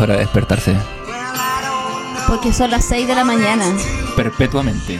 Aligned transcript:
es 0.00 0.04
hora 0.04 0.14
de 0.14 0.20
despertarse. 0.20 0.74
Porque 2.26 2.54
son 2.54 2.70
las 2.70 2.86
6 2.86 3.06
de 3.06 3.14
la 3.14 3.24
mañana. 3.24 3.64
Perpetuamente. 4.16 4.98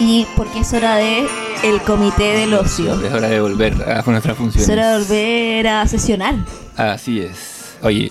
Y 0.00 0.26
porque 0.36 0.60
es 0.60 0.72
hora 0.72 0.96
de 0.96 1.28
el 1.62 1.80
comité 1.82 2.34
del 2.34 2.54
ocio. 2.54 3.00
Es 3.00 3.12
hora 3.12 3.28
de 3.28 3.40
volver 3.40 3.74
a 3.88 4.02
nuestras 4.10 4.36
funciones. 4.36 4.68
Es 4.68 4.72
hora 4.72 4.90
de 4.90 4.98
volver 4.98 5.68
a 5.68 5.86
sesionar. 5.86 6.34
Así 6.76 7.20
es. 7.20 7.76
Oye, 7.82 8.10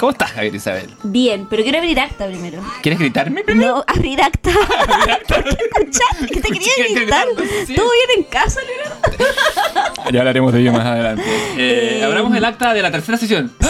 ¿cómo 0.00 0.12
estás, 0.12 0.30
Javier 0.32 0.54
Isabel? 0.54 0.90
Bien, 1.04 1.46
pero 1.48 1.62
quiero 1.62 1.78
abrir 1.78 2.00
acta 2.00 2.26
primero. 2.26 2.62
¿Quieres 2.82 2.98
gritarme 2.98 3.44
primero? 3.44 3.76
No, 3.76 3.84
abrir 3.86 4.20
acta. 4.22 4.50
¿Por 5.28 5.44
qué 5.44 5.50
escuchaste 5.50 6.26
que 6.26 6.40
te 6.40 6.48
quería 6.48 6.72
gritar? 6.94 7.26
¿Todo 7.36 7.46
bien 7.46 8.10
en 8.16 8.22
casa, 8.24 8.60
Leonardo? 8.62 10.10
Ya 10.10 10.18
hablaremos 10.20 10.52
de 10.54 10.60
ello 10.60 10.72
más 10.72 10.86
adelante. 10.86 11.22
Eh, 11.56 11.98
Eh, 12.00 12.04
abramos 12.04 12.34
el 12.34 12.44
acta 12.44 12.72
de 12.72 12.80
la 12.82 12.90
tercera 12.90 13.18
sesión. 13.18 13.52
Sí. 13.60 13.68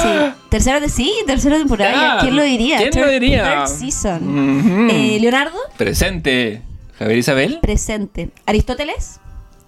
Tercera 0.49 0.79
de 0.81 0.89
sí, 0.89 1.13
tercera 1.27 1.59
temporada. 1.59 2.21
¿Quién 2.21 2.37
lo 2.37 2.43
diría? 2.43 2.79
¿quién 2.79 3.05
lo 3.05 3.11
diría? 3.11 3.65
Third 3.65 3.79
season. 3.79 4.89
Eh, 4.91 5.19
Leonardo, 5.21 5.59
Presente. 5.77 6.63
Javier 6.99 7.19
Isabel. 7.19 7.59
presente. 7.61 8.31
Aristóteles, 8.47 9.19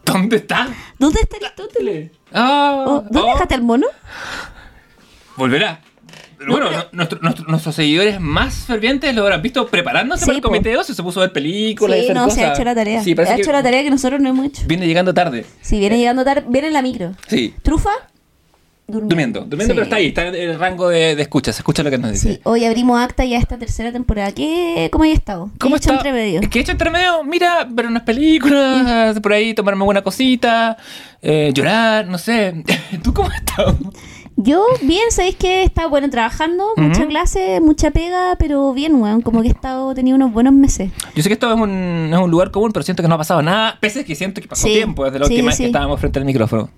¿Dónde 0.05 0.37
está? 0.37 0.69
¿dónde 0.99 1.21
está 1.21 1.37
Aristóteles? 1.39 2.11
Ah, 2.33 2.85
Oh, 2.87 3.01
¿Dónde 3.11 3.21
oh, 3.21 3.33
dejaste 3.35 3.55
el 3.55 3.63
mono? 3.63 3.87
Volverá. 5.37 5.81
Bueno, 6.51 6.67
pero- 6.69 6.83
no- 6.83 6.89
nuestro- 6.93 7.19
nuestro- 7.21 7.45
nuestros 7.47 7.75
seguidores 7.75 8.21
más 8.21 8.55
fervientes 8.67 9.15
lo 9.15 9.23
habrán 9.23 9.43
visto 9.43 9.67
preparándose 9.67 10.21
Sí, 10.25 10.27
para 10.27 10.37
el 10.37 10.43
comité 10.43 10.69
de 10.71 10.77
ocio. 10.79 10.95
Se 10.95 11.03
puso 11.03 11.21
a 11.21 11.25
ver 11.25 11.33
películas 11.33 11.97
y 11.99 12.01
Sí, 12.01 12.05
hacer 12.07 12.17
no, 12.17 12.25
cosas. 12.25 12.39
se 12.39 12.45
ha 12.47 12.53
hecho 12.55 12.65
la 12.65 12.75
tarea. 12.75 13.03
Sí, 13.03 13.15
parece 13.15 13.35
ha 13.35 13.37
hecho 13.39 13.53
la 13.53 13.63
tarea 13.63 13.83
que 13.83 13.91
nosotros 13.91 14.21
no 14.21 14.29
hemos 14.29 14.47
hecho. 14.47 14.63
Viene 14.67 14.87
llegando 14.87 15.13
tarde. 15.15 15.45
Si 15.61 15.79
viene 15.79 15.99
llegando 15.99 16.25
tarde, 16.25 16.45
viene 16.49 16.69
en 16.69 16.73
la 16.75 16.83
micro. 16.83 17.13
Sí. 17.29 17.55
¿Trufa? 17.63 17.91
Durmiendo. 18.85 19.09
Durmiendo, 19.15 19.41
durmiendo, 19.47 19.73
Sí. 19.73 19.77
pero 19.77 19.85
está 19.85 19.97
ahí, 19.97 20.07
está 20.09 20.27
en 20.27 20.35
el 20.35 20.59
rango 20.59 20.89
de, 20.89 21.15
de 21.15 21.23
escucha, 21.23 21.53
se 21.53 21.61
escucha 21.61 21.83
lo 21.83 21.91
que 21.91 21.97
nos 21.99 22.11
dice. 22.13 22.35
Sí, 22.35 22.41
hoy 22.43 22.65
abrimos 22.65 23.01
acta 23.01 23.25
ya 23.25 23.39
esta 23.39 23.57
tercera 23.57 23.91
temporada. 23.93 24.33
¿Qué, 24.33 24.89
¿Cómo 24.93 25.05
hay 25.05 25.13
estado? 25.13 25.49
¿Qué 25.53 25.59
¿Cómo 25.61 25.77
he 25.77 25.79
hecho 25.79 25.93
está? 25.93 26.09
entre 26.09 26.13
medio? 26.13 26.41
¿Qué 26.51 26.59
he 26.59 26.63
hecho 26.63 26.73
entre 26.73 26.91
medio? 26.91 27.23
Mira, 27.25 27.65
ver 27.71 27.87
unas 27.87 28.03
películas, 28.03 29.19
por 29.21 29.33
ahí 29.33 29.55
tomarme 29.55 29.85
buena 29.85 30.03
cosita, 30.03 30.77
eh, 31.23 31.53
llorar, 31.55 32.07
no 32.09 32.19
sé. 32.19 32.65
¿Tú 33.03 33.15
cómo 33.15 33.31
has 33.31 33.37
estado? 33.37 33.79
Yo, 34.37 34.65
bien, 34.83 35.03
sabéis 35.11 35.37
que 35.37 35.61
he 35.61 35.63
estado, 35.65 35.89
bueno, 35.91 36.09
trabajando, 36.11 36.65
mucha 36.77 37.07
clase, 37.07 37.61
mucha 37.61 37.91
pega, 37.91 38.35
pero 38.39 38.73
bien, 38.73 38.95
weón, 38.97 39.21
como 39.21 39.43
que 39.43 39.49
he 39.49 39.51
estado, 39.51 39.95
tenido 39.95 40.17
unos 40.17 40.33
buenos 40.33 40.53
meses. 40.55 40.91
Yo 41.15 41.23
sé 41.23 41.29
que 41.29 41.35
esto 41.35 41.53
es 41.53 41.61
un, 41.61 42.11
es 42.13 42.19
un 42.19 42.31
lugar 42.31 42.51
común, 42.51 42.73
pero 42.73 42.83
siento 42.83 43.03
que 43.03 43.09
no 43.09 43.15
ha 43.15 43.19
pasado 43.19 43.43
nada, 43.43 43.77
pese 43.81 44.01
a 44.01 44.05
que 44.05 44.15
siento 44.15 44.41
que 44.41 44.49
pasó 44.49 44.67
Sí, 44.67 44.73
tiempo 44.75 45.05
desde 45.05 45.19
la 45.19 45.27
sí, 45.27 45.35
última 45.35 45.49
vez 45.49 45.57
sí. 45.59 45.63
que 45.65 45.67
estábamos 45.69 46.01
frente 46.01 46.19
al 46.19 46.25
micrófono. 46.25 46.71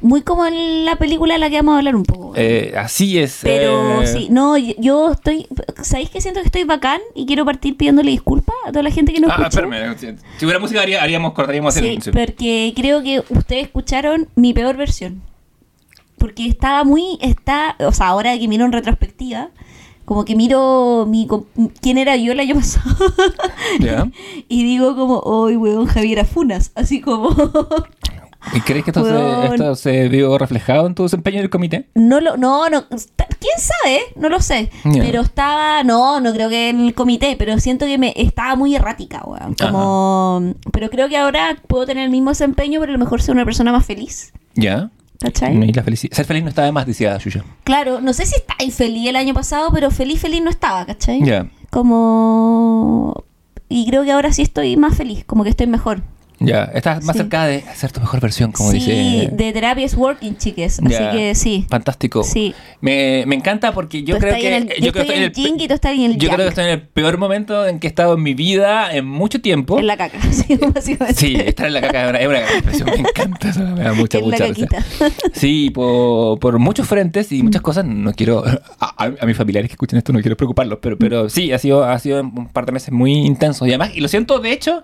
Muy 0.00 0.22
como 0.22 0.46
en 0.46 0.84
la 0.84 0.96
película 0.96 1.34
de 1.34 1.38
la 1.40 1.48
que 1.48 1.56
vamos 1.56 1.74
a 1.74 1.78
hablar 1.78 1.94
un 1.94 2.02
poco. 2.02 2.32
Eh, 2.34 2.74
así 2.76 3.18
es. 3.18 3.38
Pero 3.42 4.02
eh, 4.02 4.06
sí, 4.06 4.28
no, 4.30 4.56
yo- 4.58 5.12
estoy, 5.12 5.46
¿sabéis 5.82 6.10
que 6.10 6.20
siento 6.20 6.40
que 6.40 6.46
estoy 6.46 6.64
bacán 6.64 7.00
y 7.14 7.24
quiero 7.26 7.44
partir 7.44 7.76
pidiéndole 7.76 8.10
disculpas 8.10 8.56
a 8.66 8.70
toda 8.72 8.82
la 8.82 8.90
gente 8.90 9.12
que 9.12 9.20
nos 9.20 9.30
Ah, 9.30 9.46
escuchó? 9.48 9.60
espérame. 9.64 10.18
Si 10.38 10.44
hubiera 10.44 10.58
música, 10.58 10.82
haría- 10.82 11.02
haríamos, 11.02 11.32
cortaríamos 11.34 11.76
el 11.76 12.02
Sí, 12.02 12.10
porque 12.10 12.72
creo 12.74 13.02
que 13.02 13.22
ustedes 13.28 13.64
escucharon 13.64 14.28
mi 14.34 14.52
peor 14.52 14.76
versión. 14.76 15.20
Porque 16.22 16.46
estaba 16.46 16.84
muy, 16.84 17.18
está, 17.20 17.74
o 17.80 17.90
sea, 17.90 18.06
ahora 18.06 18.38
que 18.38 18.46
miro 18.46 18.64
en 18.64 18.70
retrospectiva, 18.70 19.48
como 20.04 20.24
que 20.24 20.36
miro 20.36 21.04
mi, 21.04 21.26
quién 21.80 21.98
era 21.98 22.14
yo 22.16 22.30
el 22.30 22.38
año 22.38 22.54
pasado. 22.60 22.94
Ya. 23.80 24.08
y 24.48 24.62
digo 24.62 24.94
como, 24.94 25.18
hoy 25.18 25.56
weón, 25.56 25.86
Javiera 25.86 26.24
Funas, 26.24 26.70
así 26.76 27.00
como... 27.00 27.34
¿Y 28.54 28.60
crees 28.60 28.84
que 28.84 28.90
esto, 28.90 29.04
se, 29.04 29.46
esto 29.46 29.74
se 29.74 30.08
vio 30.08 30.38
reflejado 30.38 30.86
en 30.86 30.94
tu 30.94 31.02
desempeño 31.02 31.38
en 31.38 31.42
el 31.42 31.50
comité? 31.50 31.88
No 31.96 32.20
lo, 32.20 32.36
no, 32.36 32.68
no, 32.68 32.84
quién 32.88 33.58
sabe, 33.58 34.00
no 34.14 34.28
lo 34.28 34.40
sé. 34.40 34.70
Pero 34.84 35.22
estaba, 35.22 35.82
no, 35.82 36.20
no 36.20 36.32
creo 36.32 36.48
que 36.48 36.68
en 36.68 36.86
el 36.86 36.94
comité, 36.94 37.34
pero 37.36 37.58
siento 37.58 37.84
que 37.84 37.98
me 37.98 38.12
estaba 38.16 38.54
muy 38.54 38.76
errática, 38.76 39.22
weón. 39.24 39.54
Como, 39.54 40.54
pero 40.72 40.88
creo 40.88 41.08
que 41.08 41.16
ahora 41.16 41.56
puedo 41.66 41.84
tener 41.84 42.04
el 42.04 42.10
mismo 42.10 42.30
desempeño, 42.30 42.78
pero 42.78 42.92
a 42.92 42.94
lo 42.94 43.00
mejor 43.00 43.22
ser 43.22 43.34
una 43.34 43.44
persona 43.44 43.72
más 43.72 43.84
feliz. 43.84 44.32
Ya. 44.54 44.90
¿Cachai? 45.22 45.56
Y 45.56 45.72
la 45.72 45.84
felici- 45.84 46.12
Ser 46.12 46.24
feliz 46.26 46.42
no 46.42 46.48
está 46.48 46.64
de 46.64 46.72
más, 46.72 46.84
decía 46.86 47.16
Yuya. 47.18 47.44
Claro, 47.64 48.00
no 48.00 48.12
sé 48.12 48.26
si 48.26 48.34
está 48.34 48.54
infeliz 48.62 49.08
el 49.08 49.16
año 49.16 49.32
pasado, 49.34 49.70
pero 49.72 49.90
feliz, 49.92 50.20
feliz 50.20 50.42
no 50.42 50.50
estaba, 50.50 50.84
¿cachai? 50.84 51.22
Ya. 51.24 51.46
Como... 51.70 53.24
Y 53.68 53.86
creo 53.86 54.04
que 54.04 54.12
ahora 54.12 54.32
sí 54.32 54.42
estoy 54.42 54.76
más 54.76 54.96
feliz, 54.96 55.24
como 55.24 55.44
que 55.44 55.50
estoy 55.50 55.66
mejor. 55.66 56.02
Ya. 56.46 56.64
Estás 56.74 57.02
más 57.04 57.14
Sí. 57.16 57.22
cerca 57.22 57.44
de 57.46 57.58
hacer 57.68 57.92
tu 57.92 58.00
mejor 58.00 58.20
versión, 58.20 58.52
como 58.52 58.70
sí, 58.70 58.78
dice. 58.78 59.28
de 59.32 59.52
terapia 59.52 59.84
es 59.86 59.94
working, 59.94 60.36
chiques. 60.36 60.80
Ya. 60.82 61.08
Así 61.10 61.16
que 61.18 61.34
sí. 61.34 61.66
Fantástico. 61.68 62.22
Sí. 62.24 62.54
Me, 62.80 63.24
me 63.26 63.34
encanta 63.34 63.72
porque 63.72 64.02
yo 64.02 64.16
Tú 64.16 64.20
creo 64.20 64.34
que. 64.36 64.56
el- 64.56 64.68
yo 64.68 64.74
yo 64.86 64.92
creo 64.92 65.02
estoy 65.04 65.16
en 65.18 65.22
el 65.24 65.32
pe- 65.32 65.40
yin 65.40 65.60
y 65.60 65.68
tú 65.68 65.74
estás 65.74 65.92
en 65.92 66.00
el 66.02 66.16
Yo 66.18 66.28
creo 66.30 66.38
que 66.44 66.48
estoy 66.48 66.64
en 66.64 66.70
el 66.70 66.82
peor 66.82 67.18
momento 67.18 67.66
en 67.66 67.78
que 67.78 67.86
he 67.86 67.90
estado 67.90 68.14
en 68.14 68.22
mi 68.22 68.34
vida 68.34 68.92
en 68.94 69.06
mucho 69.06 69.40
tiempo. 69.40 69.78
En 69.78 69.86
la 69.86 69.96
caca, 69.96 70.18
sí, 70.32 70.56
básicamente. 70.74 71.20
Sí, 71.20 71.34
estar 71.36 71.66
en 71.66 71.74
la 71.74 71.80
caca 71.80 72.02
es 72.04 72.08
una, 72.10 72.18
es 72.18 72.28
una 72.28 72.40
gran 72.40 72.52
expresión. 72.54 72.90
Me 72.90 72.96
encanta 73.08 73.48
eso. 73.48 73.60
Me 73.60 73.82
da 73.84 73.92
mucha, 73.92 74.18
En 74.18 74.24
mucha 74.24 74.46
risa. 74.46 74.66
Sí, 75.32 75.70
por, 75.70 76.38
por 76.38 76.58
muchos 76.58 76.86
frentes 76.86 77.32
y 77.32 77.42
muchas 77.42 77.62
cosas. 77.62 77.84
No 77.84 78.12
quiero. 78.12 78.44
A, 78.80 79.04
a- 79.04 79.12
a 79.20 79.26
mis 79.26 79.36
familiares 79.36 79.68
que 79.68 79.74
escuchen 79.74 79.98
esto 79.98 80.12
no 80.12 80.20
quiero 80.20 80.36
preocuparlos, 80.36 80.78
pero, 80.80 80.96
pero 80.98 81.28
sí, 81.28 81.52
ha 81.52 81.58
sido, 81.58 81.84
ha 81.84 81.98
sido 81.98 82.20
un 82.20 82.48
par 82.48 82.66
de 82.66 82.72
meses 82.72 82.92
muy 82.92 83.12
intensos. 83.12 83.66
Y 83.66 83.70
además, 83.70 83.90
y 83.94 84.00
lo 84.00 84.08
siento, 84.08 84.38
de 84.38 84.52
hecho, 84.52 84.82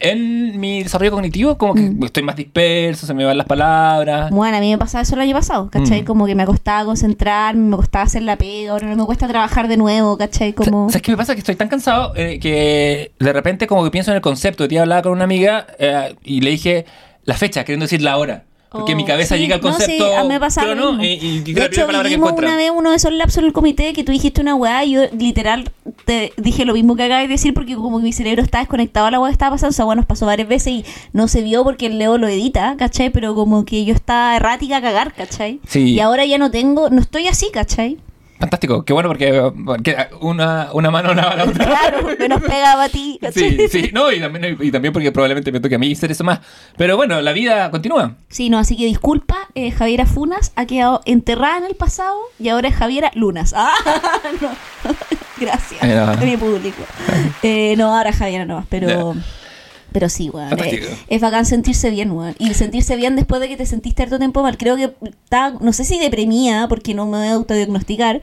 en 0.00 0.58
mi 0.58 0.82
desarrollo 0.82 1.10
cognitivo, 1.12 1.56
como 1.58 1.74
que 1.74 1.82
Mm. 1.82 2.04
estoy 2.04 2.22
más 2.22 2.36
disperso, 2.36 3.06
se 3.06 3.14
me 3.14 3.24
van 3.24 3.36
las 3.38 3.46
palabras. 3.46 4.30
Bueno, 4.30 4.56
a 4.56 4.60
mí 4.60 4.70
me 4.70 4.78
pasaba 4.78 5.02
eso 5.02 5.14
el 5.14 5.20
año 5.20 5.34
pasado, 5.34 5.70
¿cachai? 5.70 6.02
Mm. 6.02 6.04
Como 6.04 6.26
que 6.26 6.34
me 6.34 6.44
costaba 6.46 6.84
concentrarme, 6.84 7.62
me 7.70 7.76
costaba 7.76 8.04
hacer 8.04 8.22
la 8.22 8.36
pega, 8.36 8.72
ahora 8.72 8.88
no 8.88 8.96
me 8.96 9.04
cuesta 9.04 9.28
trabajar 9.28 9.68
de 9.68 9.76
nuevo, 9.76 10.16
¿cachai? 10.18 10.52
Como... 10.52 10.88
¿Sabes 10.90 11.02
qué 11.02 11.10
me 11.12 11.16
pasa? 11.16 11.34
Que 11.34 11.40
estoy 11.40 11.56
tan 11.56 11.68
cansado 11.68 12.12
eh, 12.16 12.38
que 12.40 13.12
de 13.18 13.32
repente 13.32 13.66
como 13.66 13.84
que 13.84 13.90
pienso 13.90 14.10
en 14.10 14.16
el 14.16 14.22
concepto. 14.22 14.64
Hoy 14.64 14.68
día 14.68 14.82
hablaba 14.82 15.02
con 15.02 15.12
una 15.12 15.24
amiga 15.24 15.66
eh, 15.78 16.14
y 16.24 16.40
le 16.40 16.50
dije 16.50 16.86
la 17.24 17.34
fecha, 17.34 17.64
queriendo 17.64 17.84
decir 17.84 18.02
la 18.02 18.16
hora. 18.16 18.44
Porque 18.70 18.92
Oh, 18.92 18.96
mi 18.96 19.04
cabeza 19.04 19.34
sí, 19.34 19.40
llega 19.42 19.56
al 19.56 19.60
no, 19.62 19.72
sí, 19.72 19.78
concepto 19.78 20.16
a 20.16 20.22
mí 20.22 20.28
me 20.28 20.38
pasa 20.38 20.62
crono 20.62 20.92
mismo. 20.92 21.02
y, 21.04 21.42
y 21.44 21.52
de 21.52 21.64
hecho, 21.64 21.88
vivimos 21.88 22.32
una 22.36 22.56
vez 22.56 22.70
uno 22.72 22.90
de 22.90 22.96
esos 22.96 23.12
lapsos 23.12 23.38
en 23.38 23.46
el 23.46 23.52
comité 23.52 23.92
que 23.92 24.04
tú 24.04 24.12
dijiste 24.12 24.40
una 24.40 24.54
weá 24.54 24.84
y 24.84 24.92
yo 24.92 25.02
literal 25.18 25.70
te 26.04 26.32
dije 26.36 26.64
lo 26.64 26.74
mismo 26.74 26.94
que 26.94 27.02
acabas 27.02 27.24
de 27.24 27.28
decir 27.28 27.52
porque 27.52 27.74
como 27.74 27.98
que 27.98 28.04
mi 28.04 28.12
cerebro 28.12 28.42
estaba 28.42 28.62
desconectado 28.62 29.06
a 29.06 29.10
la 29.10 29.18
weá 29.18 29.30
que 29.30 29.32
estaba 29.32 29.56
pasando. 29.56 29.70
O 29.70 29.72
sea, 29.74 29.84
bueno, 29.84 30.00
nos 30.02 30.06
pasó 30.06 30.24
varias 30.26 30.46
veces 30.48 30.72
y 30.72 30.84
no 31.12 31.26
se 31.26 31.42
vio 31.42 31.64
porque 31.64 31.86
el 31.86 31.98
Leo 31.98 32.16
lo 32.16 32.28
edita, 32.28 32.76
¿cachai? 32.78 33.10
Pero 33.10 33.34
como 33.34 33.64
que 33.64 33.84
yo 33.84 33.92
estaba 33.92 34.36
errática 34.36 34.76
a 34.76 34.82
cagar, 34.82 35.14
¿cachai? 35.14 35.58
Sí. 35.66 35.94
Y 35.94 36.00
ahora 36.00 36.24
ya 36.24 36.38
no 36.38 36.50
tengo, 36.52 36.90
no 36.90 37.00
estoy 37.00 37.26
así, 37.26 37.48
¿cachai? 37.52 37.98
Fantástico, 38.40 38.84
qué 38.86 38.92
bueno 38.94 39.08
porque, 39.10 39.52
porque 39.66 39.96
una, 40.22 40.70
una 40.72 40.90
mano 40.90 41.12
lava 41.12 41.36
la 41.36 41.44
otra. 41.44 41.66
Claro, 41.66 42.08
me 42.18 42.26
nos 42.26 42.40
pegaba 42.42 42.84
a 42.84 42.88
ti, 42.88 43.12
Sí, 43.12 43.18
¿cachai? 43.20 43.68
sí, 43.68 43.90
no, 43.92 44.10
y 44.10 44.18
también, 44.18 44.56
y 44.58 44.70
también 44.70 44.92
porque 44.94 45.12
probablemente 45.12 45.52
me 45.52 45.60
toque 45.60 45.74
a 45.74 45.78
mí 45.78 45.92
hacer 45.92 46.10
eso 46.10 46.24
más. 46.24 46.40
Pero 46.78 46.96
bueno, 46.96 47.20
la 47.20 47.32
vida 47.32 47.70
continúa. 47.70 48.14
Sí, 48.28 48.48
no, 48.48 48.58
así 48.58 48.76
que 48.78 48.86
disculpa, 48.86 49.36
eh, 49.54 49.70
Javiera 49.70 50.06
Funas 50.06 50.52
ha 50.56 50.64
quedado 50.64 51.02
enterrada 51.04 51.58
en 51.58 51.64
el 51.64 51.74
pasado 51.74 52.16
y 52.38 52.48
ahora 52.48 52.68
es 52.68 52.74
Javiera 52.74 53.10
Lunas. 53.14 53.52
Ah, 53.54 53.72
no. 54.40 54.48
Gracias, 55.40 55.82
no. 55.82 56.24
mi 56.26 56.36
público. 56.36 56.82
Eh, 57.42 57.74
no, 57.76 57.94
ahora 57.96 58.12
Javiera 58.12 58.44
no, 58.46 58.66
pero... 58.70 59.14
Ya. 59.14 59.20
Pero 59.92 60.08
sí, 60.08 60.30
weón. 60.30 60.50
Es 61.08 61.20
bacán 61.20 61.46
sentirse 61.46 61.90
bien, 61.90 62.12
weón. 62.12 62.34
Y 62.38 62.54
sentirse 62.54 62.96
bien 62.96 63.16
después 63.16 63.40
de 63.40 63.48
que 63.48 63.56
te 63.56 63.66
sentiste 63.66 64.02
harto 64.02 64.18
tiempo 64.18 64.42
mal. 64.42 64.56
Creo 64.56 64.76
que 64.76 64.92
está, 65.04 65.54
no 65.60 65.72
sé 65.72 65.84
si 65.84 65.98
deprimida, 65.98 66.68
porque 66.68 66.94
no 66.94 67.06
me 67.06 67.18
voy 67.18 67.26
a 67.28 67.32
autodiagnosticar, 67.32 68.20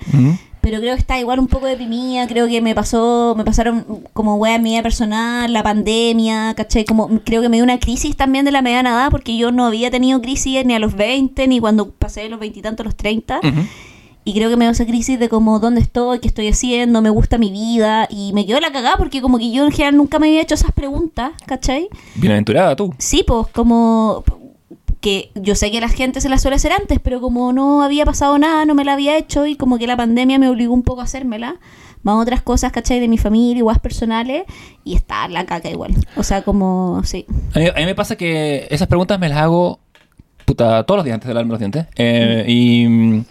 pero 0.62 0.82
creo 0.82 0.96
que 0.96 1.00
está 1.00 1.18
igual 1.18 1.40
un 1.40 1.48
poco 1.48 1.66
deprimida, 1.66 2.28
creo 2.28 2.48
que 2.48 2.62
me 2.62 2.76
pasó, 2.76 3.36
me 3.38 3.46
pasaron 3.46 3.86
como 4.12 4.36
weá 4.36 4.56
en 4.56 4.64
mi 4.64 4.72
vida 4.72 4.84
personal, 4.84 5.54
la 5.54 5.64
pandemia, 5.64 6.54
¿cachai? 6.56 6.84
Como 6.84 7.08
creo 7.24 7.42
que 7.42 7.48
me 7.48 7.56
dio 7.56 7.64
una 7.64 7.80
crisis 7.80 8.18
también 8.18 8.44
de 8.44 8.52
la 8.52 8.62
mediana 8.62 8.90
edad, 8.90 9.10
porque 9.10 9.38
yo 9.38 9.52
no 9.52 9.66
había 9.66 9.90
tenido 9.92 10.22
crisis 10.22 10.66
ni 10.66 10.74
a 10.74 10.80
los 10.80 10.96
20, 10.96 11.48
ni 11.48 11.62
cuando 11.62 11.92
pasé 11.92 12.24
de 12.24 12.30
los 12.30 12.40
20 12.40 12.60
y 12.60 12.62
tantos 12.62 12.84
a 12.84 12.88
los 12.88 12.96
30. 12.98 13.40
Ujú. 13.40 13.62
Y 14.28 14.34
creo 14.34 14.50
que 14.50 14.58
me 14.58 14.66
dio 14.66 14.74
esa 14.74 14.86
crisis 14.86 15.18
de 15.18 15.30
como 15.30 15.58
dónde 15.62 15.80
estoy, 15.80 16.20
qué 16.20 16.28
estoy 16.28 16.50
haciendo, 16.50 17.02
me 17.02 17.10
gusta 17.10 17.38
mi 17.38 17.50
vida. 17.50 18.10
Y 18.10 18.34
me 18.34 18.46
quedó 18.46 18.60
la 18.60 18.74
cagada 18.74 18.98
porque 18.98 19.22
como 19.22 19.38
que 19.38 19.54
yo 19.54 19.64
en 19.64 19.72
general 19.72 19.96
nunca 19.96 20.20
me 20.20 20.28
había 20.28 20.42
hecho 20.42 20.56
esas 20.56 20.74
preguntas, 20.74 21.32
¿cachai? 21.46 21.88
Bienaventurada 22.16 22.76
tú. 22.76 22.94
Sí, 22.98 23.24
pues 23.26 23.48
como 23.54 24.26
que 25.00 25.32
yo 25.36 25.56
sé 25.56 25.72
que 25.72 25.80
la 25.80 25.88
gente 25.88 26.20
se 26.20 26.28
la 26.28 26.40
suele 26.40 26.58
hacer 26.58 26.74
antes, 26.74 27.00
pero 27.02 27.22
como 27.22 27.54
no 27.54 27.84
había 27.84 28.04
pasado 28.04 28.38
nada, 28.38 28.66
no 28.66 28.76
me 28.76 28.84
la 28.84 28.96
había 28.96 29.18
hecho 29.18 29.46
y 29.46 29.56
como 29.56 29.78
que 29.78 29.88
la 29.88 29.96
pandemia 29.96 30.38
me 30.38 30.50
obligó 30.50 30.74
un 30.74 30.84
poco 30.84 31.00
a 31.00 31.06
hacérmela. 31.06 31.56
Más 32.04 32.22
otras 32.22 32.42
cosas, 32.42 32.74
¿cachai? 32.74 33.00
De 33.00 33.08
mi 33.08 33.18
familia, 33.18 33.60
igual 33.60 33.80
personales, 33.80 34.44
y 34.84 34.96
está 34.96 35.30
la 35.30 35.46
caca 35.46 35.70
igual. 35.70 35.96
O 36.18 36.24
sea, 36.24 36.42
como, 36.42 37.02
sí. 37.06 37.26
A 37.54 37.60
mí, 37.60 37.68
a 37.68 37.74
mí 37.76 37.86
me 37.86 37.96
pasa 37.96 38.18
que 38.18 38.68
esas 38.70 38.90
preguntas 38.90 39.22
me 39.22 39.30
las 39.30 39.38
hago 39.38 39.80
puta, 40.48 40.84
todos 40.84 40.98
los 40.98 41.06
días 41.06 41.16
antes 41.16 41.28
de 41.28 41.34
lavarme 41.34 41.52
los 41.52 41.60
dientes. 41.60 41.86
Eh, 41.96 42.46
y, 42.48 43.24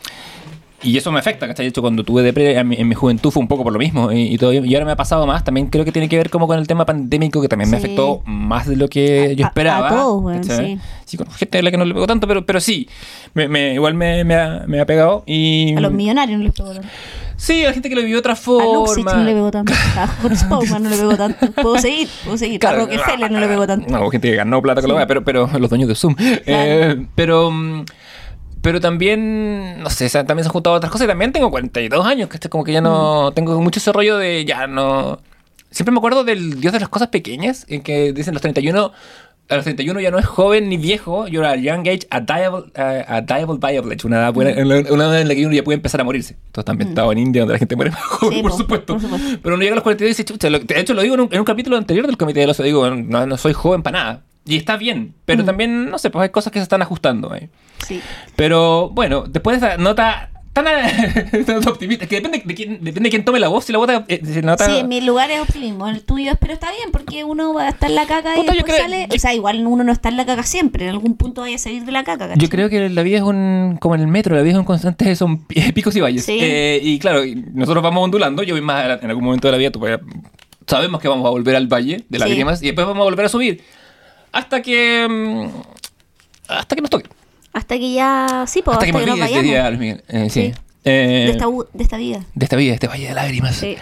y 0.83 0.97
eso 0.97 1.11
me 1.11 1.19
afecta, 1.19 1.47
¿cachai? 1.47 1.65
De 1.67 1.69
hecho, 1.71 1.81
cuando 1.81 2.05
tuve 2.05 2.23
depre 2.23 2.57
en 2.59 2.69
mi, 2.69 2.77
en 2.77 2.87
mi 2.89 2.95
juventud 2.95 3.31
fue 3.31 3.41
un 3.41 3.49
poco 3.49 3.65
por 3.65 3.73
lo 3.73 3.79
mismo 3.79 4.13
y, 4.13 4.35
y 4.35 4.39
todo, 4.39 4.53
y 4.53 4.75
ahora 4.75 4.87
me 4.87 4.93
ha 4.93 4.97
pasado 4.97 5.27
más. 5.27 5.43
También 5.45 5.69
creo 5.69 5.85
que 5.85 5.93
tiene 5.93 6.09
que 6.09 6.17
ver 6.17 6.31
como 6.31 6.47
con 6.47 6.59
el 6.59 6.67
tema 6.67 6.85
pandémico 6.87 7.41
que 7.41 7.49
también 7.49 7.71
me 7.71 7.79
Sí. 7.79 7.85
afectó 7.85 8.23
más 8.27 8.67
de 8.67 8.77
lo 8.77 8.89
que 8.89 9.35
yo 9.37 9.45
A- 9.45 9.47
a- 9.47 9.51
esperaba. 9.51 9.89
a 9.89 9.91
todos, 9.91 10.33
¿cachai? 10.37 10.77
sí. 10.77 10.81
Sí, 11.07 11.17
con 11.17 11.31
gente 11.31 11.59
a 11.59 11.63
la 11.63 11.71
que 11.71 11.77
no 11.77 11.85
le 11.85 11.95
pegó 11.95 12.07
tanto, 12.07 12.27
pero, 12.27 12.45
pero 12.45 12.61
sí, 12.61 12.89
me, 13.33 13.47
me- 13.49 13.75
igual 13.75 13.95
me, 13.95 14.25
me 14.25 14.35
ha, 14.35 14.65
me 14.67 14.81
ha 14.81 14.87
pegado. 14.87 15.23
Y, 15.27 15.75
A 15.77 15.81
los 15.81 15.93
millonarios 15.93 16.39
no 16.39 16.45
les 16.45 16.53
pegó 16.53 16.73
tanto. 16.73 16.89
Sí, 17.37 17.65
a 17.65 17.69
la 17.69 17.73
gente 17.75 17.89
que 17.89 17.95
lo 17.95 18.01
vivió 18.01 18.17
de 18.17 18.21
otra 18.21 18.33
A 18.33 18.37
forma. 18.37 18.73
Luxich 18.75 19.05
no 19.05 19.23
le 19.25 19.33
pegó 19.33 19.51
tanto. 19.53 19.73
A 19.97 20.09
Horace 20.25 20.47
Bowman 20.49 20.83
no 20.83 20.91
le 20.91 20.97
pegó 20.97 21.17
tanto. 21.17 21.53
Puedo 21.53 21.79
seguir, 21.79 22.09
puedo 22.25 22.37
seguir. 22.39 22.59
Claro, 22.59 22.79
a 22.79 22.81
Rockefeller 22.87 23.31
no 23.31 23.39
le 23.41 23.47
pegó 23.47 23.67
tanto. 23.67 23.89
No, 23.93 24.09
gente 24.11 24.31
que 24.31 24.37
ganó 24.37 24.61
plata 24.63 24.81
con 24.81 24.89
la 24.89 24.95
Sí. 24.95 24.97
weá, 24.97 25.07
pero, 25.07 25.23
pero 25.25 25.49
los 25.59 25.69
dueños 25.71 25.89
de 25.89 25.95
Zoom. 25.95 26.17
Eh, 26.19 27.07
pero, 27.15 27.51
mm, 27.53 27.85
pero 28.67 28.81
también, 28.81 29.81
no 29.81 29.91
sé, 29.91 30.11
también 30.11 30.43
se 30.43 30.49
han 30.49 30.53
juntado 30.53 30.75
otras 30.75 30.91
cosas. 30.91 31.05
Y 31.05 31.09
también 31.09 31.31
tengo 31.31 31.53
42 31.53 32.05
años, 32.05 32.29
que 32.29 32.49
como 32.49 32.65
que 32.65 32.73
ya 32.73 32.81
Mm. 32.81 32.85
no. 32.85 33.31
Tengo 33.33 33.61
mucho 33.61 33.79
ese 33.79 33.93
rollo 33.93 34.19
de 34.19 34.45
ya 34.45 34.67
no. 34.67 35.21
Siempre 35.71 35.93
me 35.93 35.99
acuerdo 35.99 36.25
del 36.25 36.61
Dios 36.61 36.73
de 36.73 36.81
las 36.81 36.89
cosas 36.89 37.09
pequeñas, 37.09 37.65
en 37.69 37.83
que 37.83 38.13
dicen 38.13 38.35
los 38.35 38.41
31. 38.43 38.91
A 39.49 39.55
los 39.55 39.63
31 39.63 40.01
ya 40.01 40.11
no 40.11 40.19
es 40.19 40.27
joven 40.27 40.69
ni 40.69 40.77
viejo, 40.79 41.29
you're 41.29 41.47
a 41.47 41.55
young 41.55 41.83
age, 41.87 42.01
a 42.11 42.19
diable, 42.19 42.65
a, 42.75 43.19
a 43.19 43.21
diable 43.21 43.59
viable 43.61 43.97
una 44.03 44.17
edad, 44.17 44.33
buena- 44.33 44.51
Mm. 44.51 44.59
en 44.59 44.69
la- 44.69 44.93
una 44.93 45.05
edad 45.05 45.21
en 45.21 45.29
la 45.29 45.35
que 45.37 45.47
uno 45.47 45.55
ya 45.55 45.63
puede 45.63 45.77
empezar 45.77 46.01
a 46.01 46.05
morirse. 46.05 46.37
Esto 46.47 46.63
está 46.63 46.73
ambientado 46.73 47.13
en 47.13 47.19
India, 47.19 47.43
donde 47.43 47.53
la 47.53 47.59
gente 47.61 47.77
muere 47.77 47.93
más 47.93 48.01
joven, 48.03 48.39
Sí, 48.39 48.43
por 48.43 48.51
po, 48.51 48.57
supuesto. 48.59 48.93
por 48.95 49.03
supuesto. 49.03 49.39
Pero 49.41 49.55
uno 49.55 49.63
llega 49.63 49.75
a 49.75 49.77
los 49.77 49.85
42 49.85 50.09
y 50.09 50.11
dice, 50.11 50.25
chucha, 50.25 50.51
lo- 50.51 50.59
de 50.59 50.81
hecho 50.81 50.95
lo 50.95 51.03
digo 51.03 51.15
en 51.15 51.21
un, 51.21 51.29
en 51.31 51.39
un 51.39 51.45
capítulo 51.45 51.77
anterior 51.77 52.05
del 52.09 52.17
Comité 52.17 52.41
del 52.41 52.51
Oso, 52.51 52.65
digo, 52.65 52.91
no, 52.91 53.25
no 53.27 53.37
soy 53.37 53.53
joven 53.53 53.85
para 53.85 53.99
nada. 54.03 54.23
Y 54.47 54.57
está 54.57 54.77
bien, 54.77 55.15
pero 55.25 55.43
Mm. 55.43 55.47
también, 55.47 55.91
no 55.91 55.99
sé, 55.99 56.11
pues 56.11 56.23
hay 56.23 56.29
cosas 56.31 56.53
que 56.53 56.59
se 56.59 56.63
están 56.65 56.81
ajustando 56.83 57.33
ahí. 57.33 57.49
Sí. 57.87 58.01
Pero 58.37 58.91
bueno, 58.91 59.25
después 59.29 59.61
de 59.61 59.67
esa 59.67 59.77
nota 59.77 60.31
tan, 60.53 60.65
tan 61.47 61.69
optimista, 61.69 62.07
que 62.07 62.17
depende 62.17 62.43
de 62.45 62.55
quién, 62.55 62.79
depende 62.83 63.09
de 63.09 63.11
quién 63.11 63.25
tome 63.25 63.39
la 63.39 63.49
voz, 63.49 63.65
si 63.67 63.73
la 63.73 63.79
vota 63.79 64.05
eh, 64.09 64.21
se 64.25 64.41
nota... 64.41 64.65
Sí, 64.65 64.79
en 64.79 64.89
mi 64.89 65.01
lugar 65.03 65.31
es 65.31 65.41
optimismo. 65.41 65.87
El 65.89 66.03
tuyo 66.03 66.31
es, 66.33 66.39
pero 66.41 66.55
está 66.55 66.71
bien, 66.71 66.91
porque 66.93 67.25
uno 67.25 67.53
va 67.53 67.65
a 67.65 67.69
estar 67.71 67.91
en 67.91 67.97
la 67.97 68.07
caca 68.07 68.35
y 68.39 68.43
después 68.43 68.65
creo- 68.65 68.79
sale. 68.79 69.09
O 69.15 69.19
sea, 69.19 69.35
igual 69.35 69.67
uno 69.67 69.85
no 69.85 69.93
está 69.93 70.09
en 70.09 70.17
la 70.17 70.25
caca 70.25 70.45
siempre. 70.45 70.85
En 70.85 70.91
algún 70.93 71.17
punto 71.17 71.43
vaya 71.43 71.57
a 71.57 71.59
salir 71.59 71.85
de 71.85 71.93
la 71.93 72.05
caca. 72.05 72.29
¿cachai? 72.29 72.41
Yo 72.43 72.49
creo 72.49 72.71
que 72.71 72.89
la 72.89 73.03
vida 73.03 73.19
es 73.19 73.23
un, 73.23 73.77
como 73.81 73.97
en 73.97 74.01
el 74.01 74.07
metro, 74.07 74.35
la 74.35 74.43
vida 74.43 74.53
es 74.53 74.59
un 74.59 74.65
constante, 74.65 75.15
son 75.17 75.45
pi- 75.45 75.61
picos 75.75 75.95
y 75.97 76.01
valles. 76.01 76.25
Sí. 76.25 76.39
Eh, 76.41 76.81
y 76.83 76.99
claro, 77.01 77.21
nosotros 77.53 77.83
vamos 77.83 78.03
ondulando, 78.05 78.43
yo 78.43 78.55
voy 78.55 78.63
más 78.63 79.03
en 79.03 79.11
algún 79.11 79.25
momento 79.25 79.49
de 79.49 79.53
la 79.53 79.59
vida, 79.59 79.71
tú 79.73 79.81
sabemos 80.67 81.01
que 81.01 81.09
vamos 81.09 81.27
a 81.27 81.31
volver 81.31 81.55
al 81.55 81.67
valle 81.69 82.05
de 82.09 82.19
las 82.19 82.27
Sí. 82.27 82.31
lágrimas 82.31 82.63
y 82.63 82.67
después 82.67 82.87
vamos 82.87 83.03
a 83.03 83.05
volver 83.05 83.27
a 83.27 83.29
subir. 83.29 83.63
Hasta 84.37 84.63
que... 84.63 85.07
mm, 85.09 85.49
Hasta 86.49 86.75
que 86.77 86.81
nos 86.83 86.91
toque. 86.91 87.09
Hasta 87.53 87.79
que 87.79 87.93
ya. 87.93 88.45
Sí, 88.47 88.63
pues, 88.63 88.77
hasta 88.77 88.87
hasta, 88.87 88.87
que 88.87 88.93
que, 88.93 88.99
me 88.99 89.07
nos 89.13 89.19
vayamos. 89.19 89.43
diría 89.45 89.69
Luis 89.71 89.81
Miguel. 89.81 90.05
Eh, 90.09 90.29
sí. 90.31 90.41
Sí. 90.49 90.55
Eh, 90.85 91.25
de, 91.27 91.31
esta, 91.33 91.49
u- 91.49 91.67
de 91.73 91.83
esta 91.83 91.97
vida. 91.97 92.21
de 92.35 92.45
esta 92.45 92.55
vida, 92.57 92.69
de 92.69 92.75
este 92.75 92.87
valle 92.89 93.09
de 93.09 93.15
lágrimas. 93.15 93.57
Sí. 93.57 93.77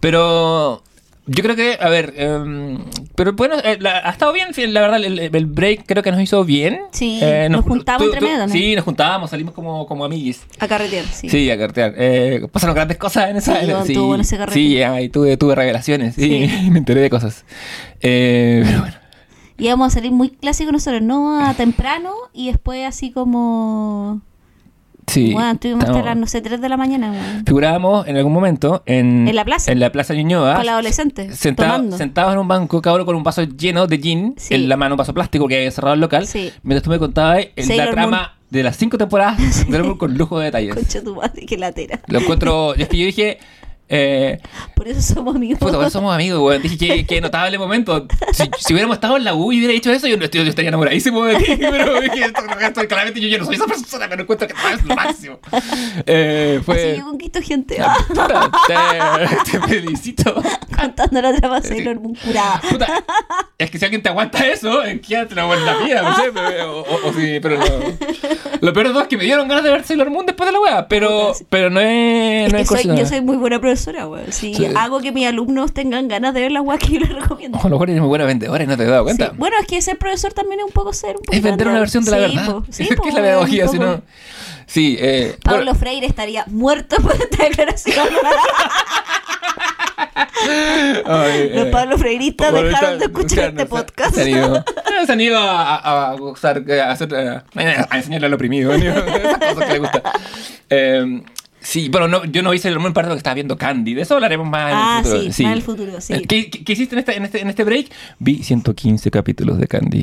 Pero 0.00 0.82
yo 1.26 1.42
creo 1.42 1.56
que, 1.56 1.76
a 1.80 1.88
ver, 1.90 2.14
em, 2.16 2.78
pero 3.14 3.32
bueno, 3.34 3.56
eh, 3.62 3.76
la- 3.80 3.98
ha 3.98 4.10
estado 4.10 4.32
bien, 4.32 4.48
la 4.72 4.80
verdad, 4.80 5.04
el, 5.04 5.18
el 5.18 5.46
break 5.46 5.82
creo 5.86 6.02
que 6.02 6.12
nos 6.12 6.20
hizo 6.22 6.44
bien. 6.44 6.80
Sí, 6.92 7.20
nos 7.50 7.64
juntamos 7.64 8.06
entre 8.06 8.20
medio. 8.20 8.48
Sí, 8.48 8.74
nos 8.76 8.84
juntábamos, 8.84 9.28
salimos 9.30 9.52
como, 9.52 9.86
como 9.86 10.04
amiguis. 10.04 10.44
A 10.60 10.68
carretear, 10.68 11.04
sí. 11.06 11.28
Sí, 11.28 11.50
a 11.50 11.58
cartear. 11.58 11.94
Eh, 11.98 12.46
pasaron 12.52 12.74
grandes 12.76 12.96
cosas 12.96 13.28
en 13.30 13.36
esa. 13.38 13.60
Sí, 13.84 13.92
en- 13.92 14.24
sí, 14.52 14.82
ahí 14.82 15.08
tuve, 15.08 15.36
tuve 15.36 15.54
revelaciones, 15.56 16.14
sí, 16.14 16.48
Sí. 16.48 16.70
me 16.70 16.78
enteré 16.78 17.00
de 17.02 17.10
cosas. 17.10 17.44
Eh, 18.00 18.62
pero 18.64 18.80
bueno. 18.80 18.94
Y 19.58 19.68
vamos 19.68 19.88
a 19.88 19.90
salir 19.90 20.12
muy 20.12 20.30
clásicos 20.30 20.72
nosotros, 20.72 21.02
¿no? 21.02 21.40
A 21.44 21.54
temprano 21.54 22.10
y 22.32 22.48
después 22.48 22.86
así 22.86 23.10
como. 23.10 24.20
Sí. 25.08 25.32
bueno, 25.32 25.52
estuvimos 25.52 25.84
hasta 25.84 25.92
estamos- 25.92 26.04
las, 26.08 26.16
no 26.16 26.26
sé, 26.26 26.40
3 26.40 26.60
de 26.60 26.68
la 26.68 26.76
mañana. 26.76 27.42
Figurábamos 27.46 28.08
en 28.08 28.16
algún 28.16 28.32
momento 28.32 28.82
en, 28.86 29.28
¿En 29.28 29.36
la 29.36 29.44
plaza? 29.44 29.70
En 29.70 29.78
la 29.78 29.92
plaza 29.92 30.14
Ñuñoa. 30.14 30.56
Con 30.56 30.66
la 30.66 30.72
adolescente. 30.72 31.32
Sentado- 31.32 31.96
sentados 31.96 32.32
en 32.32 32.40
un 32.40 32.48
banco, 32.48 32.82
cabrón, 32.82 33.06
con 33.06 33.14
un 33.14 33.22
vaso 33.22 33.44
lleno 33.44 33.86
de 33.86 33.98
gin 33.98 34.34
Sí. 34.36 34.54
en 34.54 34.68
la 34.68 34.76
mano, 34.76 34.94
un 34.94 34.98
vaso 34.98 35.14
plástico 35.14 35.46
que 35.46 35.58
había 35.58 35.70
cerrado 35.70 35.94
el 35.94 36.00
local. 36.00 36.26
Sí. 36.26 36.50
Mientras 36.64 36.82
tú 36.82 36.90
me 36.90 36.98
contabas 36.98 37.46
en 37.54 37.76
la 37.76 37.90
trama 37.92 38.32
de 38.50 38.62
las 38.64 38.76
cinco 38.76 38.98
temporadas 38.98 39.38
de 39.70 39.82
Moon 39.82 39.96
con 39.96 40.18
lujo 40.18 40.40
de 40.40 40.46
detalles. 40.46 40.74
Concha 40.74 41.02
tu 41.02 41.14
madre, 41.14 41.46
qué 41.46 41.56
latera. 41.56 42.00
Lo 42.08 42.18
encuentro. 42.18 42.74
Es 42.76 42.88
que 42.88 42.96
yo 42.98 43.06
dije. 43.06 43.38
Eh, 43.88 44.38
Por 44.74 44.88
eso 44.88 45.00
somos 45.14 45.36
amigos. 45.36 45.58
puta, 45.60 45.76
ahora 45.76 45.90
somos 45.90 46.12
amigos, 46.14 46.40
weón. 46.40 46.60
Dije 46.62 46.76
que, 46.76 47.06
que 47.06 47.20
notable 47.20 47.56
momento. 47.58 48.06
Si, 48.32 48.42
si 48.58 48.72
hubiéramos 48.72 48.96
estado 48.96 49.16
en 49.16 49.24
la 49.24 49.34
U 49.34 49.52
y 49.52 49.58
hubiera 49.58 49.72
hecho 49.74 49.92
eso, 49.92 50.06
yo, 50.08 50.16
yo, 50.16 50.26
yo 50.28 50.42
estaría 50.42 50.68
enamoradísimo 50.68 51.24
de 51.24 51.36
ti. 51.36 51.56
Pero 51.58 52.00
dije, 52.00 52.24
esto, 52.24 52.80
claramente 52.88 53.20
yo, 53.20 53.28
yo 53.28 53.38
no 53.38 53.44
soy 53.44 53.54
esa 53.54 53.66
persona, 53.66 54.08
pero 54.08 54.22
encuentro 54.22 54.48
que 54.48 54.54
eres 54.68 54.84
lo 54.84 54.94
máximo. 54.96 55.38
Eh, 56.06 56.60
fue. 56.64 56.92
Así 56.92 56.98
yo 57.00 57.06
conquisto 57.06 57.40
gente. 57.42 57.78
Puta, 58.08 58.50
te, 58.66 59.50
te 59.52 59.60
felicito. 59.68 60.34
Contando 60.78 61.22
la 61.22 61.34
trama 61.34 61.62
Sailor 61.62 62.00
Moon 62.00 62.14
curada. 62.16 62.60
Puta, 62.68 62.86
es 63.58 63.70
que 63.70 63.78
si 63.78 63.84
alguien 63.84 64.02
te 64.02 64.08
aguanta 64.08 64.46
eso, 64.46 64.82
quédate 65.06 65.34
una 65.34 65.44
buena 65.46 65.76
vida, 65.78 66.02
no 66.02 66.16
sé, 66.16 66.30
pero, 66.32 66.80
o, 66.80 67.08
o 67.08 67.12
sí, 67.12 67.38
pero 67.40 67.58
no. 67.58 67.64
Lo 68.60 68.72
peor 68.72 68.86
de 68.88 68.92
todo 68.92 69.02
es 69.02 69.08
que 69.08 69.16
me 69.16 69.24
dieron 69.24 69.46
ganas 69.48 69.64
de 69.64 69.70
ver 69.70 69.84
Sailor 69.84 70.10
Moon 70.10 70.26
después 70.26 70.46
de 70.46 70.52
la 70.52 70.60
wea, 70.60 70.88
pero, 70.88 71.34
sí. 71.34 71.44
pero 71.48 71.70
no 71.70 71.80
es, 71.80 72.46
Es 72.46 72.52
no 72.52 72.56
que 72.58 72.62
es 72.62 72.68
soy, 72.68 72.82
cosa- 72.82 72.94
yo 72.96 73.06
soy 73.06 73.20
muy 73.20 73.36
buena 73.36 73.58
profesora, 73.60 73.75
weón. 73.84 74.32
Sí. 74.32 74.54
hago 74.76 75.00
que 75.00 75.12
mis 75.12 75.26
alumnos 75.26 75.72
tengan 75.72 76.08
ganas 76.08 76.34
de 76.34 76.40
ver 76.40 76.52
la 76.52 76.60
weá 76.60 76.78
que 76.78 76.88
yo 76.88 77.00
les 77.00 77.08
recomiendo. 77.08 77.58
Ojo, 77.58 77.66
a 77.66 77.70
lo 77.70 77.76
mejor 77.76 77.90
eres 77.90 78.00
muy 78.00 78.08
buena 78.08 78.24
vendedora 78.24 78.64
y 78.64 78.66
no 78.66 78.76
te 78.76 78.84
has 78.84 78.90
dado 78.90 79.04
cuenta. 79.04 79.30
Sí. 79.30 79.32
Bueno, 79.36 79.56
es 79.60 79.66
que 79.66 79.80
ser 79.82 79.98
profesor 79.98 80.32
también 80.32 80.60
es 80.60 80.66
un 80.66 80.72
poco 80.72 80.92
ser 80.92 81.16
un 81.16 81.22
poco 81.22 81.36
es 81.36 81.42
vender 81.42 81.68
una 81.68 81.80
versión 81.80 82.04
de 82.04 82.10
la 82.10 82.18
verdad. 82.18 82.46
Po. 82.46 82.64
Sí, 82.70 82.88
po, 82.96 83.06
es 83.06 83.14
la 83.14 83.20
pedagogía, 83.20 83.68
si 83.68 83.78
no. 83.78 84.02
Sí, 84.66 84.96
eh. 84.98 85.36
Pablo 85.42 85.64
bueno, 85.64 85.74
Freire 85.76 86.06
estaría 86.06 86.44
muerto 86.48 86.96
por 87.02 87.12
esta 87.14 87.44
declaración. 87.44 88.06
ay, 91.04 91.50
Los 91.54 91.66
eh, 91.66 91.70
Pablo 91.72 91.98
Freiristas 91.98 92.52
dejaron 92.52 92.98
de 92.98 93.04
escuchar 93.06 93.50
este 93.50 93.66
podcast. 93.66 94.14
Se 94.14 94.22
han 94.22 94.28
ido, 94.28 94.64
se 95.06 95.12
han 95.12 95.20
ido 95.20 95.38
a, 95.38 95.76
a, 95.76 96.10
a 96.10 96.14
usar, 96.14 96.64
a, 96.70 96.90
hacer, 96.90 97.14
a, 97.14 97.44
enseñarle 97.96 98.26
al 98.26 98.34
oprimido. 98.34 98.76
¿no? 98.76 98.84
Esas 98.84 99.38
cosas 99.38 99.66
que 99.66 99.72
le 99.72 99.78
gustan. 99.78 100.02
Eh, 100.68 101.22
sí, 101.66 101.88
bueno, 101.88 102.06
no, 102.08 102.24
yo 102.24 102.42
no 102.42 102.54
hice 102.54 102.68
el 102.68 102.74
lo 103.08 103.14
que 103.14 103.18
estaba 103.18 103.34
viendo 103.34 103.56
Candy. 103.58 103.94
De 103.94 104.02
eso 104.02 104.14
hablaremos 104.14 104.48
más 104.48 104.72
Ah, 104.74 105.00
en 105.04 105.06
el 105.06 105.12
futuro. 105.12 105.32
sí, 105.32 105.42
más 105.42 105.50
en 105.52 105.56
el 105.58 105.62
futuro, 105.62 106.00
sí. 106.00 106.12
Eh, 106.14 106.22
¿Qué, 106.28 106.50
qué- 106.50 106.64
qué 106.64 106.72
hiciste 106.72 106.94
en 106.94 106.98
este, 107.00 107.16
en, 107.16 107.24
este, 107.24 107.40
en 107.42 107.48
este 107.48 107.64
break? 107.64 107.86
Vi 108.18 108.42
115 108.42 109.10
capítulos 109.10 109.58
de 109.58 109.66
Candy. 109.66 110.02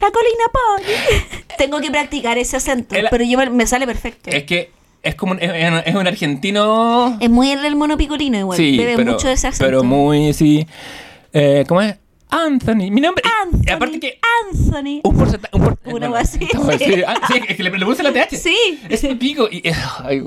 La 0.00 0.10
colina 0.10 0.44
Pony. 0.52 1.46
Tengo 1.58 1.80
que 1.80 1.90
practicar 1.90 2.36
ese 2.38 2.56
acento, 2.56 2.94
El- 2.94 3.06
pero 3.10 3.24
yo 3.24 3.38
me, 3.38 3.48
me 3.50 3.66
sale 3.66 3.86
perfecto. 3.86 4.30
Es 4.30 4.42
que 4.44 4.70
es 5.02 5.14
como 5.14 5.32
un, 5.32 5.38
es, 5.42 5.50
es 5.86 5.94
un 5.94 6.06
argentino. 6.06 7.16
Es 7.20 7.30
muy 7.30 7.50
el 7.52 7.62
del 7.62 7.76
mono 7.76 7.96
picolino 7.96 8.38
igual. 8.38 8.56
sí, 8.58 8.76
Bebe 8.76 8.96
pero, 8.96 9.12
mucho 9.12 9.28
de 9.28 9.34
ese 9.34 9.46
acento. 9.48 9.64
pero 9.64 9.84
muy, 9.84 10.32
sí. 10.34 10.66
Eh, 11.32 11.64
¿Cómo 11.68 11.80
es? 11.82 11.96
Anthony. 12.30 12.90
Mi 12.90 13.00
nombre. 13.00 13.22
Anthony. 13.44 13.72
Aparte 13.72 14.00
que 14.00 14.18
Anthony. 14.52 15.00
un 15.04 15.16
porcentaje. 15.16 15.56
Un 15.56 15.62
por- 15.62 15.78
Una 15.84 15.90
bueno, 15.92 16.10
wea 16.12 16.20
así, 16.22 16.38
no, 16.54 16.70
sí. 16.72 16.78
sí. 16.78 17.02
Ah, 17.06 17.20
sí, 17.28 17.40
es 17.48 17.56
que 17.56 17.62
le, 17.62 17.70
le 17.70 17.86
puse 17.86 18.02
la 18.02 18.12
TH. 18.12 18.36
Sí. 18.36 18.80
Ese 18.88 19.14
pico. 19.16 19.48
Y, 19.50 19.66
eh, 19.68 19.74
ay, 20.04 20.22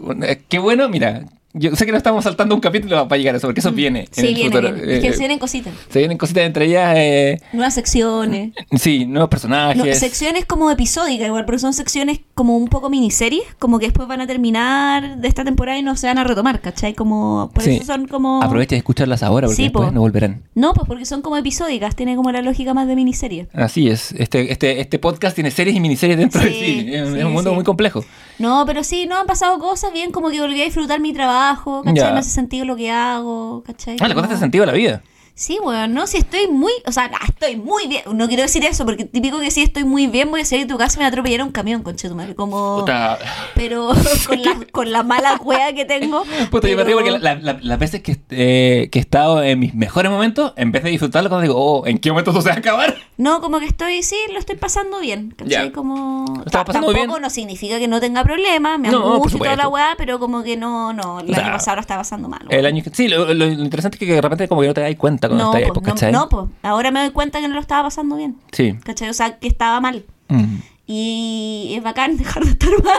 qué 0.48 0.60
bueno, 0.60 0.88
mira. 0.90 1.26
Yo 1.54 1.76
sé 1.76 1.86
que 1.86 1.92
no 1.92 1.98
estamos 1.98 2.24
saltando 2.24 2.54
un 2.54 2.62
capítulo 2.62 3.08
para 3.08 3.18
llegar 3.18 3.34
a 3.34 3.38
eso, 3.40 3.48
porque 3.48 3.60
eso 3.60 3.72
viene. 3.72 4.08
en 4.16 4.24
Mm. 4.24 4.28
El 4.28 4.34
viene, 4.36 4.50
futuro. 4.52 4.74
viene. 4.74 4.94
Es 4.96 5.00
que 5.02 5.08
Eh, 5.08 5.14
se 5.14 5.20
vienen 5.20 5.40
cositas. 5.40 5.74
se 5.90 6.00
vienen 6.00 6.18
cositas 6.18 6.44
entre 6.44 6.66
ellas. 6.66 6.94
Eh, 6.96 7.42
Nuevas 7.54 7.74
secciones. 7.74 8.52
sí, 8.80 9.06
nuevos 9.06 9.30
personajes. 9.30 9.78
No, 9.84 9.94
secciones 9.96 10.46
como 10.46 10.70
episódicas 10.70 11.26
igual, 11.28 11.46
pero 11.46 11.58
son 11.58 11.74
secciones 11.74 12.20
como 12.36 12.56
un 12.56 12.68
poco 12.68 12.90
miniseries, 12.92 13.42
como 13.58 13.80
que 13.80 13.88
después 13.88 14.08
van 14.08 14.22
a 14.22 14.28
terminar 14.28 15.18
de 15.18 15.28
esta 15.28 15.44
temporada 15.44 15.78
y 15.78 15.82
no 15.82 15.96
se 15.96 16.06
van 16.08 16.20
a 16.20 16.24
retomar, 16.24 16.62
¿cachai? 16.62 16.94
Como, 16.94 17.50
por 17.54 17.64
Sí. 17.64 17.78
eso 17.78 17.86
son 17.86 18.08
como... 18.08 18.44
Aprovecha 18.44 18.76
de 18.76 18.78
escucharlas 18.78 19.24
ahora, 19.24 19.48
porque 19.48 19.56
Sí, 19.56 19.64
después 19.64 19.88
po. 19.88 19.92
no 19.92 20.02
volverán. 20.02 20.44
No, 20.54 20.74
pues 20.74 20.88
porque 20.88 21.06
son 21.06 21.22
como 21.24 21.36
episódicas, 21.38 21.96
tiene 21.96 22.16
como 22.16 22.32
la 22.32 22.42
lógica 22.44 22.74
más 22.76 22.88
de 22.88 22.96
miniserie. 22.96 23.48
Así 23.54 23.90
es. 23.90 24.12
Este, 24.12 24.52
este, 24.52 24.82
este 24.82 25.00
podcast 25.00 25.34
tiene 25.34 25.50
series 25.50 25.76
y 25.76 25.80
miniseries 25.80 26.18
dentro 26.18 26.42
de 26.42 26.50
Sí. 26.52 26.86
Es, 26.94 27.10
sí, 27.10 27.18
es 27.20 27.26
un 27.26 27.34
mundo 27.34 27.54
muy 27.56 27.64
complejo. 27.64 28.06
No, 28.38 28.64
pero 28.68 28.84
sí, 28.84 29.06
no 29.08 29.18
han 29.18 29.26
pasado 29.28 29.58
cosas 29.60 29.92
bien, 29.92 30.12
como 30.12 30.30
que 30.30 30.40
volví 30.40 30.62
a 30.62 30.66
disfrutar 30.66 31.00
mi 31.02 31.12
trabajo, 31.12 31.39
¿cachai? 31.84 31.96
Ya. 31.96 32.12
Me 32.12 32.20
hace 32.20 32.30
sentido 32.30 32.66
lo 32.66 32.76
que 32.76 32.92
hago, 32.92 33.64
¿cachai? 33.66 33.98
Ah, 34.00 34.08
le 34.08 34.14
contaste 34.14 34.38
sentido 34.38 34.64
a 34.64 34.68
la 34.68 34.74
vida. 34.74 35.02
Sí, 35.40 35.58
bueno, 35.64 35.88
no, 35.88 36.06
si 36.06 36.18
estoy 36.18 36.50
muy, 36.50 36.74
o 36.86 36.92
sea, 36.92 37.10
ah, 37.14 37.26
estoy 37.30 37.56
muy 37.56 37.88
bien, 37.88 38.02
no 38.14 38.28
quiero 38.28 38.44
decir 38.44 38.66
eso, 38.66 38.84
porque 38.84 39.06
típico 39.06 39.40
que 39.40 39.52
si 39.52 39.62
estoy 39.62 39.86
muy 39.86 40.08
bien 40.08 40.30
voy 40.30 40.42
a 40.42 40.46
salir 40.46 40.66
de 40.68 40.74
tu 40.74 40.78
casa 40.78 40.98
y 40.98 41.00
me 41.00 41.06
atropellar 41.06 41.44
un 41.44 41.52
camión, 41.52 41.82
conche 41.82 42.10
tu 42.10 42.16
madre, 42.16 42.36
como... 42.36 42.80
Puta, 42.82 43.18
Pero 43.56 43.88
con 44.28 44.42
la, 44.44 44.60
con 44.74 44.92
la 44.92 45.02
mala 45.04 45.38
cueva 45.38 45.72
que 45.72 45.86
tengo. 45.86 46.26
puta 46.52 46.68
yo 46.68 46.76
me 46.76 46.84
pero- 46.84 47.00
río 47.00 47.12
porque 47.14 47.24
la- 47.24 47.36
la- 47.36 47.58
las 47.62 47.80
veces 47.80 48.02
que, 48.04 48.18
eh, 48.32 48.90
que 48.92 49.00
he 49.00 49.02
estado 49.02 49.42
en 49.42 49.60
mis 49.60 49.74
mejores 49.76 50.12
momentos, 50.12 50.52
en 50.58 50.74
vez 50.74 50.84
de 50.84 50.90
disfrutarlo, 50.90 51.30
cuando 51.30 51.44
digo, 51.44 51.56
oh, 51.58 51.88
¿en 51.88 52.00
qué 52.00 52.10
momento 52.12 52.32
esto 52.32 52.42
se 52.42 52.50
va 52.50 52.56
a 52.56 52.60
acabar? 52.60 52.96
No, 53.16 53.40
como 53.40 53.60
que 53.62 53.66
estoy, 53.66 54.04
sí, 54.04 54.18
lo 54.34 54.40
estoy 54.40 54.58
pasando 54.58 55.00
bien. 55.00 55.34
¿cachai? 55.38 55.72
Como. 55.72 56.44
Tampoco 56.52 56.92
bien. 56.94 57.10
no 57.22 57.30
significa 57.30 57.80
que 57.80 57.88
no 57.88 58.02
tenga 58.02 58.26
problemas, 58.26 58.78
me 58.78 58.90
No, 58.90 59.14
angustia 59.16 59.38
y 59.38 59.40
toda 59.40 59.56
la 59.56 59.68
weá, 59.70 59.96
pero 59.98 60.20
como 60.20 60.44
que 60.44 60.58
no, 60.58 60.92
no. 60.92 61.22
El 61.22 61.30
O 61.32 61.34
sea, 61.34 61.44
año 61.46 61.54
pasado 61.54 61.76
lo 61.78 61.82
estaba 61.82 62.02
pasando 62.02 62.28
mal. 62.28 62.42
El 62.50 62.64
weón. 62.64 62.66
año 62.66 62.84
sí, 62.92 63.08
lo, 63.08 63.26
lo- 63.34 63.34
lo 63.34 63.46
interesante 63.48 63.96
es 63.96 64.00
que 64.00 64.14
de 64.16 64.22
repente 64.22 64.48
como 64.50 64.62
que 64.62 64.68
no 64.68 64.74
te 64.74 64.82
das 64.82 64.96
cuenta 64.98 65.29
cuando 65.30 65.44
no, 65.46 65.52
estás 65.56 65.64
ahí, 65.64 65.72
pues, 65.74 65.86
¿cachai? 65.94 66.12
no, 66.12 66.20
no, 66.20 66.30
pues. 66.30 66.46
Ahora 66.64 66.92
me 66.92 67.00
doy 67.02 67.12
cuenta 67.12 67.40
que 67.42 67.48
no 67.48 67.54
lo 67.56 67.62
estaba 67.62 67.84
pasando 67.84 68.16
bien. 68.18 68.36
Sí. 68.52 68.74
¿Cachai? 68.84 69.10
O 69.10 69.14
sea, 69.14 69.40
que 69.40 69.48
estaba 69.48 69.80
mal. 69.80 70.04
Mm. 70.28 70.58
Y 70.92 71.74
es 71.78 71.84
bacán 71.84 72.18
dejar 72.18 72.44
de 72.44 72.50
estar 72.52 72.70
mal, 72.84 72.98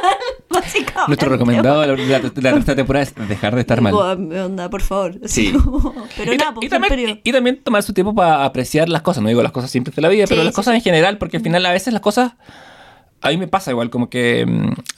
básicamente. 0.49 1.03
Nuestro 1.09 1.29
recomendado 1.29 1.81
de 1.81 1.87
la, 1.89 1.95
la- 1.97 2.19
la 2.21 2.53
tercera 2.53 2.77
temporada 2.77 3.03
es 3.03 3.15
dejar 3.29 3.55
de 3.57 3.61
estar 3.63 3.81
mal. 3.81 3.93
Digo, 3.93 4.45
onda, 4.45 4.71
por 4.71 4.81
favor. 4.83 5.17
Sí. 5.27 5.53
Pero 6.17 6.33
y, 6.33 6.37
nada, 6.37 6.55
pues, 6.55 6.67
y 6.67 6.69
fue 6.69 6.79
un 6.79 6.83
también, 6.83 6.89
periodo. 6.89 7.21
y 7.25 7.33
también 7.33 7.61
tomar 7.63 7.83
su 7.83 7.93
tiempo 7.93 8.15
para 8.15 8.45
apreciar 8.45 8.89
las 8.89 9.03
cosas. 9.03 9.23
No 9.23 9.29
digo 9.29 9.43
las 9.43 9.51
cosas 9.53 9.71
simples 9.73 9.97
de 9.97 10.03
la 10.03 10.09
vida, 10.09 10.27
pero 10.29 10.45
las 10.45 10.53
sí, 10.55 10.57
cosas 10.57 10.73
sí. 10.73 10.77
en 10.77 10.83
general, 10.83 11.19
porque 11.19 11.39
al 11.39 11.43
final 11.43 11.67
a 11.67 11.73
veces 11.73 11.93
las 11.93 12.01
cosas. 12.03 12.33
A 13.23 13.29
mí 13.31 13.37
me 13.37 13.49
pasa 13.49 13.71
igual, 13.71 13.91
como 13.91 14.09
que 14.09 14.47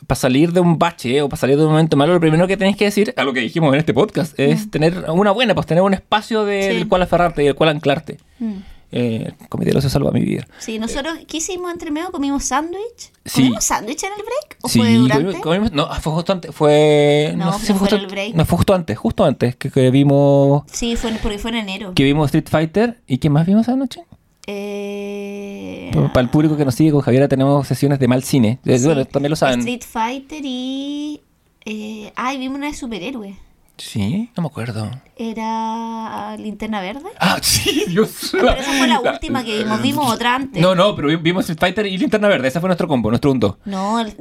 para 0.06 0.18
salir 0.18 0.52
de 0.52 0.60
un 0.60 0.78
bache 0.78 1.22
o 1.22 1.28
para 1.28 1.40
salir 1.40 1.56
de 1.56 1.64
un 1.64 1.70
momento 1.70 1.96
malo, 1.96 2.12
lo 2.14 2.20
primero 2.20 2.46
que 2.46 2.56
tenés 2.56 2.76
que 2.76 2.84
decir, 2.84 3.12
a 3.16 3.24
lo 3.24 3.32
que 3.32 3.40
dijimos 3.40 3.72
en 3.74 3.80
este 3.80 3.92
podcast, 3.94 4.38
es 4.38 4.70
tener 4.70 5.04
una 5.10 5.30
buena, 5.32 5.54
pues 5.54 5.66
tener 5.66 5.82
un 5.82 5.94
espacio 5.94 6.44
de- 6.44 6.62
Sí. 6.62 6.68
del 6.78 6.88
cual 6.88 7.02
aferrarte 7.02 7.42
y 7.42 7.46
del 7.46 7.54
cual 7.54 7.70
anclarte. 7.70 8.18
Mm. 8.38 8.52
Eh, 8.94 9.32
el 9.40 9.48
comité 9.48 9.74
ocio 9.74 9.88
salva 9.88 10.10
mi 10.10 10.20
vida. 10.20 10.46
Sí, 10.58 10.78
nosotros, 10.78 11.14
¿qué 11.26 11.38
hicimos 11.38 11.72
entre 11.72 11.90
medio? 11.90 12.12
¿Comimos 12.12 12.44
sándwich? 12.44 13.10
Sí. 13.24 13.40
¿Comimos 13.44 13.64
sándwich 13.64 14.02
en 14.04 14.10
el 14.12 14.18
break? 14.22 14.58
¿O 14.60 14.68
Sí, 14.68 14.78
fue 14.80 14.92
durante? 14.94 15.40
comimos- 15.40 15.72
no, 15.72 15.86
fue 15.94 16.12
justo 16.12 16.32
antes, 16.34 16.54
fue... 16.54 17.32
No, 17.36 17.54
sé 17.54 17.60
si 17.60 17.72
fue 17.72 17.78
justo, 17.80 17.96
el 17.96 18.06
break. 18.06 18.34
No, 18.34 18.44
fue 18.44 18.58
justo 18.58 18.74
antes, 18.74 18.98
justo 18.98 19.24
antes, 19.24 19.56
que, 19.56 19.70
que 19.70 19.90
vimos... 19.90 20.64
Sí, 20.70 20.96
fue, 20.96 21.10
porque 21.22 21.38
fue 21.38 21.52
en 21.52 21.56
enero. 21.56 21.92
Que 21.94 22.04
vimos 22.04 22.26
Street 22.26 22.48
Fighter. 22.50 23.00
¿Y 23.06 23.16
qué 23.16 23.30
más 23.30 23.46
vimos 23.46 23.66
anoche? 23.70 24.04
Eh, 24.46 25.90
Para 26.12 26.20
el 26.20 26.28
público 26.28 26.56
que 26.56 26.64
nos 26.64 26.74
sigue 26.74 26.90
con 26.92 27.00
Javiera 27.00 27.28
tenemos 27.28 27.66
sesiones 27.66 27.98
de 27.98 28.08
mal 28.08 28.22
cine. 28.22 28.58
Eh, 28.64 28.78
sí, 28.78 28.86
Bueno, 28.86 29.04
también 29.04 29.30
lo 29.30 29.36
saben. 29.36 29.60
Street 29.60 29.82
Fighter 29.88 30.42
y... 30.44 31.20
Eh, 31.64 32.12
ay, 32.16 32.38
vimos 32.38 32.58
una 32.58 32.66
de 32.66 32.74
superhéroe. 32.74 33.36
Sí, 33.78 34.28
no 34.36 34.42
me 34.42 34.48
acuerdo. 34.48 34.90
Era 35.16 36.36
Linterna 36.36 36.80
Verde. 36.80 37.08
Ah, 37.18 37.38
sí, 37.42 37.84
Dios. 37.88 38.28
Pero 38.32 38.50
esa 38.50 38.70
fue 38.72 38.86
la 38.86 39.00
última 39.00 39.44
que 39.44 39.58
vimos. 39.58 39.80
Vimos 39.82 40.12
otra 40.12 40.34
antes. 40.36 40.60
No, 40.62 40.74
no, 40.74 40.94
pero 40.94 41.08
vi- 41.08 41.16
vimos 41.16 41.44
Street 41.48 41.58
Fighter 41.58 41.86
y 41.86 41.96
Linterna 41.98 42.28
Verde. 42.28 42.48
Ese 42.48 42.60
fue 42.60 42.68
nuestro 42.68 42.86
combo, 42.86 43.08
nuestro 43.10 43.30
punto. 43.30 43.58
No, 43.64 44.00
el- 44.00 44.14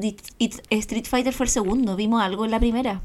Street 0.70 1.06
Fighter 1.08 1.34
fue 1.34 1.46
el 1.46 1.50
segundo. 1.52 1.96
Vimos 1.96 2.22
algo 2.22 2.46
en 2.46 2.52
la 2.52 2.60
primera. 2.60 3.02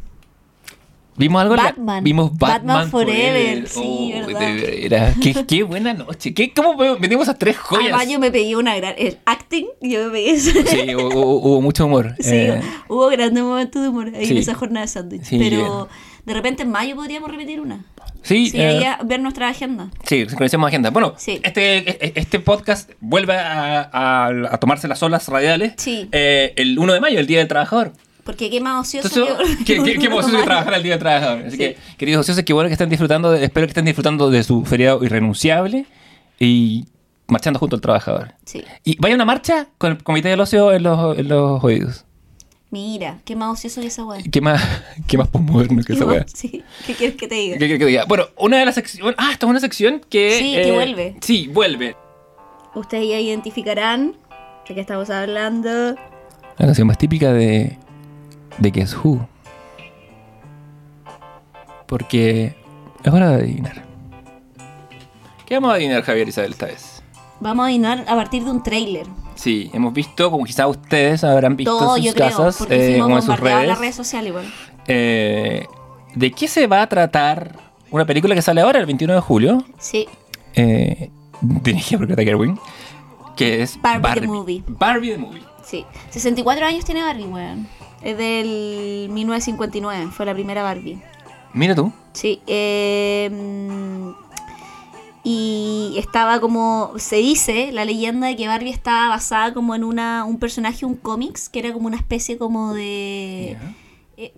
¿Vimos 1.18 1.42
algo? 1.42 1.54
en 1.54 1.58
la- 1.58 1.62
Batman. 1.64 2.04
Vimos 2.04 2.30
Batman, 2.38 2.66
Batman 2.66 2.90
Forever, 2.90 3.68
sí, 3.68 3.80
Oh, 4.14 4.26
verdad. 4.26 4.40
de 4.40 4.54
veras. 4.54 5.16
Qué, 5.22 5.34
qué 5.46 5.62
buena 5.62 5.94
noche. 5.94 6.34
¿Qué, 6.34 6.52
¿Cómo 6.52 6.76
venimos 6.98 7.28
a 7.28 7.34
tres 7.34 7.56
joyas? 7.56 7.86
Además, 7.94 8.08
yo 8.08 8.18
me 8.18 8.30
pegué 8.30 8.56
una 8.56 8.76
gran. 8.76 8.94
El 8.98 9.18
acting, 9.24 9.66
yo 9.80 10.04
me 10.06 10.10
pegué 10.10 10.30
eso. 10.32 10.50
Sí, 10.66 10.94
hubo, 10.94 11.36
hubo- 11.40 11.60
mucho 11.60 11.86
humor. 11.86 12.14
Sí, 12.20 12.30
Eh, 12.34 12.60
hubo 12.88 13.06
grandes 13.08 13.42
momentos 13.42 13.82
de 13.82 13.88
humor 13.88 14.12
ahí 14.14 14.26
sí. 14.26 14.32
en 14.32 14.38
esa 14.38 14.54
jornada 14.54 14.86
de 14.86 14.92
sándwich. 14.92 15.22
Sí, 15.22 15.38
Pero 15.38 15.88
de 16.24 16.34
repente 16.34 16.62
en 16.64 16.70
mayo 16.70 16.96
podríamos 16.96 17.30
repetir 17.30 17.60
una. 17.60 17.84
sí, 18.22 18.50
Sí, 18.50 18.60
eh, 18.60 18.84
a 18.86 18.98
ver 19.04 19.20
nuestra 19.20 19.48
agenda. 19.48 19.88
Sí, 20.04 20.26
sincronicemos 20.26 20.66
agenda. 20.68 20.90
Bueno, 20.90 21.14
Sí. 21.16 21.40
este, 21.42 22.18
este 22.18 22.40
podcast 22.40 22.90
vuelve 23.00 23.34
a, 23.36 23.80
a- 23.92 24.26
a 24.50 24.58
tomarse 24.58 24.88
las 24.88 25.02
olas 25.02 25.28
radiales 25.28 25.74
Sí. 25.76 26.08
eh, 26.12 26.52
el 26.56 26.78
1 26.78 26.92
de 26.92 27.00
mayo, 27.00 27.18
el 27.20 27.26
Día 27.26 27.38
del 27.38 27.48
Trabajador. 27.48 27.92
Porque 28.26 28.50
qué 28.50 28.60
más 28.60 28.86
ocioso 28.86 29.08
Entonces, 29.08 29.56
que- 29.58 29.64
qué, 29.76 29.82
qué, 29.82 29.98
qué 29.98 30.06
emoción 30.06 30.32
de 30.36 30.42
trabajar 30.44 30.74
el 30.74 30.82
Día 30.82 30.92
del 30.92 31.00
Trabajador. 31.00 31.38
Así 31.46 31.50
Sí. 31.52 31.56
que, 31.58 31.76
queridos 31.96 32.20
ociosos, 32.20 32.44
qué 32.44 32.52
bueno 32.52 32.68
que 32.68 32.72
estén 32.74 32.90
disfrutando, 32.90 33.30
de- 33.30 33.44
espero 33.44 33.66
que 33.66 33.70
estén 33.70 33.84
disfrutando 33.86 34.28
de 34.30 34.42
su 34.44 34.64
feriado 34.64 35.02
irrenunciable 35.04 35.86
y 36.38 36.84
marchando 37.28 37.58
junto 37.58 37.76
al 37.76 37.80
trabajador. 37.82 38.34
Sí. 38.44 38.62
Y 38.84 38.96
vaya 38.98 39.14
una 39.14 39.24
marcha 39.24 39.68
con 39.78 39.92
el 39.92 40.02
Comité 40.02 40.28
del 40.28 40.40
Ocio 40.40 40.72
en 40.72 40.82
los, 40.82 41.16
en 41.18 41.28
los 41.28 41.62
oídos. 41.64 42.04
Mira, 42.70 43.18
qué 43.24 43.36
más 43.36 43.52
ocioso 43.58 43.80
que 43.80 43.86
esa 43.86 44.04
weá. 44.04 44.20
¿Qué 44.30 44.40
más, 44.40 44.60
qué 45.06 45.16
más 45.16 45.28
posmoderno 45.28 45.78
que 45.82 45.86
¿Qué 45.86 45.92
esa 45.94 46.04
weá? 46.04 46.26
Sí. 46.34 46.64
¿Qué 46.84 46.94
quieres 46.94 47.16
que 47.16 47.28
te 47.28 47.36
diga? 47.36 47.52
¿Qué 47.54 47.58
quieres 47.60 47.78
que 47.78 47.86
diga? 47.86 48.04
Bueno, 48.06 48.24
una 48.36 48.58
de 48.58 48.66
las 48.66 48.74
secciones... 48.74 49.14
Ah, 49.18 49.30
esta 49.32 49.46
es 49.46 49.50
una 49.50 49.60
sección 49.60 50.00
que... 50.10 50.36
eh, 50.36 50.38
Sí, 50.40 50.52
que 50.64 50.72
vuelve. 50.72 51.16
Sí, 51.20 51.46
vuelve. 51.48 51.96
Ustedes 52.74 53.08
ya 53.08 53.20
identificarán 53.20 54.14
de 54.68 54.74
qué 54.74 54.80
estamos 54.80 55.08
hablando. 55.10 55.94
La 56.58 56.66
canción 56.66 56.88
más 56.88 56.98
típica 56.98 57.32
de, 57.32 57.78
de 58.58 58.70
Guess 58.70 58.96
Who. 59.02 59.26
Porque 61.86 62.56
es 63.04 63.12
hora 63.12 63.30
de 63.30 63.34
adivinar. 63.36 63.84
¿Qué 65.46 65.54
vamos 65.54 65.70
a 65.70 65.74
adivinar, 65.74 66.02
Javier 66.02 66.28
Isabel, 66.28 66.52
esta 66.52 66.66
vez? 66.66 67.02
Vamos 67.40 67.62
a 67.64 67.66
adivinar 67.66 68.04
a 68.08 68.14
partir 68.16 68.42
de 68.44 68.50
un 68.50 68.62
tráiler. 68.62 69.06
Sí, 69.36 69.70
hemos 69.72 69.92
visto, 69.92 70.30
como 70.30 70.44
quizás 70.44 70.66
ustedes 70.68 71.22
habrán 71.22 71.56
visto 71.56 71.78
Todo, 71.78 71.96
en 71.96 72.02
sus 72.04 72.14
casas, 72.14 72.66
eh, 72.70 72.98
como 73.00 73.16
en 73.16 73.22
sus 73.22 73.38
redes, 73.38 73.68
las 73.68 73.78
redes 73.78 73.94
sociales 73.94 74.30
igual. 74.30 74.46
eh, 74.88 75.66
¿de 76.14 76.30
qué 76.32 76.48
se 76.48 76.66
va 76.66 76.80
a 76.82 76.88
tratar 76.88 77.54
una 77.90 78.06
película 78.06 78.34
que 78.34 78.40
sale 78.42 78.62
ahora, 78.62 78.80
el 78.80 78.86
21 78.86 79.14
de 79.14 79.20
julio? 79.20 79.64
Sí, 79.78 80.08
Eh, 80.54 81.10
dirigida 81.42 81.98
por 81.98 82.06
Greta 82.06 82.22
Gerwig, 82.22 82.54
que 83.36 83.62
es 83.62 83.78
Barbie 83.80 84.20
the 84.22 84.26
Movie. 84.26 84.64
Barbie 84.66 85.10
the 85.12 85.18
Movie. 85.18 85.42
sí. 85.62 85.84
64 86.10 86.64
años 86.66 86.84
tiene 86.86 87.02
Barbie, 87.02 87.26
weón. 87.26 87.68
Es 88.06 88.16
del 88.16 89.08
1959, 89.10 90.10
fue 90.12 90.26
la 90.26 90.32
primera 90.34 90.62
Barbie. 90.62 91.00
Mira 91.52 91.74
tú. 91.74 91.92
Sí, 92.12 92.40
eh, 92.46 93.28
y 95.24 95.96
estaba 95.98 96.38
como, 96.40 96.92
se 96.98 97.16
dice, 97.16 97.72
la 97.72 97.84
leyenda 97.84 98.28
de 98.28 98.36
que 98.36 98.46
Barbie 98.46 98.70
estaba 98.70 99.08
basada 99.08 99.52
como 99.52 99.74
en 99.74 99.82
una, 99.82 100.24
un 100.24 100.38
personaje, 100.38 100.86
un 100.86 100.94
cómics, 100.94 101.48
que 101.48 101.58
era 101.58 101.72
como 101.72 101.88
una 101.88 101.96
especie 101.96 102.38
como 102.38 102.74
de... 102.74 103.56
eh, 104.16 104.32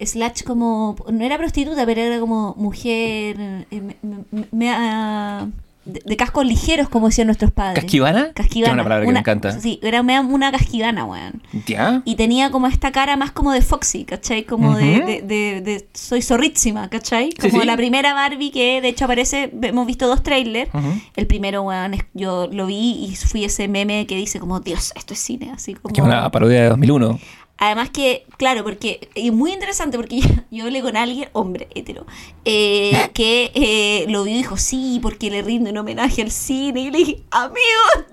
slash 0.00 0.42
como, 0.44 0.96
no 1.10 1.24
era 1.24 1.38
prostituta, 1.38 1.86
pero 1.86 2.02
era 2.02 2.20
como 2.20 2.54
mujer 2.58 3.66
eh, 3.70 3.80
me- 3.80 3.96
me- 4.30 4.46
me- 4.50 4.70
ah, 4.70 5.46
de, 5.84 6.02
de 6.04 6.16
cascos 6.16 6.44
ligeros, 6.46 6.88
como 6.88 7.06
decían 7.08 7.26
nuestros 7.26 7.50
padres. 7.52 7.82
¿Casquivana? 7.82 8.32
Casquivana. 8.32 8.72
Es 8.72 8.74
una 8.74 8.82
palabra 8.84 9.06
que 9.06 9.12
me 9.12 9.18
encanta. 9.18 9.58
Sí, 9.60 9.80
era 9.82 10.02
una 10.02 10.52
casquivana, 10.52 11.04
weón. 11.04 11.42
¿Ya? 11.66 12.02
Y 12.04 12.16
tenía 12.16 12.50
como 12.50 12.66
esta 12.66 12.92
cara 12.92 13.16
más 13.16 13.32
como 13.32 13.52
de 13.52 13.62
Foxy, 13.62 14.04
¿cachai? 14.04 14.44
Como 14.44 14.76
de, 14.76 14.84
de, 15.00 15.22
de- 15.22 15.60
de- 15.62 15.88
soy 15.94 16.22
zorrísima, 16.22 16.88
¿cachai? 16.90 17.30
Como 17.32 17.60
sí. 17.60 17.66
la 17.66 17.76
primera 17.76 18.12
Barbie 18.14 18.50
que 18.50 18.80
de 18.80 18.88
hecho 18.88 19.04
aparece, 19.06 19.50
hemos 19.62 19.86
visto 19.86 20.06
dos 20.06 20.22
trailers. 20.22 20.70
El 21.16 21.26
primero, 21.26 21.62
weón, 21.62 21.96
yo 22.14 22.48
lo 22.52 22.66
vi 22.66 23.06
y 23.10 23.16
fui 23.16 23.44
ese 23.44 23.68
meme 23.68 24.06
que 24.06 24.16
dice 24.16 24.38
como, 24.40 24.60
Dios, 24.60 24.92
esto 24.96 25.14
es 25.14 25.20
cine, 25.20 25.50
así 25.52 25.74
como... 25.74 25.92
Que 25.94 26.00
es 26.00 26.06
una 26.06 26.30
parodia 26.30 26.62
de 26.62 26.68
2001. 26.68 27.18
Además 27.60 27.90
que, 27.90 28.24
claro, 28.38 28.64
porque 28.64 29.10
y 29.14 29.30
muy 29.30 29.52
interesante 29.52 29.98
porque 29.98 30.20
yo, 30.20 30.28
yo 30.50 30.64
hablé 30.64 30.82
con 30.82 30.96
alguien, 30.96 31.28
hombre, 31.32 31.68
hetero, 31.74 32.06
eh, 32.44 33.10
que 33.14 33.52
eh, 33.54 34.06
lo 34.08 34.24
vio 34.24 34.34
y 34.34 34.38
dijo, 34.38 34.56
sí, 34.56 34.98
porque 35.00 35.30
le 35.30 35.42
rinde 35.42 35.70
un 35.70 35.78
homenaje 35.78 36.22
al 36.22 36.30
cine. 36.30 36.80
Y 36.80 36.90
le 36.90 36.98
dije, 36.98 37.22
amigo, 37.30 37.60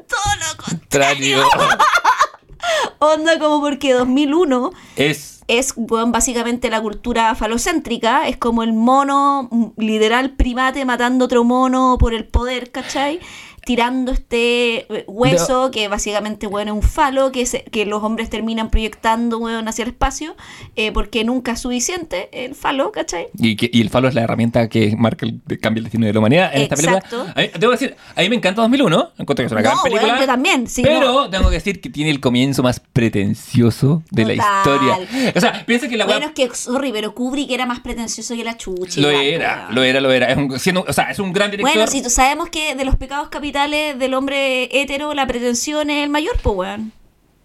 todo 0.08 0.36
lo 0.36 0.63
contrario. 0.63 1.44
Onda 3.00 3.39
como 3.39 3.62
porque 3.62 3.94
2001 3.94 4.72
es 4.98 5.38
es 5.48 5.74
bueno, 5.75 6.12
básicamente 6.12 6.70
la 6.70 6.82
cultura 6.82 7.34
falocéntrica, 7.34 8.27
es 8.27 8.36
como 8.38 8.63
el 8.63 8.74
mono 8.74 9.48
mm, 9.50 9.66
literal 9.77 10.32
primate 10.32 10.84
matando 10.84 11.25
otro 11.25 11.44
mono 11.46 11.98
por 11.98 12.13
el 12.13 12.25
poder, 12.25 12.72
¿cachai? 12.72 13.22
Tirando 13.68 14.14
este 14.14 14.86
eh, 14.96 15.04
hueso, 15.08 15.72
que 15.72 15.90
básicamente 15.90 16.48
bueno, 16.48 16.72
es 16.72 16.76
un 16.78 16.90
falo, 16.90 17.34
que, 17.34 17.46
se- 17.46 17.64
que 17.66 17.86
los 17.86 18.02
hombres 18.02 18.30
terminan 18.30 18.70
proyectando 18.70 19.40
bueno, 19.40 19.70
hacia 19.70 19.84
el 19.84 19.90
espacio, 19.90 20.38
eh, 20.78 20.94
porque 20.94 21.26
nunca 21.26 21.52
es 21.52 21.60
suficiente 21.60 22.30
el 22.32 22.56
falo, 22.56 22.94
¿cachai? 22.94 23.28
Y, 23.38 23.58
que- 23.58 23.70
y 23.74 23.82
el 23.82 23.90
falo 23.90 24.08
es 24.08 24.16
la 24.16 24.22
herramienta 24.22 24.70
que 24.70 24.96
marca 24.98 25.26
el 25.26 25.42
cambia 25.60 25.80
el 25.80 25.84
destino 25.84 26.06
de 26.06 26.14
la 26.14 26.20
humanidad 26.20 26.56
en 26.56 26.62
esta 26.62 26.76
Exacto. 26.76 27.10
película. 27.26 27.34
A 27.36 27.42
mí- 27.42 27.60
debo 27.60 27.72
decir, 27.74 27.96
a 28.16 28.22
mí 28.22 28.30
me 28.30 28.36
encanta 28.38 28.62
2001. 28.62 29.10
Encuentro 29.18 29.36
que 29.36 29.46
es 29.48 29.52
una 29.52 29.62
gran 29.62 29.76
No, 29.76 29.84
película. 29.84 30.08
weón, 30.14 30.20
yo 30.22 30.26
también, 30.28 30.68
sí, 30.68 30.82
pero 30.84 31.02
no. 31.02 31.30
tengo 31.30 31.50
que 31.50 31.56
decir 31.56 31.82
que 31.82 31.90
tiene 31.90 32.10
el 32.12 32.22
comienzo 32.22 32.64
más 32.64 32.80
pretencioso 32.80 34.02
de 34.12 34.26
la 34.26 34.34
historia. 34.34 35.00
O 35.36 35.40
sea, 35.42 35.66
piensa 35.66 35.90
que 35.90 35.98
la 35.98 36.06
Bueno, 36.06 36.28
es 36.28 36.32
que, 36.32 36.50
sorry, 36.56 36.92
pero 36.94 37.14
Kubrick 37.14 37.52
era 37.52 37.66
más 37.66 37.82
pretencioso 37.82 38.34
que 38.36 38.44
la 38.46 38.56
chucha. 38.56 39.02
lo 39.02 39.12
igual, 39.12 39.26
era, 39.26 39.68
lo 39.72 39.84
era, 39.84 40.00
lo 40.00 40.12
era. 40.12 40.28
Es 40.32 40.38
un, 40.38 40.58
siendo- 40.60 40.86
o 40.88 40.94
sea, 40.94 41.12
es 41.12 41.20
un 41.20 41.34
gran 41.34 41.52
director. 41.52 41.74
Bueno, 41.74 41.92
si 41.92 42.02
tú 42.02 42.10
sabemos 42.10 42.50
que 42.50 42.76
de 42.76 42.86
los 42.86 42.96
pecados 42.96 43.28
capitales 43.30 43.57
del 43.68 44.14
hombre 44.14 44.70
hetero, 44.72 45.14
la 45.14 45.26
pretensión 45.26 45.90
es 45.90 46.04
el 46.04 46.10
mayor, 46.10 46.36
pues, 46.44 46.56
weón. 46.56 46.92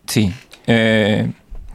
Sí. 0.06 0.32
Eh, 0.66 1.30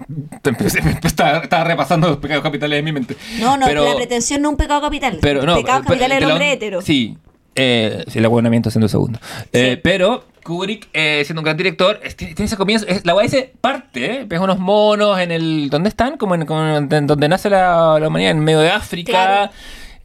estaba, 1.03 1.39
estaba 1.39 1.63
repasando 1.63 2.07
los 2.07 2.17
pecados 2.17 2.43
capitales 2.43 2.79
en 2.79 2.85
mi 2.85 2.91
mente. 2.91 3.15
No, 3.39 3.57
no, 3.57 3.65
pero, 3.65 3.85
la 3.85 3.95
pretensión 3.95 4.41
no 4.41 4.49
es 4.49 4.51
un 4.53 4.57
pecado 4.57 4.81
capital. 4.81 5.17
pero 5.21 5.43
no, 5.43 5.55
pecado 5.55 5.79
pero- 5.79 5.89
capital 5.89 6.11
es 6.11 6.17
el 6.17 6.23
pero- 6.23 6.31
hombre 6.33 6.51
hetero. 6.53 6.81
Sí. 6.81 7.17
Eh, 7.55 8.03
sí, 8.07 8.19
el 8.19 8.25
aguanamiento 8.25 8.69
siendo 8.69 8.87
segundo. 8.87 9.19
Eh, 9.51 9.79
pero 9.83 10.25
Kubrick, 10.43 10.87
eh, 10.93 11.23
siendo 11.25 11.41
un 11.41 11.45
gran 11.45 11.57
director, 11.57 11.99
tiene, 12.15 12.35
ese 12.37 12.55
comienzo. 12.55 12.85
es- 12.87 13.03
la 13.03 13.15
weá 13.15 13.23
dice 13.23 13.51
parte, 13.59 14.05
¿eh? 14.21 14.25
Ves 14.27 14.39
unos 14.39 14.59
monos 14.59 15.19
en 15.19 15.31
el. 15.31 15.69
¿Dónde 15.71 15.89
están? 15.89 16.17
Como 16.17 16.35
en, 16.35 16.45
como 16.45 16.61
en- 16.77 16.93
en 16.93 17.07
donde 17.07 17.27
nace 17.27 17.49
la, 17.49 17.97
la 17.99 18.07
humanidad, 18.07 18.31
en 18.31 18.39
medio 18.41 18.59
de 18.59 18.69
África. 18.69 19.11
Claro. 19.11 19.51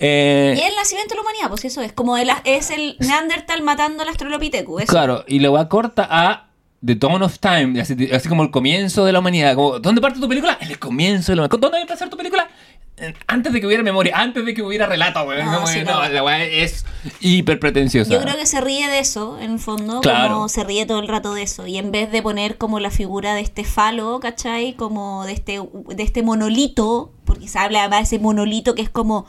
Eh, 0.05 0.55
Y 0.57 0.61
es 0.61 0.69
el 0.69 0.75
nacimiento 0.77 1.15
de 1.15 1.17
la 1.17 1.23
humanidad, 1.23 1.49
pues 1.49 1.65
eso 1.65 1.81
es. 1.81 1.93
Como 1.93 2.17
el, 2.17 2.29
es 2.45 2.71
el 2.71 2.97
Neandertal 2.99 3.63
matando 3.63 4.03
al 4.03 4.09
Australopithecus. 4.09 4.85
Claro, 4.85 5.25
y 5.29 5.39
weá 5.47 5.69
corta 5.69 6.09
a 6.11 6.49
The 6.85 6.97
Dawn 6.97 7.23
of 7.23 7.39
Time, 7.39 7.81
así, 7.81 7.95
así 8.13 8.29
como 8.29 8.43
el 8.43 8.51
comienzo 8.51 9.05
de 9.05 9.13
la 9.13 9.21
humanidad. 9.21 9.55
Como, 9.55 9.79
¿Dónde 9.79 10.01
parte 10.01 10.19
tu 10.19 10.29
película? 10.29 10.59
En 10.61 10.71
el 10.73 10.79
comienzo 10.81 11.31
de 11.31 11.37
la 11.37 11.43
humanidad. 11.43 11.59
¿Dónde 11.61 11.69
va 11.77 11.79
a 11.79 11.83
empezar 11.83 12.11
tu 12.11 12.17
película? 12.17 12.49
antes 13.27 13.53
de 13.53 13.61
que 13.61 13.67
hubiera 13.67 13.83
memoria, 13.83 14.17
antes 14.17 14.45
de 14.45 14.55
que 14.55 14.63
hubiera 14.63 14.87
relato, 14.87 15.23
weón. 15.25 15.45
No, 15.47 15.61
No, 15.61 15.67
sí, 15.67 15.81
no, 15.85 16.03
no. 16.03 16.09
la 16.09 16.23
weá 16.23 16.45
es 16.45 16.85
hiper 17.21 17.59
pretenciosa. 17.59 18.13
Yo 18.13 18.21
creo 18.21 18.37
que 18.37 18.47
se 18.47 18.61
ríe 18.61 18.87
de 18.89 19.01
eso, 19.01 19.39
en 19.41 19.53
el 19.53 19.59
fondo, 19.59 20.01
Claro. 20.03 20.35
como 20.35 20.49
se 20.49 20.63
ríe 20.63 20.87
todo 20.87 21.01
el 21.01 21.09
rato 21.09 21.35
de 21.35 21.43
eso. 21.43 21.67
Y 21.67 21.79
en 21.79 21.91
vez 21.91 22.13
de 22.13 22.23
poner 22.23 22.59
como 22.59 22.79
la 22.81 22.91
figura 22.91 23.35
de 23.35 23.41
este 23.41 23.65
falo, 23.65 24.21
¿cachai? 24.21 24.75
Como 24.75 25.25
de 25.25 25.33
este, 25.33 25.61
de 25.89 26.03
este 26.03 26.23
monolito, 26.23 27.13
porque 27.25 27.49
se 27.49 27.59
habla 27.59 27.81
además 27.81 28.01
de 28.11 28.17
ese 28.17 28.23
monolito 28.23 28.75
que 28.75 28.83
es 28.83 28.91
como 28.91 29.27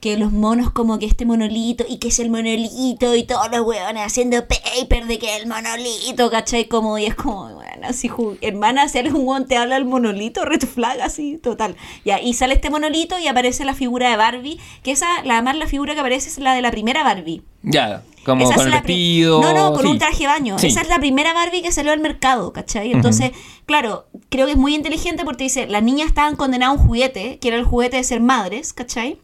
que 0.00 0.16
los 0.16 0.32
monos 0.32 0.70
como 0.70 0.98
que 0.98 1.06
este 1.06 1.24
monolito 1.24 1.84
y 1.88 1.98
que 1.98 2.08
es 2.08 2.18
el 2.20 2.30
monolito 2.30 3.14
y 3.16 3.24
todos 3.24 3.50
los 3.50 3.60
huevones 3.62 4.04
haciendo 4.06 4.46
paper 4.46 5.06
de 5.06 5.18
que 5.18 5.36
el 5.36 5.46
monolito, 5.48 6.30
¿cachai? 6.30 6.66
Como, 6.68 6.98
y 6.98 7.06
es 7.06 7.14
como, 7.16 7.54
bueno, 7.54 7.86
así, 7.88 8.08
ju- 8.08 8.38
hermana, 8.40 8.88
si 8.88 8.98
eres 8.98 9.12
un 9.12 9.26
hueón 9.26 9.46
te 9.48 9.56
habla 9.56 9.76
el 9.76 9.84
monolito, 9.84 10.44
red 10.44 10.60
flag, 10.62 11.00
así, 11.00 11.38
total. 11.38 11.76
Ya, 12.04 12.20
y 12.20 12.34
sale 12.34 12.54
este 12.54 12.70
monolito 12.70 13.18
y 13.18 13.26
aparece 13.26 13.64
la 13.64 13.74
figura 13.74 14.10
de 14.10 14.16
Barbie, 14.16 14.60
que 14.82 14.92
esa, 14.92 15.22
la 15.24 15.34
además 15.34 15.56
la 15.56 15.66
figura 15.66 15.94
que 15.94 16.00
aparece 16.00 16.28
es 16.28 16.38
la 16.38 16.54
de 16.54 16.62
la 16.62 16.70
primera 16.70 17.02
Barbie. 17.02 17.42
Ya, 17.62 18.04
como 18.24 18.44
Esa 18.44 18.54
con 18.54 18.66
el 18.68 18.72
vestido. 18.74 19.40
No, 19.42 19.52
no, 19.52 19.72
con 19.72 19.82
sí. 19.82 19.88
un 19.90 19.98
traje 19.98 20.18
de 20.20 20.26
baño. 20.28 20.58
Sí. 20.60 20.68
Esa 20.68 20.82
es 20.82 20.88
la 20.88 21.00
primera 21.00 21.32
Barbie 21.34 21.62
que 21.62 21.72
salió 21.72 21.90
al 21.92 21.98
mercado, 21.98 22.52
¿cachai? 22.52 22.92
Entonces, 22.92 23.32
claro, 23.66 24.06
creo 24.28 24.46
que 24.46 24.52
es 24.52 24.58
muy 24.58 24.74
inteligente 24.76 25.24
porque 25.24 25.44
dice, 25.44 25.66
las 25.66 25.82
niñas 25.82 26.06
estaban 26.08 26.36
condenadas 26.36 26.76
a 26.78 26.80
un 26.80 26.86
juguete, 26.86 27.38
que 27.40 27.48
era 27.48 27.56
el 27.56 27.64
juguete 27.64 27.96
de 27.96 28.04
ser 28.04 28.20
madres, 28.20 28.72
¿cachai? 28.72 29.18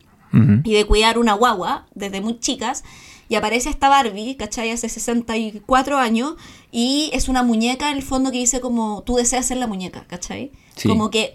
Y 0.65 0.75
de 0.75 0.85
cuidar 0.85 1.19
una 1.19 1.35
guagua 1.35 1.87
desde 1.95 2.21
muy 2.21 2.39
chicas. 2.41 2.85
Y 3.29 3.37
aparece 3.37 3.71
esta 3.71 3.89
Barbie, 3.89 4.37
¿cachai? 4.37 4.71
Hace 4.71 4.89
64 4.89 5.99
años. 5.99 6.35
Y 6.71 7.11
es 7.13 7.29
una 7.29 7.43
muñeca 7.43 7.91
en 7.91 7.97
el 7.97 8.03
fondo 8.03 8.31
que 8.31 8.39
dice 8.39 8.61
como, 8.61 9.03
tú 9.05 9.17
deseas 9.17 9.47
ser 9.47 9.57
la 9.57 9.67
muñeca, 9.67 10.05
¿cachai? 10.07 10.53
Sí. 10.77 10.89
Como 10.89 11.11
que... 11.11 11.35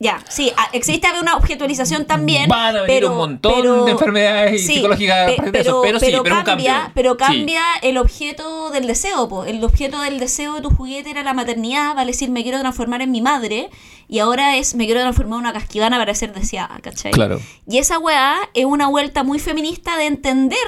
Ya, 0.00 0.20
sí, 0.28 0.52
a- 0.56 0.68
existe 0.72 1.06
una 1.20 1.36
objetualización 1.36 2.04
también. 2.04 2.48
Van 2.48 2.76
a 2.76 2.82
venir 2.82 2.86
pero, 2.86 3.12
un 3.12 3.16
montón 3.16 3.54
pero- 3.56 3.84
de 3.84 3.92
enfermedades 3.92 4.66
psicológicas 4.66 5.16
a 5.38 5.42
pe- 5.52 5.60
eso, 5.60 5.80
pero 5.82 6.00
sí, 6.00 6.06
pero 6.10 6.24
cambia, 6.24 6.44
cambio. 6.44 6.92
Pero 6.94 7.12
Sí. 7.12 7.16
cambia 7.18 7.62
el 7.80 7.96
objeto 7.98 8.70
del 8.70 8.86
deseo, 8.88 9.28
po. 9.28 9.44
El 9.44 9.62
objeto 9.62 10.00
del 10.02 10.18
deseo 10.18 10.54
de 10.54 10.62
tu 10.62 10.70
juguete 10.70 11.10
era 11.10 11.22
la 11.22 11.32
maternidad, 11.32 11.94
vale 11.94 12.10
decir, 12.10 12.28
me 12.30 12.42
quiero 12.42 12.58
transformar 12.58 13.02
en 13.02 13.12
mi 13.12 13.22
madre, 13.22 13.70
y 14.08 14.18
ahora 14.18 14.56
es, 14.56 14.74
me 14.74 14.84
quiero 14.86 15.00
transformar 15.00 15.36
en 15.38 15.40
una 15.44 15.52
casquivana 15.52 15.96
para 15.96 16.14
ser 16.14 16.34
deseada, 16.34 16.80
¿cachai? 16.82 17.12
Claro. 17.12 17.40
Y 17.68 17.78
esa 17.78 17.98
weá 17.98 18.36
es 18.52 18.64
una 18.64 18.88
vuelta 18.88 19.22
muy 19.22 19.38
feminista 19.38 19.96
de 19.96 20.06
entender 20.06 20.58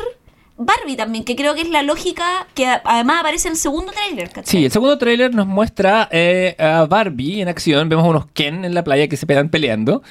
Barbie 0.58 0.96
también, 0.96 1.24
que 1.24 1.36
creo 1.36 1.54
que 1.54 1.60
es 1.60 1.68
la 1.70 1.82
lógica 1.82 2.46
que 2.54 2.66
además 2.66 3.20
aparece 3.20 3.48
en 3.48 3.52
el 3.52 3.58
segundo 3.58 3.92
tráiler. 3.92 4.30
Sí, 4.44 4.64
el 4.64 4.70
segundo 4.72 4.96
tráiler 4.96 5.34
nos 5.34 5.46
muestra 5.46 6.08
eh, 6.10 6.56
a 6.58 6.86
Barbie 6.86 7.42
en 7.42 7.48
acción. 7.48 7.88
Vemos 7.88 8.06
unos 8.08 8.26
Ken 8.32 8.64
en 8.64 8.74
la 8.74 8.82
playa 8.82 9.06
que 9.08 9.16
se 9.18 9.26
pegan 9.26 9.50
peleando. 9.50 10.02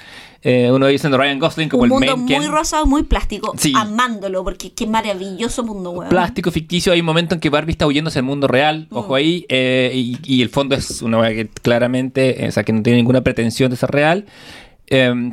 Eh, 0.43 0.69
uno 0.71 0.85
diciendo 0.85 1.17
Ryan 1.17 1.39
Gosling 1.39 1.69
como 1.69 1.81
un 1.83 2.03
el 2.03 2.09
mundo 2.11 2.27
Ken. 2.27 2.37
muy 2.37 2.45
rosado, 2.47 2.85
muy 2.85 3.01
plástico, 3.01 3.55
Sí. 3.57 3.73
amándolo, 3.75 4.43
porque 4.43 4.71
qué 4.73 4.85
maravilloso 4.85 5.63
mundo, 5.63 5.89
weón. 5.89 6.09
Plástico 6.09 6.51
ficticio, 6.51 6.93
hay 6.93 6.99
un 6.99 7.07
momento 7.07 7.33
en 7.33 7.41
que 7.41 7.49
Barbie 7.49 7.71
está 7.71 7.87
huyendo 7.87 8.09
hacia 8.09 8.19
el 8.19 8.25
mundo 8.25 8.47
real, 8.47 8.85
Mm. 8.91 8.95
ojo 8.97 9.15
ahí, 9.15 9.47
eh, 9.49 9.91
y, 9.95 10.19
y 10.23 10.43
el 10.43 10.49
fondo 10.49 10.75
es 10.75 11.01
una 11.01 11.17
weá 11.17 11.31
que 11.31 11.47
claramente, 11.47 12.45
o 12.47 12.51
sea, 12.51 12.63
que 12.63 12.71
no 12.73 12.83
tiene 12.83 12.97
ninguna 12.97 13.21
pretensión 13.21 13.71
de 13.71 13.77
ser 13.77 13.89
real. 13.89 14.25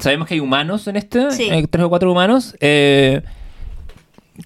Sabemos 0.01 0.27
que 0.29 0.35
hay 0.35 0.41
humanos 0.41 0.87
en 0.89 0.97
este, 0.97 1.31
Sí. 1.33 1.51
tres 1.71 1.85
o 1.85 1.91
cuatro 1.91 2.11
humanos. 2.11 2.57
Eh, 2.61 3.21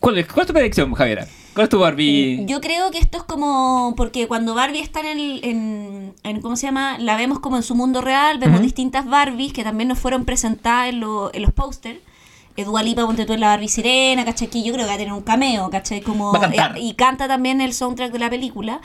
¿cuál, 0.00 0.18
es, 0.18 0.26
¿Cuál 0.26 0.40
es 0.42 0.46
tu 0.46 0.52
predicción, 0.52 0.92
Javiera? 0.94 1.26
¿Cuál 1.54 1.64
es 1.64 1.70
tu 1.70 1.78
Barbie? 1.78 2.44
Yo 2.46 2.60
creo 2.60 2.90
que 2.90 2.98
esto 2.98 3.18
es 3.18 3.24
como. 3.24 3.94
Porque 3.96 4.26
cuando 4.28 4.54
Barbie 4.54 4.80
está 4.80 5.00
en 5.00 5.06
el. 5.06 5.40
En, 5.44 6.14
en- 6.22 6.40
¿Cómo 6.42 6.56
se 6.56 6.66
llama? 6.66 6.98
La 6.98 7.16
vemos 7.16 7.38
como 7.40 7.56
en 7.56 7.62
su 7.62 7.74
mundo 7.74 8.00
real. 8.02 8.38
Vemos 8.38 8.60
distintas 8.60 9.06
Barbies 9.06 9.52
que 9.54 9.64
también 9.64 9.88
nos 9.88 9.98
fueron 9.98 10.24
presentadas 10.26 10.88
en, 10.90 11.00
lo- 11.00 11.32
en 11.34 11.42
los 11.42 11.52
pósters. 11.52 11.98
Dua 12.56 12.82
Lipa, 12.82 13.04
ponte 13.04 13.26
tú 13.26 13.34
en 13.34 13.40
la 13.40 13.48
Barbie 13.48 13.68
Sirena, 13.68 14.24
¿cachai? 14.24 14.48
Que 14.48 14.62
yo 14.62 14.72
creo 14.72 14.84
que 14.86 14.88
va 14.88 14.94
a 14.94 14.98
tener 14.98 15.12
un 15.12 15.20
cameo, 15.22 15.68
¿cachai? 15.68 16.00
Como, 16.00 16.32
Va 16.32 16.38
a 16.38 16.42
cantar. 16.42 16.76
eh, 16.78 16.80
y 16.80 16.94
canta 16.94 17.28
también 17.28 17.60
el 17.60 17.74
soundtrack 17.74 18.12
de 18.12 18.18
la 18.18 18.30
película. 18.30 18.80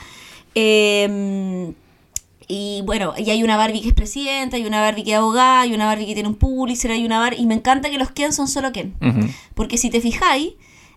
Eh, 0.54 1.72
y 2.48 2.82
bueno, 2.84 3.14
y 3.16 3.30
hay 3.30 3.42
una 3.42 3.56
Barbie 3.56 3.80
que 3.80 3.88
es 3.88 3.94
presidenta, 3.94 4.56
hay 4.56 4.66
una 4.66 4.80
Barbie 4.80 5.04
que 5.04 5.12
es 5.12 5.16
abogada, 5.18 5.60
hay 5.62 5.72
una 5.74 5.86
Barbie 5.86 6.06
que 6.06 6.14
tiene 6.14 6.28
un 6.28 6.34
Pulitzer, 6.34 6.90
hay 6.90 7.04
una 7.06 7.18
Barbie... 7.18 7.40
Y 7.40 7.46
me 7.46 7.54
encanta 7.54 7.88
que 7.88 7.96
los 7.98 8.10
Ken 8.10 8.32
son 8.32 8.46
solo 8.48 8.72
Ken. 8.72 8.94
Ujú. 9.00 9.28
Porque 9.54 9.78
si 9.78 9.88
te 9.90 10.00
fijáis, 10.02 10.52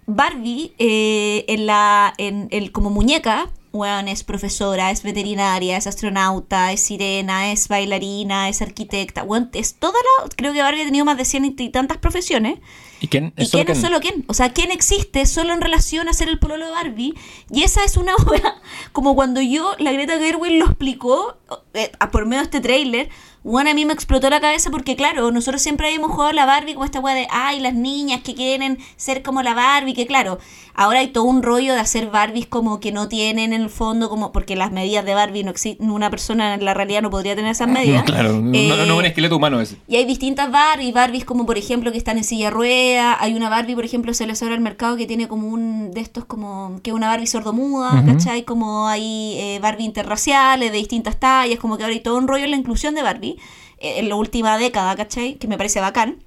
Barbie 0.07 0.73
eh, 0.77 1.45
en 1.47 1.65
la, 1.65 2.13
en 2.17 2.47
el, 2.51 2.71
como 2.71 2.89
muñeca, 2.89 3.49
weón, 3.71 4.07
es 4.07 4.23
profesora, 4.23 4.91
es 4.91 5.03
veterinaria, 5.03 5.75
es 5.77 5.85
astronauta, 5.87 6.71
es 6.71 6.79
sirena, 6.81 7.51
es 7.51 7.67
bailarina, 7.67 8.47
es 8.47 8.61
arquitecta. 8.61 9.23
Weón, 9.23 9.49
es 9.53 9.75
toda 9.75 9.93
la. 10.21 10.29
Creo 10.35 10.53
que 10.53 10.61
Barbie 10.61 10.81
ha 10.81 10.85
tenido 10.85 11.05
más 11.05 11.17
de 11.17 11.25
cien 11.25 11.43
y 11.45 11.69
tantas 11.69 11.97
profesiones. 11.97 12.59
¿Y 13.01 13.07
quién? 13.07 13.33
Y 13.35 13.49
Ken 13.49 13.69
es 13.69 13.81
solo 13.81 13.99
Ken. 13.99 14.23
O 14.27 14.33
sea, 14.33 14.53
Ken 14.53 14.71
existe 14.71 15.25
solo 15.25 15.51
en 15.53 15.59
relación 15.59 16.07
a 16.07 16.13
ser 16.13 16.29
el 16.29 16.39
pololo 16.39 16.65
de 16.67 16.71
Barbie. 16.71 17.13
Y 17.51 17.63
esa 17.63 17.83
es 17.83 17.97
una 17.97 18.15
wea. 18.31 18.55
Como 18.93 19.13
cuando 19.15 19.41
yo, 19.41 19.75
la 19.79 19.91
Greta 19.91 20.17
Gerwig 20.17 20.57
lo 20.59 20.65
explicó 20.67 21.35
eh, 21.73 21.91
a- 21.99 22.11
por 22.11 22.25
medio 22.25 22.39
de 22.41 22.45
este 22.45 22.61
tráiler. 22.61 23.09
Bueno, 23.47 23.69
a 23.69 23.73
mí 23.75 23.86
me 23.86 23.93
explotó 23.93 24.29
la 24.31 24.41
cabeza 24.41 24.71
porque, 24.71 24.95
claro, 24.95 25.29
nosotros 25.31 25.62
siempre 25.62 25.86
habíamos 25.86 26.10
jugado 26.12 26.31
la 26.34 26.47
Barbie 26.47 26.73
como 26.73 26.84
esta 26.86 26.99
wea 26.99 27.13
de, 27.13 27.27
ay, 27.29 27.60
las 27.60 27.75
niñas 27.75 28.21
que 28.21 28.34
quieren 28.34 28.79
ser 28.97 29.21
como 29.21 29.43
la 29.43 29.53
Barbie, 29.53 29.93
que 29.93 30.08
claro, 30.08 30.39
ahora 30.73 30.99
hay 31.01 31.10
todo 31.10 31.25
un 31.25 31.43
rollo 31.43 31.73
de 31.75 31.79
hacer 31.79 32.10
Barbies 32.10 32.47
como 32.47 32.79
que 32.79 32.91
no 32.91 33.08
tienen 33.08 33.53
en 33.53 33.62
el 33.62 33.69
fondo, 33.69 34.10
como 34.10 34.31
porque 34.31 34.55
las 34.55 34.71
medidas 34.71 35.05
de 35.05 35.13
Barbie 35.13 35.43
no 35.43 35.51
existen, 35.51 35.91
una 35.91 36.10
persona 36.10 36.55
en 36.55 36.65
la 36.65 36.73
realidad 36.73 37.03
no 37.03 37.12
podría 37.12 37.36
tener 37.36 37.51
esas 37.51 37.67
medidas. 37.69 38.03
Claro, 38.03 38.34
no, 38.34 38.51
no, 38.51 38.86
no 38.88 38.97
un 38.97 39.05
Eh, 39.05 39.10
esqueleto 39.10 39.36
humano 39.38 39.62
ese. 39.62 39.77
y 39.88 39.95
hay 39.97 40.05
distintas 40.05 40.51
Barbies, 40.51 40.91
Barbies 40.93 41.23
como 41.23 41.45
por 41.45 41.60
ejemplo 41.60 41.91
que 41.91 41.99
están 41.99 42.17
en 42.17 42.23
silla 42.23 42.49
rueda, 42.49 43.15
hay 43.21 43.36
una 43.36 43.49
Barbie 43.49 43.75
por 43.75 43.86
ejemplo 43.86 44.12
se 44.15 44.25
les 44.25 44.41
abre 44.41 44.55
al 44.55 44.62
mercado 44.62 44.97
que 44.97 45.05
tiene 45.05 45.27
como 45.27 45.47
un 45.49 45.91
de 45.91 46.01
estos 46.01 46.25
como 46.25 46.79
que 46.81 46.89
es 46.89 46.95
una 46.95 47.10
Barbie 47.10 47.27
sordomuda, 47.27 47.93
Ujú. 47.93 48.08
¿cachai? 48.13 48.41
Como 48.43 48.88
hay 48.88 49.36
eh, 49.38 49.60
Barbie 49.62 49.86
interraciales 49.86 50.71
de 50.71 50.77
distintas 50.79 51.19
tallas, 51.19 51.60
como 51.60 51.77
que 51.77 51.84
ahora 51.84 51.93
hay 51.93 51.99
todo 52.01 52.17
un 52.17 52.27
rollo 52.27 52.45
en 52.45 52.49
la 52.51 52.58
inclusión 52.58 52.95
de 52.95 53.03
Barbie 53.03 53.34
eh, 53.79 53.99
en 53.99 54.09
la 54.09 54.15
última 54.15 54.57
década, 54.57 54.95
¿cachai? 54.95 55.35
Que 55.35 55.47
me 55.47 55.57
parece 55.57 55.79
bacán. 55.79 56.23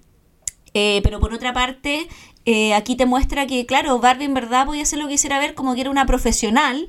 Eh, 0.75 1.01
pero 1.03 1.19
por 1.19 1.33
otra 1.33 1.53
parte, 1.53 2.09
eh, 2.45 2.75
aquí 2.75 2.95
te 2.97 3.07
muestra 3.07 3.47
que, 3.47 3.67
claro, 3.67 3.99
Barbie 3.99 4.25
en 4.27 4.35
verdad 4.35 4.67
podía 4.67 4.83
hacer 4.83 4.99
lo 4.99 5.07
que 5.07 5.13
quisiera 5.15 5.39
ver 5.39 5.55
como 5.55 5.75
que 5.75 5.81
era 5.81 5.91
una 5.91 6.07
profesional 6.07 6.89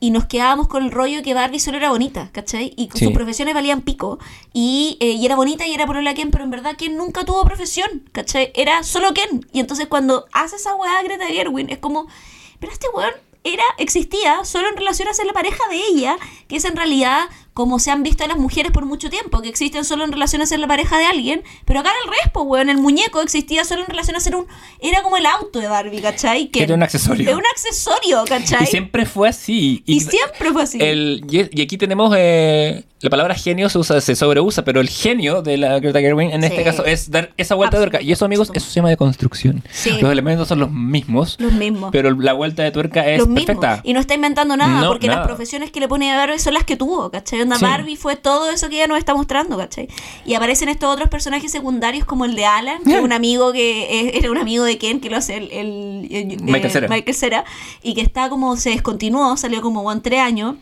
y 0.00 0.10
nos 0.10 0.26
quedábamos 0.26 0.68
con 0.68 0.84
el 0.84 0.92
rollo 0.92 1.22
que 1.22 1.34
Barbie 1.34 1.58
solo 1.58 1.76
era 1.76 1.90
bonita, 1.90 2.30
¿cachai? 2.32 2.72
Y 2.76 2.88
Sí. 2.94 3.04
sus 3.04 3.12
profesiones 3.12 3.52
valían 3.52 3.82
pico. 3.82 4.18
Y, 4.52 4.96
eh, 5.00 5.10
y 5.10 5.26
era 5.26 5.34
bonita 5.34 5.66
y 5.66 5.74
era 5.74 5.86
por 5.86 6.00
la 6.02 6.14
Ken, 6.14 6.30
pero 6.30 6.44
en 6.44 6.50
verdad 6.50 6.76
Ken 6.76 6.96
nunca 6.96 7.24
tuvo 7.24 7.44
profesión, 7.44 8.08
¿cachai? 8.12 8.52
Era 8.54 8.82
solo 8.84 9.12
Ken. 9.12 9.46
Y 9.52 9.60
entonces 9.60 9.88
cuando 9.88 10.26
hace 10.32 10.56
esa 10.56 10.74
weá 10.76 11.02
Greta 11.02 11.26
Gerwin, 11.26 11.68
es 11.70 11.78
como, 11.78 12.06
pero 12.60 12.72
este 12.72 12.86
weón 12.94 13.12
era, 13.44 13.64
existía 13.78 14.44
solo 14.44 14.68
en 14.68 14.76
relación 14.76 15.08
a 15.08 15.14
ser 15.14 15.26
la 15.26 15.32
pareja 15.32 15.62
de 15.70 15.80
ella, 15.92 16.16
que 16.48 16.56
es 16.56 16.64
en 16.64 16.76
realidad 16.76 17.28
como 17.58 17.80
se 17.80 17.90
han 17.90 18.04
visto 18.04 18.22
a 18.22 18.28
las 18.28 18.36
mujeres 18.36 18.70
por 18.70 18.86
mucho 18.86 19.10
tiempo, 19.10 19.42
que 19.42 19.48
existen 19.48 19.84
solo 19.84 20.04
en 20.04 20.12
relación 20.12 20.40
a 20.42 20.46
ser 20.46 20.60
la 20.60 20.68
pareja 20.68 20.96
de 20.96 21.06
alguien, 21.06 21.42
pero 21.64 21.80
acá 21.80 21.90
en 21.90 22.08
el 22.08 22.16
respo, 22.22 22.42
weón, 22.42 22.68
el 22.68 22.78
muñeco 22.78 23.20
existía 23.20 23.64
solo 23.64 23.80
en 23.80 23.88
relación 23.88 24.14
a 24.14 24.20
ser 24.20 24.36
un, 24.36 24.46
era 24.80 25.02
como 25.02 25.16
el 25.16 25.26
auto 25.26 25.58
de 25.58 25.66
Barbie, 25.66 26.00
¿cachai? 26.00 26.48
Era 26.54 26.74
un 26.76 26.84
accesorio. 26.84 27.28
Era 27.28 27.36
un 27.36 27.42
accesorio, 27.52 28.24
¿cachai? 28.28 28.62
Y 28.62 28.66
siempre 28.66 29.06
fue 29.06 29.28
así. 29.28 29.82
Y 29.86 29.98
siempre 29.98 30.52
fue 30.52 30.62
así. 30.62 30.78
El, 30.80 31.24
y, 31.28 31.58
y 31.58 31.62
aquí 31.62 31.76
tenemos 31.76 32.14
eh, 32.16 32.84
la 33.00 33.10
palabra 33.10 33.34
genio 33.34 33.68
se 33.68 33.78
usa, 33.78 34.00
se 34.00 34.14
sobreusa, 34.14 34.64
pero 34.64 34.80
el 34.80 34.88
genio 34.88 35.42
de 35.42 35.56
la 35.56 35.78
Greta 35.80 36.00
Gerwig 36.00 36.30
en 36.32 36.40
Sí. 36.42 36.46
este 36.48 36.62
caso 36.64 36.84
es 36.84 37.10
dar 37.10 37.32
esa 37.36 37.54
vuelta 37.56 37.76
de 37.76 37.82
tuerca. 37.84 38.00
Y 38.02 38.12
eso, 38.12 38.24
amigos, 38.24 38.50
eso 38.54 38.66
se 38.68 38.74
llama 38.74 38.90
de 38.90 38.96
construcción. 38.96 39.62
Sí. 39.70 39.98
Los 40.00 40.10
elementos 40.12 40.46
son 40.48 40.60
los 40.60 40.70
mismos, 40.70 41.36
Los 41.40 41.52
mismos. 41.52 41.90
pero 41.92 42.10
la 42.12 42.32
vuelta 42.34 42.62
de 42.62 42.70
tuerca 42.70 43.06
es 43.08 43.18
los 43.18 43.28
perfecta. 43.28 43.80
Y 43.84 43.92
no 43.94 44.00
está 44.00 44.14
inventando 44.14 44.56
nada, 44.56 44.80
No, 44.80 44.88
porque 44.88 45.06
nada. 45.08 45.20
las 45.20 45.26
profesiones 45.28 45.70
que 45.70 45.80
le 45.80 45.88
pone 45.88 46.12
a 46.12 46.16
Barbie 46.16 46.38
son 46.38 46.54
las 46.54 46.64
que 46.64 46.76
tuvo, 46.76 47.10
¿cachai? 47.10 47.40
Onda 47.48 47.58
Sí. 47.58 47.64
Barbie 47.64 47.96
fue 47.96 48.16
todo 48.16 48.50
eso 48.50 48.68
que 48.68 48.76
ella 48.76 48.86
nos 48.86 48.98
está 48.98 49.14
mostrando, 49.14 49.56
¿cachai? 49.56 49.88
Y 50.24 50.34
aparecen 50.34 50.68
estos 50.68 50.92
otros 50.92 51.08
personajes 51.08 51.50
secundarios 51.50 52.04
como 52.04 52.24
el 52.24 52.34
de 52.34 52.44
Alan, 52.46 52.82
que 52.84 52.96
es 52.96 53.02
un 53.02 53.12
amigo 53.12 53.52
que 53.52 54.10
era 54.18 54.30
un 54.30 54.38
amigo 54.38 54.64
de 54.64 54.78
Ken, 54.78 55.00
que 55.00 55.10
lo 55.10 55.16
hace 55.16 55.36
el, 55.36 55.50
el- 55.52 56.08
el- 56.10 56.42
Michael 56.42 56.70
Cera. 56.70 56.88
Michael 56.88 57.16
Cera, 57.16 57.44
y 57.82 57.94
que 57.94 58.00
está 58.02 58.28
como, 58.28 58.56
se 58.56 58.70
descontinuó, 58.70 59.36
salió 59.36 59.60
como 59.62 59.82
bueno, 59.82 60.00
tres 60.02 60.20
años. 60.20 60.56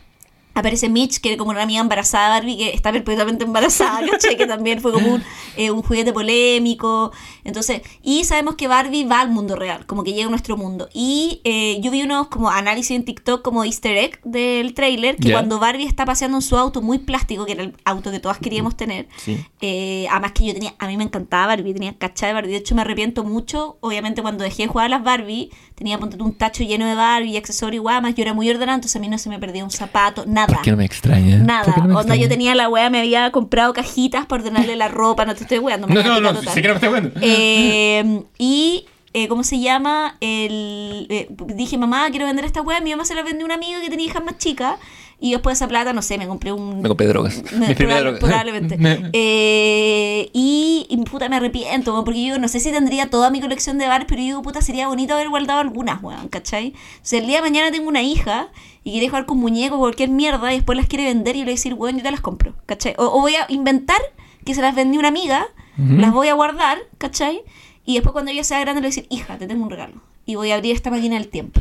Aparece 0.59 0.89
Mitch, 0.89 1.19
que 1.19 1.29
era 1.29 1.37
como 1.37 1.51
una 1.51 1.63
amiga 1.63 1.81
embarazada 1.81 2.27
de 2.35 2.39
Barbie, 2.39 2.57
que 2.57 2.69
está 2.73 2.91
perpetuamente 2.91 3.43
embarazada, 3.45 3.99
¿cachai? 4.09 4.35
Que 4.37 4.45
también 4.47 4.81
fue 4.81 4.91
como 4.91 5.07
un, 5.15 5.23
eh, 5.57 5.71
un 5.71 5.81
juguete 5.83 6.13
polémico. 6.13 7.11
Entonces, 7.43 7.81
y 8.03 8.23
sabemos 8.23 8.55
que 8.55 8.67
Barbie 8.67 9.05
va 9.05 9.21
al 9.21 9.29
mundo 9.29 9.55
real, 9.55 9.85
como 9.85 10.03
que 10.03 10.13
llega 10.13 10.27
a 10.27 10.29
nuestro 10.29 10.57
mundo. 10.57 10.89
Y 10.93 11.41
eh, 11.43 11.79
yo 11.81 11.91
vi 11.91 12.01
unos 12.03 12.27
como 12.27 12.49
análisis 12.49 12.91
en 12.95 13.05
TikTok 13.05 13.41
como 13.41 13.63
easter 13.63 13.95
egg 13.97 14.19
del 14.23 14.73
tráiler, 14.73 15.15
que 15.17 15.29
Ya. 15.29 15.33
cuando 15.35 15.59
Barbie 15.59 15.85
está 15.85 16.05
paseando 16.05 16.37
en 16.37 16.41
su 16.41 16.57
auto 16.57 16.81
muy 16.81 16.99
plástico, 16.99 17.45
que 17.45 17.53
era 17.53 17.63
el 17.63 17.73
auto 17.85 18.11
que 18.11 18.19
todas 18.19 18.37
queríamos 18.39 18.75
tener, 18.75 19.07
Sí. 19.17 19.37
eh, 19.61 20.07
además 20.09 20.31
que 20.33 20.45
yo 20.45 20.53
tenía, 20.53 20.73
a 20.79 20.87
mí 20.87 20.97
me 20.97 21.03
encantaba 21.03 21.47
Barbie, 21.47 21.73
tenía 21.73 21.97
cachada 21.97 22.29
de 22.29 22.33
Barbie, 22.35 22.51
de 22.51 22.57
hecho 22.57 22.75
me 22.75 22.81
arrepiento 22.81 23.23
mucho, 23.23 23.77
obviamente 23.81 24.21
cuando 24.21 24.43
dejé 24.43 24.63
de 24.63 24.67
jugar 24.69 24.87
a 24.87 24.89
las 24.89 25.03
Barbie, 25.03 25.49
tenía 25.75 25.97
ponte 25.99 26.21
un 26.21 26.33
tacho 26.33 26.63
lleno 26.63 26.85
de 26.85 26.95
Barbie 26.95 27.37
accesorios 27.37 27.75
y 27.77 27.79
guamas, 27.79 28.15
yo 28.15 28.23
era 28.23 28.33
muy 28.33 28.49
ordenada, 28.49 28.75
entonces 28.75 28.95
a 28.95 28.99
mí 28.99 29.07
no 29.07 29.17
se 29.17 29.29
me 29.29 29.39
perdía 29.39 29.63
un 29.63 29.71
zapato, 29.71 30.25
nada. 30.25 30.46
Nada. 30.47 30.57
¿Por 30.57 30.63
qué 30.63 30.71
no 30.71 30.77
me 30.77 30.85
extraña? 30.85 31.37
Nada. 31.37 31.65
¿Por 31.65 31.73
qué 31.73 31.81
no 31.81 31.87
me 31.87 31.95
Onda, 31.95 32.15
yo 32.15 32.27
tenía 32.29 32.55
la 32.55 32.69
wea, 32.69 32.89
me 32.89 32.99
había 32.99 33.31
comprado 33.31 33.73
cajitas 33.73 34.25
para 34.25 34.43
ordenarle 34.43 34.75
la 34.75 34.87
ropa, 34.87 35.25
no 35.25 35.35
te 35.35 35.43
estoy 35.43 35.59
weando. 35.59 35.87
No, 35.87 36.03
no, 36.03 36.21
no, 36.21 36.33
total. 36.33 36.53
sé 36.53 36.61
que 36.61 36.67
no 36.67 36.73
me 36.73 36.77
estoy 36.77 36.89
bueno. 36.89 37.11
Eh, 37.21 38.23
y, 38.37 38.85
eh, 39.13 39.27
¿cómo 39.27 39.43
se 39.43 39.59
llama? 39.59 40.17
El, 40.21 41.07
eh, 41.09 41.27
dije, 41.29 41.77
mamá, 41.77 42.09
quiero 42.09 42.25
vender 42.25 42.45
esta 42.45 42.61
wea. 42.61 42.81
Mi 42.81 42.91
mamá 42.91 43.05
se 43.05 43.15
la 43.15 43.23
vendió 43.23 43.43
a 43.43 43.45
una 43.45 43.55
amiga 43.55 43.81
que 43.81 43.89
tenía 43.89 44.05
hijas 44.05 44.23
más 44.23 44.37
chicas. 44.37 44.75
Y 45.19 45.31
después 45.31 45.57
esa 45.57 45.67
plata, 45.67 45.93
no 45.93 46.03
sé, 46.03 46.17
me 46.19 46.27
compré 46.27 46.51
un... 46.51 46.81
Me 46.81 46.87
compré 46.89 47.07
drogas. 47.07 47.41
Me- 47.53 47.67
Mi 47.69 47.73
primera 47.75 48.01
probable- 48.01 48.19
droga. 48.19 48.19
probablemente. 48.19 48.77
Eh, 49.13 50.29
y, 50.33 50.85
y, 50.89 50.97
puta, 51.05 51.27
me 51.29 51.35
arrepiento, 51.37 51.91
weón, 51.93 52.05
porque 52.05 52.23
yo 52.25 52.37
no 52.39 52.47
sé 52.47 52.59
si 52.59 52.71
tendría 52.71 53.09
toda 53.09 53.29
mi 53.29 53.41
colección 53.41 53.77
de 53.77 53.87
bares, 53.87 54.05
pero 54.07 54.19
yo 54.21 54.25
digo, 54.27 54.41
puta, 54.41 54.61
sería 54.61 54.87
bonito 54.87 55.13
haber 55.15 55.29
guardado 55.29 55.59
algunas, 55.59 56.01
weón, 56.03 56.27
¿cachai? 56.29 56.69
O 56.69 56.99
sea, 57.01 57.19
el 57.19 57.27
día 57.27 57.37
de 57.37 57.41
mañana 57.43 57.71
tengo 57.71 57.87
una 57.87 58.01
hija 58.03 58.49
y 58.83 58.91
quiere 58.91 59.07
jugar 59.09 59.25
con 59.25 59.37
muñecos 59.39 59.77
o 59.77 59.81
cualquier 59.81 60.09
mierda 60.09 60.51
y 60.53 60.57
después 60.57 60.77
las 60.77 60.87
quiere 60.87 61.05
vender 61.05 61.35
y 61.35 61.39
le 61.39 61.45
voy 61.45 61.51
a 61.51 61.55
decir, 61.55 61.73
weón, 61.73 61.97
yo 61.97 62.03
te 62.03 62.11
las 62.11 62.21
compro, 62.21 62.53
¿cachai? 62.65 62.93
O, 62.97 63.05
o 63.05 63.21
voy 63.21 63.35
a 63.35 63.45
inventar 63.49 63.97
que 64.45 64.53
se 64.53 64.61
las 64.61 64.75
vendí 64.75 64.97
una 64.97 65.09
amiga, 65.09 65.45
las 65.77 66.11
voy 66.13 66.27
a 66.29 66.33
guardar, 66.33 66.77
¿cachai? 66.97 67.41
Y 67.85 67.93
después 67.95 68.13
cuando 68.13 68.31
ella 68.31 68.43
sea 68.43 68.59
grande 68.61 68.81
le 68.81 68.87
voy 68.87 68.93
a 68.93 68.95
decir, 68.95 69.07
hija, 69.09 69.37
te 69.37 69.45
tengo 69.47 69.63
un 69.63 69.69
regalo. 69.69 70.01
Y 70.25 70.35
voy 70.35 70.51
a 70.51 70.55
abrir 70.55 70.75
esta 70.75 70.89
máquina 70.89 71.15
del 71.15 71.27
tiempo. 71.27 71.59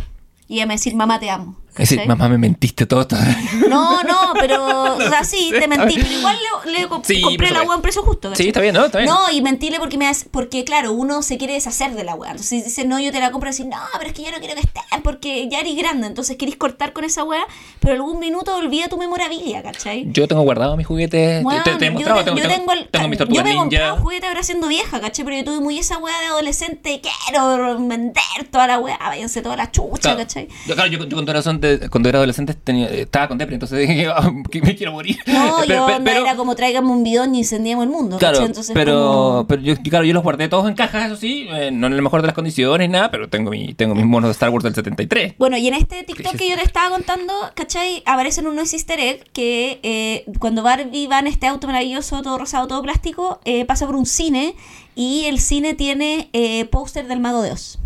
Y 0.48 0.54
ella 0.54 0.64
me 0.66 0.68
va 0.70 0.74
a 0.74 0.76
decir, 0.76 0.94
mamá, 0.94 1.18
te 1.20 1.28
amo. 1.30 1.56
Es 1.78 1.90
decir, 1.90 2.06
mamá, 2.06 2.28
me 2.28 2.38
mentiste 2.38 2.86
todo 2.86 3.02
esto. 3.02 3.16
No, 3.68 4.02
no, 4.02 4.32
pero, 4.40 4.94
o 4.96 5.00
sea, 5.00 5.24
sí, 5.24 5.50
te 5.50 5.66
mentí, 5.68 5.96
pero 5.96 6.10
igual 6.10 6.36
le, 6.66 6.72
le 6.72 6.88
co- 6.88 7.02
Sí, 7.04 7.20
compré 7.20 7.48
la 7.50 7.60
supuesto. 7.60 7.66
weá 7.68 7.72
a 7.72 7.76
un 7.76 7.82
precio 7.82 8.02
justo. 8.02 8.30
¿cachai? 8.30 8.44
Sí, 8.44 8.48
está 8.48 8.60
bien, 8.60 8.74
¿no? 8.74 8.84
Está 8.86 8.98
bien. 8.98 9.10
No, 9.10 9.30
y 9.30 9.42
mentirle 9.42 9.78
porque 9.78 9.98
me 9.98 10.08
hace- 10.08 10.26
porque 10.30 10.64
claro, 10.64 10.92
uno 10.92 11.22
se 11.22 11.36
quiere 11.38 11.54
deshacer 11.54 11.92
de 11.94 12.04
la 12.04 12.14
weá. 12.14 12.30
Entonces 12.30 12.64
dice, 12.64 12.84
no, 12.84 12.98
yo 13.00 13.12
te 13.12 13.20
la 13.20 13.30
compro 13.32 13.50
así, 13.50 13.64
no, 13.64 13.76
pero 13.98 14.06
es 14.08 14.12
que 14.14 14.22
yo 14.22 14.30
no 14.30 14.38
quiero 14.38 14.54
que 14.54 14.60
estén 14.60 14.82
porque 15.02 15.48
ya 15.50 15.60
eres 15.60 15.76
grande. 15.76 16.06
Entonces 16.06 16.36
querés 16.36 16.56
cortar 16.56 16.92
con 16.92 17.04
esa 17.04 17.22
weá, 17.24 17.44
pero 17.80 17.94
algún 17.94 18.18
minuto 18.18 18.56
olvida 18.56 18.88
tu 18.88 18.96
memorabilia, 18.96 19.62
¿cachai? 19.62 20.06
Yo 20.12 20.26
tengo 20.28 20.42
guardado 20.42 20.76
mis 20.76 20.86
juguetes. 20.86 21.44
Weón, 21.44 21.62
te, 21.62 21.76
te 21.76 21.86
he 21.86 21.92
yo 21.92 21.98
te- 21.98 22.24
tengo, 22.24 22.36
yo 22.38 22.48
tengo, 22.48 22.72
el- 22.72 22.88
tengo 22.88 23.08
mis 23.08 23.18
yo 23.18 23.26
me 23.26 23.52
he 23.52 23.54
comprado 23.54 23.64
ninja. 23.64 24.02
juguetes 24.02 24.28
ahora 24.28 24.42
siendo 24.42 24.68
vieja, 24.68 25.00
¿cachai? 25.00 25.24
Pero 25.24 25.36
yo 25.36 25.44
tuve 25.44 25.60
muy 25.60 25.78
esa 25.78 25.98
weá 25.98 26.18
de 26.20 26.26
adolescente, 26.26 27.00
quiero 27.26 27.78
vender 27.78 28.22
toda 28.50 28.66
la 28.66 28.78
weá, 28.78 28.98
váyanse 29.00 29.42
toda 29.42 29.56
la 29.56 29.70
chucha, 29.70 30.00
Claro, 30.00 30.18
¿cachai? 30.18 30.48
yo, 30.66 30.74
claro, 30.74 30.90
yo, 30.90 30.98
yo 31.04 31.08
cuando, 31.16 31.30
era 31.30 31.42
adolescente, 31.66 31.88
cuando 31.90 32.08
era 32.08 32.18
adolescente 32.18 32.54
tenía- 32.54 32.88
estaba 32.88 33.28
con 33.28 33.38
depre, 33.38 33.54
entonces 33.54 33.78
dije 33.88 34.06
"Ah, 34.08 34.30
que 34.50 34.62
me 34.62 34.74
quiero 34.76 34.92
morir. 34.92 35.16
No, 35.26 35.56
Pero- 35.66 35.88
yo 35.88 35.98
pero- 36.04 36.22
era 36.24 36.36
como 36.36 36.54
tráigame 36.56 36.88
un 36.88 37.02
bidón 37.04 37.34
y 37.34 37.38
incendiemos 37.38 37.84
el 37.84 37.90
mundo, 37.90 38.18
Claro, 38.18 38.38
pero, 38.74 38.92
como- 38.92 39.46
pero 39.46 39.62
yo, 39.62 39.74
claro, 39.82 40.04
yo 40.04 40.14
los 40.14 40.22
guardé 40.22 40.48
todos 40.48 40.68
en 40.68 40.74
cajas, 40.74 41.06
eso 41.06 41.16
sí, 41.16 41.46
eh, 41.50 41.70
no 41.72 41.86
en 41.86 41.92
el 41.92 42.02
mejor 42.02 42.20
de 42.22 42.26
las 42.26 42.34
condiciones, 42.34 42.88
nada, 42.90 43.10
pero 43.10 43.28
tengo, 43.28 43.50
mi, 43.50 43.74
tengo 43.74 43.94
mis 43.94 44.06
monos 44.06 44.28
de 44.28 44.32
Star 44.32 44.50
Wars 44.50 44.64
del 44.64 44.74
73. 44.74 45.34
Bueno, 45.38 45.56
y 45.56 45.66
en 45.68 45.74
este 45.74 46.02
TikTok 46.04 46.36
que 46.36 46.48
yo 46.50 46.56
te 46.56 46.62
estaba 46.62 46.90
contando, 46.90 47.32
¿cachai? 47.54 48.02
Aparecen 48.06 48.46
unos 48.46 48.72
easter 48.72 48.98
egg 49.00 49.24
que 49.32 49.80
eh, 49.82 50.24
cuando 50.38 50.62
Barbie 50.62 51.06
va 51.06 51.18
en 51.18 51.26
este 51.26 51.46
auto 51.46 51.66
maravilloso, 51.66 52.22
todo 52.22 52.38
rosado, 52.38 52.66
todo 52.66 52.82
plástico, 52.82 53.40
eh, 53.44 53.64
pasa 53.64 53.86
por 53.86 53.96
un 53.96 54.06
cine 54.06 54.54
y 54.94 55.24
el 55.24 55.38
cine 55.40 55.74
tiene 55.74 56.28
eh, 56.32 56.64
póster 56.66 57.06
del 57.08 57.20
Mago 57.20 57.42
de 57.42 57.52
Oz. 57.52 57.78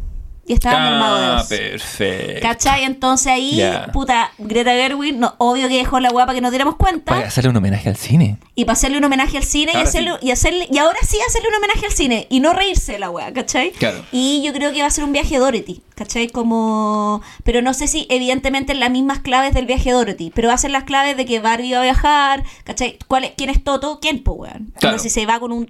Y 0.50 0.54
el 0.54 0.98
Mago 0.98 1.16
de 1.18 1.26
Ah, 1.26 1.38
Oz. 1.42 1.48
perfecto. 1.48 2.40
¿Cachai? 2.42 2.84
Entonces 2.84 3.26
ahí, 3.28 3.62
puta, 3.92 4.32
Greta 4.38 4.72
Gerwig, 4.72 5.16
no, 5.16 5.34
obvio 5.38 5.68
que 5.68 5.76
dejó 5.76 6.00
la 6.00 6.10
guapa 6.10 6.34
que 6.34 6.40
nos 6.40 6.50
diéramos 6.50 6.76
cuenta. 6.76 7.14
Para 7.14 7.28
hacerle 7.28 7.50
un 7.50 7.56
homenaje 7.56 7.88
al 7.88 7.96
cine. 7.96 8.38
Y 8.54 8.64
para 8.64 8.72
hacerle 8.74 8.98
un 8.98 9.04
homenaje 9.04 9.36
al 9.36 9.44
cine 9.44 9.72
y, 9.74 9.76
hacerle, 9.76 10.12
sí. 10.20 10.26
y 10.26 10.30
hacerle 10.32 10.68
y 10.70 10.78
ahora 10.78 10.98
sí 11.06 11.18
hacerle 11.26 11.48
un 11.48 11.54
homenaje 11.54 11.86
al 11.86 11.92
cine 11.92 12.26
y 12.30 12.40
no 12.40 12.52
reírse 12.52 12.92
de 12.92 12.98
la 12.98 13.10
wea, 13.10 13.32
¿cachai? 13.32 13.70
Claro. 13.72 14.04
Y 14.12 14.42
yo 14.44 14.52
creo 14.52 14.72
que 14.72 14.80
va 14.80 14.86
a 14.88 14.90
ser 14.90 15.04
un 15.04 15.12
viaje 15.12 15.38
Dorothy, 15.38 15.82
¿cachai? 15.94 16.28
Como 16.28 17.22
pero 17.44 17.62
no 17.62 17.72
sé 17.72 17.86
si 17.86 18.06
evidentemente 18.10 18.72
en 18.72 18.80
las 18.80 18.90
mismas 18.90 19.20
claves 19.20 19.54
del 19.54 19.66
viaje 19.66 19.92
Dorothy, 19.92 20.30
pero 20.34 20.48
va 20.48 20.54
a 20.54 20.58
ser 20.58 20.70
las 20.72 20.84
claves 20.84 21.16
de 21.16 21.24
que 21.24 21.40
Barbie 21.40 21.72
va 21.74 21.80
a 21.80 21.82
viajar, 21.84 22.44
¿cachai? 22.64 22.98
¿Cuál 23.06 23.24
es, 23.24 23.32
quién 23.36 23.50
es 23.50 23.62
Toto? 23.62 23.98
¿Quién, 24.00 24.22
po, 24.22 24.32
weón? 24.32 24.72
Claro. 24.78 24.98
Si 24.98 25.10
se 25.10 25.24
va 25.26 25.38
con 25.40 25.52
un 25.52 25.68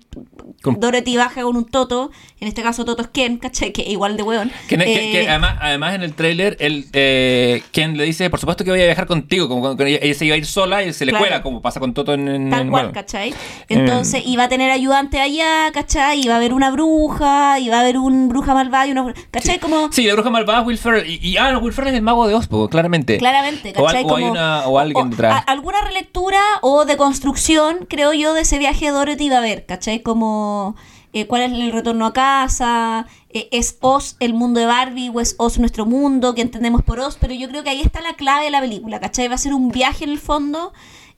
Con- 0.62 0.80
Dorothy 0.80 1.16
baja 1.16 1.42
con 1.42 1.56
un 1.56 1.64
Toto, 1.66 2.10
en 2.40 2.48
este 2.48 2.62
caso 2.62 2.84
Toto 2.84 3.02
es 3.02 3.08
Ken, 3.08 3.38
¿cachai? 3.38 3.72
Que 3.72 3.82
igual 3.82 4.16
de 4.16 4.22
weón. 4.22 4.50
Que, 4.70 4.84
que- 4.84 4.84
que 4.84 5.22
Eh, 5.22 5.28
además, 5.28 5.56
además 5.60 5.94
en 5.96 6.02
el 6.02 6.14
tráiler, 6.14 6.56
el 6.60 6.86
eh, 6.92 7.62
Ken 7.72 7.96
le 7.96 8.04
dice, 8.04 8.30
por 8.30 8.38
supuesto 8.38 8.64
que 8.64 8.70
voy 8.70 8.80
a 8.80 8.84
viajar 8.86 9.06
contigo, 9.06 9.48
como 9.48 9.60
cuando 9.62 9.84
ella, 9.84 9.98
ella 10.00 10.14
se 10.14 10.24
iba 10.26 10.34
a 10.34 10.38
ir 10.38 10.46
sola 10.46 10.82
y 10.84 10.92
se 10.92 11.04
le 11.04 11.10
Claro. 11.12 11.24
cuela, 11.24 11.42
como 11.42 11.60
pasa 11.60 11.80
con 11.80 11.92
Toto 11.92 12.14
en... 12.14 12.28
en- 12.28 12.50
Tal 12.50 12.60
en- 12.62 12.70
cual, 12.70 12.82
bueno. 12.84 12.92
¿cachai? 12.94 13.34
Entonces, 13.68 14.22
iba 14.26 14.44
a 14.44 14.48
tener 14.48 14.70
ayudante 14.70 15.20
allá, 15.20 15.70
¿cachai? 15.72 16.20
Iba 16.20 16.34
a 16.34 16.36
haber 16.36 16.54
una 16.54 16.70
bruja, 16.70 17.58
iba 17.58 17.76
a 17.78 17.80
haber 17.80 17.98
un 17.98 18.28
bruja 18.28 18.54
malvada 18.54 18.86
y 18.86 18.92
una... 18.92 19.12
¿Cachai? 19.30 19.58
Como... 19.58 19.90
Sí, 19.92 20.06
la 20.06 20.14
bruja 20.14 20.30
malvada 20.30 20.60
es 20.60 20.66
Will 20.66 20.78
Ferrell. 20.78 21.10
Y, 21.10 21.18
y- 21.20 21.36
ah, 21.36 21.52
no, 21.52 21.58
Will 21.58 21.72
Ferrell 21.72 21.92
es 21.94 21.98
el 21.98 22.02
mago 22.04 22.26
de 22.28 22.34
Ospo, 22.34 22.68
claramente. 22.68 23.18
Claramente, 23.18 23.72
O, 23.76 23.84
¿cachai? 23.84 24.04
al- 24.04 24.10
o 24.10 24.16
hay 24.16 24.22
Como- 24.22 24.32
una, 24.32 24.66
o 24.68 24.78
alguien 24.78 25.06
o- 25.06 25.10
detrás. 25.10 25.34
a- 25.34 25.38
alguna 25.50 25.80
relectura 25.82 26.38
o 26.62 26.84
de 26.84 26.96
construcción, 26.96 27.86
creo 27.88 28.12
yo, 28.12 28.34
de 28.34 28.42
ese 28.42 28.58
viaje 28.58 28.86
de 28.86 28.92
Dorothy 28.92 29.24
iba 29.26 29.36
a 29.36 29.38
haber, 29.38 29.66
¿cachai? 29.66 30.00
Como 30.02 30.76
eh, 31.12 31.26
cuál 31.26 31.42
es 31.42 31.50
el 31.52 31.72
retorno 31.72 32.06
a 32.06 32.12
casa, 32.12 33.06
eh, 33.32 33.48
es 33.52 33.76
Oz 33.80 34.16
el 34.20 34.34
mundo 34.34 34.60
de 34.60 34.66
Barbie 34.66 35.10
o 35.12 35.20
es 35.20 35.34
Oz 35.38 35.58
nuestro 35.58 35.86
mundo, 35.86 36.34
que 36.34 36.42
entendemos 36.42 36.82
por 36.82 37.00
Oz, 37.00 37.16
pero 37.20 37.32
yo 37.32 37.48
creo 37.48 37.62
que 37.62 37.70
ahí 37.70 37.80
está 37.80 38.00
la 38.00 38.14
clave 38.14 38.44
de 38.44 38.50
la 38.50 38.60
película, 38.60 39.00
¿cachai? 39.00 39.28
Va 39.28 39.34
a 39.34 39.38
ser 39.38 39.54
un 39.54 39.70
viaje 39.70 40.04
en 40.04 40.10
el 40.10 40.18
fondo, 40.18 40.72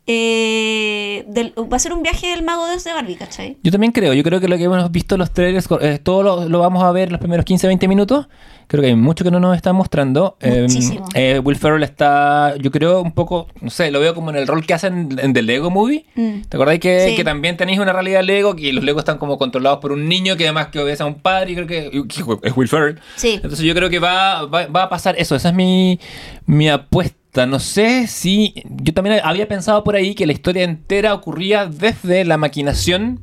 eh, 0.07 1.25
del- 1.29 1.53
va 1.57 1.77
a 1.77 1.81
ser 1.81 1.93
un 1.93 2.03
viaje 2.03 2.29
del 2.29 2.43
mago 2.43 2.67
de 2.67 2.77
Oz 2.77 2.85
de 2.85 2.93
Barbie, 2.93 3.17
¿cachai? 3.17 3.57
Yo 3.63 3.71
también 3.71 3.93
creo, 3.93 4.13
yo 4.15 4.23
creo 4.23 4.41
que 4.41 4.49
lo 4.49 4.57
que 4.57 4.65
hemos 4.65 4.91
visto 4.91 5.15
en 5.15 5.21
los 5.21 5.31
trailers, 5.33 5.67
eh, 5.81 5.99
todo 6.03 6.23
lo, 6.23 6.49
lo 6.49 6.59
vamos 6.59 6.83
a 6.83 6.91
ver 6.93 7.11
los 7.13 7.21
primeros 7.21 7.45
15, 7.45 7.67
20 7.67 7.89
minutos. 7.89 8.29
Creo 8.69 8.81
que 8.81 8.89
hay 8.89 8.95
mucho 8.97 9.23
que 9.23 9.31
no 9.31 9.39
nos 9.39 9.55
están 9.57 9.77
mostrando. 9.77 10.37
Eh, 10.41 10.63
Muchísimo. 10.63 11.05
eh, 11.15 11.41
Will 11.45 11.57
Ferrell 11.57 11.83
está, 11.83 12.55
yo 12.59 12.71
creo, 12.71 13.03
un 13.03 13.13
poco, 13.13 13.49
no 13.61 13.69
sé, 13.71 13.91
lo 13.91 14.01
veo 14.01 14.15
como 14.15 14.31
en 14.31 14.37
el 14.37 14.47
rol 14.47 14.65
que 14.65 14.73
hacen 14.73 15.19
en 15.21 15.33
The 15.35 15.43
Lego 15.43 15.71
Movie. 15.71 16.07
Mm. 16.15 16.43
¿Te 16.49 16.57
acordáis 16.57 16.81
que, 16.81 17.09
Sí. 17.11 17.17
que 17.17 17.25
también 17.25 17.57
tenéis 17.59 17.79
una 17.81 17.93
realidad 17.93 18.23
Lego? 18.23 18.57
Que 18.57 18.73
los 18.73 18.83
Legos 18.83 19.01
están 19.03 19.19
como 19.19 19.37
controlados 19.37 19.79
por 19.81 19.93
un 19.93 20.09
niño 20.09 20.37
que 20.37 20.45
además 20.45 20.69
que 20.69 20.79
obedece 20.79 21.03
a 21.03 21.07
un 21.07 21.17
padre 21.17 21.53
y 21.53 21.55
creo 21.57 21.67
que, 21.67 21.91
que 22.09 22.23
es 22.49 22.57
Will 22.57 22.69
Ferrell. 22.69 22.99
Sí. 23.17 23.35
Entonces 23.35 23.61
yo 23.61 23.75
creo 23.75 23.91
que 23.91 23.99
va, 23.99 24.47
va, 24.47 24.67
va 24.67 24.85
a 24.85 24.89
pasar 24.89 25.17
eso. 25.19 25.35
Esa 25.37 25.51
es 25.51 25.55
mi, 25.55 26.01
mi 26.47 26.69
apuesta. 26.71 27.17
No 27.35 27.59
sé 27.59 28.07
si. 28.07 28.55
Yo 28.69 28.93
también 28.93 29.21
había 29.25 29.49
pensado 29.49 29.83
por 29.85 29.97
ahí 29.97 30.15
que 30.15 30.27
la 30.27 30.33
historia 30.33 30.65
entera 30.65 31.15
ocurría 31.15 31.67
desde 31.67 32.25
la 32.25 32.37
maquinación 32.37 33.21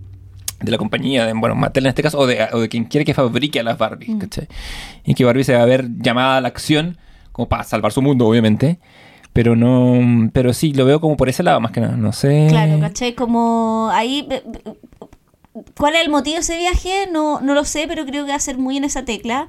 de 0.61 0.71
la 0.71 0.77
compañía, 0.77 1.25
de, 1.25 1.33
bueno, 1.33 1.55
Mattel 1.55 1.85
en 1.85 1.89
este 1.89 2.03
caso, 2.03 2.17
o 2.19 2.27
de, 2.27 2.47
o 2.51 2.59
de 2.59 2.67
quien 2.69 2.83
quiere 2.85 3.05
que 3.05 3.13
fabrique 3.13 3.59
a 3.59 3.63
las 3.63 3.77
Barbie, 3.77 4.17
¿cachai? 4.17 4.47
Y 5.05 5.13
que 5.13 5.23
Barbie 5.23 5.43
se 5.45 5.53
va 5.55 5.61
a 5.61 5.65
ver 5.65 5.87
llamada 6.01 6.37
a 6.37 6.41
la 6.41 6.47
acción 6.49 6.97
como 7.31 7.47
para 7.47 7.63
salvar 7.63 7.91
su 7.93 8.01
mundo, 8.01 8.27
obviamente. 8.27 8.79
Pero 9.31 9.55
no. 9.55 10.29
Pero 10.33 10.53
sí, 10.53 10.73
lo 10.73 10.85
veo 10.85 10.99
como 10.99 11.15
por 11.15 11.29
ese 11.29 11.43
lado 11.43 11.59
más 11.61 11.71
que 11.71 11.79
nada. 11.79 11.95
No 11.95 12.11
sé. 12.11 12.47
Claro, 12.49 12.79
¿cachai? 12.79 13.13
Como 13.13 13.89
ahí... 13.93 14.25
be- 14.27 14.43
be- 14.45 14.63
¿Cuál 15.77 15.95
es 15.95 16.01
el 16.01 16.09
motivo 16.09 16.35
de 16.35 16.41
ese 16.41 16.57
viaje? 16.57 17.07
No, 17.11 17.41
no 17.41 17.53
lo 17.53 17.63
sé, 17.65 17.85
pero 17.87 18.05
creo 18.05 18.25
que 18.25 18.31
va 18.31 18.35
a 18.37 18.39
ser 18.39 18.57
muy 18.57 18.77
en 18.77 18.85
esa 18.85 19.03
tecla. 19.05 19.47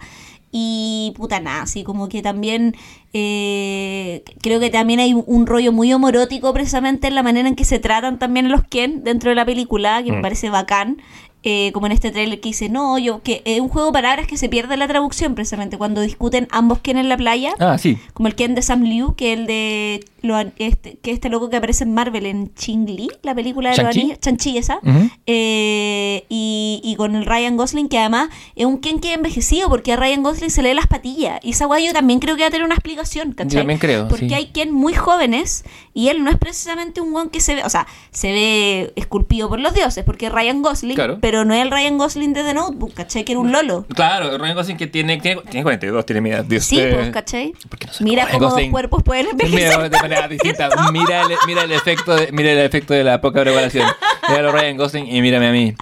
Y 0.52 1.12
puta 1.16 1.38
nada, 1.38 1.62
así 1.62 1.84
como 1.84 2.08
que 2.08 2.22
también 2.22 2.74
eh, 3.12 4.22
creo 4.42 4.58
que 4.60 4.70
también 4.70 4.98
hay 5.00 5.14
un, 5.14 5.46
rollo 5.46 5.72
muy 5.72 5.92
homorótico 5.92 6.52
precisamente 6.52 7.06
en 7.06 7.14
la 7.14 7.22
manera 7.22 7.48
en 7.48 7.54
que 7.56 7.64
se 7.64 7.78
tratan 7.78 8.18
también 8.18 8.50
los 8.50 8.64
Ken 8.64 9.04
dentro 9.04 9.30
de 9.30 9.36
la 9.36 9.44
película, 9.44 10.02
que 10.02 10.10
me 10.12 10.18
Mm. 10.18 10.22
parece 10.22 10.50
bacán. 10.50 10.96
eh, 11.42 11.70
como 11.72 11.86
en 11.86 11.92
este 11.92 12.10
trailer 12.10 12.38
que 12.38 12.50
dice, 12.50 12.68
no, 12.68 12.98
yo, 12.98 13.22
que 13.22 13.40
es 13.46 13.60
un 13.60 13.70
juego 13.70 13.86
de 13.88 13.92
palabras 13.94 14.26
que 14.26 14.36
se 14.36 14.50
pierde 14.50 14.76
la 14.76 14.86
traducción 14.86 15.34
precisamente 15.34 15.78
cuando 15.78 16.02
discuten 16.02 16.46
ambos 16.50 16.80
Ken 16.80 16.98
en 16.98 17.08
la 17.08 17.16
playa 17.16 17.54
Ah, 17.58 17.78
sí. 17.78 17.96
como 18.12 18.26
el 18.28 18.34
Ken 18.34 18.54
de 18.54 18.60
Sam 18.60 18.82
Liu, 18.82 19.14
que 19.14 19.32
el 19.32 19.46
de 19.46 20.04
lo, 20.22 20.38
este, 20.59 20.98
que 21.02 21.11
este 21.12 21.28
loco 21.28 21.50
que 21.50 21.56
aparece 21.56 21.85
en 21.85 21.94
Marvel 21.94 22.26
en 22.26 22.54
Ching 22.54 22.87
Li, 22.87 23.09
la 23.22 23.35
película 23.35 23.70
de 23.70 23.76
los 23.76 23.85
¿Shang-Chi? 23.87 24.00
anillos, 24.00 24.20
Chanchi 24.20 24.59
esa, 24.59 24.78
Ujú. 24.83 25.11
eh, 25.26 26.24
y, 26.28 26.80
y 26.85 26.96
con 26.96 27.14
el 27.14 27.26
Ryan 27.26 27.56
Gosling, 27.56 27.88
que 27.88 27.98
además 27.98 28.28
es 28.56 28.66
un 28.66 28.78
Ken 28.78 29.00
que 29.00 29.11
ha 29.11 29.14
envejecido, 29.14 29.68
porque 29.68 29.92
a 29.92 29.96
Ryan 29.96 30.22
Gosling 30.22 30.50
se 30.50 30.62
le 30.62 30.74
las 30.74 30.87
patillas, 30.87 31.40
y 31.42 31.50
esa 31.50 31.66
guay 31.66 31.87
yo 31.87 31.92
también 31.92 32.20
creo 32.20 32.37
que 32.37 32.42
va 32.42 32.48
a 32.48 32.50
tener 32.50 32.64
una 32.64 32.74
explicación, 32.74 33.33
¿cachai? 33.33 33.52
Yo 33.52 33.59
también 33.61 33.78
creo, 33.78 34.09
Porque 34.09 34.28
sí. 34.28 34.35
hay 34.35 34.46
Ken 34.46 34.72
muy 34.72 34.94
jóvenes, 34.94 35.64
y 35.94 36.09
él 36.09 36.22
no 36.24 36.30
es 36.30 36.38
precisamente 36.38 37.00
un 37.00 37.12
guan 37.12 37.30
que 37.30 37.40
se 37.40 37.54
ve, 37.56 37.64
o 37.64 37.70
sea, 37.70 37.87
se 38.11 38.33
ve 38.33 38.92
esculpido 38.96 39.48
por 39.48 39.61
los 39.61 39.74
dioses, 39.74 40.04
porque 40.04 40.26
es 40.26 40.33
Ryan 40.33 40.62
Gosling, 40.62 40.94
Claro. 40.94 41.18
pero 41.20 41.44
no 41.44 41.54
es 41.54 41.62
el 41.62 41.70
Ryan 41.70 41.98
Gosling 41.98 42.33
de 42.33 42.44
The 42.44 42.54
Notebook, 42.54 42.94
¿cachai? 42.94 43.24
Que 43.24 43.33
era 43.33 43.40
un 43.40 43.52
lolo. 43.52 43.87
Claro, 43.94 44.37
Ryan 44.38 44.54
Gosling 44.56 44.76
que 44.76 44.87
tiene, 44.87 45.18
tiene, 45.20 45.40
tiene 45.42 45.62
42, 45.62 46.06
tiene 46.06 46.20
mi 46.20 46.30
edad. 46.30 46.44
Dios, 46.44 46.64
Sí, 46.64 46.80
pues, 46.92 47.11
¿cachai? 47.11 47.52
¿por 47.68 47.78
qué 47.78 47.87
no 47.87 47.92
Mira 48.00 48.28
cómo 48.30 48.50
dos 48.50 48.61
cuerpos 48.70 49.02
pueden 49.02 49.26
envejecer. 49.28 49.78
Mira, 49.78 49.88
distinta. 50.29 50.68
Mira 50.92 51.23
el, 51.23 51.29
mira 51.46 51.62
el 51.62 51.73
efecto 51.73 52.14
de, 52.16 52.31
mira 52.33 52.53
el 52.53 52.59
efecto 52.59 52.94
de 52.94 53.05
la 53.05 53.20
poca 53.20 53.40
preparación. 53.42 53.87
Míralo 54.29 54.53
Ryan 54.53 54.77
Gosling 54.77 55.07
y 55.14 55.20
mírame 55.23 55.49
a 55.49 55.53
mí. 55.53 55.75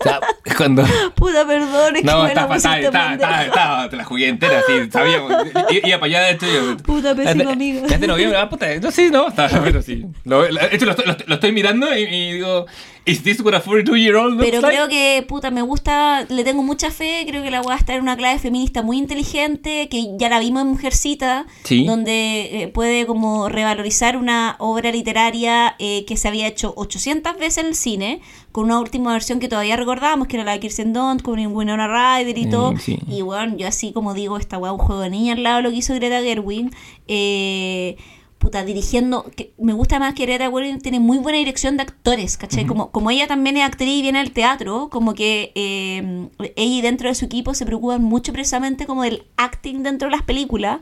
O 0.00 0.02
sea, 0.04 0.20
Cuando... 0.56 0.84
Puta, 1.14 1.46
perdón, 1.46 1.96
es 1.96 2.02
que 2.02 2.06
No, 2.06 2.22
me 2.24 2.28
está 2.28 2.46
la 2.46 2.56
está, 2.56 2.72
pendeja. 2.74 3.12
está, 3.14 3.44
está, 3.46 3.88
te 3.90 3.96
la 3.96 4.04
jugué 4.04 4.28
entera, 4.28 4.62
sí, 4.66 4.72
sabíamos. 4.92 5.32
I- 5.70 5.80
Iba 5.88 5.98
para 5.98 6.06
allá 6.06 6.20
de 6.20 6.30
hecho. 6.32 6.46
yo- 6.46 6.76
Puta, 6.78 7.14
pésima 7.14 7.52
amiga. 7.52 7.86
Ya 7.88 7.98
de 7.98 8.06
noviembre, 8.06 8.38
ah, 8.38 8.48
puta, 8.48 8.66
no, 8.80 8.90
sí, 8.90 9.08
no, 9.10 9.28
está, 9.28 9.48
pero 9.64 9.80
sí. 9.82 10.04
Lo, 10.24 10.42
de 10.42 10.68
hecho, 10.72 10.84
lo, 10.84 10.92
estoy- 10.92 11.06
lo 11.06 11.12
estoy- 11.12 11.26
lo 11.26 11.34
estoy 11.34 11.52
mirando 11.52 11.96
y, 11.96 12.02
y 12.02 12.32
digo, 12.34 12.66
¿Is 13.06 13.22
this 13.22 13.40
what 13.42 13.52
a 13.54 13.60
42 13.60 13.98
year 13.98 14.16
old 14.16 14.32
looks 14.38 14.46
Pero 14.46 14.62
like? 14.62 14.74
creo 14.76 14.88
que, 14.88 15.22
puta, 15.28 15.50
me 15.50 15.60
gusta, 15.60 16.24
le 16.30 16.42
tengo 16.42 16.62
mucha 16.62 16.90
fe, 16.90 17.24
creo 17.26 17.42
que 17.42 17.50
la 17.50 17.60
voy 17.60 17.74
a 17.74 17.76
estar 17.76 17.96
en 17.96 18.02
una 18.02 18.16
clave 18.16 18.38
feminista 18.38 18.80
muy 18.82 18.96
inteligente, 18.96 19.88
que 19.90 20.16
ya 20.16 20.30
la 20.30 20.38
vimos 20.40 20.62
en 20.62 20.68
Mujercita, 20.68 21.44
Sí. 21.64 21.84
donde 21.84 22.62
eh, 22.62 22.68
puede 22.68 23.04
como 23.04 23.50
revalorizar 23.50 24.16
una 24.16 24.56
obra 24.58 24.90
literaria 24.90 25.76
eh, 25.78 26.06
que 26.06 26.16
se 26.16 26.28
había 26.28 26.46
hecho 26.46 26.72
800 26.76 27.36
veces 27.36 27.58
en 27.58 27.66
el 27.66 27.74
cine, 27.74 28.20
con 28.52 28.64
una 28.64 28.78
última 28.80 29.12
versión 29.12 29.38
que 29.38 29.48
todavía 29.48 29.76
recordamos, 29.76 30.26
que 30.26 30.36
era 30.36 30.44
la 30.44 30.52
de 30.52 30.60
Kirsten 30.60 30.94
Dunst, 30.94 31.22
con 31.24 31.38
Winona 31.44 31.86
Ryder 31.88 32.38
y 32.38 32.46
Mm, 32.46 32.50
todo. 32.50 32.74
sí. 32.78 32.98
Y 33.06 33.20
bueno, 33.20 33.54
yo 33.58 33.66
así 33.68 33.92
como 33.92 34.14
digo, 34.14 34.38
esta 34.38 34.56
weá 34.56 34.72
un 34.72 34.78
juego 34.78 35.02
de 35.02 35.10
niña 35.10 35.34
al 35.34 35.42
lado 35.42 35.60
lo 35.60 35.70
que 35.70 35.76
hizo 35.76 35.92
Greta 35.94 36.22
Gerwig. 36.22 36.70
Eh, 37.06 37.96
puta, 38.44 38.62
dirigiendo. 38.64 39.24
Que 39.34 39.54
me 39.58 39.72
gusta 39.72 39.98
más 39.98 40.14
que 40.14 40.26
Greta 40.26 40.50
Gerwig 40.50 40.82
tiene 40.82 41.00
muy 41.00 41.16
buena 41.16 41.38
dirección 41.38 41.76
de 41.76 41.84
actores, 41.84 42.36
¿cachai? 42.36 42.66
como, 42.66 42.90
como 42.90 43.10
ella 43.10 43.26
también 43.26 43.56
es 43.56 43.64
actriz 43.64 43.88
y 43.88 44.02
viene 44.02 44.18
al 44.18 44.32
teatro, 44.32 44.90
como 44.90 45.14
que 45.14 45.50
eh, 45.54 46.28
ella 46.54 46.74
y 46.74 46.80
dentro 46.82 47.08
de 47.08 47.14
su 47.14 47.24
equipo 47.24 47.54
se 47.54 47.64
preocupan 47.64 48.02
mucho 48.02 48.32
precisamente 48.32 48.84
como 48.86 49.02
del 49.02 49.24
acting 49.36 49.82
dentro 49.82 50.08
de 50.08 50.12
las 50.12 50.22
películas. 50.22 50.80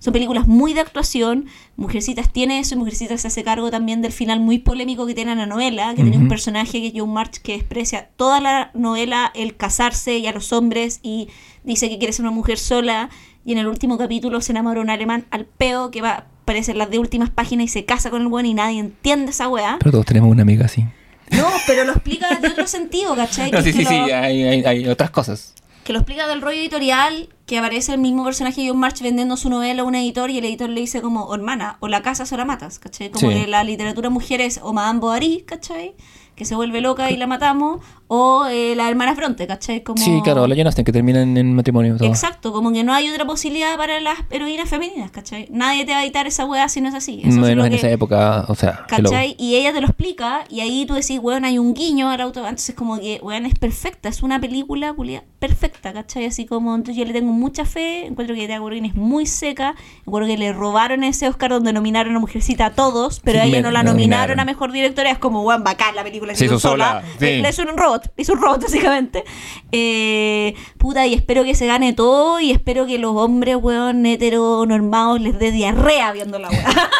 Son 0.00 0.12
películas 0.12 0.46
muy 0.46 0.74
de 0.74 0.80
actuación. 0.80 1.46
Mujercitas 1.76 2.30
tiene 2.30 2.60
eso 2.60 2.74
y 2.74 2.78
Mujercitas 2.78 3.22
se 3.22 3.28
hace 3.28 3.42
cargo 3.42 3.70
también 3.70 4.02
del 4.02 4.12
final 4.12 4.38
muy 4.38 4.58
polémico 4.58 5.06
que 5.06 5.14
tiene 5.14 5.34
la 5.34 5.46
novela, 5.46 5.94
que 5.94 6.02
tiene 6.02 6.18
un 6.18 6.28
personaje 6.28 6.80
que 6.80 6.88
es 6.88 6.92
John 6.94 7.12
March 7.12 7.40
que 7.42 7.54
desprecia 7.54 8.10
toda 8.16 8.40
la 8.40 8.70
novela 8.74 9.32
el 9.34 9.56
casarse 9.56 10.18
y 10.18 10.26
a 10.26 10.32
los 10.32 10.52
hombres 10.52 11.00
y 11.02 11.28
dice 11.64 11.88
que 11.88 11.98
quiere 11.98 12.12
ser 12.12 12.26
una 12.26 12.34
mujer 12.34 12.58
sola 12.58 13.10
y 13.44 13.52
en 13.52 13.58
el 13.58 13.66
último 13.66 13.96
capítulo 13.96 14.40
se 14.40 14.52
enamora 14.52 14.80
un 14.80 14.90
alemán 14.90 15.24
al 15.30 15.46
peo 15.46 15.90
que 15.90 16.02
va 16.02 16.26
a 16.48 16.52
aparecer 16.52 16.74
en 16.74 16.78
las 16.78 16.90
de 16.90 16.98
últimas 16.98 17.30
páginas 17.30 17.64
y 17.66 17.68
se 17.68 17.84
casa 17.84 18.10
con 18.10 18.22
el 18.22 18.28
buen 18.28 18.46
y 18.46 18.54
nadie 18.54 18.80
entiende 18.80 19.30
esa 19.32 19.48
weá. 19.48 19.76
Pero 19.80 19.92
todos 19.92 20.06
tenemos 20.06 20.30
una 20.30 20.42
amiga 20.42 20.64
así. 20.66 20.84
No, 21.30 21.46
pero 21.66 21.84
lo 21.84 21.92
explica 21.92 22.34
de 22.36 22.48
otro 22.48 22.66
sentido, 22.66 23.14
¿cachai? 23.14 23.50
No, 23.52 23.60
sí, 23.62 23.72
sí, 23.72 23.82
lo- 23.84 23.90
sí, 23.90 23.94
hay, 23.96 24.42
hay, 24.44 24.64
hay 24.64 24.88
otras 24.88 25.10
cosas. 25.10 25.54
que 25.84 25.92
lo 25.92 25.98
explica 26.00 26.26
del 26.28 26.40
rollo 26.42 26.58
editorial, 26.58 27.28
que 27.46 27.58
aparece 27.58 27.92
el 27.94 27.98
mismo 27.98 28.22
personaje 28.24 28.66
John 28.68 28.78
March 28.78 29.00
vendiendo 29.00 29.36
su 29.38 29.48
novela 29.50 29.82
a 29.82 29.84
un 29.86 29.94
editor 29.94 30.28
y 30.30 30.36
el 30.38 30.44
editor 30.44 30.68
le 30.68 30.80
dice 30.80 31.00
como, 31.00 31.24
"Oh, 31.24 31.34
hermana, 31.34 31.76
o 31.80 31.88
la 31.88 32.02
casas 32.02 32.30
o 32.32 32.36
la 32.36 32.44
matas, 32.44 32.78
¿cachai? 32.78 33.10
Como 33.10 33.30
Sí. 33.30 33.34
que 33.40 33.46
la 33.46 33.64
literatura 33.64 34.10
mujer 34.10 34.40
es 34.42 34.60
o 34.62 34.72
Madame 34.74 35.00
Bovary, 35.00 35.44
¿cachai? 35.46 35.94
Que 36.36 36.44
se 36.44 36.54
vuelve 36.54 36.80
loca 36.82 37.10
y 37.10 37.16
la 37.16 37.26
matamos, 37.26 37.80
o 38.08 38.46
eh, 38.46 38.74
la 38.74 38.88
hermana 38.88 39.14
Fronte, 39.14 39.46
¿cachai? 39.46 39.82
Como... 39.82 40.02
Sí, 40.02 40.20
claro, 40.24 40.46
la 40.46 40.62
Austen, 40.64 40.84
que 40.84 40.92
terminan 40.92 41.36
en 41.36 41.54
matrimonio. 41.54 41.96
Todo. 41.96 42.08
Exacto, 42.08 42.52
como 42.52 42.72
que 42.72 42.82
no 42.82 42.92
hay 42.94 43.08
otra 43.10 43.24
posibilidad 43.26 43.76
para 43.76 44.00
las 44.00 44.18
heroínas 44.30 44.68
femeninas, 44.68 45.10
¿cachai? 45.10 45.46
Nadie 45.50 45.84
te 45.84 45.92
va 45.92 45.98
a 45.98 46.04
editar 46.04 46.26
esa 46.26 46.44
weá 46.46 46.68
si 46.68 46.80
no 46.80 46.88
es 46.88 46.94
así. 46.94 47.20
Eso 47.20 47.28
es 47.28 47.34
Menos 47.36 47.66
en 47.66 47.70
que- 47.72 47.76
esa 47.78 47.90
época, 47.90 48.44
o 48.48 48.54
sea. 48.54 48.84
¿Cachai? 48.88 49.36
Y 49.38 49.56
ella 49.56 49.72
te 49.72 49.80
lo 49.80 49.86
explica 49.86 50.44
y 50.48 50.60
ahí 50.60 50.84
tú 50.86 50.94
decís, 50.94 51.20
weón, 51.22 51.44
hay 51.44 51.58
un 51.58 51.74
guiño 51.74 52.10
al 52.10 52.20
auto. 52.20 52.40
Entonces 52.40 52.74
como 52.74 52.98
que, 52.98 53.20
weón, 53.22 53.46
es 53.46 53.54
perfecta. 53.58 54.08
Es 54.08 54.22
una 54.22 54.40
película 54.40 54.94
perfecta, 55.38 55.92
¿cachai? 55.92 56.26
Así 56.26 56.46
como, 56.46 56.74
entonces 56.74 56.96
yo 56.96 57.04
le 57.04 57.12
tengo 57.12 57.32
mucha 57.32 57.64
fe. 57.64 58.06
Encuentro 58.06 58.34
que 58.34 58.42
Greta 58.46 58.60
Gerwig 58.60 58.84
es 58.86 58.94
muy 58.94 59.26
seca. 59.26 59.74
Encuentro 60.06 60.26
que 60.26 60.38
le 60.38 60.52
robaron 60.52 61.04
ese 61.04 61.28
Oscar 61.28 61.50
donde 61.50 61.72
nominaron 61.72 62.16
a 62.16 62.18
Mujercita 62.18 62.66
a 62.66 62.70
todos, 62.74 63.20
pero 63.20 63.40
a 63.40 63.42
Sí, 63.42 63.48
ella 63.50 63.62
no 63.62 63.70
la 63.70 63.82
nominaron, 63.82 64.36
nominaron. 64.36 64.40
a 64.40 64.44
Mejor 64.44 64.72
Directora. 64.72 65.10
Es 65.10 65.18
como, 65.18 65.42
weón, 65.42 65.62
bacán 65.62 65.94
la 65.94 66.02
película. 66.02 66.34
Se 66.34 66.46
hizo 66.46 66.58
sola, 66.58 67.02
sí. 67.18 67.26
Eh, 67.26 67.40
Le 67.42 67.50
hizo 67.50 67.62
un 67.62 67.76
robot. 67.98 68.12
Hizo 68.16 68.32
un 68.32 68.42
robot, 68.42 68.62
básicamente. 68.62 69.24
Eh, 69.72 70.54
puta, 70.78 71.06
y 71.06 71.14
espero 71.14 71.44
que 71.44 71.54
se 71.54 71.66
gane 71.66 71.92
todo 71.92 72.40
y 72.40 72.50
espero 72.50 72.86
que 72.86 72.98
los 72.98 73.14
hombres, 73.16 73.56
weón, 73.56 74.04
heteronormados 74.06 75.20
les 75.20 75.38
dé 75.38 75.50
diarrea 75.50 76.12
viendo 76.12 76.38
la 76.38 76.48
weá. 76.50 76.90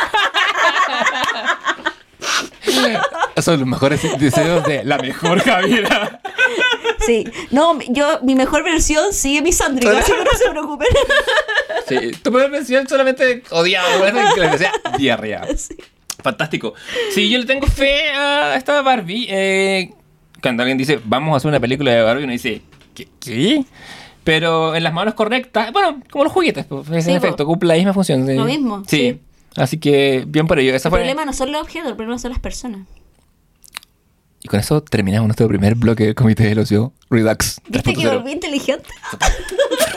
Son 3.42 3.58
los 3.61 3.68
mejores 3.68 4.02
deseos 4.18 4.64
de 4.64 4.84
la 4.84 4.98
mejor 4.98 5.40
Javiera. 5.40 6.20
Sí, 7.06 7.24
no, 7.52 7.78
yo, 7.88 8.18
mi 8.22 8.34
mejor 8.34 8.64
versión 8.64 9.12
sigue 9.14 9.40
mi 9.40 9.50
así 9.50 10.12
que 10.12 10.24
no 10.24 10.30
se 10.37 10.50
preocupen. 10.50 10.88
Sí, 11.87 12.11
tu 12.22 12.30
primera 12.30 12.48
mención 12.48 12.88
solamente 12.88 13.42
odiaba, 13.50 14.34
que 14.34 14.40
le 14.40 14.48
decía 14.48 14.72
diarrea. 14.98 15.46
Sí. 15.56 15.76
Fantástico. 16.22 16.74
Sí, 17.14 17.30
yo 17.30 17.38
le 17.38 17.46
tengo 17.46 17.66
fe 17.66 18.11
a 18.11 18.56
esta 18.56 18.82
Barbie. 18.82 19.26
eh, 19.30 19.90
cuando 20.42 20.62
alguien 20.62 20.79
dice, 20.79 21.01
vamos 21.05 21.35
a 21.35 21.37
hacer 21.38 21.48
una 21.48 21.61
película 21.61 21.90
de 21.92 22.03
Barbie, 22.03 22.24
uno 22.24 22.33
dice, 22.33 22.62
¿qué? 22.94 23.09
qué? 23.20 23.64
Pero 24.24 24.74
en 24.74 24.83
las 24.83 24.92
manos 24.92 25.14
correctas, 25.14 25.72
bueno, 25.72 26.03
como 26.11 26.24
los 26.24 26.33
juguetes, 26.33 26.66
pues, 26.66 27.07
en 27.07 27.16
efecto, 27.16 27.46
cumple 27.46 27.68
la 27.68 27.74
misma 27.74 27.94
función. 27.94 28.27
sí. 28.27 28.35
Lo 28.35 28.44
mismo, 28.44 28.83
Sí. 28.87 28.96
sí. 28.96 29.20
Así 29.57 29.79
que, 29.79 30.24
bien 30.29 30.46
por 30.46 30.59
ello. 30.59 30.74
Esa 30.74 30.88
El 30.88 30.90
fue... 30.90 30.98
problema 31.01 31.24
no 31.24 31.33
son 31.33 31.51
los 31.51 31.62
objetos, 31.62 31.88
el 31.90 31.96
problema 31.96 32.18
son 32.18 32.31
las 32.31 32.38
personas. 32.40 32.87
Y 34.40 34.46
con 34.48 34.61
eso 34.61 34.81
terminamos 34.83 35.27
nuestro 35.27 35.48
primer 35.48 35.74
bloque 35.74 36.05
del 36.05 36.14
Comité 36.14 36.44
del 36.44 36.61
Ocio 36.61 36.92
Redux. 37.11 37.61
¿Viste 37.68 37.92
que 37.92 38.01
3.0. 38.03 38.18
volví 38.18 38.33
inteligente? 38.33 38.88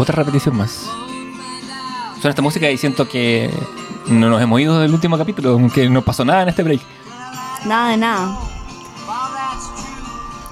Otra 0.00 0.16
repetición 0.16 0.56
más. 0.56 0.88
Suena 2.14 2.30
esta 2.30 2.40
música 2.40 2.70
y 2.70 2.78
siento 2.78 3.06
que 3.06 3.50
no 4.06 4.30
nos 4.30 4.40
hemos 4.40 4.58
ido 4.58 4.80
del 4.80 4.94
último 4.94 5.18
capítulo, 5.18 5.60
que 5.74 5.90
no 5.90 6.00
pasó 6.00 6.24
nada 6.24 6.44
en 6.44 6.48
este 6.48 6.62
break. 6.62 6.80
Nada 7.66 7.90
de 7.90 7.96
nada. 7.98 8.38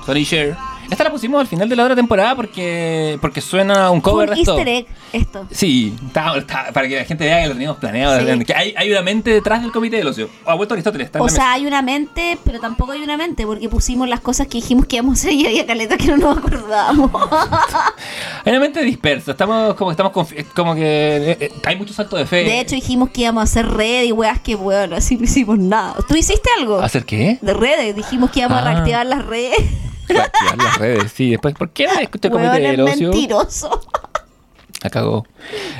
Sonny 0.04 0.26
Cher. 0.26 0.67
Esta 0.90 1.04
la 1.04 1.10
pusimos 1.10 1.40
al 1.40 1.46
final 1.46 1.68
de 1.68 1.76
la 1.76 1.84
otra 1.84 1.94
temporada 1.94 2.34
porque, 2.34 3.18
porque 3.20 3.40
suena 3.40 3.90
un 3.90 4.00
cover 4.00 4.30
un 4.30 4.34
de 4.36 4.40
esto. 4.40 4.56
easter 4.56 4.68
egg 4.74 4.86
esto. 5.12 5.46
Sí, 5.50 5.94
está- 6.06 6.36
está- 6.36 6.72
para 6.72 6.88
que 6.88 6.96
la 6.96 7.04
gente 7.04 7.24
vea 7.24 7.42
que 7.42 7.48
lo 7.48 7.52
teníamos 7.54 7.76
planeado. 7.78 8.18
Sí. 8.20 8.44
Que 8.44 8.54
hay, 8.54 8.74
hay 8.76 8.90
una 8.90 9.02
mente 9.02 9.30
detrás 9.30 9.60
del 9.62 9.70
comité 9.70 9.96
del 9.96 10.06
ocio. 10.08 10.28
Ha 10.46 10.54
vuelto 10.54 10.74
Aristóteles. 10.74 11.06
Está 11.06 11.20
O 11.22 11.28
sea, 11.28 11.52
hay 11.52 11.66
una 11.66 11.82
mente, 11.82 12.38
pero 12.44 12.58
tampoco 12.60 12.92
hay 12.92 13.02
una 13.02 13.16
mente, 13.16 13.44
porque 13.46 13.68
pusimos 13.68 14.08
las 14.08 14.20
cosas 14.20 14.46
que 14.46 14.58
dijimos 14.58 14.86
que 14.86 14.96
íbamos 14.96 15.18
a 15.18 15.20
hacer 15.28 15.32
y 15.34 15.46
había 15.46 15.66
caleta 15.66 15.96
que 15.98 16.06
no 16.08 16.16
nos 16.16 16.38
acordábamos. 16.38 17.10
Hay 18.44 18.52
una 18.52 18.60
mente 18.60 18.80
dispersa. 18.82 19.32
Estamos 19.32 19.74
como, 19.74 19.90
estamos 19.90 20.12
como 20.54 20.74
que 20.74 20.80
eh, 20.82 21.36
eh, 21.40 21.52
hay 21.64 21.76
mucho 21.76 21.92
salto 21.92 22.16
de 22.16 22.24
fe. 22.26 22.44
De 22.44 22.60
hecho, 22.60 22.74
dijimos 22.74 23.10
que 23.10 23.22
íbamos 23.22 23.40
a 23.42 23.44
hacer 23.44 23.66
red 23.68 24.04
y 24.04 24.12
weas 24.12 24.40
que, 24.40 24.54
weón, 24.54 24.94
así 24.94 25.16
no 25.16 25.24
hicimos 25.24 25.58
nada. 25.58 25.96
¿Tú 26.08 26.14
hiciste 26.16 26.48
algo? 26.58 26.80
¿Hacer 26.80 27.04
qué? 27.04 27.38
De 27.42 27.52
redes, 27.52 27.94
dijimos 27.94 28.30
que 28.30 28.40
íbamos 28.40 28.58
Ah. 28.58 28.60
a 28.62 28.64
reactivar 28.72 29.06
las 29.06 29.24
redes. 29.26 29.58
Las 30.08 30.78
redes. 30.78 31.12
Sí, 31.12 31.30
después, 31.30 31.54
¿por 31.54 31.70
qué 31.70 31.86
comité 32.30 32.56
es 32.56 32.62
del 32.76 32.80
ocio? 32.80 33.08
mentiroso. 33.10 33.80
La 34.80 34.90
cagó. 34.90 35.26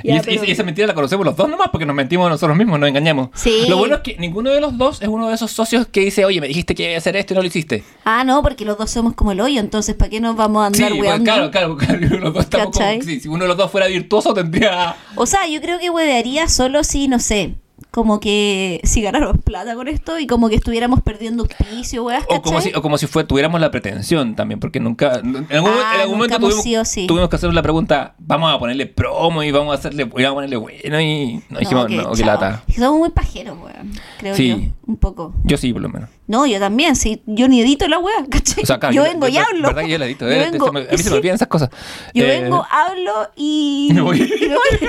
Ya, 0.03 0.17
y, 0.17 0.21
pero- 0.21 0.45
y- 0.45 0.49
y 0.49 0.51
esa 0.51 0.64
mentira 0.64 0.85
la 0.88 0.95
conocemos 0.95 1.25
los 1.25 1.37
dos 1.37 1.49
nomás 1.49 1.69
porque 1.71 1.87
nos 1.87 1.95
mentimos 1.95 2.29
nosotros 2.29 2.57
mismos, 2.59 2.81
nos 2.81 2.88
engañamos. 2.88 3.29
Sí. 3.35 3.67
Lo 3.69 3.77
bueno 3.77 3.95
es 3.97 4.01
que 4.01 4.17
ninguno 4.19 4.51
de 4.51 4.61
los 4.61 4.77
dos 4.77 5.01
es 5.01 5.07
uno 5.07 5.29
de 5.29 5.37
esos 5.37 5.53
socios 5.53 5.87
que 5.87 6.01
dice, 6.01 6.25
oye, 6.25 6.41
me 6.41 6.49
dijiste 6.49 6.75
que 6.75 6.83
iba 6.85 6.95
a 6.97 6.99
hacer 6.99 7.14
esto 7.14 7.33
y 7.33 7.37
no 7.37 7.43
lo 7.43 7.47
hiciste. 7.47 7.85
Ah, 8.05 8.25
no, 8.25 8.43
porque 8.43 8.64
los 8.64 8.77
dos 8.77 8.91
somos 8.91 9.14
como 9.14 9.31
el 9.31 9.41
hoyo, 9.41 9.61
entonces 9.61 9.95
¿para 9.95 10.11
qué 10.11 10.19
nos 10.21 10.35
vamos 10.35 10.67
a 10.67 10.75
Sí, 10.75 10.83
andar 10.83 10.99
pues, 10.99 11.09
weando? 11.11 11.25
claro, 11.25 11.51
claro, 11.53 11.77
claro. 11.77 12.01
Los 12.19 12.35
dos 12.35 12.43
estamos 12.45 12.77
como- 12.77 13.03
sí, 13.03 13.21
si 13.21 13.29
uno 13.29 13.45
de 13.45 13.49
los 13.49 13.57
dos 13.57 13.71
fuera 13.71 13.87
virtuoso 13.87 14.35
tendría... 14.35 14.97
O 15.14 15.27
sea, 15.27 15.47
yo 15.47 15.61
creo 15.61 15.79
que 15.79 15.91
huevearía 15.91 16.49
solo 16.49 16.83
si, 16.83 17.07
no 17.07 17.21
sé, 17.21 17.55
como 17.90 18.20
que 18.20 18.81
si 18.85 19.01
ganáramos 19.03 19.38
plata 19.42 19.74
con 19.74 19.88
esto 19.88 20.18
y 20.18 20.27
como 20.27 20.48
que 20.51 20.57
estuviéramos 20.57 21.01
perdiendo 21.03 21.44
auspicio, 21.44 22.05
weas, 22.05 22.24
O 22.29 22.42
como, 22.42 22.61
si, 22.61 22.72
o 22.74 22.83
como 22.83 22.98
si 22.98 23.07
fue, 23.07 23.24
tuviéramos 23.24 23.61
la 23.61 23.70
pretensión 23.70 24.37
también, 24.37 24.61
porque 24.61 24.79
nunca... 24.79 25.16
En 25.18 25.37
algún, 25.51 25.70
Ah, 25.72 25.92
en 25.96 26.01
algún 26.03 26.18
nunca 26.18 26.38
momento 26.38 26.62
tuvimos, 26.62 26.92
tuvimos 27.07 27.29
que 27.31 27.37
hacer 27.37 27.53
la 27.55 27.62
pregunta, 27.62 28.14
vamos 28.18 28.53
a 28.55 28.59
ponerle 28.59 28.87
promo 28.87 29.42
y 29.42 29.51
vamos 29.51 29.74
a 29.74 29.79
hacerle, 29.79 30.05
vamos 30.05 30.24
a 30.24 30.35
ponerle 30.35 30.57
bueno 30.57 31.01
y 31.01 31.42
no, 31.48 31.59
dijimos, 31.59 31.90
no, 31.90 32.12
que 32.12 32.24
lata. 32.24 32.62
Somos 32.77 32.98
muy 32.98 33.11
pajeros, 33.11 33.57
weón. 33.59 33.90
Creo 34.18 34.35
Sí. 34.35 34.48
yo, 34.51 34.57
un 34.87 34.96
poco. 34.98 35.35
Yo 35.44 35.57
sí, 35.57 35.72
por 35.72 35.81
lo 35.83 35.88
menos. 35.88 36.11
No, 36.27 36.44
yo 36.46 36.61
también, 36.61 36.94
sí. 36.94 37.22
Yo 37.27 37.48
ni 37.48 37.62
edito 37.62 37.88
la 37.88 37.98
wea, 37.98 38.16
¿cachai? 38.31 38.62
O 38.62 38.66
sea, 38.66 38.79
claro, 38.79 38.94
yo 38.94 39.03
vengo 39.05 39.27
y 39.29 39.38
hablo. 39.38 39.68
verdad 39.68 39.83
que 39.85 39.88
yo 39.90 39.98
la 39.98 40.05
edito, 40.07 40.27
Yo 40.27 40.33
eh, 40.33 40.48
vengo- 40.53 40.66
se 40.66 40.72
me- 40.72 40.81
a 40.81 40.92
mí 40.92 40.98
se 40.98 41.11
me 41.11 41.16
olvidan 41.16 41.35
esas 41.37 41.48
cosas. 41.48 41.70
Yo 42.14 42.24
Eh, 42.24 42.42
vengo, 42.42 42.66
hablo 42.70 43.31
y... 43.35 43.88
y 43.90 43.94
me 43.94 44.03
voy. 44.03 44.18
y 44.20 44.48
me 44.48 44.55
voy. 44.55 44.88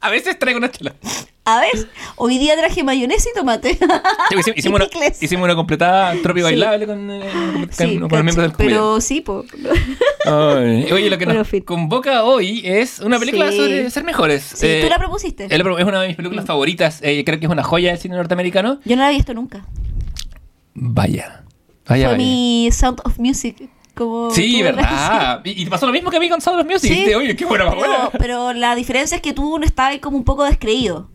A 0.00 0.10
veces 0.10 0.36
traigo 0.38 0.58
una 0.58 0.70
chela. 0.70 0.94
A 1.44 1.58
ver, 1.60 1.88
hoy 2.14 2.38
día 2.38 2.56
traje 2.56 2.84
mayonesa 2.84 3.28
y 3.28 3.36
tomate. 3.36 3.74
Sí, 3.76 4.36
hicimos, 4.38 4.56
hicimos 4.58 4.80
una, 4.80 5.06
hicimos 5.20 5.44
una 5.44 5.54
completada 5.56 6.14
tropi 6.22 6.38
Sí. 6.38 6.44
bailable 6.44 6.86
con, 6.86 7.10
eh, 7.10 7.20
con- 7.52 7.72
Sí, 7.72 7.98
con 7.98 8.08
los 8.10 8.24
miembros 8.24 8.36
del. 8.36 8.52
Pero 8.56 9.00
sí, 9.00 9.22
po. 9.22 9.44
Ay, 10.24 10.86
Oye, 10.92 11.10
lo 11.10 11.18
que 11.18 11.26
nos 11.26 11.50
Bueno, 11.50 11.64
convoca 11.66 12.22
hoy 12.22 12.62
es 12.64 13.00
una 13.00 13.18
película 13.18 13.50
sobre 13.50 13.90
ser 13.90 14.04
mejores. 14.04 14.42
Sí, 14.54 14.66
Eh, 14.68 14.80
tú 14.84 14.88
la 14.88 14.98
propusiste. 14.98 15.46
es 15.46 15.60
una 15.84 16.00
de 16.02 16.06
mis 16.08 16.16
películas 16.16 16.44
favoritas. 16.46 17.00
eh, 17.02 17.24
creo 17.24 17.40
que 17.40 17.46
es 17.46 17.52
una 17.52 17.64
joya 17.64 17.90
del 17.90 17.98
cine 17.98 18.14
norteamericano. 18.14 18.78
Yo 18.84 18.94
no 18.94 19.02
la 19.02 19.10
he 19.10 19.14
visto 19.14 19.34
nunca. 19.34 19.66
Vaya. 20.74 21.42
Vaya, 21.88 22.06
Fue 22.08 22.14
vaya. 22.14 22.16
mi 22.16 22.68
Sound 22.72 23.00
of 23.04 23.18
Music. 23.18 23.68
Como 23.94 24.30
Sí, 24.30 24.62
verdad. 24.62 25.40
Y, 25.44 25.50
y 25.62 25.64
te 25.64 25.70
pasó 25.70 25.86
lo 25.86 25.92
mismo 25.92 26.08
que 26.10 26.16
a 26.16 26.20
mí 26.20 26.28
con 26.28 26.40
Sound 26.40 26.60
of 26.60 26.66
Music. 26.66 26.82
Sí. 26.82 26.88
Dijiste, 26.90 27.16
Oye, 27.16 27.34
qué 27.36 27.44
buena, 27.44 27.64
Pero, 27.68 27.76
buena. 27.78 28.10
pero 28.16 28.52
la 28.52 28.74
diferencia 28.76 29.16
es 29.16 29.22
que 29.22 29.32
tú 29.32 29.58
no 29.58 29.66
estabas 29.66 29.98
como 29.98 30.16
un 30.16 30.24
poco 30.24 30.44
descreído. 30.44 31.10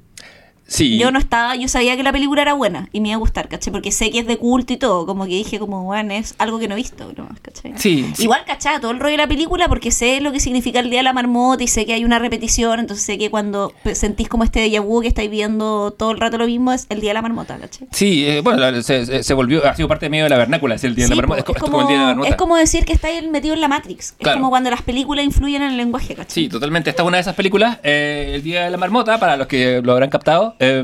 Sí. 0.68 0.98
Yo 0.98 1.12
no 1.12 1.20
estaba, 1.20 1.56
yo 1.56 1.68
sabía 1.68 1.96
que 1.96 2.04
la 2.04 2.12
película 2.12 2.42
era 2.42 2.54
buena 2.54 2.90
y 2.92 3.00
me 3.00 3.10
iba 3.10 3.16
a 3.16 3.20
gustar, 3.20 3.48
¿cachai? 3.48 3.72
Porque 3.72 3.92
sé 3.92 4.12
que 4.12 4.20
es 4.20 4.28
de 4.28 4.38
culto 4.38 4.74
y 4.74 4.78
todo, 4.78 5.06
como 5.06 5.24
que 5.24 5.32
dije 5.32 5.60
como, 5.60 5.84
bueno, 5.84 6.14
es 6.14 6.36
algo 6.38 6.60
que 6.60 6.68
no 6.68 6.74
he 6.74 6.78
visto, 6.78 7.12
nomás, 7.16 7.40
¿cachai? 7.42 7.74
Sí, 7.78 8.06
sí. 8.16 8.24
Igual, 8.24 8.42
¿cachai? 8.46 8.80
Todo 8.82 8.92
el 8.92 9.00
rollo 9.00 9.12
de 9.12 9.18
la 9.18 9.28
película 9.28 9.68
porque 9.70 9.92
sé 9.92 10.20
lo 10.22 10.32
que 10.32 10.40
significa 10.40 10.80
el 10.82 10.90
Día 10.90 11.00
de 11.00 11.04
la 11.04 11.14
Marmota 11.14 11.64
y 11.64 11.68
sé 11.68 11.86
que 11.86 11.94
hay 11.94 12.04
una 12.06 12.20
repetición, 12.20 12.80
entonces 12.80 13.06
sé 13.06 13.18
que 13.18 13.30
cuando 13.30 13.74
sentís 13.94 14.28
como 14.28 14.44
este 14.44 14.60
déjà 14.68 14.82
vu 14.84 15.02
que 15.02 15.08
estáis 15.08 15.30
viendo 15.32 15.92
todo 15.92 16.12
el 16.12 16.20
rato 16.20 16.38
lo 16.38 16.46
mismo 16.48 16.72
es 16.74 16.86
el 16.90 17.00
Día 17.00 17.12
de 17.12 17.16
la 17.16 17.22
Marmota, 17.22 17.58
¿cachai? 17.58 17.88
Sí, 17.92 18.26
eh, 18.28 18.42
bueno, 18.42 18.82
se, 18.82 19.24
se- 19.24 19.34
volvió, 19.34 19.66
ha 19.68 19.76
sido 19.76 19.88
parte 19.88 20.10
medio 20.10 20.26
de 20.26 20.30
la 20.32 20.38
vernácula, 20.38 20.76
es 20.76 20.84
el 20.84 20.96
día 20.96 21.06
de 21.06 21.10
Sí, 21.10 21.16
la 21.16 21.22
marmota. 21.22 21.40
Es, 21.40 21.46
co- 21.46 21.54
es 21.56 21.62
como 21.62 21.82
el 21.82 21.88
día 21.88 21.96
de 21.96 22.02
la 22.02 22.08
marmota. 22.08 22.30
es 22.30 22.36
como 22.36 22.58
decir 22.58 22.84
que 22.86 22.94
estáis 22.94 23.26
metido 23.30 23.54
en 23.54 23.62
la 23.62 23.68
Matrix. 23.70 24.14
Claro. 24.18 24.36
Es 24.36 24.42
como 24.42 24.50
cuando 24.50 24.70
las 24.70 24.82
películas 24.82 25.24
influyen 25.24 25.62
en 25.62 25.72
el 25.72 25.78
lenguaje, 25.78 26.14
¿cachai? 26.16 26.34
Sí, 26.34 26.50
totalmente. 26.50 26.90
Esta 26.90 27.04
es 27.04 27.08
una 27.08 27.18
de 27.18 27.22
esas 27.22 27.36
películas, 27.36 27.78
eh, 27.84 28.34
El 28.36 28.44
Día 28.44 28.66
de 28.66 28.70
la 28.72 28.78
Marmota, 28.78 29.18
para 29.20 29.38
los 29.38 29.48
que 29.48 29.82
lo 29.84 29.92
habrán 29.94 30.10
captado. 30.10 30.56
Eh, 30.60 30.84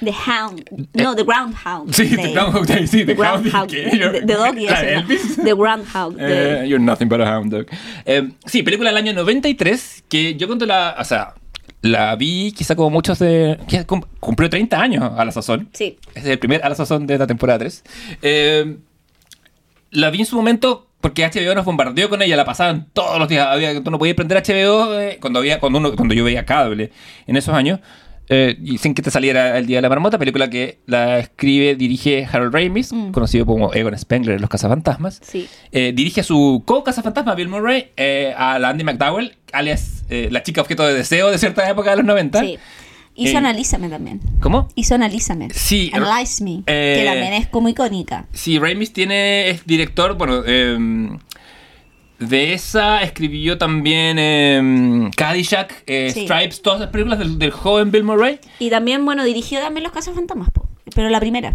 The 0.00 0.12
Hound. 0.26 0.88
No, 0.94 1.14
The 1.14 1.24
Groundhog. 1.24 1.94
sí, 1.94 2.16
The. 2.16 2.32
Groundhog 2.32 2.66
Day, 2.66 2.86
sí, 2.86 3.04
The 3.04 3.14
Groundhog. 3.14 3.68
The, 3.68 4.24
¿no? 4.26 4.46
Elvis. 4.46 5.36
The 5.36 5.54
Groundhog. 5.54 6.16
eh, 6.18 6.26
Day. 6.26 6.68
you're 6.68 6.82
nothing 6.84 7.08
but 7.08 7.20
a 7.20 7.24
hound 7.24 7.52
dog. 7.52 7.66
Eh, 8.04 8.30
sí, 8.46 8.62
película 8.62 8.90
del 8.90 8.96
año 8.98 9.12
93, 9.12 10.04
que 10.08 10.34
yo 10.34 10.46
cuando 10.46 10.66
la, 10.66 10.96
o 10.98 11.04
sea, 11.04 11.34
la 11.82 12.14
vi 12.16 12.52
quizá 12.52 12.76
como 12.76 12.90
muchos 12.90 13.18
de... 13.18 13.58
cumplió 14.20 14.48
30 14.48 14.80
años 14.80 15.12
a 15.16 15.24
la 15.24 15.32
sazón. 15.32 15.68
Sí. 15.72 15.98
Es 16.14 16.24
el 16.24 16.38
primer 16.38 16.64
a 16.64 16.68
la 16.68 16.74
sazón 16.74 17.06
de 17.06 17.18
la 17.18 17.26
temporada 17.26 17.58
3. 17.60 17.84
Eh, 18.22 18.76
la 19.90 20.10
vi 20.10 20.20
en 20.20 20.26
su 20.26 20.36
momento 20.36 20.88
porque 21.02 21.26
HBO 21.26 21.54
nos 21.56 21.64
bombardeó 21.64 22.08
con 22.08 22.22
ella, 22.22 22.36
la 22.36 22.44
pasaban 22.44 22.86
todos 22.92 23.18
los 23.18 23.28
días. 23.28 23.48
Había, 23.48 23.82
tú 23.82 23.90
no 23.90 23.98
podías 23.98 24.14
prender 24.14 24.40
HBO 24.40 25.00
eh, 25.00 25.18
cuando, 25.20 25.40
había, 25.40 25.58
cuando, 25.58 25.80
uno, 25.80 25.96
cuando 25.96 26.14
yo 26.14 26.22
veía 26.22 26.46
cable 26.46 26.92
en 27.26 27.36
esos 27.36 27.52
años. 27.54 27.80
Eh, 28.28 28.56
y 28.62 28.78
sin 28.78 28.94
que 28.94 29.02
te 29.02 29.10
saliera 29.10 29.58
El 29.58 29.66
Día 29.66 29.78
de 29.78 29.82
la 29.82 29.88
Marmota, 29.88 30.18
película 30.18 30.48
que 30.48 30.78
la 30.86 31.18
escribe, 31.18 31.74
dirige 31.76 32.26
Harold 32.30 32.54
Ramis, 32.54 32.92
Mm. 32.92 33.10
conocido 33.12 33.44
como 33.46 33.72
Egon 33.74 33.96
Spengler 33.98 34.36
en 34.36 34.40
Los 34.40 34.50
Cazafantasmas. 34.50 35.20
Sí. 35.22 35.48
Eh, 35.72 35.92
dirige 35.94 36.20
a 36.22 36.24
su 36.24 36.62
co-cazafantasma, 36.64 37.34
Bill 37.34 37.48
Murray, 37.48 37.88
eh, 37.96 38.32
a 38.36 38.58
la 38.58 38.68
Andy 38.70 38.84
McDowell, 38.84 39.36
alias 39.52 40.04
la 40.08 40.42
chica 40.42 40.60
objeto 40.60 40.86
de 40.86 40.92
deseo 40.94 41.30
de 41.30 41.38
cierta 41.38 41.68
época 41.68 41.90
de 41.90 41.96
los 41.96 42.04
90. 42.04 42.40
Sí. 42.40 42.58
Hizo 43.14 43.36
Analízame 43.38 43.88
también. 43.90 44.20
¿Cómo? 44.40 44.68
Hizo 44.74 44.94
Analízame. 44.94 45.48
Sí, 45.52 45.90
Analyze 45.92 46.42
Me. 46.42 46.62
que 46.66 47.02
también 47.04 47.34
es 47.34 47.46
como 47.48 47.68
icónica. 47.68 48.26
Sí, 48.32 48.58
Ramis 48.58 48.92
tiene, 48.94 49.50
es 49.50 49.66
director, 49.66 50.16
bueno, 50.16 50.42
em, 50.46 51.18
de 52.28 52.52
esa 52.54 53.02
escribió 53.02 53.58
también 53.58 54.18
em, 54.18 55.10
Caddyshack, 55.10 55.84
eh, 55.86 56.10
Sí. 56.12 56.22
Stripes, 56.26 56.62
todas 56.62 56.80
las 56.80 56.88
películas 56.90 57.18
del, 57.18 57.38
del 57.38 57.50
joven 57.50 57.90
Bill 57.90 58.04
Murray. 58.04 58.38
Y 58.58 58.70
también, 58.70 59.04
bueno, 59.04 59.24
dirigió 59.24 59.60
también 59.60 59.84
Los 59.84 59.92
Casos 59.92 60.14
Fantasmas, 60.14 60.48
pero 60.94 61.08
la 61.08 61.20
primera. 61.20 61.54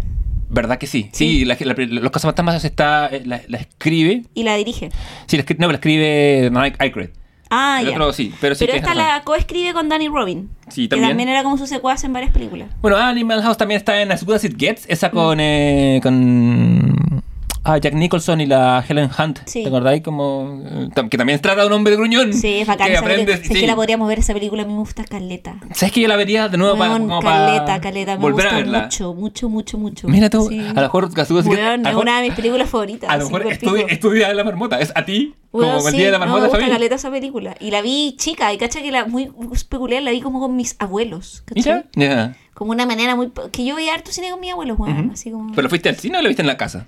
¿Verdad 0.50 0.78
que 0.78 0.86
sí? 0.86 1.10
Sí, 1.12 1.44
la- 1.44 1.58
la- 1.60 1.74
Los 1.74 2.10
Cazafantasmas 2.10 2.64
está, 2.64 3.06
eh, 3.08 3.22
la, 3.26 3.42
la 3.48 3.58
escribe. 3.58 4.22
Y 4.34 4.44
la 4.44 4.56
dirige. 4.56 4.88
Sí, 5.26 5.36
la 5.36 5.44
no, 5.58 5.68
la 5.68 5.74
escribe 5.74 6.48
Mike 6.50 6.76
Aykroyd. 6.78 7.08
Ah, 7.50 7.78
El 7.80 7.86
ya. 7.88 7.92
otro 7.92 8.12
sí, 8.12 8.32
pero 8.40 8.54
sí 8.54 8.64
Pero 8.66 8.76
esta 8.78 8.94
la 8.94 9.22
coescribe 9.24 9.72
con 9.74 9.88
Danny 9.88 10.08
Robin. 10.08 10.50
Sí, 10.68 10.82
Que 10.82 10.88
también. 10.88 11.10
también 11.10 11.28
era 11.30 11.42
como 11.42 11.56
su 11.58 11.66
secuaz 11.66 12.02
en 12.04 12.12
varias 12.14 12.32
películas. 12.32 12.68
Bueno, 12.80 12.96
Animal 12.96 13.42
House 13.42 13.56
también 13.58 13.78
está 13.78 14.00
en 14.00 14.10
As 14.12 14.24
Good 14.24 14.34
As 14.34 14.44
It 14.44 14.56
Gets, 14.58 14.84
esa 14.88 15.10
con, 15.10 15.38
eh, 15.40 16.00
con 16.02 17.22
ah, 17.68 17.78
Jack 17.78 17.94
Nicholson 17.94 18.40
y 18.40 18.46
la 18.46 18.84
Helen 18.88 19.10
Hunt. 19.18 19.40
Sí. 19.46 19.62
¿Te 19.62 19.68
acordáis? 19.68 20.02
Como, 20.02 20.62
eh, 20.64 20.88
que 21.10 21.16
también 21.18 21.38
trata 21.40 21.60
de 21.62 21.66
un 21.68 21.72
hombre 21.74 21.94
gruñón. 21.96 22.32
Sí, 22.32 22.60
es 22.60 22.66
bacán. 22.66 22.88
Que 22.88 22.96
aprende, 22.96 23.36
Si 23.36 23.42
es 23.42 23.48
sí. 23.48 23.60
que 23.60 23.66
la 23.66 23.74
podríamos 23.76 24.08
ver 24.08 24.18
esa 24.18 24.32
película, 24.34 24.62
a 24.62 24.66
mí 24.66 24.72
me 24.72 24.78
gusta 24.80 25.04
Caleta. 25.04 25.56
¿Sabes 25.74 25.92
que 25.92 26.00
yo 26.00 26.08
la 26.08 26.16
vería 26.16 26.48
de 26.48 26.56
nuevo 26.58 26.76
para, 26.76 26.90
Weón, 26.90 27.02
como 27.08 27.20
para 27.20 27.46
caleta, 27.46 27.80
caleta. 27.80 28.12
Me 28.16 28.22
volver 28.22 28.44
gusta 28.46 28.56
a 28.56 28.58
verla? 28.60 28.82
mucho, 28.82 29.14
mucho, 29.14 29.48
mucho, 29.48 29.78
mucho. 29.78 30.08
Mira 30.08 30.30
tú, 30.30 30.48
Sí. 30.48 30.58
a 30.60 30.72
lo 30.72 30.80
mejor 30.82 31.04
a 31.04 31.22
es 31.22 31.30
lo 31.30 31.90
mejor- 31.90 32.02
una 32.02 32.16
de 32.20 32.28
mis 32.28 32.34
películas 32.34 32.68
favoritas. 32.70 33.10
A 33.10 33.16
lo 33.16 33.24
mejor 33.26 33.42
por 33.42 33.52
es 33.52 33.58
tu, 33.58 33.74
pico. 33.74 33.88
es 33.88 34.00
tu 34.00 34.10
día 34.10 34.28
de 34.28 34.34
la 34.34 34.44
marmota, 34.44 34.80
es 34.80 34.92
a 34.94 35.04
ti, 35.04 35.34
Weón, 35.52 35.76
como 35.76 35.88
el 35.88 35.92
sí, 35.92 35.98
día 35.98 36.06
de 36.06 36.12
la 36.12 36.18
no, 36.18 36.24
marmota, 36.26 36.42
me 36.52 36.58
gusta 36.58 36.72
caleta 36.72 36.94
esa 36.96 37.10
película. 37.10 37.54
Y 37.60 37.70
la 37.70 37.80
vi 37.82 38.14
chica, 38.18 38.52
y 38.52 38.58
cacha 38.58 38.80
que 38.82 38.90
la 38.90 39.04
muy 39.06 39.30
peculiar, 39.68 40.02
la 40.02 40.10
vi 40.10 40.20
como 40.20 40.40
con 40.40 40.56
mis 40.56 40.76
abuelos. 40.78 41.42
Mira, 41.54 41.84
ya. 41.94 42.36
Como 42.54 42.72
una 42.72 42.86
manera 42.86 43.14
muy... 43.14 43.30
Que 43.52 43.64
yo 43.64 43.76
veía 43.76 43.94
harto 43.94 44.10
cine 44.10 44.30
con 44.30 44.40
mis 44.40 44.50
abuelos, 44.52 44.78
weón. 44.78 44.98
Ujú. 45.04 45.12
Así 45.12 45.30
como... 45.30 45.54
¿Pero 45.54 45.68
fuiste 45.68 45.88
al 45.88 45.96
cine 45.96 46.18
o 46.18 46.22
la 46.22 46.28
viste 46.28 46.42
en 46.42 46.48
la 46.48 46.56
casa? 46.56 46.86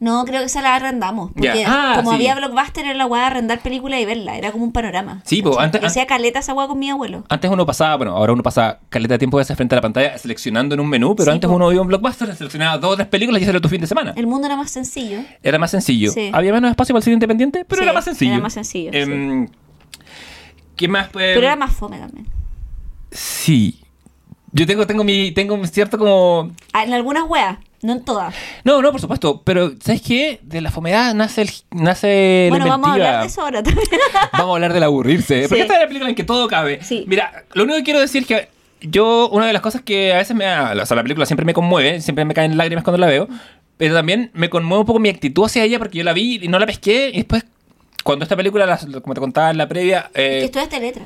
No, 0.00 0.24
creo 0.24 0.40
que 0.40 0.46
esa 0.46 0.62
la 0.62 0.74
arrendamos. 0.76 1.30
Porque. 1.32 1.62
Ah, 1.66 1.92
como 1.96 2.10
sí. 2.10 2.16
había 2.16 2.34
Blockbuster, 2.34 2.86
era 2.86 2.94
la 2.94 3.04
weá 3.06 3.20
de 3.20 3.26
arrendar 3.26 3.60
películas 3.60 4.00
y 4.00 4.06
verla. 4.06 4.36
Era 4.38 4.50
como 4.50 4.64
un 4.64 4.72
panorama. 4.72 5.20
Sí, 5.26 5.42
pues, 5.42 5.58
antes- 5.58 5.78
Yo 5.80 5.86
hacía 5.86 6.06
caleta 6.06 6.38
esa 6.38 6.54
weá 6.54 6.66
con 6.66 6.78
mi 6.78 6.88
abuelo. 6.88 7.22
Antes 7.28 7.50
uno 7.50 7.66
pasaba, 7.66 7.96
bueno, 7.96 8.16
ahora 8.16 8.32
uno 8.32 8.42
pasa 8.42 8.78
caleta 8.88 9.14
de 9.14 9.18
tiempo 9.18 9.38
de 9.38 9.44
frente 9.44 9.74
a 9.74 9.76
la 9.76 9.82
pantalla 9.82 10.16
seleccionando 10.16 10.74
en 10.74 10.80
un 10.80 10.88
menú, 10.88 11.14
pero 11.14 11.26
Sí, 11.26 11.34
antes 11.34 11.48
po. 11.48 11.54
uno 11.56 11.70
iba 11.70 11.80
a 11.80 11.82
un 11.82 11.88
blockbuster, 11.88 12.34
seleccionaba 12.34 12.78
dos 12.78 12.92
o 12.92 12.96
tres 12.96 13.08
películas 13.08 13.40
y 13.40 13.44
ese 13.44 13.50
era 13.50 13.60
tu 13.60 13.68
fin 13.68 13.80
de 13.82 13.86
semana. 13.86 14.14
El 14.16 14.26
mundo 14.26 14.46
era 14.46 14.56
más 14.56 14.70
sencillo. 14.70 15.18
Era 15.42 15.58
más 15.58 15.70
sencillo. 15.70 16.12
Sí. 16.12 16.30
Había 16.32 16.54
menos 16.54 16.70
espacio 16.70 16.94
para 16.94 17.00
el 17.00 17.04
cine 17.04 17.14
independiente, 17.14 17.66
pero 17.68 17.82
era 17.82 17.92
más 17.92 18.04
sencillo. 18.04 18.32
era 18.32 18.42
más 18.42 18.54
sencillo, 18.54 18.90
Em, 18.94 19.48
¿Qué 20.76 20.88
más? 20.88 21.08
pues? 21.10 21.34
Pero 21.34 21.46
era 21.46 21.56
más 21.56 21.72
fome 21.74 21.98
también. 21.98 22.26
Sí. 23.10 23.79
Yo 24.52 24.66
tengo, 24.66 24.86
tengo 24.86 25.04
mi, 25.04 25.30
tengo 25.32 25.54
un 25.54 25.66
cierto 25.68 25.96
como. 25.98 26.50
Ah, 26.72 26.82
En 26.84 26.92
algunas 26.92 27.24
weas, 27.28 27.58
no 27.82 27.92
en 27.92 28.04
todas. 28.04 28.34
No, 28.64 28.82
no, 28.82 28.90
por 28.90 29.00
supuesto. 29.00 29.42
Pero, 29.44 29.72
¿sabes 29.82 30.02
qué? 30.02 30.40
De 30.42 30.60
la 30.60 30.70
fomedad 30.70 31.14
nace 31.14 31.42
el, 31.42 31.50
nace 31.70 32.46
bueno, 32.50 32.64
la 32.66 32.70
vamos 32.72 32.88
a 32.88 32.92
hablar 32.94 33.20
de 33.20 33.26
eso 33.28 33.42
ahora 33.42 33.62
también. 33.62 33.86
Vamos 34.32 34.50
a 34.50 34.54
hablar 34.56 34.72
del 34.72 34.82
aburrirse. 34.82 35.42
Sí. 35.42 35.48
Porque 35.48 35.62
esta 35.62 35.74
es 35.74 35.80
la 35.82 35.86
película 35.86 36.10
en 36.10 36.16
que 36.16 36.24
todo 36.24 36.48
cabe. 36.48 36.82
Sí. 36.82 37.04
Mira, 37.06 37.44
lo 37.54 37.62
único 37.64 37.78
que 37.78 37.84
quiero 37.84 38.00
decir 38.00 38.22
es 38.22 38.26
que 38.28 38.48
yo, 38.82 39.28
una 39.30 39.46
de 39.46 39.52
las 39.52 39.62
cosas 39.62 39.82
que 39.82 40.12
a 40.14 40.18
veces 40.18 40.34
me 40.34 40.44
da, 40.46 40.72
o 40.82 40.86
sea, 40.86 40.96
la 40.96 41.02
película 41.02 41.26
siempre 41.26 41.44
me 41.46 41.52
conmueve, 41.54 42.00
siempre 42.00 42.24
me 42.24 42.34
caen 42.34 42.56
lágrimas 42.56 42.82
cuando 42.82 42.98
la 42.98 43.06
veo, 43.06 43.28
pero 43.76 43.94
también 43.94 44.30
me 44.34 44.48
conmueve 44.50 44.80
un 44.80 44.86
poco 44.86 44.98
mi 44.98 45.08
actitud 45.10 45.44
hacia 45.44 45.62
ella 45.64 45.78
porque 45.78 45.98
yo 45.98 46.04
la 46.04 46.12
vi 46.12 46.40
y 46.42 46.48
no 46.48 46.58
la 46.58 46.66
pesqué 46.66 47.10
y 47.12 47.18
después, 47.18 47.44
cuando 48.04 48.24
esta 48.24 48.36
película, 48.36 48.64
la- 48.66 48.78
como 49.02 49.14
te 49.14 49.20
contaba 49.20 49.50
en 49.50 49.58
la 49.58 49.68
previa, 49.68 50.10
eh, 50.14 50.38
que 50.40 50.44
estudiaste 50.46 50.80
letra. 50.80 51.02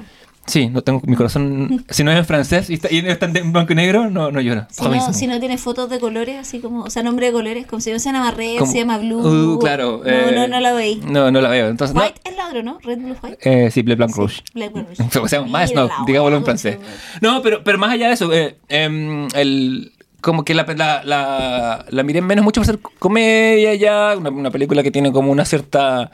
Sí, 0.47 0.69
no 0.69 0.83
tengo 0.83 1.01
mi 1.07 1.17
corazón, 1.17 1.85
si 1.89 2.05
no 2.05 2.11
es 2.13 2.19
en 2.19 2.25
francés 2.25 2.71
y 2.71 2.75
está, 2.75 2.93
y 2.93 2.99
está 2.99 3.27
en 3.27 3.53
blanco 3.53 3.73
y 3.73 3.77
negro, 3.77 4.11
no, 4.11 4.31
no 4.31 4.41
lloro. 4.41 4.67
Si 4.71 4.85
no, 4.89 5.13
si 5.13 5.27
no 5.27 5.41
tiene 5.41 5.59
fotos 5.59 5.89
de 5.91 5.99
colores, 6.01 6.37
así 6.39 6.61
como, 6.61 6.83
o 6.83 6.91
sea, 6.91 7.03
nombre 7.03 7.27
de 7.27 7.33
colores, 7.33 7.67
como 7.67 7.81
si 7.81 7.91
no 7.93 7.99
se 7.99 8.13
llama 8.13 8.31
Red, 8.31 8.59
Como- 8.59 8.71
se 8.73 8.79
llama 8.79 8.99
Blue. 8.99 9.55
Uh, 9.55 9.59
claro. 9.59 10.03
No, 10.05 10.11
eh, 10.11 10.33
no, 10.35 10.49
no 10.49 10.61
la 10.61 10.73
veis. 10.73 11.05
No, 11.05 11.31
no 11.31 11.41
la 11.41 11.49
veo. 11.49 11.69
Entonces, 11.69 11.95
no. 11.95 12.03
White 12.03 12.21
es 12.25 12.37
la 12.37 12.49
otra, 12.49 12.63
¿no? 12.63 12.79
Red, 12.83 12.99
Blue, 12.99 13.17
White. 13.23 13.39
Eh, 13.43 13.71
sí, 13.71 13.83
Ble 13.83 13.95
Blanc 13.97 14.13
Sí, 14.13 14.19
Rouge. 14.21 14.43
Black 14.55 14.73
Rouge. 14.99 15.19
O 15.21 15.29
sea, 15.29 15.43
más 15.43 15.75
no, 15.75 15.89
digámoslo 16.07 16.37
en 16.39 16.45
francés. 16.45 16.79
No, 17.21 17.43
pero, 17.43 17.63
pero 17.65 17.79
más 17.79 17.91
allá 17.93 18.09
de 18.09 18.15
eso, 18.15 18.33
eh, 18.33 18.57
em, 18.69 19.27
el, 19.35 19.93
como 20.21 20.45
que 20.45 20.55
la, 20.55 20.65
la, 20.77 21.03
la, 21.05 21.85
la 21.89 22.03
miré 22.03 22.21
menos 22.23 22.45
mucho 22.45 22.61
por 22.61 22.67
ser 22.67 22.79
comedia 22.99 23.75
ya, 23.75 24.15
una, 24.17 24.31
una 24.31 24.51
película 24.51 24.83
que 24.83 24.91
tiene 24.91 25.13
como 25.13 25.31
una 25.31 25.45
cierta 25.45 26.11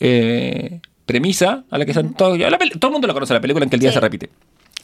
eh, 0.00 0.80
premisa 1.10 1.64
a 1.70 1.78
la 1.78 1.84
que 1.86 1.92
son 1.94 2.14
todos, 2.14 2.38
la 2.38 2.56
todo 2.58 2.88
el 2.88 2.92
mundo 2.92 3.06
la 3.06 3.14
conoce, 3.14 3.34
la 3.34 3.40
película 3.40 3.64
en 3.64 3.70
que 3.70 3.76
el 3.76 3.80
día 3.80 3.90
Sí. 3.90 3.94
se 3.94 4.00
repite. 4.00 4.30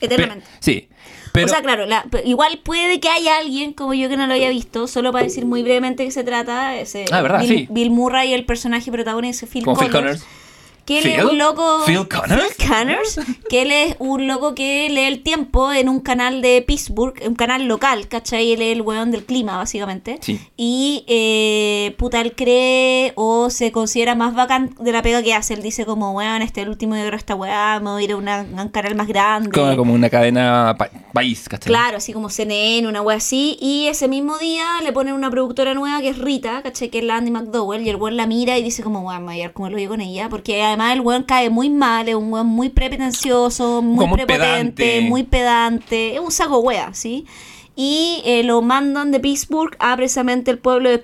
Eternamente. 0.01 0.45
Pe- 0.47 0.57
sí, 0.61 0.89
pero 1.33 1.47
o 1.47 1.49
sea, 1.49 1.63
claro, 1.63 1.87
la- 1.87 2.05
igual 2.25 2.61
puede 2.63 3.01
que 3.01 3.09
haya 3.09 3.39
alguien 3.39 3.73
como 3.73 3.95
yo 3.95 4.09
que 4.11 4.17
no 4.19 4.27
lo 4.27 4.35
haya 4.35 4.51
visto, 4.51 4.87
solo 4.87 5.11
para 5.13 5.25
decir 5.25 5.47
muy 5.47 5.63
brevemente 5.63 6.05
que 6.05 6.11
se 6.11 6.23
trata. 6.25 6.77
Ese, 6.79 7.07
Ah, 7.11 7.23
¿verdad? 7.23 7.41
Bill, 7.41 7.49
Sí. 7.49 7.67
Bill 7.71 7.91
Murray, 7.91 8.35
el 8.35 8.45
personaje 8.45 8.91
protagonista, 8.93 9.47
Phil 9.47 9.65
como 9.65 9.79
Phil 9.81 9.91
Connors. 9.91 10.21
Connors. 10.23 10.46
Que 10.87 10.99
él 11.01 11.07
es 11.07 11.25
un 11.25 11.37
loco. 11.37 11.83
¿Phil 11.85 12.07
Connors? 12.09 12.55
Phil 12.57 12.69
Connors, 12.69 13.21
Que 13.51 13.63
él 13.63 13.73
es 13.73 13.97
un 13.99 14.27
loco 14.27 14.55
que 14.55 14.89
lee 14.89 15.01
el 15.03 15.23
tiempo 15.23 15.73
en 15.73 15.89
un 15.89 16.01
canal 16.01 16.41
de 16.43 16.63
Pittsburgh, 16.63 17.15
un 17.27 17.35
canal 17.35 17.67
local, 17.67 18.07
¿cachai? 18.09 18.53
Él 18.53 18.63
es 18.63 18.73
el 18.73 18.83
weón 18.83 19.11
del 19.11 19.25
clima, 19.25 19.57
básicamente. 19.57 20.19
Sí. 20.23 20.41
Y, 20.57 21.05
eh, 21.09 21.95
puta, 21.99 22.21
él 22.21 22.35
cree 22.37 23.13
o 23.17 23.51
se 23.51 23.73
considera 23.73 24.15
más 24.15 24.35
bacán 24.35 24.75
de 24.79 24.93
la 24.93 25.03
pega 25.03 25.23
que 25.23 25.35
hace. 25.35 25.55
Él 25.55 25.63
dice, 25.63 25.85
como, 25.85 26.13
weón, 26.13 26.43
este 26.43 26.61
es 26.61 26.65
el 26.67 26.71
último 26.71 26.95
de 26.95 27.09
esta 27.17 27.35
weá, 27.35 27.81
me 27.81 27.91
voy 27.91 28.03
a 28.03 28.05
ir 28.05 28.13
a 28.13 28.17
una- 28.17 28.41
a 28.41 28.63
un 28.63 28.69
canal 28.69 28.95
más 28.95 29.09
grande. 29.09 29.51
Como, 29.51 29.77
como 29.77 29.93
una 29.93 30.09
cadena 30.09 30.75
pa- 30.79 30.91
país, 31.13 31.49
¿cachai? 31.49 31.67
Claro, 31.67 31.97
así 31.97 32.13
como 32.13 32.29
CNN, 32.31 32.87
una 32.87 33.03
wea 33.03 33.17
así. 33.17 33.57
Y 33.61 33.87
ese 33.89 34.07
mismo 34.07 34.39
día 34.39 34.67
le 34.85 34.93
ponen 34.93 35.15
una 35.15 35.31
productora 35.31 35.75
nueva 35.75 36.01
que 36.01 36.11
es 36.11 36.19
Rita, 36.19 36.63
¿cachai? 36.63 36.91
Que 36.91 36.99
es 36.99 37.05
la 37.05 37.17
Andy 37.17 37.31
McDowell. 37.33 37.85
Y 37.85 37.89
el 37.89 37.97
weón 37.97 38.17
la 38.17 38.27
mira 38.27 38.57
y 38.59 38.63
dice 38.63 38.83
como, 38.83 39.01
weón, 39.01 39.25
me 39.25 39.33
voy 39.33 39.41
a 39.41 39.47
ver 39.47 39.53
cómo 39.53 39.69
lo 39.71 39.77
digo 39.77 39.91
con 39.93 40.01
ella. 40.01 40.29
Porque 40.29 40.63
además 40.77 40.95
el 40.95 41.01
weón 41.01 41.23
cae 41.23 41.51
muy 41.51 41.71
mal, 41.71 42.09
es 42.09 42.15
un 42.15 42.33
weón 42.33 42.47
muy 42.47 42.69
pretencioso, 42.69 43.83
muy 43.83 44.05
Como 44.05 44.15
prepotente, 44.17 44.85
pedante. 44.85 45.01
muy 45.09 45.23
pedante. 45.23 46.15
Es 46.15 46.21
un 46.21 46.31
saco 46.31 46.59
wea, 46.61 46.93
¿sí? 46.93 47.27
Y 47.75 48.23
eh, 48.25 48.43
lo 48.43 48.63
mandan 48.63 49.11
de 49.11 49.21
Pittsburgh 49.21 49.75
a 49.79 49.97
precisamente 49.97 50.51
el 50.51 50.59
pueblo 50.59 50.89
de 50.91 50.99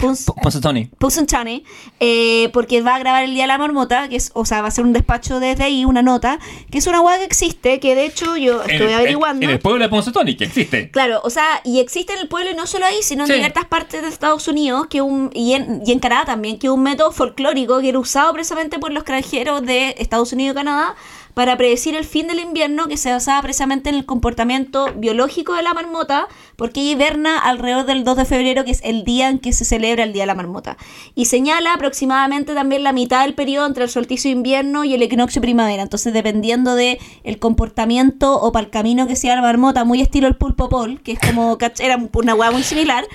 Punxsutawney. 0.00 0.90
Punxsutawney, 0.98 1.64
eh, 2.00 2.48
porque 2.52 2.82
va 2.82 2.96
a 2.96 2.98
grabar 2.98 3.24
el 3.24 3.32
Día 3.34 3.44
de 3.44 3.48
la 3.48 3.58
Marmota, 3.58 4.08
que 4.08 4.16
es, 4.16 4.30
o 4.34 4.44
sea, 4.44 4.62
va 4.62 4.68
a 4.68 4.70
ser 4.70 4.84
un 4.84 4.92
despacho 4.92 5.40
desde 5.40 5.64
ahí, 5.64 5.84
una 5.84 6.02
nota, 6.02 6.38
que 6.70 6.78
es 6.78 6.86
una 6.86 7.00
hueá 7.00 7.18
que 7.18 7.24
existe, 7.24 7.80
que 7.80 7.94
de 7.94 8.06
hecho 8.06 8.36
yo 8.36 8.62
estoy 8.62 8.86
el- 8.88 8.94
averiguando. 8.94 9.44
En, 9.44 9.50
el 9.50 9.58
pueblo 9.58 9.82
de 9.84 9.88
Ponce 9.88 10.12
Tony, 10.12 10.36
que 10.36 10.44
existe. 10.44 10.90
Claro, 10.90 11.20
o 11.24 11.30
sea, 11.30 11.60
y 11.64 11.80
existe 11.80 12.12
en 12.14 12.20
el 12.20 12.28
pueblo 12.28 12.50
y 12.50 12.54
no 12.54 12.66
solo 12.66 12.86
ahí, 12.86 13.02
sino 13.02 13.24
en 13.24 13.28
Sí. 13.30 13.34
ciertas 13.38 13.66
partes 13.66 14.02
de 14.02 14.08
Estados 14.08 14.48
Unidos 14.48 14.86
que 14.88 15.02
un, 15.02 15.30
y, 15.34 15.54
en, 15.54 15.82
y 15.84 15.92
en 15.92 15.98
Canadá 15.98 16.24
también, 16.24 16.58
que 16.58 16.66
es 16.66 16.72
un 16.72 16.82
método 16.82 17.12
folclórico 17.12 17.80
que 17.80 17.88
era 17.90 17.98
usado 17.98 18.32
precisamente 18.32 18.78
por 18.78 18.92
los 18.92 19.04
granjeros 19.04 19.62
de 19.62 19.94
Estados 19.98 20.32
Unidos 20.32 20.52
y 20.52 20.56
Canadá 20.56 20.94
para 21.40 21.56
predecir 21.56 21.94
el 21.96 22.04
fin 22.04 22.26
del 22.26 22.38
invierno, 22.38 22.86
que 22.86 22.98
se 22.98 23.10
basaba 23.10 23.40
precisamente 23.40 23.88
en 23.88 23.94
el 23.94 24.04
comportamiento 24.04 24.88
biológico 24.94 25.54
de 25.54 25.62
la 25.62 25.72
marmota, 25.72 26.28
porque 26.56 26.80
ella 26.82 26.90
hiberna 26.90 27.38
alrededor 27.38 27.86
del 27.86 28.04
2 28.04 28.18
de 28.18 28.24
febrero, 28.26 28.62
que 28.66 28.72
es 28.72 28.80
el 28.84 29.04
día 29.04 29.30
en 29.30 29.38
que 29.38 29.54
se 29.54 29.64
celebra 29.64 30.04
el 30.04 30.12
Día 30.12 30.24
de 30.24 30.26
la 30.26 30.34
Marmota. 30.34 30.76
Y 31.14 31.24
señala 31.24 31.72
aproximadamente 31.72 32.52
también 32.52 32.82
la 32.82 32.92
mitad 32.92 33.22
del 33.22 33.32
periodo 33.32 33.66
entre 33.66 33.84
el 33.84 33.88
solsticio 33.88 34.28
de 34.28 34.36
invierno 34.36 34.84
y 34.84 34.92
el 34.92 35.00
equinoccio 35.00 35.40
de 35.40 35.46
primavera. 35.46 35.82
Entonces, 35.82 36.12
dependiendo 36.12 36.74
de 36.74 36.98
el 37.24 37.38
comportamiento 37.38 38.38
o 38.38 38.52
para 38.52 38.66
el 38.66 38.70
camino 38.70 39.06
que 39.06 39.16
sea 39.16 39.34
la 39.34 39.40
marmota, 39.40 39.84
muy 39.84 40.02
estilo 40.02 40.26
el 40.28 40.36
pulpo 40.36 40.68
pol, 40.68 41.00
que 41.02 41.12
es 41.12 41.20
como, 41.20 41.56
era 41.78 41.98
una 42.12 42.34
hueá 42.34 42.50
muy 42.50 42.62
similar, 42.64 43.06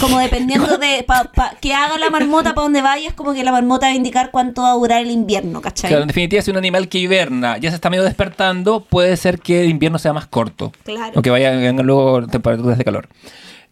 como 0.00 0.18
dependiendo 0.18 0.78
de 0.78 1.02
pa, 1.06 1.30
pa- 1.34 1.52
que 1.60 1.74
haga 1.74 1.98
la 1.98 2.08
marmota 2.08 2.54
para 2.54 2.62
donde 2.62 2.80
vaya, 2.80 3.08
es 3.08 3.14
como 3.14 3.34
que 3.34 3.44
la 3.44 3.52
marmota 3.52 3.84
va 3.88 3.92
a 3.92 3.96
indicar 3.96 4.30
cuánto 4.30 4.62
va 4.62 4.70
a 4.70 4.74
durar 4.74 5.02
el 5.02 5.10
invierno, 5.10 5.60
¿cachai? 5.60 5.88
Claro, 5.88 6.02
en 6.04 6.08
definitiva, 6.08 6.40
si 6.40 6.50
un 6.50 6.56
animal 6.56 6.88
que 6.88 6.98
hiberna 7.00 7.58
ya 7.66 7.70
se 7.70 7.76
está 7.76 7.90
medio 7.90 8.04
despertando, 8.04 8.80
puede 8.80 9.16
ser 9.16 9.40
que 9.40 9.60
el 9.62 9.68
invierno 9.70 9.98
sea 9.98 10.12
más 10.12 10.26
corto. 10.26 10.72
Claro. 10.84 11.12
O 11.18 11.22
que 11.22 11.30
vaya, 11.30 11.50
vengan 11.50 11.86
luego 11.86 12.26
temperaturas 12.26 12.78
de 12.78 12.84
calor. 12.84 13.08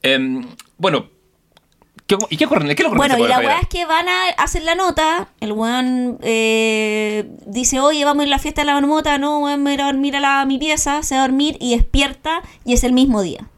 Em, 0.03 0.47
bueno, 0.76 1.07
¿qué, 2.07 2.16
¿y 2.30 2.36
qué 2.36 2.45
ocurre? 2.45 2.74
¿Qué 2.74 2.84
ocurre 2.84 2.97
a 2.97 3.16
Bueno, 3.16 3.18
y 3.24 3.28
la 3.28 3.38
weá 3.38 3.59
es 3.61 3.68
que 3.68 3.86
van 3.86 4.07
a 4.09 4.28
hacer 4.36 4.62
la 4.62 4.74
nota. 4.74 5.28
El 5.40 5.53
weón 5.53 6.18
eh, 6.22 7.28
dice, 7.47 7.80
oye, 7.80 8.05
vamos 8.05 8.22
a 8.22 8.26
ir 8.26 8.32
a 8.32 8.36
la 8.36 8.38
fiesta 8.38 8.61
de 8.62 8.66
la 8.66 8.74
marmota. 8.74 9.16
No, 9.18 9.38
weón, 9.40 9.62
me 9.62 9.70
voy 9.70 9.72
a 9.72 9.74
ir 9.74 9.80
a 9.82 9.86
dormir 9.86 10.16
a 10.16 10.20
la, 10.20 10.45
mi 10.45 10.59
pieza. 10.59 11.03
Se 11.03 11.14
va 11.14 11.22
a 11.24 11.26
dormir 11.28 11.57
y 11.61 11.74
despierta 11.74 12.42
y 12.64 12.74
es 12.74 12.84
el 12.84 12.92
mismo 12.92 13.22
día. 13.22 13.49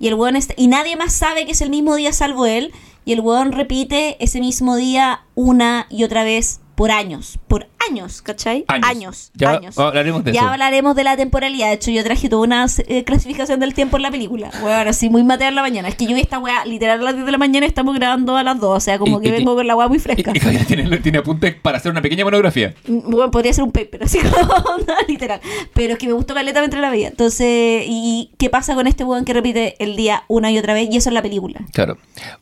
Y 0.00 0.08
el 0.08 0.14
weón 0.14 0.34
está- 0.36 0.54
y 0.56 0.66
nadie 0.66 0.96
más 0.96 1.12
sabe 1.12 1.46
que 1.46 1.52
es 1.52 1.60
el 1.60 1.70
mismo 1.70 1.94
día 1.94 2.12
salvo 2.12 2.46
él. 2.46 2.72
Y 3.04 3.12
el 3.12 3.20
weón 3.20 3.52
repite 3.52 4.16
ese 4.18 4.40
mismo 4.40 4.76
día 4.76 5.20
una 5.34 5.86
y 5.90 6.04
otra 6.04 6.24
vez 6.24 6.60
por 6.74 6.90
años. 6.90 7.38
Por 7.48 7.66
años, 7.90 8.22
¿cachai? 8.22 8.64
Años. 8.68 8.88
Años. 8.88 9.30
Ya 9.34 9.50
años. 9.52 9.78
hablaremos 9.78 10.24
de 10.24 10.32
ya 10.32 10.40
eso. 10.40 10.48
hablaremos 10.50 10.96
de 10.96 11.04
la 11.04 11.16
temporalidad. 11.16 11.68
De 11.68 11.74
hecho, 11.74 11.90
yo 11.90 12.02
traje 12.02 12.28
toda 12.28 12.42
una 12.42 12.66
eh, 12.88 13.04
clasificación 13.04 13.60
del 13.60 13.74
tiempo 13.74 13.96
en 13.96 14.02
la 14.02 14.10
película. 14.10 14.50
Weón, 14.62 14.88
así 14.88 15.10
muy 15.10 15.22
matea 15.22 15.48
en 15.48 15.54
la 15.54 15.62
mañana. 15.62 15.88
Es 15.88 15.94
que 15.94 16.06
yo 16.06 16.16
esta 16.16 16.38
weá 16.38 16.64
literal 16.64 17.00
a 17.00 17.02
las 17.02 17.14
10 17.14 17.26
de 17.26 17.32
la 17.32 17.38
mañana 17.38 17.66
y 17.66 17.68
estamos 17.68 17.94
grabando 17.94 18.36
a 18.36 18.42
las 18.42 18.58
2. 18.58 18.76
O 18.76 18.80
sea, 18.80 18.98
como 18.98 19.18
Y- 19.18 19.22
que 19.22 19.28
y- 19.28 19.32
vengo 19.32 19.54
con 19.54 19.66
la 19.66 19.76
weá 19.76 19.86
muy 19.88 19.98
fresca. 19.98 20.32
Y, 20.34 20.38
y 20.38 20.64
tiene, 20.64 20.96
tiene 20.98 21.18
apuntes 21.18 21.54
para 21.56 21.76
hacer 21.78 21.90
una 21.92 22.00
pequeña 22.02 22.24
monografía. 22.24 22.74
Bueno, 22.86 23.30
podría 23.30 23.52
ser 23.52 23.64
un 23.64 23.72
paper, 23.72 24.04
así 24.04 24.18
como 24.18 24.54
literal. 25.08 25.40
Pero 25.74 25.92
es 25.92 25.98
que 25.98 26.06
me 26.06 26.12
gustó 26.14 26.34
caleta 26.34 26.64
entre 26.64 26.80
la 26.80 26.90
vida. 26.90 27.08
Entonces, 27.08 27.84
¿y 27.86 28.30
qué 28.38 28.48
pasa 28.50 28.74
con 28.74 28.86
este 28.86 29.04
weón 29.04 29.24
que 29.24 29.34
repite 29.34 29.76
el 29.78 29.96
día 29.96 30.24
una 30.28 30.50
y 30.50 30.58
otra 30.58 30.72
vez? 30.74 30.88
Y 30.90 30.96
eso 30.96 31.10
es 31.10 31.14
la 31.14 31.22
película. 31.22 31.60
Claro. 31.72 31.98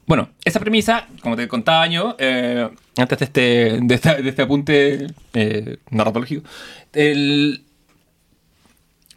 Bueno, 0.07 0.29
esa 0.45 0.61
premisa, 0.61 1.07
como 1.23 1.37
te 1.37 1.49
contaba 1.49 1.87
yo, 1.89 2.15
eh, 2.19 2.69
antes 2.97 3.19
de 3.19 3.25
este, 3.25 3.41
de 3.83 3.95
esta- 3.95 4.15
de 4.17 4.29
este 4.29 4.43
apunte 4.43 5.07
eh, 5.35 5.77
narratológico, 5.91 6.43
el- 6.93 7.63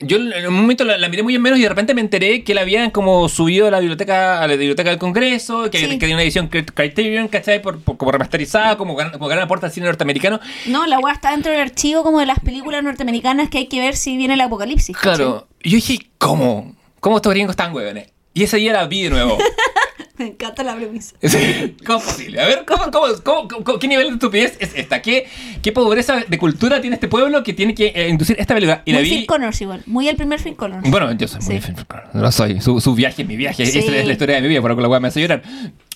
yo 0.02 0.18
en 0.18 0.48
un 0.48 0.54
momento 0.54 0.84
la, 0.84 0.98
la 0.98 1.08
miré 1.08 1.24
muy 1.24 1.36
en 1.36 1.42
menos 1.42 1.58
y 1.58 1.62
de 1.62 1.70
repente 1.70 1.94
me 1.94 2.02
enteré 2.02 2.44
que 2.44 2.54
la 2.54 2.62
habían 2.62 2.92
como 2.92 3.30
subido 3.30 3.68
a 3.68 3.72
la 3.72 3.80
biblioteca, 3.80 4.42
a 4.42 4.48
la 4.48 4.56
biblioteca 4.58 4.90
del 4.90 5.00
Congreso, 5.00 5.72
que, 5.72 5.78
Sí. 5.78 5.88
que 5.88 5.98
tenía 5.98 6.16
una 6.18 6.24
edición 6.24 6.50
Cri- 6.50 6.66
Criterion, 6.74 7.30
¿cachai? 7.30 7.62
Por, 7.62 7.80
por- 7.80 7.96
como 7.96 8.12
remasterizada, 8.12 8.78
como, 8.78 8.96
como 9.14 9.28
gran 9.28 9.44
aporte 9.44 9.68
al 9.68 9.72
cine 9.72 9.86
norteamericano. 9.86 10.42
No, 10.66 10.86
la 10.86 11.00
weá 11.00 11.14
está 11.14 11.32
dentro 11.32 11.54
del 11.54 11.62
archivo 11.62 12.04
como 12.04 12.20
de 12.20 12.26
las 12.26 12.40
películas 12.42 12.84
norteamericanas 12.84 13.50
que 13.50 13.60
hay 13.60 13.68
que 13.68 13.80
ver 13.80 13.96
si 13.96 14.18
viene 14.18 14.34
el 14.34 14.42
apocalipsis. 14.42 14.98
¿cachai? 14.98 15.16
Claro. 15.16 15.48
Y 15.64 15.70
yo 15.70 15.76
dije, 15.78 16.00
¿cómo? 16.18 16.76
¿Cómo 17.00 17.16
estos 17.16 17.32
gringos 17.34 17.52
están 17.54 17.74
huevones? 17.74 18.10
Y 18.34 18.44
ese 18.44 18.58
día 18.58 18.74
la 18.74 18.86
vi 18.88 19.04
de 19.04 19.12
nuevo. 19.12 19.38
Me 20.18 20.28
encanta 20.28 20.64
la 20.64 20.76
premisa. 20.76 21.16
Sí, 21.22 21.76
¿Cómo 21.86 22.00
es 22.00 22.06
posible? 22.06 22.40
A 22.42 22.46
ver, 22.48 22.64
¿cómo, 22.66 22.84
cómo, 22.92 23.08
cómo- 23.24 23.64
cómo- 23.64 23.80
qué 23.80 23.88
nivel 23.88 24.08
de 24.08 24.14
estupidez 24.14 24.58
es 24.60 24.74
esta? 24.76 25.02
¿Qué, 25.02 25.28
¿Qué 25.62 25.72
pobreza 25.72 26.24
de 26.28 26.38
cultura 26.38 26.80
tiene 26.82 26.96
este 26.96 27.08
pueblo 27.08 27.44
que 27.44 27.54
tiene 27.54 27.74
que 27.76 27.88
eh, 27.96 28.10
inducir 28.10 28.36
esta 28.40 28.54
película? 28.54 28.82
Y 28.86 28.92
la 28.94 29.00
muy 29.00 29.10
vi. 29.10 29.16
Phil 29.18 29.26
Connors 29.28 29.62
igual. 29.62 29.84
Muy 29.86 30.08
el 30.08 30.16
primer 30.16 30.40
Phil 30.42 30.56
Connors. 30.56 30.90
Bueno, 30.90 31.12
yo 31.14 31.28
soy 31.28 31.42
muy 31.42 31.56
Sí. 31.56 31.62
fan, 31.62 31.76
lo 32.14 32.32
soy. 32.32 32.62
Su, 32.62 32.80
su 32.80 32.96
viaje 32.96 33.24
es 33.24 33.28
mi 33.28 33.36
viaje. 33.36 33.66
Sí. 33.66 33.80
Esa 33.80 33.96
es 33.96 34.06
la 34.06 34.12
historia 34.14 34.36
de 34.36 34.42
mi 34.42 34.48
vida, 34.48 34.62
por 34.62 34.72
lo 34.72 34.78
que 34.78 34.82
la 34.84 35.00
me 35.00 35.08
hace 35.10 35.22
llorar. 35.22 35.44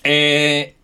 Eh, 0.04 0.74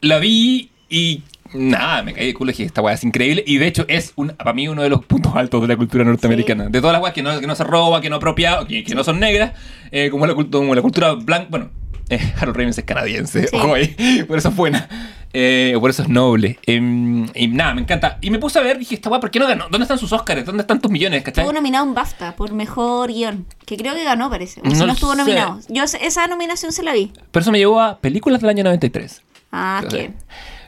la 0.00 0.18
vi 0.18 0.70
y 0.88 1.22
nada, 1.52 2.02
me 2.02 2.14
caí 2.14 2.26
de 2.28 2.34
culo 2.34 2.50
y 2.50 2.54
dije, 2.54 2.64
esta 2.64 2.80
weá 2.80 2.94
es 2.94 3.04
increíble. 3.04 3.42
Y 3.46 3.58
de 3.58 3.66
hecho 3.66 3.84
es 3.88 4.12
un, 4.16 4.28
para 4.28 4.52
mí 4.52 4.68
uno 4.68 4.82
de 4.82 4.88
los 4.88 5.04
puntos 5.04 5.34
altos 5.34 5.60
de 5.62 5.68
la 5.68 5.76
cultura 5.76 6.04
norteamericana. 6.04 6.68
De 6.68 6.80
todas 6.80 6.92
las 6.94 7.02
weas 7.02 7.14
que 7.14 7.22
no, 7.22 7.38
que 7.40 7.46
no 7.46 7.54
se 7.54 7.64
roba, 7.64 8.00
que 8.00 8.08
no 8.10 8.16
apropia, 8.16 8.60
que, 8.68 8.84
que 8.84 8.94
no 8.94 9.04
son 9.04 9.20
negras, 9.20 9.52
eh, 9.90 10.08
como, 10.10 10.26
la, 10.26 10.34
como 10.34 10.74
la 10.74 10.82
cultura 10.82 11.12
blanca. 11.12 11.48
Bueno, 11.50 11.70
eh, 12.10 12.32
Harold 12.38 12.56
Ramis 12.56 12.76
es 12.78 12.84
canadiense, 12.84 13.46
Sí. 13.48 13.56
ojo 13.56 13.74
ahí, 13.74 14.24
por 14.28 14.36
eso 14.38 14.48
es 14.50 14.56
buena. 14.56 14.88
Eh, 15.32 15.76
por 15.80 15.90
eso 15.90 16.02
es 16.02 16.08
noble. 16.08 16.58
Em, 16.66 17.24
y 17.36 17.46
nada, 17.46 17.72
me 17.74 17.82
encanta. 17.82 18.18
Y 18.20 18.30
me 18.30 18.38
puse 18.40 18.58
a 18.58 18.62
ver, 18.62 18.78
dije, 18.80 18.96
esta 18.96 19.08
weá, 19.08 19.20
¿por 19.20 19.30
qué 19.30 19.38
no 19.38 19.46
ganó? 19.46 19.68
¿Dónde 19.70 19.84
están 19.84 19.96
sus 19.98 20.12
Oscars? 20.12 20.44
¿Dónde 20.44 20.62
están 20.62 20.80
tus 20.80 20.90
millones? 20.90 21.22
¿Cachai? 21.22 21.44
Estuvo 21.44 21.52
nominado 21.54 21.84
un 21.84 21.94
BAFTA 21.94 22.34
por 22.34 22.52
mejor 22.52 23.12
guion. 23.12 23.46
Que 23.64 23.76
creo 23.76 23.94
que 23.94 24.02
ganó, 24.02 24.28
parece. 24.28 24.60
O 24.64 24.68
si 24.70 24.84
No 24.84 24.92
estuvo 24.92 25.12
sé. 25.12 25.18
nominado. 25.18 25.60
Yo 25.68 25.84
esa 25.84 26.26
nominación 26.26 26.72
se 26.72 26.82
la 26.82 26.92
vi. 26.94 27.12
Pero 27.30 27.42
eso 27.42 27.52
me 27.52 27.58
llevó 27.58 27.80
a 27.80 27.98
películas 27.98 28.40
del 28.40 28.50
año 28.50 28.64
93. 28.64 29.22
Ah, 29.52 29.84
qué. 29.88 30.10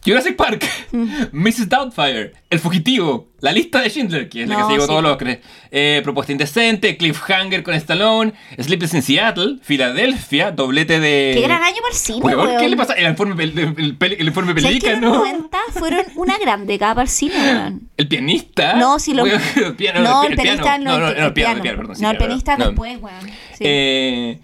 Jurassic 0.05 0.35
Park, 0.37 0.65
Mrs. 1.33 1.69
Doubtfire, 1.69 2.33
El 2.51 2.59
Fugitivo, 2.59 3.29
La 3.41 3.53
Lista 3.53 3.81
de 3.81 3.89
Schindler, 3.89 4.29
que 4.29 4.43
es 4.43 4.49
la 4.49 4.57
que 4.57 4.61
No, 4.63 4.67
se 4.67 4.73
llevó 4.73 4.85
sí. 4.85 4.89
todos 4.89 5.03
los 5.03 5.13
Oscars, 5.13 5.39
eh, 5.71 6.01
Propuesta 6.03 6.33
Indecente, 6.33 6.97
Cliffhanger 6.97 7.63
con 7.63 7.75
Stallone, 7.75 8.33
Sleepless 8.59 8.95
in 8.95 9.03
Seattle, 9.03 9.59
Filadelfia, 9.63 10.51
doblete 10.51 10.99
de... 10.99 11.33
Qué 11.35 11.41
gran 11.43 11.63
año 11.63 11.77
para 11.81 11.93
el 11.93 11.99
cine, 11.99 12.21
Weón, 12.21 12.59
¿Qué 12.59 12.69
le 12.69 12.77
pasa? 12.77 12.95
El 12.95 13.11
informe, 13.11 13.45
el, 13.45 13.57
el 13.59 13.97
el 14.01 14.27
informe 14.27 14.61
¿Sabes 14.61 14.81
que 14.81 14.91
Pelica, 14.91 14.93
los 14.93 15.01
¿no? 15.01 15.19
90 15.19 15.59
fueron 15.71 16.05
una 16.17 16.37
gran 16.39 16.67
década 16.67 16.95
para 16.97 17.05
el 17.05 17.09
cine, 17.09 17.35
weón? 17.37 17.89
El 17.97 18.09
pianista. 18.09 18.75
No, 18.75 18.99
si 18.99 19.15
lo... 19.15 19.23
Weón, 19.23 19.41
el 19.57 19.77
piano, 19.77 20.01
no, 20.01 20.25
el 20.25 20.35
pianista 20.35 20.63
piano. 20.65 20.85
No, 20.85 20.99
no, 20.99 21.09
el 21.11 21.21
no, 21.23 21.35
piano, 21.35 21.63
perdón. 21.63 21.97
No, 22.01 22.11
el 22.11 22.17
pianista 22.19 22.57
no. 22.57 22.67
después, 22.67 23.01
weón. 23.01 23.27
Sí. 23.53 23.65
Eh, 23.65 24.39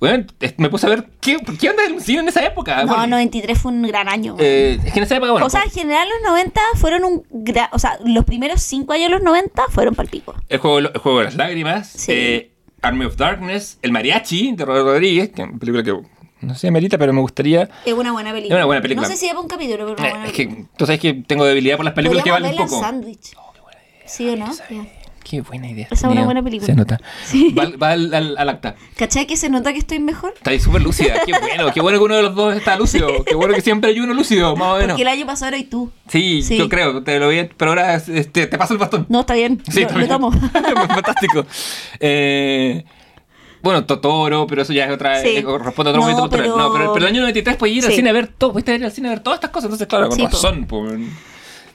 bueno, 0.00 0.24
me 0.58 0.68
puse 0.68 0.86
a 0.86 0.90
ver 0.90 1.06
qué, 1.20 1.36
qué 1.58 1.70
onda 1.70 1.84
el 1.86 2.00
cine 2.00 2.20
en 2.20 2.28
esa 2.28 2.44
época. 2.44 2.82
no, 2.84 2.88
Bueno, 2.88 3.06
93 3.06 3.58
fue 3.58 3.72
un 3.72 3.82
gran 3.82 4.08
año, 4.08 4.36
eh, 4.38 4.78
es 4.84 4.92
que 4.92 4.98
en 4.98 5.04
esa 5.04 5.16
época, 5.16 5.32
bueno, 5.32 5.46
o 5.46 5.50
sea, 5.50 5.62
en 5.64 5.70
general 5.70 6.06
los 6.08 6.30
90 6.30 6.60
fueron 6.76 7.04
un 7.04 7.24
gran... 7.30 7.68
O 7.72 7.78
sea, 7.78 7.98
los 8.04 8.24
primeros 8.24 8.60
5 8.62 8.92
años 8.92 9.08
de 9.08 9.14
los 9.14 9.22
90 9.22 9.62
fueron 9.70 9.94
para 9.94 10.04
el 10.04 10.10
pico. 10.10 10.34
El 10.48 10.58
juego, 10.58 10.78
el 10.78 10.98
juego 10.98 11.18
de 11.20 11.24
las 11.26 11.36
lágrimas, 11.36 11.88
Sí. 11.88 12.12
eh, 12.12 12.50
Army 12.82 13.06
of 13.06 13.16
Darkness, 13.16 13.78
El 13.80 13.92
Mariachi 13.92 14.52
de 14.52 14.64
Robert 14.64 14.84
Rodríguez, 14.84 15.30
que 15.30 15.42
es 15.42 15.48
una 15.48 15.58
película 15.58 15.82
que 15.82 15.98
no 16.40 16.54
sé, 16.54 16.70
merita, 16.70 16.98
pero 16.98 17.14
me 17.14 17.22
gustaría. 17.22 17.70
Es 17.86 17.94
una 17.94 18.12
buena 18.12 18.30
película. 18.30 18.54
Es 18.56 18.58
una 18.58 18.66
buena 18.66 18.82
película. 18.82 19.08
No 19.08 19.14
sé 19.14 19.18
si 19.18 19.26
da 19.26 19.32
para 19.32 19.40
un 19.40 19.48
capítulo, 19.48 19.86
pero 19.96 20.08
una 20.10 20.24
Eh, 20.24 20.26
es 20.26 20.32
que 20.34 20.66
tú 20.76 20.84
sabes 20.84 21.00
que 21.00 21.14
tengo 21.14 21.46
debilidad 21.46 21.76
por 21.76 21.86
las 21.86 21.94
películas 21.94 22.22
que 22.22 22.30
valen 22.30 22.54
poco. 22.54 22.80
sándwich. 22.80 23.34
¿Sí 24.04 24.28
o 24.28 24.36
no? 24.36 24.52
Qué 25.28 25.40
buena 25.40 25.70
idea. 25.70 25.88
Esa 25.90 26.06
es 26.06 26.12
una 26.12 26.24
buena 26.24 26.42
película. 26.42 26.66
Se 26.66 26.74
nota. 26.74 27.00
Sí. 27.24 27.54
Va, 27.58 27.70
va 27.82 27.92
al, 27.92 28.12
al- 28.12 28.36
al 28.36 28.48
acta. 28.50 28.74
¿Cachai 28.96 29.26
que 29.26 29.36
se 29.38 29.48
nota 29.48 29.72
que 29.72 29.78
estoy 29.78 29.98
mejor? 29.98 30.34
Está 30.36 30.50
ahí 30.50 30.60
súper 30.60 30.82
lúcida. 30.82 31.14
Qué 31.24 31.32
bueno. 31.40 31.72
Qué 31.72 31.80
bueno 31.80 31.98
que 31.98 32.04
uno 32.04 32.14
de 32.16 32.22
los 32.22 32.34
dos 32.34 32.54
está 32.54 32.76
lúcido. 32.76 33.08
Qué 33.24 33.34
bueno 33.34 33.54
que 33.54 33.62
siempre 33.62 33.90
hay 33.90 34.00
uno 34.00 34.12
lúcido, 34.12 34.54
más 34.54 34.68
o 34.68 34.74
menos. 34.74 34.88
Porque 34.90 35.02
el 35.02 35.08
año 35.08 35.24
pasado 35.26 35.54
eras 35.56 35.68
tú. 35.70 35.90
Sí, 36.08 36.42
Sí. 36.42 36.58
yo 36.58 36.68
creo. 36.68 37.02
Te 37.02 37.18
lo 37.18 37.28
vi, 37.30 37.48
pero 37.56 37.70
ahora 37.70 37.94
este, 37.94 38.46
te 38.46 38.58
paso 38.58 38.74
el 38.74 38.78
bastón. 38.78 39.06
No, 39.08 39.20
está 39.20 39.32
bien. 39.34 39.62
Sí, 39.70 39.80
lo, 39.80 39.86
está 39.88 39.98
lo 39.98 40.06
tomo. 40.08 40.30
Fantástico. 40.52 41.46
Eh, 42.00 42.84
bueno, 43.62 43.86
Totoro, 43.86 44.46
pero 44.46 44.60
eso 44.60 44.74
ya 44.74 44.84
es 44.84 44.90
otra. 44.92 45.22
Sí. 45.22 45.28
eh, 45.38 45.42
corresponde 45.42 45.88
a 45.88 45.92
otro 45.92 46.02
No, 46.02 46.02
momento 46.02 46.20
cultural. 46.28 46.44
pero- 46.52 46.58
No, 46.58 46.72
pero, 46.74 46.92
pero 46.92 47.06
el 47.06 47.12
año 47.12 47.20
93 47.22 47.56
puedes 47.56 47.76
ir 47.76 47.86
al 47.86 47.92
cine 47.92 48.10
a 48.10 48.12
ver 48.12 48.26
todo. 48.28 48.52
Puedes 48.52 48.68
ir 48.78 48.84
al 48.84 48.92
cine 48.92 49.08
a 49.08 49.12
ver 49.12 49.20
todas 49.20 49.38
estas 49.38 49.50
cosas. 49.50 49.64
Entonces, 49.64 49.86
claro, 49.86 50.08
con 50.10 50.18
razón. 50.18 50.66
po. 50.66 50.86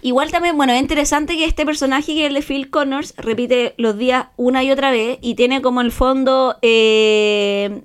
Igual 0.01 0.31
también, 0.31 0.55
bueno, 0.57 0.73
es 0.73 0.81
interesante 0.81 1.35
que 1.37 1.45
este 1.45 1.65
personaje, 1.65 2.13
que 2.13 2.21
es 2.23 2.27
el 2.29 2.33
de 2.35 2.41
Phil 2.41 2.69
Connors, 2.69 3.13
repite 3.17 3.73
los 3.77 3.97
días 3.97 4.27
una 4.37 4.63
y 4.63 4.71
otra 4.71 4.91
vez 4.91 5.19
y 5.21 5.35
tiene 5.35 5.61
como 5.61 5.81
el 5.81 5.91
fondo 5.91 6.55
eh, 6.61 7.81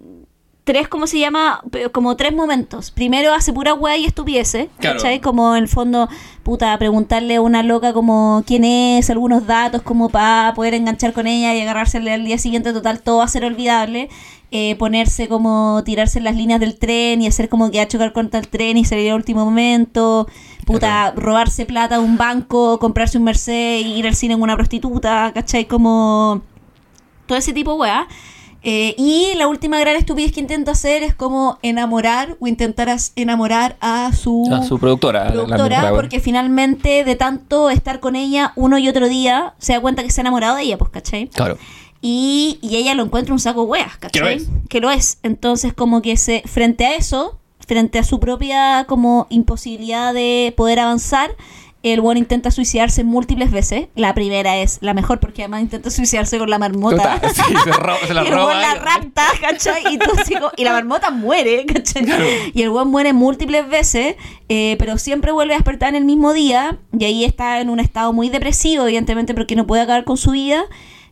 tres, 0.65 0.89
¿cómo 0.89 1.07
se 1.07 1.19
llama? 1.19 1.63
Como 1.93 2.17
tres 2.17 2.33
momentos. 2.35 2.91
Primero 2.91 3.35
hace 3.35 3.53
pura 3.53 3.75
weá 3.75 3.97
y 3.97 4.05
estupideces, 4.07 4.69
Claro. 4.79 4.97
¿cachai? 4.97 5.21
Como 5.21 5.55
en 5.57 5.65
el 5.65 5.69
fondo, 5.69 6.09
puta, 6.43 6.77
preguntarle 6.79 7.37
a 7.37 7.41
una 7.41 7.63
loca 7.63 7.93
como 7.93 8.43
quién 8.47 8.65
es, 8.65 9.11
algunos 9.11 9.47
datos 9.47 9.83
como 9.83 10.09
para 10.09 10.53
poder 10.55 10.75
enganchar 10.75 11.13
con 11.13 11.27
ella 11.27 11.55
y 11.55 11.61
agarrársele 11.61 12.13
al 12.13 12.25
día 12.25 12.39
siguiente, 12.39 12.73
total, 12.73 13.03
todo 13.03 13.19
va 13.19 13.25
a 13.25 13.29
ser 13.29 13.45
olvidable. 13.45 14.09
Eh, 14.51 14.77
ponerse 14.77 15.27
como, 15.27 15.83
tirarse 15.85 16.19
en 16.19 16.25
las 16.25 16.37
líneas 16.37 16.61
del 16.61 16.79
tren 16.79 17.21
y 17.21 17.27
hacer 17.27 17.49
como 17.49 17.73
que 17.73 17.81
a 17.81 17.89
chocar 17.89 18.13
contra 18.13 18.39
el 18.39 18.47
tren 18.47 18.77
y 18.77 18.85
salir 18.85 19.11
al 19.11 19.17
último 19.17 19.45
momento. 19.45 20.29
Puta, 20.65 21.13
robarse 21.17 21.67
plata 21.67 21.99
de 21.99 22.05
un 22.05 22.17
banco, 22.17 22.79
comprarse 22.79 23.19
un 23.19 23.25
Mercedes 23.25 23.85
ir 23.85 24.07
al 24.07 24.15
cine 24.15 24.35
con 24.35 24.43
una 24.43 24.57
prostituta, 24.57 25.33
¿cachai? 25.35 25.65
Como 25.67 26.43
todo 27.27 27.37
ese 27.37 27.53
tipo 27.53 27.73
de 27.73 27.81
weá. 27.81 28.09
Eh, 28.67 28.95
y 28.97 29.35
la 29.37 29.47
última 29.47 29.79
gran 29.79 29.95
estupidez 29.95 30.33
que 30.33 30.41
intenta 30.41 30.71
hacer 30.71 31.03
es 31.03 31.15
como 31.15 31.59
enamorar 31.61 32.39
o 32.41 32.47
intentar 32.47 32.89
enamorar 33.15 33.77
a 33.81 34.11
su, 34.15 34.49
A 34.51 34.63
su 34.63 34.79
productora. 34.79 35.25
la 35.25 35.33
productora, 35.33 35.91
porque 35.91 36.19
finalmente 36.19 37.05
de 37.05 37.15
tanto 37.15 37.69
estar 37.69 38.01
con 38.01 38.17
ella 38.17 38.53
uno 38.57 38.79
y 38.79 38.89
otro 38.89 39.07
día, 39.07 39.53
se 39.59 39.75
da 39.75 39.81
cuenta 39.81 40.03
que 40.03 40.11
se 40.11 40.21
ha 40.21 40.23
enamorado 40.23 40.57
de 40.57 40.63
ella, 40.63 40.79
pues, 40.79 40.91
¿cachai? 40.91 41.29
Claro. 41.29 41.59
Y, 42.07 42.59
y 42.61 42.77
ella 42.77 42.95
lo 42.95 43.03
encuentra 43.03 43.33
un 43.33 43.41
saco 43.41 43.63
hueas, 43.63 43.97
¿cachai? 43.97 44.11
Que 44.13 44.21
lo 44.21 44.29
es. 44.29 44.49
Que 44.69 44.81
lo 44.81 44.91
es. 44.91 45.19
Entonces, 45.23 45.73
como 45.73 46.03
que 46.03 46.19
se, 46.19 46.43
frente 46.45 46.85
a 46.85 46.97
eso, 46.97 47.41
frente 47.67 47.99
a 47.99 48.05
su 48.05 48.21
propia 48.21 48.85
como 48.87 49.27
imposibilidad 49.31 50.13
de 50.13 50.53
poder 50.55 50.81
avanzar, 50.81 51.31
el 51.83 52.03
buen 52.03 52.19
intenta 52.19 52.51
suicidarse 52.51 53.05
múltiples 53.05 53.51
veces. 53.51 53.87
La 53.95 54.13
primera 54.13 54.59
es 54.59 54.79
la 54.83 54.93
mejor 54.93 55.19
porque 55.19 55.43
además 55.45 55.63
intenta 55.63 55.89
suicidarse 55.91 56.39
con 56.39 56.51
la 56.51 56.59
marmota. 56.59 57.21
Total, 57.21 57.31
sí, 57.35 57.55
se, 57.65 57.73
ro- 57.73 57.97
se 58.07 58.13
la 58.13 58.23
y 58.25 58.27
el 58.27 58.35
roba. 58.35 58.55
la 58.55 58.75
rapta, 58.75 59.23
¿cachai? 59.41 59.95
Y, 59.95 59.99
tú 59.99 60.11
así 60.19 60.35
y 60.59 60.65
la 60.65 60.73
marmota 60.73 61.11
muere, 61.11 61.65
¿cachai? 61.65 62.07
Y 62.53 62.61
el 62.61 62.69
buen 62.69 62.89
muere 62.89 63.15
múltiples 63.15 63.67
veces, 63.67 64.17
eh, 64.51 64.77
pero 64.79 64.99
siempre 64.99 65.33
vuelve 65.33 65.55
a 65.55 65.57
despertar 65.57 65.89
en 65.91 65.95
el 65.97 66.05
mismo 66.05 66.35
día. 66.35 66.77
Y 66.99 67.05
ahí 67.07 67.25
está 67.25 67.61
en 67.63 67.71
un 67.71 67.81
estado 67.81 68.13
muy 68.13 68.29
depresivo, 68.29 68.85
evidentemente, 68.85 69.33
porque 69.33 69.57
no 69.57 69.67
puede 69.67 69.81
acabar 69.81 70.05
con 70.05 70.19
su 70.19 70.33
vida. 70.33 70.65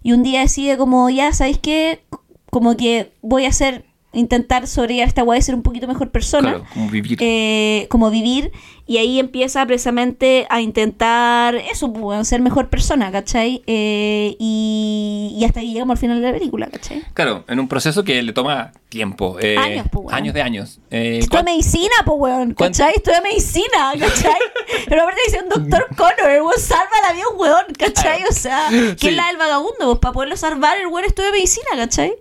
Y 0.03 0.13
un 0.13 0.23
día 0.23 0.41
decide 0.41 0.77
como, 0.77 1.09
ya, 1.11 1.33
¿sabéis 1.33 1.59
qué? 1.59 2.03
Como 2.51 2.77
que 2.77 3.13
voy 3.23 3.45
a 3.45 3.49
hacer, 3.49 3.85
intentar 4.13 4.67
sobrellevar 4.67 5.09
esta 5.09 5.25
weá 5.25 5.39
y 5.39 5.43
ser 5.43 5.55
un 5.55 5.63
poquito 5.63 5.87
mejor 5.87 6.11
persona. 6.11 6.51
Claro, 6.51 6.67
como 6.73 6.89
vivir. 6.91 7.19
Eh, 7.21 7.87
como 7.89 8.11
vivir 8.11 8.53
y 8.93 8.99
ahí 8.99 9.19
empieza 9.19 9.65
precisamente 9.67 10.47
a 10.51 10.61
intentar 10.61 11.55
eso, 11.55 11.93
pues, 11.93 12.29
ser 12.29 12.41
mejor 12.43 12.69
persona, 12.69 13.11
¿cachai? 13.11 13.63
Eh, 13.67 14.37
y, 14.39 15.35
y 15.39 15.45
hasta 15.45 15.61
ahí 15.61 15.73
llegamos 15.73 15.93
al 15.95 15.99
final 15.99 16.21
de 16.21 16.27
la 16.31 16.39
película, 16.39 16.67
¿cachai? 16.69 17.03
Claro, 17.15 17.45
en 17.49 17.59
un 17.59 17.69
proceso 17.69 18.05
que 18.05 18.23
le 18.23 18.33
toma 18.33 18.73
tiempo. 18.89 19.39
eh, 19.41 19.57
Años, 19.57 19.87
pues, 19.91 20.05
weón. 20.05 20.15
Años 20.15 20.35
de 20.35 20.43
años. 20.43 20.79
Eh, 20.91 21.19
Estudia 21.21 21.43
¿cuán- 21.43 21.45
medicina, 21.47 21.95
pues, 22.05 22.17
weón, 22.21 22.55
¿Cuán- 22.55 22.71
¿cachai? 22.73 22.93
Estudia 22.97 23.21
medicina, 23.23 23.93
¿cachai? 23.99 24.41
Pero 24.89 25.03
aparte 25.03 25.21
dice 25.27 25.41
un 25.43 25.49
doctor 25.49 25.87
Connor, 25.97 26.31
el 26.31 26.43
weón 26.43 26.59
salva 26.61 26.91
la 27.09 27.15
vida 27.15 27.25
un 27.33 27.41
weón, 27.41 27.65
¿cachai? 27.79 28.25
O 28.29 28.33
sea, 28.33 28.67
¿quién 28.69 28.97
Sí. 28.99 29.11
la 29.13 29.29
del 29.29 29.39
vagabundo? 29.39 29.79
Pues 29.87 29.99
para 30.01 30.13
poderlo 30.13 30.37
salvar, 30.37 30.77
el 30.79 30.89
weón 30.89 31.07
estudia 31.07 31.31
medicina, 31.33 31.69
¿cachai? 31.77 32.13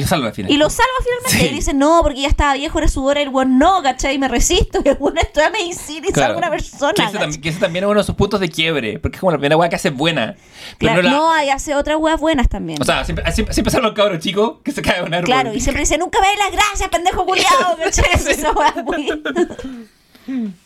Y 0.00 0.02
lo 0.02 0.08
salva 0.08 0.26
al 0.28 0.34
final. 0.34 0.50
Y 0.52 0.56
lo 0.56 0.70
salva 0.70 0.90
finalmente. 1.04 1.38
Sí. 1.48 1.52
Y 1.52 1.56
dice, 1.56 1.74
no, 1.74 2.00
porque 2.02 2.22
ya 2.22 2.28
estaba 2.28 2.54
viejo, 2.54 2.78
era 2.78 2.88
su 2.88 3.04
hora. 3.04 3.20
Y 3.20 3.24
el 3.24 3.28
weón, 3.28 3.58
no, 3.58 3.82
¿cachai? 3.82 4.18
Me 4.18 4.28
resisto. 4.28 4.80
Y 4.84 4.88
el 4.88 4.96
weón 4.98 5.18
estudia 5.18 5.50
medicina 5.50 6.06
y 6.08 6.12
salva 6.12 6.34
a 6.34 6.38
una 6.38 6.50
persona. 6.50 6.92
Que 6.94 7.48
ese, 7.48 7.58
también 7.60 7.84
es 7.84 7.90
uno 7.90 8.00
de 8.00 8.04
sus 8.04 8.14
puntos 8.14 8.40
de 8.40 8.48
quiebre. 8.48 8.98
Porque 8.98 9.16
es 9.16 9.20
como 9.20 9.32
la 9.32 9.38
primera 9.38 9.56
weá 9.56 9.68
que 9.68 9.76
hace 9.76 9.90
buena. 9.90 10.36
Pero 10.78 10.92
Claro, 10.92 11.02
no 11.02 11.08
la- 11.08 11.10
no, 11.16 11.30
hay 11.32 11.50
hace 11.50 11.74
otras 11.74 11.96
weas 11.98 12.18
buenas 12.20 12.48
también. 12.48 12.80
O 12.80 12.84
sea, 12.84 13.04
siempre, 13.04 13.30
siempre, 13.32 13.54
siempre 13.54 13.70
salen 13.70 13.84
los 13.86 13.94
cabros 13.94 14.18
chicos 14.20 14.56
que 14.64 14.72
se 14.72 14.82
caen 14.82 15.00
en 15.00 15.04
un 15.08 15.14
árbol. 15.14 15.26
claro, 15.26 15.54
y 15.54 15.60
siempre 15.60 15.82
dice, 15.82 15.98
nunca 15.98 16.18
me 16.20 16.28
des 16.28 16.38
las 16.38 16.52
gracias, 16.52 16.88
pendejo 16.88 17.24
culiado, 17.26 17.76
¿cachai? 17.84 18.04
Esa 18.14 18.52
wea 18.52 18.74
es 18.76 18.84
muy... 18.84 19.22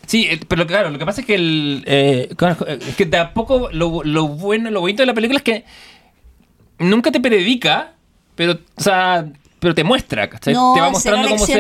Sí, 0.07 0.27
eh, 0.29 0.41
pero 0.47 0.67
claro, 0.67 0.91
lo 0.91 0.99
que 0.99 1.07
pasa 1.07 1.23
es 1.23 1.27
que 1.27 1.37
el. 1.37 1.83
eh, 1.87 2.29
claro, 2.37 2.67
eh, 2.69 2.79
es 2.87 2.97
que 2.97 3.07
de 3.07 3.17
a 3.17 3.33
poco 3.33 3.71
lo, 3.73 4.03
lo 4.05 4.29
bueno, 4.29 4.71
lo 4.71 4.81
bonito 4.81 5.03
de 5.03 5.07
la 5.07 5.15
película 5.15 5.39
es 5.39 5.43
que 5.45 5.65
nunca 6.79 7.11
te 7.11 7.21
predica, 7.21 7.94
pero, 8.35 8.53
o 8.77 8.81
sea, 8.83 9.27
pero 9.59 9.75
te 9.75 9.83
muestra, 9.85 10.29
¿cachai? 10.29 10.53
No, 10.55 10.73
te 10.75 10.81
va 10.81 10.91
mostrando 10.91 11.29
cómo 11.29 11.47
se. 11.47 11.59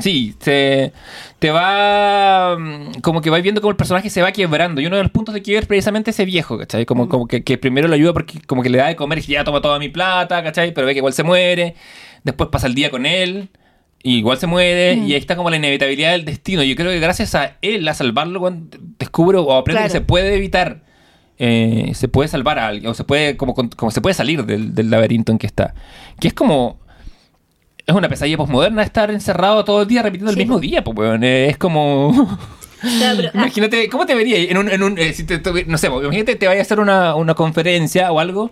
Sí, 0.00 0.34
te, 0.42 0.92
te 1.38 1.50
va. 1.50 2.56
mm, 2.58 3.00
Como 3.00 3.20
que 3.20 3.30
va 3.30 3.38
viendo 3.40 3.60
cómo 3.60 3.70
el 3.70 3.76
personaje 3.76 4.10
se 4.10 4.22
va 4.22 4.32
quebrando. 4.32 4.80
Y 4.80 4.86
uno 4.86 4.96
de 4.96 5.02
los 5.02 5.12
puntos 5.12 5.34
de 5.34 5.42
quiebre 5.42 5.62
es 5.62 5.66
precisamente 5.68 6.10
ese 6.10 6.24
viejo, 6.24 6.58
¿cachai? 6.58 6.82
Mm. 6.82 6.86
Como, 6.86 7.08
como 7.08 7.26
que, 7.28 7.44
que 7.44 7.58
primero 7.58 7.86
lo 7.88 7.94
ayuda 7.94 8.12
porque 8.12 8.40
como 8.46 8.62
que 8.62 8.70
le 8.70 8.78
da 8.78 8.86
de 8.88 8.96
comer 8.96 9.18
y 9.20 9.22
ya 9.22 9.44
toma 9.44 9.60
toda 9.60 9.78
mi 9.78 9.88
plata, 9.88 10.42
¿cachai? 10.42 10.72
Pero 10.74 10.86
ve 10.86 10.94
que 10.94 10.98
igual 10.98 11.12
se 11.12 11.22
muere. 11.22 11.76
Después 12.24 12.48
pasa 12.50 12.66
el 12.66 12.74
día 12.74 12.90
con 12.90 13.06
él. 13.06 13.50
Y 14.06 14.18
igual 14.18 14.36
se 14.36 14.46
muere, 14.46 14.96
Mm. 14.96 15.06
y 15.06 15.12
ahí 15.14 15.18
está 15.18 15.34
como 15.34 15.48
la 15.48 15.56
inevitabilidad 15.56 16.10
del 16.12 16.26
destino. 16.26 16.62
Yo 16.62 16.76
creo 16.76 16.90
que 16.90 17.00
gracias 17.00 17.34
a 17.34 17.56
él, 17.62 17.88
a 17.88 17.94
salvarlo, 17.94 18.52
descubro 18.98 19.42
o 19.44 19.54
aprende 19.54 19.78
Claro. 19.80 19.86
que 19.92 19.98
se 19.98 20.00
puede 20.02 20.34
evitar, 20.34 20.82
eh, 21.38 21.90
se 21.94 22.08
puede 22.08 22.28
salvar 22.28 22.58
a 22.58 22.68
alguien, 22.68 22.90
o 22.90 22.94
se 22.94 23.04
puede, 23.04 23.36
como, 23.36 23.54
como 23.54 23.90
se 23.90 24.00
puede 24.00 24.14
salir 24.14 24.44
del, 24.46 24.74
del 24.74 24.90
laberinto 24.90 25.32
en 25.32 25.38
que 25.38 25.46
está. 25.46 25.74
Que 26.20 26.28
es 26.28 26.34
como. 26.34 26.78
Es 27.86 27.94
una 27.94 28.08
pesadilla 28.08 28.38
posmoderna 28.38 28.82
estar 28.82 29.10
encerrado 29.10 29.62
todo 29.64 29.82
el 29.82 29.88
día 29.88 30.02
repitiendo 30.02 30.32
Sí, 30.32 30.40
el 30.40 30.46
mismo 30.46 30.58
día, 30.58 30.82
pues, 30.82 30.96
weón. 30.96 31.22
Eh, 31.24 31.48
Es 31.50 31.58
como. 31.58 32.38
Claro, 32.80 33.16
pero, 33.16 33.28
ah, 33.34 33.38
imagínate, 33.38 33.88
¿cómo 33.90 34.06
te 34.06 34.14
verías 34.14 34.50
en 34.50 34.56
un. 34.58 34.68
En 34.70 34.82
un 34.82 34.98
eh, 34.98 35.12
si 35.12 35.24
te- 35.24 35.38
te- 35.38 35.64
no 35.66 35.76
sé, 35.78 35.90
pues, 35.90 36.02
imagínate, 36.04 36.36
te 36.36 36.46
vayas 36.46 36.60
a 36.60 36.62
hacer 36.62 36.80
una, 36.80 37.14
una 37.14 37.34
conferencia 37.34 38.10
o 38.12 38.20
algo 38.20 38.50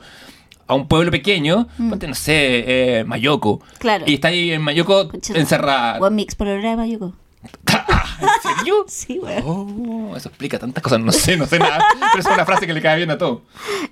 a 0.66 0.74
un 0.74 0.86
pueblo 0.86 1.10
pequeño, 1.10 1.66
ponte, 1.76 2.06
no 2.06 2.14
sé, 2.14 2.98
eh, 3.00 3.04
Mayoko. 3.04 3.56
Mm. 3.56 3.78
Claro. 3.78 4.04
Y 4.06 4.14
está 4.14 4.28
ahí 4.28 4.52
en 4.52 4.62
Mayoko 4.62 5.08
Concha, 5.08 5.34
encerrada. 5.38 5.98
Buen 5.98 6.14
mix 6.14 6.34
programa, 6.34 6.86
Yuko. 6.86 7.14
¿En 8.44 8.56
serio? 8.56 8.84
Sí, 8.88 9.18
weón. 9.18 9.42
Oh, 9.46 10.16
eso 10.16 10.28
explica 10.28 10.58
tantas 10.58 10.82
cosas. 10.82 11.00
No 11.00 11.12
sé, 11.12 11.36
no 11.36 11.46
sé 11.46 11.58
nada. 11.58 11.84
Pero 12.12 12.18
es 12.20 12.26
una 12.26 12.44
frase 12.44 12.66
que 12.66 12.72
le 12.74 12.82
cae 12.82 12.96
bien 12.98 13.10
a 13.10 13.18
todo. 13.18 13.42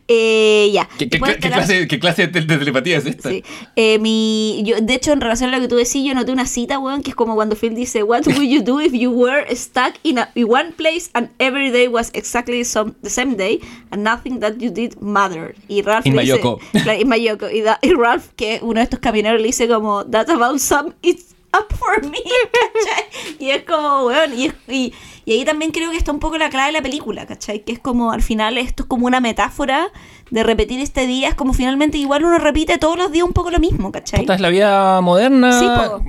Eh, 0.09 0.71
ya. 0.73 0.89
¿Qué, 0.99 1.09
qué- 1.09 1.19
qué 1.21 1.49
la- 1.49 1.57
clase, 1.57 1.89
qué 1.89 1.99
clase 1.99 2.27
de, 2.27 2.41
de 2.43 2.59
telepatía 2.59 2.99
es 2.99 3.07
esta? 3.07 3.29
Sí. 3.31 3.43
Eh, 3.77 3.99
mi, 3.99 4.63
yo, 4.65 4.77
de 4.81 4.95
hecho, 4.95 5.13
en 5.13 5.21
relación 5.21 5.51
a 5.53 5.57
lo 5.57 5.63
que 5.63 5.69
tú 5.69 5.77
decís, 5.77 6.05
yo 6.05 6.15
noté 6.15 6.33
una 6.33 6.47
cita, 6.47 6.79
weón, 6.79 7.03
que 7.03 7.11
es 7.11 7.17
como 7.17 7.35
cuando 7.35 7.57
Phil 7.57 7.75
dice, 7.75 8.03
What 8.03 8.27
would 8.27 8.43
you 8.49 8.63
do 8.63 8.81
if 8.81 8.93
you 8.93 9.11
were 9.11 9.45
stuck 9.55 9.95
in, 10.03 10.19
a, 10.19 10.31
in 10.35 10.47
one 10.51 10.73
place 10.73 11.11
and 11.15 11.31
every 11.39 11.71
day 11.71 11.89
was 11.89 12.11
exactly 12.15 12.65
some, 12.65 12.95
the 13.03 13.11
same 13.11 13.37
day 13.37 13.61
and 13.91 14.03
nothing 14.03 14.41
that 14.41 14.55
you 14.59 14.71
did 14.71 14.97
mattered? 15.01 15.55
Y 15.69 15.83
Ralph 15.83 16.07
In 16.07 16.15
Mayoko. 16.15 16.59
Claro, 16.73 17.01
in 17.01 17.09
Mayoko. 17.09 17.51
Y, 17.51 17.61
da- 17.63 17.79
y 17.83 17.93
Ralph, 17.95 18.29
que 18.37 18.59
uno 18.63 18.75
de 18.81 18.85
estos 18.85 18.99
camineros, 19.01 19.41
le 19.41 19.47
dice 19.49 19.69
como, 19.69 20.05
That's 20.07 20.31
about 20.31 20.59
some, 20.59 20.93
it's 21.03 21.35
up 21.59 21.75
for 21.77 22.03
me. 22.05 22.19
¿cachai? 22.53 23.37
y 23.39 23.51
es 23.51 23.65
como, 23.65 24.07
weón, 24.07 24.39
y, 24.39 24.47
es- 24.47 24.55
y, 24.69 24.93
y 25.25 25.33
ahí 25.33 25.45
también 25.45 25.71
creo 25.73 25.91
que 25.91 25.97
está 25.97 26.13
un 26.13 26.19
poco 26.21 26.39
la 26.39 26.51
clave 26.51 26.67
de 26.69 26.73
la 26.73 26.83
película, 26.83 27.27
¿cachai? 27.27 27.65
Que 27.65 27.73
es 27.73 27.79
como, 27.79 28.13
al 28.13 28.23
final, 28.23 28.57
esto 28.59 28.83
es 28.85 28.89
como 28.89 29.07
una 29.07 29.21
metáfora 29.21 29.89
de 30.31 30.43
repetir 30.45 30.79
este 30.81 31.07
día, 31.07 31.29
es 31.29 31.35
como 31.35 31.53
finalmente 31.53 31.99
igual 31.99 32.25
uno 32.25 32.39
repite 32.39 32.79
todos 32.79 32.97
los 32.97 33.11
días 33.11 33.25
un 33.27 33.33
poco 33.33 33.51
lo 33.51 33.59
mismo, 33.59 33.91
¿cachai? 33.91 34.21
Esta 34.21 34.35
es 34.35 34.41
la 34.41 34.49
vida 34.49 35.01
moderna 35.01 35.53
Sí, 35.59 35.67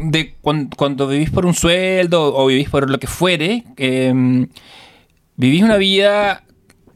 de 0.09 0.35
cuan- 0.41 0.69
cuando, 0.75 1.07
vivís 1.07 1.29
por 1.31 1.45
un 1.45 1.53
sueldo 1.55 2.35
o 2.35 2.45
vivís 2.45 2.69
por 2.69 2.89
lo 2.89 2.99
que 2.99 3.07
fuere. 3.07 3.63
eh, 3.77 4.13
vivís 5.35 5.63
una 5.63 5.77
vida, 5.77 6.43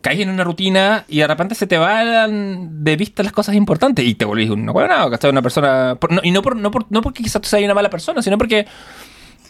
caes 0.05 0.19
en 0.19 0.29
una 0.29 0.43
rutina 0.43 1.03
y 1.07 1.17
de 1.17 1.25
repente 1.27 1.55
se 1.55 1.65
te 1.65 1.77
van 1.79 2.83
de 2.83 2.95
vista 2.95 3.23
las 3.23 3.31
cosas 3.33 3.55
importantes 3.55 4.05
y 4.05 4.13
te 4.13 4.23
volvís 4.23 4.51
un 4.51 4.63
no, 4.65 4.73
¿cachai? 5.09 5.31
Una 5.31 5.41
persona. 5.41 5.97
por- 5.99 6.11
no- 6.11 6.21
y 6.23 6.29
no, 6.29 6.43
por, 6.43 6.55
no, 6.55 6.69
por- 6.69 6.85
no 6.91 7.01
porque 7.01 7.23
quizás 7.23 7.41
tú 7.41 7.49
seas 7.49 7.63
una 7.63 7.73
mala 7.73 7.89
persona, 7.89 8.21
sino 8.21 8.37
porque 8.37 8.67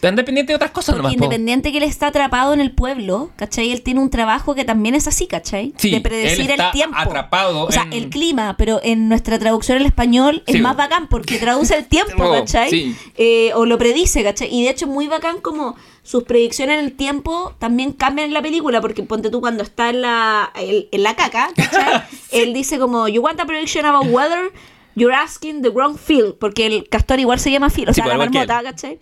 te 0.06 0.10
andas 0.10 0.24
pendiente 0.24 0.52
de 0.52 0.56
otras 0.56 0.70
cosas 0.70 0.94
Porque 0.94 1.02
nomás. 1.02 1.16
po. 1.16 1.24
independiente 1.24 1.72
que 1.72 1.78
él 1.78 1.84
está 1.84 2.06
atrapado 2.08 2.54
en 2.54 2.60
el 2.60 2.70
pueblo, 2.70 3.30
¿cachai? 3.36 3.72
Él 3.72 3.82
tiene 3.82 4.00
un 4.00 4.10
trabajo 4.10 4.54
que 4.54 4.64
también 4.64 4.94
es 4.94 5.06
así, 5.08 5.26
¿cachai? 5.26 5.74
Sí, 5.76 5.90
de 5.90 6.00
predecir 6.00 6.46
él 6.46 6.50
está 6.52 6.66
el 6.66 6.72
tiempo. 6.72 6.96
atrapado 6.98 7.64
O 7.64 7.72
sea, 7.72 7.82
en- 7.82 7.92
el 7.92 8.08
clima, 8.08 8.54
pero 8.56 8.80
en 8.82 9.08
nuestra 9.08 9.38
traducción 9.38 9.78
al 9.78 9.86
español 9.86 10.42
es 10.46 10.54
Sí. 10.56 10.60
más 10.60 10.76
bacán 10.76 11.08
porque 11.08 11.38
traduce 11.38 11.76
el 11.76 11.86
tiempo, 11.88 12.24
Oh, 12.24 12.32
¿cachai? 12.32 12.70
sí. 12.70 12.96
Eh, 13.16 13.52
o 13.54 13.66
lo 13.66 13.78
predice, 13.78 14.22
¿cachai? 14.22 14.48
Y 14.54 14.62
de 14.64 14.70
hecho 14.70 14.84
es 14.86 14.90
muy 14.90 15.08
bacán 15.08 15.40
como 15.40 15.74
sus 16.02 16.22
predicciones 16.22 16.78
en 16.78 16.84
el 16.84 16.92
tiempo 16.92 17.54
también 17.58 17.90
cambian 17.92 18.28
en 18.28 18.34
la 18.34 18.42
película, 18.42 18.80
porque 18.80 19.02
ponte 19.02 19.28
tú 19.28 19.40
cuando 19.40 19.64
está 19.64 19.90
en 19.90 20.02
la, 20.02 20.52
en 20.54 21.02
la 21.02 21.16
caca, 21.16 21.50
¿cachai? 21.56 22.02
Él 22.30 22.54
dice 22.54 22.78
como, 22.78 23.08
you 23.08 23.20
want 23.22 23.40
a 23.40 23.44
prediction 23.44 23.84
about 23.84 24.06
weather, 24.12 24.52
you're 24.94 25.14
asking 25.14 25.62
the 25.62 25.68
wrong 25.70 25.96
Phil, 25.98 26.34
porque 26.38 26.66
el 26.66 26.88
castor 26.88 27.18
igual 27.18 27.40
se 27.40 27.50
llama 27.50 27.70
Phil, 27.70 27.88
o 27.88 27.92
sea, 27.92 28.04
pues, 28.04 28.16
la 28.16 28.24
marmota, 28.24 28.62
¿cachai? 28.62 28.98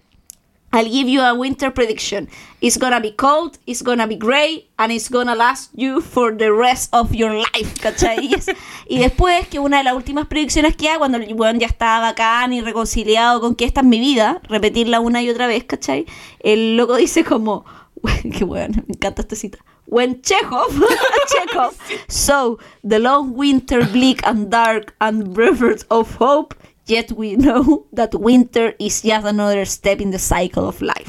I'll 0.74 0.90
give 0.90 1.08
you 1.08 1.20
a 1.22 1.32
winter 1.34 1.70
prediction. 1.70 2.28
It's 2.60 2.76
gonna 2.78 2.98
be 3.00 3.12
cold, 3.12 3.58
it's 3.64 3.80
gonna 3.82 4.08
be 4.08 4.16
gray, 4.16 4.66
and 4.76 4.90
it's 4.90 5.08
gonna 5.08 5.36
last 5.36 5.70
you 5.76 6.00
for 6.00 6.32
the 6.36 6.50
rest 6.52 6.92
of 6.92 7.14
your 7.14 7.32
life, 7.32 7.78
¿cachai? 7.80 8.18
Y, 8.26 8.34
es- 8.34 8.50
y 8.88 8.98
después, 8.98 9.46
que 9.46 9.60
una 9.60 9.78
de 9.78 9.84
las 9.84 9.94
últimas 9.94 10.26
predicciones 10.26 10.74
que 10.74 10.88
haga, 10.88 10.98
cuando 10.98 11.18
el 11.18 11.32
weón 11.34 11.60
ya 11.60 11.68
está 11.68 12.00
bacán 12.00 12.52
y 12.52 12.60
reconciliado 12.60 13.40
con 13.40 13.54
que 13.54 13.64
esta 13.66 13.82
es 13.82 13.86
mi 13.86 14.00
vida, 14.00 14.40
repetirla 14.48 14.98
una 14.98 15.22
y 15.22 15.30
otra 15.30 15.46
vez, 15.46 15.62
¿cachai? 15.62 16.06
El 16.40 16.76
loco 16.76 16.96
dice 16.96 17.22
como, 17.22 17.64
qué 18.36 18.44
bueno, 18.44 18.82
me 18.88 18.94
encanta 18.94 19.22
esta 19.22 19.36
cita. 19.36 19.58
When 19.86 20.22
Chekhov, 20.22 20.72
Chekhov, 21.28 21.74
so 22.08 22.58
the 22.82 22.98
long 22.98 23.36
winter 23.36 23.86
bleak 23.92 24.26
and 24.26 24.50
dark 24.50 24.94
and 24.98 25.32
breathed 25.34 25.84
of 25.90 26.16
hope, 26.18 26.54
yet 26.86 27.12
we 27.12 27.36
know 27.46 27.86
that 27.92 28.14
winter 28.14 28.74
is 28.78 29.02
just 29.02 29.26
another 29.26 29.64
step 29.64 30.00
in 30.00 30.10
the 30.10 30.18
cycle 30.18 30.68
of 30.68 30.80
life. 30.82 31.08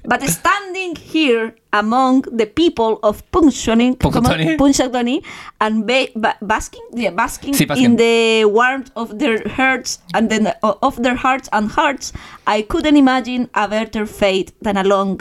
but 0.04 0.22
standing 0.28 0.96
here 0.96 1.54
among 1.72 2.22
the 2.32 2.46
people 2.46 2.98
of 3.02 3.22
Punxsutawney, 3.30 3.96
Punxsutawney. 3.98 5.24
And 5.60 5.86
ba- 5.86 6.08
ba- 6.16 6.36
basking, 6.40 6.86
yeah, 6.92 7.10
basking 7.10 7.54
Sí, 7.54 7.66
basking. 7.66 7.84
in 7.84 7.96
the 7.96 8.44
warmth 8.46 8.90
of 8.96 9.18
their 9.18 9.46
hearts 9.48 9.98
and 10.14 10.30
then 10.30 10.46
uh, 10.62 10.74
of 10.82 11.02
their 11.02 11.16
hearts 11.16 11.48
and 11.52 11.68
hearts, 11.70 12.12
I 12.46 12.62
couldn't 12.62 12.96
imagine 12.96 13.50
a 13.54 13.68
better 13.68 14.06
fate 14.06 14.52
than 14.62 14.76
a 14.76 14.84
long 14.84 15.20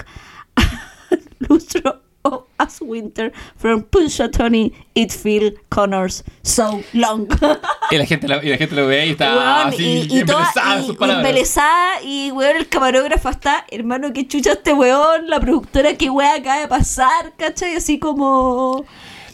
lustro 1.41 1.99
of 2.28 2.34
a 2.59 2.63
last 2.63 2.82
winter 2.82 3.32
from 3.55 3.84
Punxsutawney 3.84 4.73
it 4.95 5.11
feel 5.11 5.53
Connors 5.69 6.23
so 6.43 6.82
long. 6.93 7.28
Y 7.91 7.97
la 7.97 8.05
gente 8.05 8.28
lo, 8.28 8.43
y 8.43 8.49
la 8.49 8.57
gente 8.57 8.75
lo 8.75 8.86
ve 8.88 9.05
y 9.07 9.09
está 9.11 9.34
Weón, 9.34 9.67
así, 9.73 10.07
y, 10.09 10.19
y 10.19 10.25
toda- 10.25 10.39
embelesada 10.39 10.75
en 10.78 10.84
y- 10.84 10.88
y 11.07 11.11
embelesada, 11.11 12.01
y 12.03 12.32
weón, 12.32 12.55
el 12.57 12.67
camarógrafo 12.67 13.30
está, 13.30 13.65
hermano, 13.71 14.11
que 14.11 14.28
chucha 14.28 14.51
este 14.53 14.73
weón, 14.73 15.28
la 15.30 15.39
productora, 15.39 15.93
qué 15.95 16.09
weá 16.09 16.36
acaba 16.36 16.59
de 16.59 16.67
pasar, 16.67 17.34
¿cachai? 17.38 17.75
Así 17.75 17.97
como. 17.99 18.84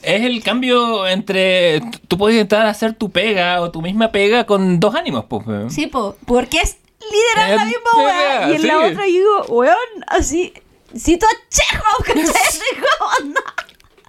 Es 0.03 0.21
el 0.21 0.43
cambio 0.43 1.07
entre. 1.07 1.81
Tú 2.07 2.17
puedes 2.17 2.35
intentar 2.35 2.67
hacer 2.67 2.93
tu 2.93 3.09
pega 3.09 3.59
o 3.61 3.71
tu 3.71 3.81
misma 3.81 4.11
pega 4.11 4.45
con 4.45 4.79
dos 4.79 4.93
ánimos, 4.95 5.25
pues. 5.29 5.45
Sí, 5.73 5.87
po, 5.87 6.15
porque 6.25 6.57
es 6.59 6.77
literal 6.99 7.55
la 7.55 7.63
Eh, 7.63 7.65
misma 7.65 7.89
qué 7.95 8.01
weá. 8.05 8.49
Y 8.51 8.55
en 8.55 8.67
la 8.67 8.77
otra 8.79 9.07
yo 9.07 9.13
digo, 9.13 9.45
weón, 9.47 9.75
así. 10.07 10.53
Cito 10.97 11.25
a 11.25 11.29
Chekhov, 11.49 12.03
¿cachai? 12.05 12.47
Así 12.47 12.59
como, 12.75 13.33
no. 13.33 13.41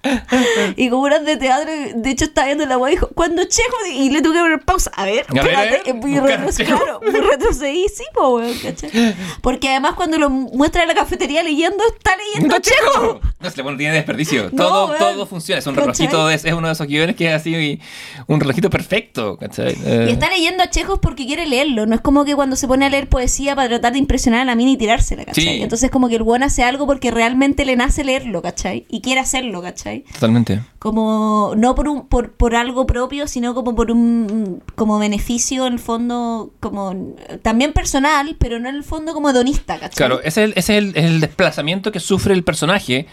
Y 0.77 0.89
como 0.89 1.07
eran 1.07 1.25
de 1.25 1.37
teatro, 1.37 1.71
de 1.95 2.09
hecho 2.09 2.25
estaba 2.25 2.47
viendo 2.47 2.65
la 2.65 2.77
weá 2.77 2.91
y 2.91 2.95
dijo, 2.95 3.09
cuando 3.15 3.43
Chekhov, 3.43 3.85
y 3.91 4.09
le 4.09 4.21
tuve 4.21 4.33
que 4.35 4.39
poner 4.41 4.59
pausa. 4.61 4.91
A 4.95 5.05
ver, 5.05 5.25
A 5.29 5.33
espérate, 5.35 5.69
ver, 5.71 5.81
eh, 5.85 5.93
muy 5.93 6.11
buscar 6.19 6.39
retroce- 6.41 6.57
Chekhov. 6.65 6.99
claro, 6.99 6.99
retrocedí, 7.29 7.85
sí, 7.93 8.03
po, 8.13 8.35
weón, 8.37 8.53
¿cachai? 8.61 9.15
Porque 9.41 9.69
además 9.69 9.93
cuando 9.95 10.17
lo 10.17 10.29
muestra 10.29 10.83
en 10.83 10.87
la 10.89 10.95
cafetería 10.95 11.43
leyendo, 11.43 11.83
está 11.95 12.11
leyendo 12.17 12.55
¡No, 12.55 12.61
Chekhov. 12.61 13.19
No 13.39 13.49
se 13.51 13.57
le 13.57 13.63
pone, 13.63 13.77
tiene 13.77 13.93
desperdicio. 13.95 14.49
No, 14.51 14.63
todo, 14.65 14.85
weón. 14.87 14.97
todo 14.99 15.25
funciona. 15.25 15.59
Es 15.59 15.67
un 15.67 15.75
relojito, 15.75 16.27
de- 16.27 16.35
es 16.35 16.45
uno 16.45 16.67
de 16.67 16.73
esos 16.73 16.87
guiones 16.87 17.15
que 17.15 17.27
es 17.27 17.33
así, 17.33 17.79
un 18.27 18.39
relojito 18.39 18.69
perfecto. 18.69 19.37
¿cachai? 19.37 19.75
Eh, 19.85 20.07
Y 20.09 20.11
está 20.13 20.29
leyendo 20.29 20.63
a 20.63 20.69
Chejos 20.69 20.99
porque 21.01 21.25
quiere 21.25 21.45
leerlo. 21.45 21.85
No 21.85 21.95
es 21.95 22.01
como 22.01 22.25
que 22.25 22.35
cuando 22.35 22.55
se 22.55 22.67
pone 22.67 22.85
a 22.85 22.89
leer 22.89 23.07
poesía 23.07 23.55
para 23.55 23.67
tratar 23.69 23.93
de 23.93 23.99
impresionar 23.99 24.41
a 24.41 24.45
la 24.45 24.55
mina 24.55 24.71
y 24.71 24.77
tirársela, 24.77 25.25
¿cachai? 25.25 25.43
Sí. 25.43 25.61
Entonces 25.61 25.89
como 25.91 26.09
que 26.09 26.15
el 26.15 26.23
buen 26.23 26.43
hace 26.43 26.63
algo 26.63 26.85
porque 26.85 27.11
realmente 27.11 27.65
le 27.65 27.75
nace 27.75 28.03
leerlo, 28.03 28.41
¿cachai? 28.41 28.85
Y 28.89 29.01
quiere 29.01 29.21
hacerlo, 29.21 29.61
¿cachai? 29.61 29.94
Totalmente. 30.13 30.61
Como 30.79 31.53
no 31.55 31.75
por 31.75 31.87
un 31.87 32.07
por, 32.07 32.31
por 32.33 32.55
algo 32.55 32.85
propio, 32.85 33.27
sino 33.27 33.53
como 33.55 33.75
por 33.75 33.91
un 33.91 34.61
como 34.75 34.99
beneficio 34.99 35.67
en 35.67 35.73
el 35.73 35.79
fondo 35.79 36.51
como 36.59 37.15
también 37.41 37.73
personal, 37.73 38.35
pero 38.39 38.59
no 38.59 38.69
en 38.69 38.75
el 38.75 38.83
fondo 38.83 39.13
como 39.13 39.29
hedonista, 39.29 39.75
¿cachai? 39.79 39.95
Claro, 39.95 40.19
ese 40.23 40.43
es 40.43 40.49
el, 40.49 40.53
ese 40.57 40.77
es 40.77 40.83
el, 40.83 40.97
el 41.05 41.19
desplazamiento 41.21 41.91
que 41.91 41.99
sufre 41.99 42.33
el 42.33 42.43
personaje, 42.43 43.07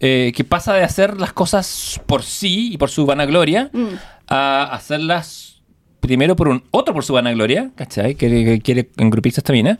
eh, 0.00 0.32
que 0.34 0.44
pasa 0.44 0.74
de 0.74 0.84
hacer 0.84 1.18
las 1.20 1.32
cosas 1.32 2.00
por 2.06 2.22
sí 2.22 2.72
y 2.72 2.78
por 2.78 2.90
su 2.90 3.04
vanagloria 3.06 3.70
Mm. 3.72 3.88
a 4.28 4.64
hacerlas 4.72 5.62
primero 6.00 6.36
por 6.36 6.48
un 6.48 6.62
otro 6.70 6.94
por 6.94 7.04
su 7.04 7.12
vanagloria, 7.12 7.70
¿cachai? 7.74 8.14
Que, 8.14 8.28
que 8.30 8.60
quiere 8.60 8.88
engrupirse 8.96 9.40
esta 9.40 9.52
mina. 9.52 9.78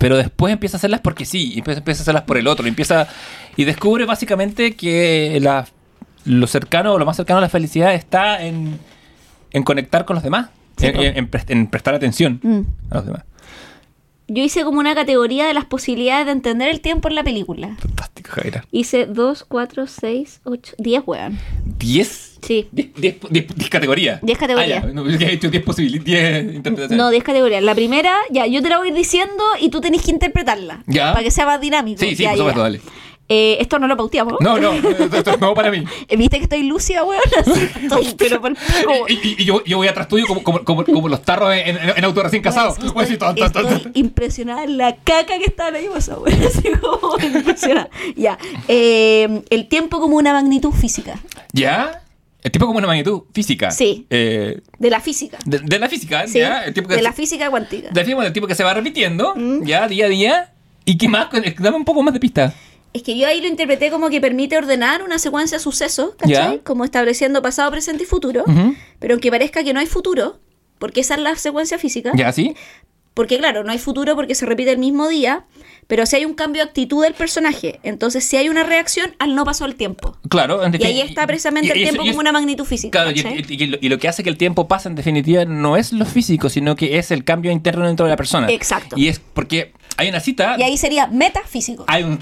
Pero 0.00 0.16
después 0.16 0.52
empieza 0.52 0.76
a 0.76 0.78
hacerlas 0.78 1.00
porque 1.00 1.24
sí, 1.24 1.54
empieza, 1.56 1.78
empieza 1.78 2.00
a 2.00 2.02
hacerlas 2.02 2.22
por 2.24 2.36
el 2.36 2.46
otro, 2.48 2.66
y 2.66 2.68
empieza 2.68 3.08
y 3.56 3.64
descubre 3.64 4.04
básicamente 4.04 4.74
que 4.74 5.38
la- 5.40 5.66
lo 6.24 6.46
cercano 6.48 6.92
o 6.94 6.98
lo 6.98 7.06
más 7.06 7.16
cercano 7.16 7.38
a 7.38 7.40
la 7.40 7.48
felicidad 7.48 7.94
está 7.94 8.42
en, 8.42 8.78
en 9.52 9.62
conectar 9.62 10.04
con 10.04 10.14
los 10.14 10.22
demás, 10.24 10.48
Sí, 10.76 10.86
en, 10.92 11.28
en 11.48 11.66
prestar 11.68 11.94
atención 11.94 12.40
Mm. 12.42 12.60
a 12.90 12.94
los 12.96 13.06
demás. 13.06 13.22
Yo 14.28 14.42
hice 14.42 14.64
como 14.64 14.80
una 14.80 14.94
categoría 14.94 15.46
de 15.46 15.54
las 15.54 15.64
posibilidades 15.66 16.26
de 16.26 16.32
entender 16.32 16.68
el 16.68 16.80
tiempo 16.80 17.08
en 17.08 17.14
la 17.14 17.22
película. 17.22 17.76
Fantástico, 17.78 18.30
Javier. 18.32 18.62
Hice 18.72 19.06
2, 19.06 19.44
4, 19.46 19.86
6, 19.86 20.40
8, 20.44 20.74
10, 20.78 21.02
weón. 21.06 21.38
¿10? 21.78 22.38
Sí. 22.42 22.68
10 22.72 23.70
categorías. 23.70 24.20
10 24.22 24.38
categorías. 24.38 24.82
Ah, 24.84 24.86
ya. 24.88 24.92
No, 24.92 25.08
yo 25.08 25.16
he 25.26 25.32
hecho 25.32 25.48
10 25.48 25.62
posibilidades, 25.62 26.44
10 26.44 26.56
interpretaciones. 26.56 26.98
No, 26.98 27.10
10 27.10 27.22
categorías. 27.22 27.62
La 27.62 27.74
primera, 27.76 28.16
ya, 28.30 28.46
yo 28.46 28.62
te 28.62 28.68
la 28.68 28.78
voy 28.78 28.88
a 28.88 28.90
ir 28.90 28.96
diciendo 28.96 29.44
y 29.60 29.68
tú 29.70 29.80
tenés 29.80 30.02
que 30.02 30.10
interpretarla. 30.10 30.82
Ya. 30.86 31.12
Para 31.12 31.22
que 31.22 31.30
sea 31.30 31.46
más 31.46 31.60
dinámico. 31.60 32.00
Sí, 32.00 32.16
sí, 32.16 32.24
Ya, 32.24 32.30
por 32.30 32.38
supuesto, 32.38 32.60
ya. 32.60 32.64
dale. 32.64 32.80
Eh, 33.28 33.56
esto 33.60 33.78
no 33.80 33.88
lo 33.88 33.96
pauteamos. 33.96 34.34
No, 34.40 34.58
no, 34.60 34.72
esto, 35.14 35.30
es 35.32 35.40
nuevo 35.40 35.54
para 35.54 35.70
mí. 35.70 35.82
¿Viste 36.16 36.36
que 36.38 36.44
estoy 36.44 36.62
lúcida, 36.62 37.02
weón? 37.04 37.20
Así 37.40 37.50
estoy, 37.82 38.14
pero 38.18 38.40
por 38.40 38.52
Y, 39.08 39.12
y- 39.14 39.36
y 39.38 39.44
yo, 39.44 39.64
yo 39.64 39.78
voy 39.78 39.88
atrás 39.88 40.06
tuyo 40.06 40.26
como, 40.26 40.42
como, 40.44 40.62
como, 40.64 40.84
como 40.84 41.08
los 41.08 41.22
tarros 41.22 41.52
en, 41.54 41.76
en, 41.76 41.90
en 41.96 42.04
auto 42.04 42.22
recién 42.22 42.42
casado. 42.42 42.74
Voy 42.78 42.92
a 42.98 43.00
decir, 43.02 43.18
tan, 43.18 43.34
tan, 43.34 43.50
tan, 43.50 43.66
Estoy 43.66 43.92
impresionada 43.94 44.62
en 44.64 44.76
la 44.78 44.94
caca 44.96 45.38
que 45.38 45.44
está 45.46 45.66
ahí, 45.68 45.88
esa 45.96 46.18
weón. 46.18 46.40
Así 46.44 46.68
como 46.80 47.18
impresionada. 47.18 47.88
Ya. 48.14 48.38
Eh, 48.68 49.42
el 49.50 49.66
tiempo 49.68 49.98
como 49.98 50.16
una 50.16 50.32
magnitud 50.32 50.70
física. 50.72 51.18
¿Ya? 51.52 52.02
El 52.44 52.52
tiempo 52.52 52.66
como 52.66 52.78
una 52.78 52.86
magnitud 52.86 53.22
física. 53.32 53.72
Sí. 53.72 54.06
Eh, 54.08 54.60
De 54.78 54.88
la 54.88 55.00
física. 55.00 55.36
de, 55.44 55.58
de 55.58 55.78
la 55.80 55.88
física, 55.88 56.28
Sí. 56.28 56.38
¿ya? 56.38 56.64
El 56.64 56.74
tiempo 56.74 56.90
que 56.90 56.94
de 56.96 57.02
la 57.02 57.10
se- 57.10 57.16
física 57.16 57.50
cuántica. 57.50 57.88
Decimos 57.90 58.24
el 58.24 58.32
tiempo 58.32 58.46
que 58.46 58.54
se 58.54 58.62
va 58.62 58.72
repitiendo, 58.72 59.34
Mm. 59.34 59.64
¿ya? 59.64 59.88
Día 59.88 60.06
a 60.06 60.08
día. 60.08 60.52
¿Y 60.84 60.96
qué 60.96 61.08
más? 61.08 61.26
Dame 61.58 61.76
un 61.76 61.84
poco 61.84 62.04
más 62.04 62.14
de 62.14 62.20
pista. 62.20 62.54
Es 62.92 63.02
que 63.02 63.16
yo 63.18 63.26
ahí 63.26 63.40
lo 63.42 63.46
interpreté 63.48 63.90
como 63.90 64.08
que 64.08 64.20
permite 64.20 64.56
ordenar 64.56 65.02
una 65.02 65.18
secuencia 65.18 65.58
de 65.58 65.62
sucesos, 65.64 66.14
¿cachai? 66.18 66.60
Como 66.60 66.84
estableciendo 66.84 67.42
pasado, 67.42 67.70
presente 67.70 68.04
y 68.04 68.06
futuro. 68.06 68.44
Pero 68.98 69.14
aunque 69.14 69.30
parezca 69.30 69.62
que 69.64 69.72
no 69.74 69.80
hay 69.80 69.86
futuro, 69.86 70.38
porque 70.78 71.00
esa 71.00 71.14
es 71.14 71.20
la 71.20 71.36
secuencia 71.36 71.78
física, 71.78 72.12
¿Ya, 72.14 72.32
sí? 72.32 72.54
porque 73.14 73.38
claro, 73.38 73.64
no 73.64 73.72
hay 73.72 73.78
futuro 73.78 74.14
porque 74.14 74.34
se 74.34 74.44
repite 74.44 74.70
el 74.72 74.78
mismo 74.78 75.08
día, 75.08 75.46
pero 75.86 76.04
si 76.04 76.16
hay 76.16 76.24
un 76.26 76.34
cambio 76.34 76.62
de 76.62 76.68
actitud 76.68 77.02
del 77.02 77.14
personaje, 77.14 77.80
entonces 77.82 78.24
si 78.24 78.36
hay 78.36 78.48
una 78.50 78.62
reacción 78.62 79.14
al 79.18 79.34
no 79.34 79.44
paso 79.44 79.64
del 79.64 79.74
tiempo. 79.74 80.16
Claro. 80.28 80.60
Y 80.78 80.84
ahí 80.84 81.00
está 81.00 81.26
precisamente 81.26 81.68
y- 81.68 81.70
el 81.72 81.78
y 81.78 81.82
tiempo 81.84 82.02
y 82.02 82.08
como 82.08 82.20
una 82.20 82.32
magnitud 82.32 82.64
física. 82.64 83.02
Claro, 83.04 83.10
y 83.16 83.88
lo 83.88 83.98
que 83.98 84.08
hace 84.08 84.22
que 84.22 84.28
el 84.28 84.36
tiempo 84.36 84.68
pase 84.68 84.88
en 84.90 84.96
definitiva 84.96 85.44
no 85.46 85.76
es 85.78 85.92
lo 85.92 86.04
físico, 86.04 86.50
sino 86.50 86.76
que 86.76 86.98
es 86.98 87.10
el 87.10 87.24
cambio 87.24 87.50
interno 87.52 87.86
dentro 87.86 88.04
de 88.04 88.10
la 88.10 88.16
persona. 88.16 88.50
Exacto. 88.50 88.96
Y 88.98 89.08
es 89.08 89.18
porque 89.18 89.72
hay 89.96 90.08
una 90.08 90.20
cita. 90.20 90.56
Y 90.58 90.62
ahí 90.62 90.76
sería 90.76 91.06
metafísico. 91.06 91.84
Hay, 91.88 92.02
un- 92.02 92.18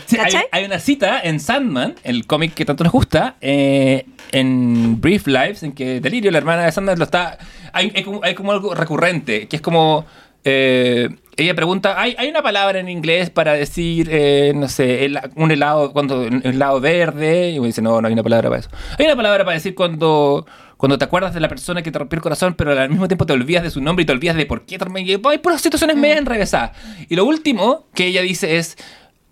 hay- 0.52 0.64
una 0.64 0.78
cita 0.78 1.20
en 1.22 1.40
Sandman, 1.40 1.94
el 2.04 2.26
cómic 2.26 2.54
que 2.54 2.64
tanto 2.64 2.84
nos 2.84 2.92
gusta, 2.92 3.36
eh, 3.40 4.06
en 4.32 5.00
Brief 5.00 5.26
Lives, 5.26 5.62
en 5.62 5.72
que 5.72 6.00
Delirio, 6.00 6.30
la 6.30 6.38
hermana 6.38 6.64
de 6.64 6.72
Sandman, 6.72 6.98
lo 6.98 7.04
está. 7.04 7.38
Hay, 7.72 7.92
hay 8.22 8.34
como, 8.34 8.52
algo 8.52 8.74
recurrente, 8.74 9.48
que 9.48 9.56
es 9.56 9.62
como. 9.62 10.04
eh, 10.44 11.08
ella 11.36 11.54
pregunta, 11.56 12.00
¿hay, 12.00 12.14
hay 12.16 12.28
una 12.28 12.42
palabra 12.42 12.78
en 12.78 12.88
inglés 12.88 13.28
para 13.28 13.54
decir, 13.54 14.08
eh, 14.12 14.52
no 14.54 14.68
sé, 14.68 15.10
un 15.34 15.50
helado, 15.50 15.92
cuando 15.92 16.20
un 16.20 16.42
helado 16.44 16.80
verde? 16.80 17.50
Y 17.50 17.58
uno 17.58 17.66
dice, 17.66 17.82
no, 17.82 18.00
no 18.00 18.06
hay 18.06 18.12
una 18.12 18.22
palabra 18.22 18.50
para 18.50 18.60
eso. 18.60 18.70
Hay 18.96 19.06
una 19.06 19.16
palabra 19.16 19.44
para 19.44 19.54
decir 19.56 19.74
cuando, 19.74 20.46
cuando 20.84 20.98
te 20.98 21.06
acuerdas 21.06 21.32
de 21.32 21.40
la 21.40 21.48
persona 21.48 21.80
que 21.80 21.90
te 21.90 21.98
rompió 21.98 22.18
el 22.18 22.22
corazón, 22.22 22.52
pero 22.58 22.78
al 22.78 22.90
mismo 22.90 23.08
tiempo 23.08 23.24
te 23.24 23.32
olvidas 23.32 23.62
de 23.62 23.70
su 23.70 23.80
nombre 23.80 24.02
y 24.02 24.06
te 24.06 24.12
olvidas 24.12 24.36
de 24.36 24.44
por 24.44 24.66
qué 24.66 24.76
te 24.76 24.84
Hay 25.30 25.38
puras 25.38 25.62
situaciones 25.62 25.96
medio 25.96 26.18
enrevesadas. 26.18 26.72
Y 27.08 27.16
lo 27.16 27.24
último 27.24 27.86
que 27.94 28.08
ella 28.08 28.20
dice 28.20 28.58
es, 28.58 28.76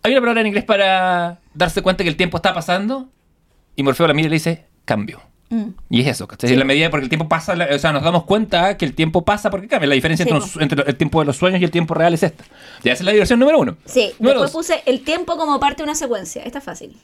¿hay 0.03 0.13
una 0.13 0.23
palabra 0.23 0.41
en 0.41 0.47
inglés 0.47 0.65
para 0.65 1.41
darse 1.53 1.83
cuenta 1.83 2.05
que 2.05 2.09
el 2.09 2.17
tiempo 2.17 2.39
está 2.39 2.55
pasando? 2.55 3.11
Y 3.77 3.83
Morfeo 3.83 4.07
la 4.07 4.15
mira 4.15 4.29
y 4.29 4.31
le 4.31 4.37
dice, 4.37 4.65
cambio. 4.87 5.21
Mm. 5.51 5.65
Y 5.91 6.01
es 6.01 6.07
eso, 6.07 6.27
¿cachai? 6.27 6.51
En 6.51 6.59
la 6.59 6.65
medida 6.65 6.89
porque 6.89 7.05
el 7.05 7.11
tiempo 7.11 7.29
pasa, 7.29 7.53
o 7.71 7.79
sea, 7.79 7.93
nos 7.93 8.03
damos 8.03 8.25
cuenta 8.25 8.79
que 8.79 8.87
el 8.87 8.95
tiempo 8.95 9.23
pasa 9.23 9.51
porque 9.51 9.69
cambia. 9.69 9.87
La 9.91 9.95
diferencia 9.95 10.25
Sí, 10.25 10.31
entre, 10.31 10.47
los- 10.47 10.57
entre 10.57 10.83
el 10.91 10.97
tiempo 10.97 11.21
de 11.21 11.27
los 11.27 11.37
sueños 11.37 11.61
y 11.61 11.65
el 11.65 11.71
tiempo 11.71 11.93
real 11.93 12.15
es 12.15 12.23
esta. 12.23 12.45
Ya 12.83 12.95
esa 12.95 13.03
es 13.03 13.05
la 13.05 13.13
diversión 13.13 13.39
número 13.39 13.59
uno. 13.59 13.77
Sí, 13.85 14.11
Número 14.19 14.41
después 14.41 14.53
dos. 14.53 14.53
puse 14.53 14.83
el 14.87 15.03
tiempo 15.03 15.37
como 15.37 15.61
parte 15.61 15.83
de 15.83 15.85
una 15.85 15.95
secuencia. 15.97 16.43
Esta 16.45 16.61
es 16.61 16.65
fácil. 16.65 16.97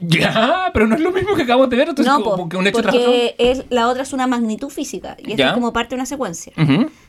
Ya, 0.00 0.70
pero 0.74 0.86
no 0.86 0.94
es 0.94 1.00
lo 1.00 1.10
mismo 1.10 1.34
que 1.34 1.42
acabamos 1.42 1.70
de 1.70 1.76
ver. 1.76 1.88
Entonces, 1.88 2.12
no, 2.12 2.22
como 2.22 2.36
po, 2.36 2.48
que 2.50 2.56
un 2.58 2.66
hecho 2.66 2.82
porque 2.82 3.34
es, 3.38 3.64
la 3.70 3.88
otra 3.88 4.02
es 4.02 4.12
una 4.12 4.26
magnitud 4.26 4.68
física 4.68 5.16
y 5.18 5.30
esta 5.30 5.36
Ya. 5.36 5.46
es 5.48 5.52
como 5.54 5.72
parte 5.72 5.90
de 5.90 5.94
una 5.96 6.06
secuencia. 6.06 6.52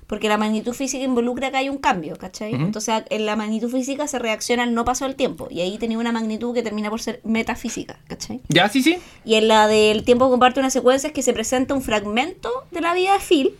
Porque 0.08 0.30
la 0.30 0.38
magnitud 0.38 0.72
física 0.74 1.04
involucra 1.04 1.52
que 1.52 1.58
hay 1.58 1.68
un 1.70 1.80
cambio, 1.80 2.16
¿cachai? 2.16 2.54
Entonces, 2.54 3.04
en 3.10 3.26
la 3.26 3.36
magnitud 3.36 3.70
física 3.70 4.08
se 4.08 4.20
reacciona 4.20 4.64
al 4.64 4.74
no 4.74 4.86
paso 4.86 5.04
del 5.06 5.16
tiempo. 5.16 5.48
Y 5.52 5.60
ahí 5.60 5.78
tenía 5.78 5.98
una 5.98 6.14
magnitud 6.14 6.54
que 6.54 6.64
termina 6.64 6.90
por 6.90 7.02
ser 7.02 7.20
metafísica, 7.26 8.00
¿cachai? 8.08 8.40
Ya, 8.48 8.70
sí, 8.70 8.82
sí. 8.82 8.98
Y 9.26 9.36
en 9.36 9.50
la 9.50 9.68
del 9.68 10.04
tiempo 10.04 10.30
comparte 10.30 10.62
una 10.62 10.70
secuencia 10.70 11.08
es 11.08 11.14
que 11.14 11.24
se 11.24 11.34
presenta 11.34 11.74
un 11.74 11.82
fragmento 11.82 12.50
de 12.72 12.80
la 12.80 12.94
vida 12.94 13.12
de 13.14 13.20
Phil, 13.20 13.52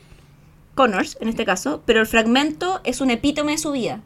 Connors 0.76 1.18
en 1.20 1.28
este 1.28 1.44
caso, 1.44 1.82
pero 1.86 2.00
el 2.00 2.08
fragmento 2.08 2.80
es 2.86 3.02
un 3.02 3.10
epítome 3.10 3.54
de 3.54 3.58
su 3.58 3.72
vida. 3.72 4.02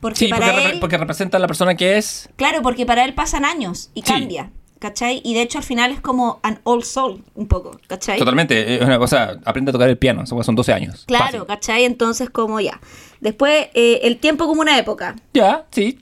Porque 0.00 0.18
Sí, 0.18 0.28
para 0.28 0.46
porque, 0.52 0.70
él, 0.70 0.80
porque 0.80 0.96
representa 0.96 1.36
a 1.36 1.40
la 1.40 1.46
persona 1.46 1.74
que 1.74 1.98
es. 1.98 2.28
claro, 2.36 2.62
porque 2.62 2.86
para 2.86 3.04
él 3.04 3.14
pasan 3.14 3.44
años 3.44 3.90
y 3.94 4.00
Sí. 4.02 4.06
cambia, 4.12 4.50
¿cachai? 4.80 5.20
Y 5.24 5.34
de 5.34 5.42
hecho 5.42 5.58
al 5.58 5.64
final 5.64 5.92
es 5.92 6.00
como 6.00 6.40
an 6.42 6.58
old 6.64 6.82
soul, 6.84 7.22
un 7.36 7.46
poco, 7.46 7.78
¿cachai? 7.86 8.18
Totalmente. 8.18 8.74
Es 8.76 8.82
una 8.82 8.98
cosa, 8.98 9.38
aprende 9.44 9.70
a 9.70 9.72
tocar 9.72 9.88
el 9.88 9.96
piano. 9.98 10.26
Son 10.26 10.42
son 10.42 10.56
12 10.56 10.72
años. 10.72 11.04
Claro, 11.06 11.24
Fácil. 11.26 11.46
¿cachai? 11.46 11.84
Entonces 11.84 12.28
como 12.30 12.58
ya. 12.58 12.80
Después, 13.20 13.68
eh, 13.74 14.00
el 14.02 14.16
tiempo 14.16 14.46
como 14.48 14.62
una 14.62 14.76
época. 14.78 15.14
Ya, 15.34 15.66
sí. 15.70 16.00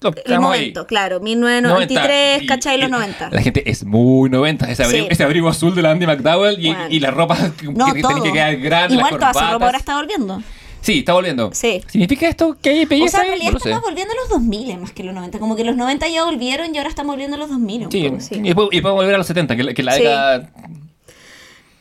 El 0.00 0.14
quedamos 0.14 0.52
ahí. 0.52 0.60
momento, 0.60 0.86
claro, 0.86 1.18
1993, 1.18 2.06
90, 2.36 2.44
y- 2.44 2.46
¿cachai? 2.46 2.78
Los 2.78 2.88
y 2.88 2.92
90. 2.92 3.30
La 3.32 3.42
gente 3.42 3.68
es 3.68 3.82
muy 3.84 4.30
90. 4.30 4.70
Ese 4.70 4.84
abrigo, 4.84 5.06
Sí. 5.06 5.12
ese 5.12 5.24
abrigo 5.24 5.48
azul 5.48 5.74
de 5.74 5.82
la 5.82 5.90
Andy 5.90 6.06
McDowell 6.06 6.64
y, 6.64 6.68
Bueno. 6.68 6.86
y 6.88 7.00
la 7.00 7.10
ropa 7.10 7.36
que, 7.58 7.66
No, 7.66 7.86
que 7.92 8.02
que 8.22 8.32
quedar 8.32 8.56
grande. 8.58 8.94
Igual 8.94 9.14
toda 9.18 9.30
esa 9.32 9.50
ropa 9.52 9.64
ahora 9.66 9.78
está 9.78 9.96
volviendo. 9.96 10.40
Sí, 10.80 11.00
está 11.00 11.12
volviendo. 11.12 11.50
Sí. 11.52 11.82
¿Significa 11.88 12.28
esto 12.28 12.56
que 12.60 12.70
hay 12.70 12.84
O 12.84 12.88
belleza 12.88 13.18
sea, 13.18 13.20
en 13.22 13.28
realidad 13.28 13.52
No 13.52 13.58
estamos 13.58 13.82
volviendo 13.82 14.12
a 14.12 14.16
los 14.16 14.28
2000 14.30 14.78
más 14.78 14.92
que 14.92 15.02
los 15.04 15.14
90. 15.14 15.38
Como 15.38 15.56
que 15.56 15.64
los 15.64 15.76
90 15.76 16.08
ya 16.08 16.24
volvieron 16.24 16.74
y 16.74 16.78
ahora 16.78 16.88
estamos 16.90 17.12
volviendo 17.14 17.36
a 17.36 17.38
los 17.38 17.48
2000. 17.50 17.86
un 17.86 17.92
Sí, 17.92 18.10
sí. 18.20 18.34
Y, 18.36 18.42
después, 18.42 18.68
y 18.72 18.80
podemos 18.80 19.02
volver 19.02 19.14
a 19.14 19.18
los 19.18 19.26
70, 19.26 19.56
que, 19.56 19.62
la- 19.64 19.74
que 19.74 19.82
la 19.82 19.92
Sí. 19.92 19.98
década... 20.02 20.50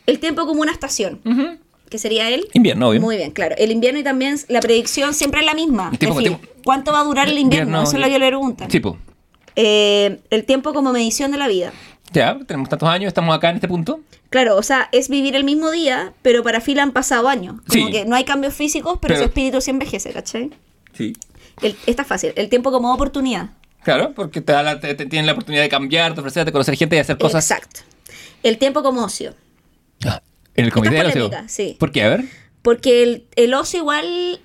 El 0.06 0.20
tiempo 0.20 0.46
como 0.46 0.62
una 0.62 0.72
estación, 0.72 1.20
Ujú. 1.26 1.58
que 1.90 1.98
sería 2.00 2.30
el... 2.30 2.48
Invierno, 2.54 2.90
obvio. 2.90 3.02
Muy 3.02 3.18
bien, 3.18 3.32
claro. 3.32 3.56
El 3.58 3.72
invierno 3.72 4.00
y 4.00 4.04
también 4.04 4.38
la 4.48 4.62
predicción 4.62 5.14
siempre 5.14 5.42
es 5.42 5.46
la 5.46 5.54
misma. 5.54 5.92
Es 5.94 6.00
decir, 6.00 6.38
¿cuánto 6.64 6.92
va 6.94 7.02
a 7.02 7.04
durar 7.04 7.28
el 7.28 7.38
invierno? 7.38 7.80
Invierno 7.80 7.84
Eso 7.84 7.98
es 7.98 8.02
lo 8.02 8.08
que 8.10 8.20
le 8.20 8.28
preguntan. 8.28 8.72
Sí, 8.72 8.80
po. 8.80 8.98
Eh, 9.56 10.20
el 10.30 10.46
tiempo 10.46 10.74
como 10.74 10.92
medición 10.94 11.32
de 11.32 11.38
la 11.38 11.48
vida. 11.48 11.74
Ya, 12.14 12.38
tenemos 12.48 12.70
tantos 12.70 12.88
años, 12.90 13.08
estamos 13.10 13.36
acá 13.36 13.50
en 13.50 13.56
este 13.56 13.68
punto. 13.68 14.00
Claro, 14.30 14.56
o 14.58 14.64
sea, 14.64 14.90
es 14.92 15.10
vivir 15.10 15.36
el 15.36 15.44
mismo 15.44 15.72
día, 15.72 16.14
pero 16.22 16.44
para 16.44 16.62
Phil 16.62 16.80
han 16.80 16.92
pasado 16.92 17.28
años. 17.28 17.56
Como 17.70 17.88
Sí. 17.88 17.92
que 17.92 18.06
no 18.06 18.16
hay 18.16 18.24
cambios 18.24 18.54
físicos, 18.54 18.98
pero, 19.02 19.14
Pero- 19.14 19.24
su 19.24 19.30
espíritu 19.30 19.62
sí 19.62 19.72
envejece, 19.72 20.12
¿cachai? 20.14 20.52
Sí. 20.94 21.14
El, 21.62 21.76
está 21.86 22.04
fácil, 22.04 22.34
el 22.36 22.50
tiempo 22.50 22.72
como 22.72 22.94
oportunidad. 22.94 23.50
Claro, 23.84 24.14
porque 24.16 24.42
te, 24.42 24.52
da 24.54 24.64
la, 24.64 24.80
te, 24.80 24.94
te 24.96 25.06
tienen 25.06 25.26
la 25.26 25.32
oportunidad 25.34 25.64
de 25.64 25.70
cambiar, 25.70 26.14
de 26.14 26.20
ofrecer, 26.20 26.46
de 26.46 26.52
conocer 26.52 26.76
gente 26.76 26.96
y 26.96 27.00
hacer 27.00 27.18
cosas. 27.18 27.50
Exacto. 27.50 27.82
El 28.44 28.58
tiempo 28.58 28.84
como 28.84 29.04
ocio. 29.04 29.34
Ah, 30.06 30.22
En 30.56 30.66
el 30.66 30.72
comité 30.72 30.96
de 30.96 31.08
Esta 31.08 31.20
es 31.20 31.26
ocio. 31.26 31.40
sí. 31.48 31.76
¿Por 31.80 31.92
qué? 31.92 32.04
A 32.04 32.10
ver. 32.10 32.26
Porque 32.62 33.04
el, 33.04 33.28
el 33.36 33.54
ocio 33.54 33.80
igual. 33.80 34.40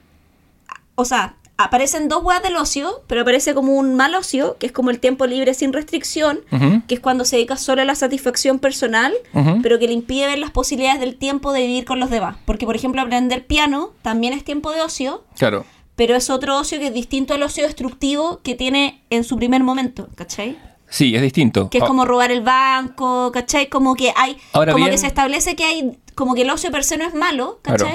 O 0.94 1.04
sea, 1.04 1.36
aparecen 1.64 2.08
dos 2.08 2.22
weas 2.24 2.42
del 2.42 2.56
ocio, 2.56 3.02
pero 3.06 3.22
aparece 3.22 3.54
como 3.54 3.72
un 3.74 3.94
mal 3.94 4.14
ocio, 4.14 4.56
que 4.58 4.66
es 4.66 4.72
como 4.72 4.90
el 4.90 4.98
tiempo 5.00 5.26
libre 5.26 5.54
sin 5.54 5.72
restricción, 5.72 6.40
que 6.88 6.94
es 6.94 7.00
cuando 7.00 7.24
se 7.24 7.36
dedica 7.36 7.56
solo 7.56 7.82
a 7.82 7.84
la 7.84 7.94
satisfacción 7.94 8.58
personal, 8.58 9.12
pero 9.62 9.78
que 9.78 9.86
le 9.86 9.92
impide 9.92 10.26
ver 10.26 10.38
las 10.38 10.50
posibilidades 10.50 11.00
del 11.00 11.16
tiempo 11.16 11.52
de 11.52 11.60
vivir 11.66 11.84
con 11.84 12.00
los 12.00 12.10
demás. 12.10 12.36
Porque, 12.44 12.66
por 12.66 12.76
ejemplo, 12.76 13.00
aprender 13.02 13.46
piano 13.46 13.90
también 14.02 14.32
es 14.32 14.44
tiempo 14.44 14.70
de 14.72 14.80
ocio, 14.82 15.24
Claro. 15.36 15.64
pero 15.96 16.14
es 16.16 16.30
otro 16.30 16.58
ocio 16.58 16.78
que 16.78 16.88
es 16.88 16.94
distinto 16.94 17.34
al 17.34 17.42
ocio 17.42 17.64
destructivo 17.64 18.40
que 18.42 18.54
tiene 18.54 19.02
en 19.10 19.24
su 19.24 19.36
primer 19.36 19.62
momento, 19.62 20.08
¿cachai? 20.14 20.58
Sí, 20.88 21.14
es 21.16 21.22
distinto. 21.22 21.70
Que 21.70 21.78
es 21.78 21.84
Ah, 21.84 21.86
como 21.86 22.04
robar 22.04 22.30
el 22.30 22.42
banco, 22.42 23.32
¿cachai? 23.32 23.68
Como 23.70 23.94
que 23.94 24.12
hay, 24.14 24.36
Ahora 24.52 24.72
como 24.72 24.84
bien- 24.84 24.94
que 24.94 24.98
se 24.98 25.06
establece 25.06 25.56
que 25.56 25.64
hay, 25.64 25.98
como 26.14 26.34
que 26.34 26.42
el 26.42 26.50
ocio 26.50 26.70
per 26.70 26.84
se 26.84 26.98
no 26.98 27.06
es 27.06 27.14
malo, 27.14 27.60
Claro. 27.62 27.86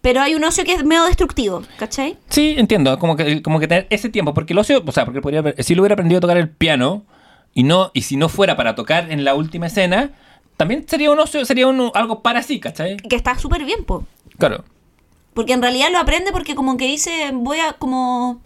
Pero 0.00 0.20
hay 0.20 0.34
un 0.34 0.44
ocio 0.44 0.64
que 0.64 0.74
es 0.74 0.84
medio 0.84 1.04
destructivo, 1.04 1.62
¿cachai? 1.76 2.16
Sí, 2.28 2.54
entiendo. 2.56 2.98
Como 2.98 3.16
que, 3.16 3.42
como 3.42 3.58
que 3.58 3.66
tener 3.66 3.86
ese 3.90 4.08
tiempo. 4.08 4.32
Porque 4.32 4.52
el 4.52 4.58
ocio, 4.58 4.82
o 4.86 4.92
sea, 4.92 5.04
porque 5.04 5.20
podría 5.20 5.42
si 5.58 5.74
lo 5.74 5.82
hubiera 5.82 5.94
aprendido 5.94 6.18
a 6.18 6.20
tocar 6.20 6.36
el 6.36 6.48
piano 6.48 7.04
y 7.52 7.64
no 7.64 7.90
y 7.94 8.02
si 8.02 8.16
no 8.16 8.28
fuera 8.28 8.56
para 8.56 8.74
tocar 8.74 9.10
en 9.10 9.24
la 9.24 9.34
última 9.34 9.66
escena, 9.66 10.12
también 10.56 10.86
sería 10.88 11.10
un 11.10 11.18
ocio, 11.18 11.44
sería 11.44 11.66
un, 11.66 11.90
algo 11.94 12.22
para 12.22 12.42
sí, 12.42 12.60
¿cachai? 12.60 12.96
Que 12.96 13.16
está 13.16 13.38
súper 13.38 13.64
bien, 13.64 13.84
po. 13.84 14.06
Claro. 14.38 14.64
Porque 15.34 15.52
en 15.52 15.62
realidad 15.62 15.88
lo 15.90 15.98
aprende 15.98 16.32
porque 16.32 16.54
como 16.54 16.76
que 16.76 16.86
dice, 16.86 17.30
voy 17.32 17.60
a 17.60 17.74
como... 17.74 18.40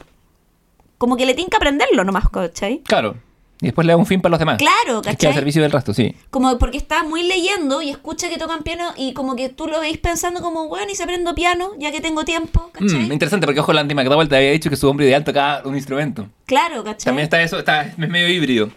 Como 0.99 1.17
que 1.17 1.27
le 1.27 1.35
tiene 1.35 1.51
que 1.51 1.57
aprenderlo 1.57 2.05
nomás, 2.05 2.29
¿cachai? 2.29 2.81
Claro. 2.85 3.17
Y 3.63 3.67
después 3.67 3.87
le 3.87 3.93
da 3.93 3.97
un 3.97 4.05
fin 4.07 4.21
para 4.21 4.31
los 4.31 4.39
demás. 4.41 4.59
Claro, 4.59 5.01
Que 5.01 5.11
queda 5.11 5.13
¿cachai? 5.13 5.29
al 5.31 5.35
servicio 5.37 5.63
del 5.63 5.71
resto, 5.73 5.95
sí. 5.95 6.15
Como 6.31 6.59
porque 6.59 6.77
está 6.77 7.05
muy 7.05 7.23
leyendo 7.23 7.81
y 7.81 7.91
escucha 7.91 8.29
que 8.29 8.37
tocan 8.37 8.63
piano 8.65 8.93
y 8.97 9.13
como 9.15 9.37
que 9.37 9.49
tú 9.49 9.69
lo 9.69 9.79
veis 9.81 9.99
pensando 9.99 10.41
como, 10.43 10.67
bueno, 10.69 10.91
y 10.93 10.97
se 10.97 11.05
aprendo 11.05 11.35
piano 11.35 11.71
ya 11.79 11.93
que 11.93 12.01
tengo 12.01 12.25
tiempo, 12.25 12.71
¿cachai? 12.73 12.99
Mm, 13.09 13.13
interesante, 13.13 13.47
porque 13.47 13.61
ojo, 13.61 13.73
Landy 13.73 13.95
McDowell 13.95 14.29
te 14.29 14.37
había 14.37 14.51
dicho 14.51 14.69
que 14.69 14.77
su 14.77 14.89
hombre 14.89 15.07
ideal 15.07 15.23
tocaba 15.25 15.63
un 15.65 15.77
instrumento. 15.77 16.29
Claro, 16.45 16.83
¿cachai? 16.85 17.05
También 17.07 17.25
está 17.25 17.41
eso, 17.41 17.59
está, 17.59 17.83
es 17.87 17.97
medio 17.97 18.29
híbrido. 18.29 18.69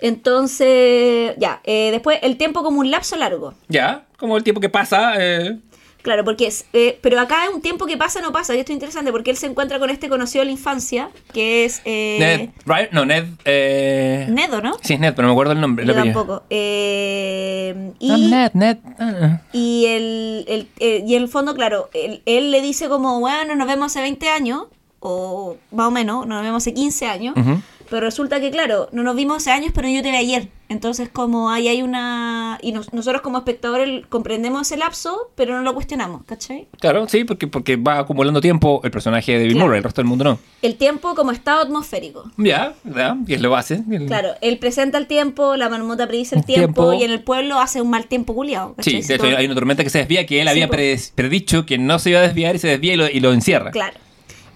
Entonces, 0.00 1.34
ya, 1.38 1.60
eh, 1.64 1.88
después 1.90 2.18
el 2.22 2.36
tiempo 2.36 2.62
como 2.62 2.80
un 2.80 2.90
lapso 2.90 3.16
largo. 3.16 3.54
Ya, 3.68 4.04
como 4.16 4.36
el 4.36 4.44
tiempo 4.44 4.60
que 4.60 4.68
pasa. 4.68 5.14
eh, 5.18 5.58
Claro, 6.02 6.24
porque 6.24 6.46
es, 6.46 6.64
eh, 6.72 6.98
pero 7.02 7.20
acá 7.20 7.44
es 7.44 7.50
un 7.54 7.60
tiempo 7.60 7.84
que 7.86 7.96
pasa 7.96 8.20
no 8.20 8.30
pasa, 8.32 8.54
y 8.54 8.60
esto 8.60 8.70
es 8.72 8.76
interesante 8.76 9.10
porque 9.10 9.30
él 9.32 9.36
se 9.36 9.46
encuentra 9.46 9.78
con 9.80 9.90
este 9.90 10.08
conocido 10.08 10.42
de 10.42 10.46
la 10.46 10.52
infancia, 10.52 11.10
que 11.32 11.64
es 11.64 11.82
eh, 11.84 12.16
Ned, 12.20 12.50
right? 12.66 12.90
No, 12.92 13.04
Ned. 13.04 13.24
Eh, 13.44 14.26
Nedo, 14.30 14.60
¿no? 14.62 14.76
Sí, 14.82 14.94
es 14.94 15.00
Ned, 15.00 15.12
pero 15.14 15.26
no 15.26 15.34
me 15.34 15.36
acuerdo 15.36 15.52
el 15.52 15.60
nombre. 15.60 15.84
Yo 15.84 15.94
tampoco. 15.94 16.44
Eh, 16.50 17.92
y, 17.98 18.30
Ned, 18.30 18.50
Ned. 18.54 18.78
ah. 18.98 19.40
y, 19.52 19.86
el, 19.86 20.44
el- 20.48 20.68
eh, 20.78 21.04
y 21.06 21.14
en 21.16 21.22
el 21.22 21.28
fondo, 21.28 21.54
claro, 21.54 21.90
él, 21.94 22.22
él 22.26 22.50
le 22.52 22.60
dice 22.62 22.88
como, 22.88 23.20
bueno, 23.20 23.54
nos 23.56 23.66
vemos 23.66 23.86
hace 23.86 24.00
20 24.00 24.28
años, 24.28 24.64
o 25.00 25.56
más 25.72 25.88
o 25.88 25.90
menos, 25.90 26.26
nos 26.26 26.42
vemos 26.42 26.62
hace 26.62 26.74
15 26.74 27.06
años, 27.06 27.34
pero 27.90 28.02
resulta 28.02 28.40
que, 28.40 28.50
claro, 28.50 28.88
no 28.92 29.02
nos 29.02 29.16
vimos 29.16 29.38
hace 29.38 29.50
años, 29.50 29.72
pero 29.74 29.88
yo 29.88 30.02
te 30.02 30.10
vi 30.10 30.16
ayer. 30.16 30.48
Entonces, 30.70 31.08
como 31.08 31.50
ahí 31.50 31.66
hay 31.68 31.80
una... 31.82 32.58
Y 32.60 32.72
nos- 32.72 32.92
nosotros 32.92 33.22
como 33.22 33.38
espectadores 33.38 34.04
comprendemos 34.08 34.62
ese 34.62 34.76
lapso, 34.76 35.30
pero 35.34 35.56
no 35.56 35.62
lo 35.62 35.72
cuestionamos, 35.74 36.24
¿cachai? 36.26 36.68
Claro, 36.78 37.08
sí, 37.08 37.24
porque, 37.24 37.46
porque 37.46 37.76
va 37.76 37.98
acumulando 37.98 38.40
tiempo 38.42 38.80
el 38.84 38.90
personaje 38.90 39.32
de 39.38 39.44
Bill 39.44 39.52
Claro. 39.54 39.66
Murray, 39.66 39.78
el 39.78 39.84
resto 39.84 40.00
del 40.02 40.08
mundo 40.08 40.24
no. 40.24 40.38
El 40.60 40.76
tiempo 40.76 41.14
como 41.14 41.32
estado 41.32 41.62
atmosférico. 41.62 42.30
Ya, 42.36 42.74
ya, 42.84 43.16
y 43.26 43.32
él 43.34 43.42
lo 43.42 43.56
él- 43.58 44.06
Claro, 44.06 44.30
él 44.42 44.58
presenta 44.58 44.98
el 44.98 45.06
tiempo, 45.06 45.56
la 45.56 45.70
marmota 45.70 46.06
predice 46.06 46.34
el 46.34 46.40
El 46.40 46.44
tiempo, 46.46 46.90
tiempo. 46.90 46.92
y 46.94 47.04
en 47.04 47.12
el 47.12 47.22
pueblo 47.22 47.58
hace 47.58 47.80
un 47.80 47.88
mal 47.88 48.06
tiempo 48.06 48.34
culiado. 48.34 48.74
Sí, 48.80 49.00
de 49.00 49.14
hecho 49.14 49.24
hay 49.24 49.46
una 49.46 49.54
tormenta 49.54 49.82
que 49.84 49.90
se 49.90 49.98
desvía 50.00 50.26
que 50.26 50.40
él 50.42 50.48
Sí, 50.48 50.50
había 50.52 50.68
pre- 50.68 50.98
predicho 51.14 51.64
que 51.64 51.78
no 51.78 51.98
se 51.98 52.10
iba 52.10 52.18
a 52.18 52.22
desviar 52.22 52.54
y 52.56 52.58
se 52.58 52.68
desvía 52.68 52.92
y 52.92 52.96
lo, 52.96 53.08
y 53.08 53.20
lo 53.20 53.32
encierra. 53.32 53.70
Claro. 53.70 53.96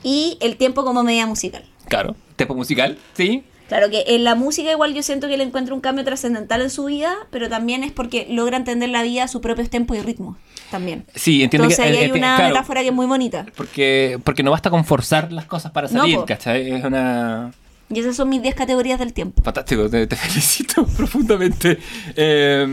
Y 0.02 0.36
el 0.40 0.56
tiempo 0.56 0.84
como 0.84 1.02
media 1.04 1.26
musical. 1.26 1.64
Claro. 1.88 2.16
Tiempo 2.36 2.54
musical, 2.54 2.98
sí. 3.14 3.44
Claro 3.72 3.88
que 3.88 4.04
en 4.06 4.22
la 4.22 4.34
música 4.34 4.70
igual 4.70 4.92
yo 4.92 5.02
siento 5.02 5.28
que 5.28 5.34
él 5.34 5.40
encuentra 5.40 5.74
un 5.74 5.80
cambio 5.80 6.04
trascendental 6.04 6.60
en 6.60 6.68
su 6.68 6.84
vida, 6.84 7.14
pero 7.30 7.48
también 7.48 7.84
es 7.84 7.90
porque 7.90 8.26
logra 8.28 8.58
entender 8.58 8.90
la 8.90 9.02
vida 9.02 9.24
a 9.24 9.28
sus 9.28 9.40
propios 9.40 9.70
tiempos 9.70 9.96
y 9.96 10.02
ritmos 10.02 10.36
también. 10.70 11.06
Sí, 11.14 11.42
entiendo 11.42 11.70
Entonces 11.70 11.82
que 11.82 11.90
ahí 11.90 11.96
eh, 11.96 12.04
hay 12.04 12.10
eh, 12.10 12.12
una 12.12 12.36
claro, 12.36 12.52
metáfora 12.52 12.82
que 12.82 12.88
es 12.88 12.92
muy 12.92 13.06
bonita. 13.06 13.46
Porque, 13.56 14.20
porque 14.24 14.42
no 14.42 14.50
basta 14.50 14.68
con 14.68 14.84
forzar 14.84 15.32
las 15.32 15.46
cosas 15.46 15.72
para 15.72 15.88
No, 15.88 16.00
salir, 16.00 16.16
po. 16.16 16.26
¿cachai? 16.26 16.70
Es 16.70 16.84
una... 16.84 17.50
Y 17.88 18.00
esas 18.00 18.14
son 18.14 18.28
mis 18.28 18.42
10 18.42 18.54
categorías 18.54 18.98
del 18.98 19.14
tiempo. 19.14 19.42
Fantástico, 19.42 19.88
te, 19.88 20.06
te 20.06 20.16
felicito 20.16 20.84
profundamente. 20.98 21.78
Eh, 22.14 22.66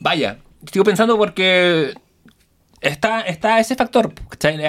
vaya, 0.00 0.38
sigo 0.72 0.82
pensando 0.82 1.18
porque 1.18 1.92
está, 2.82 3.20
está 3.22 3.58
ese 3.60 3.74
factor. 3.76 4.12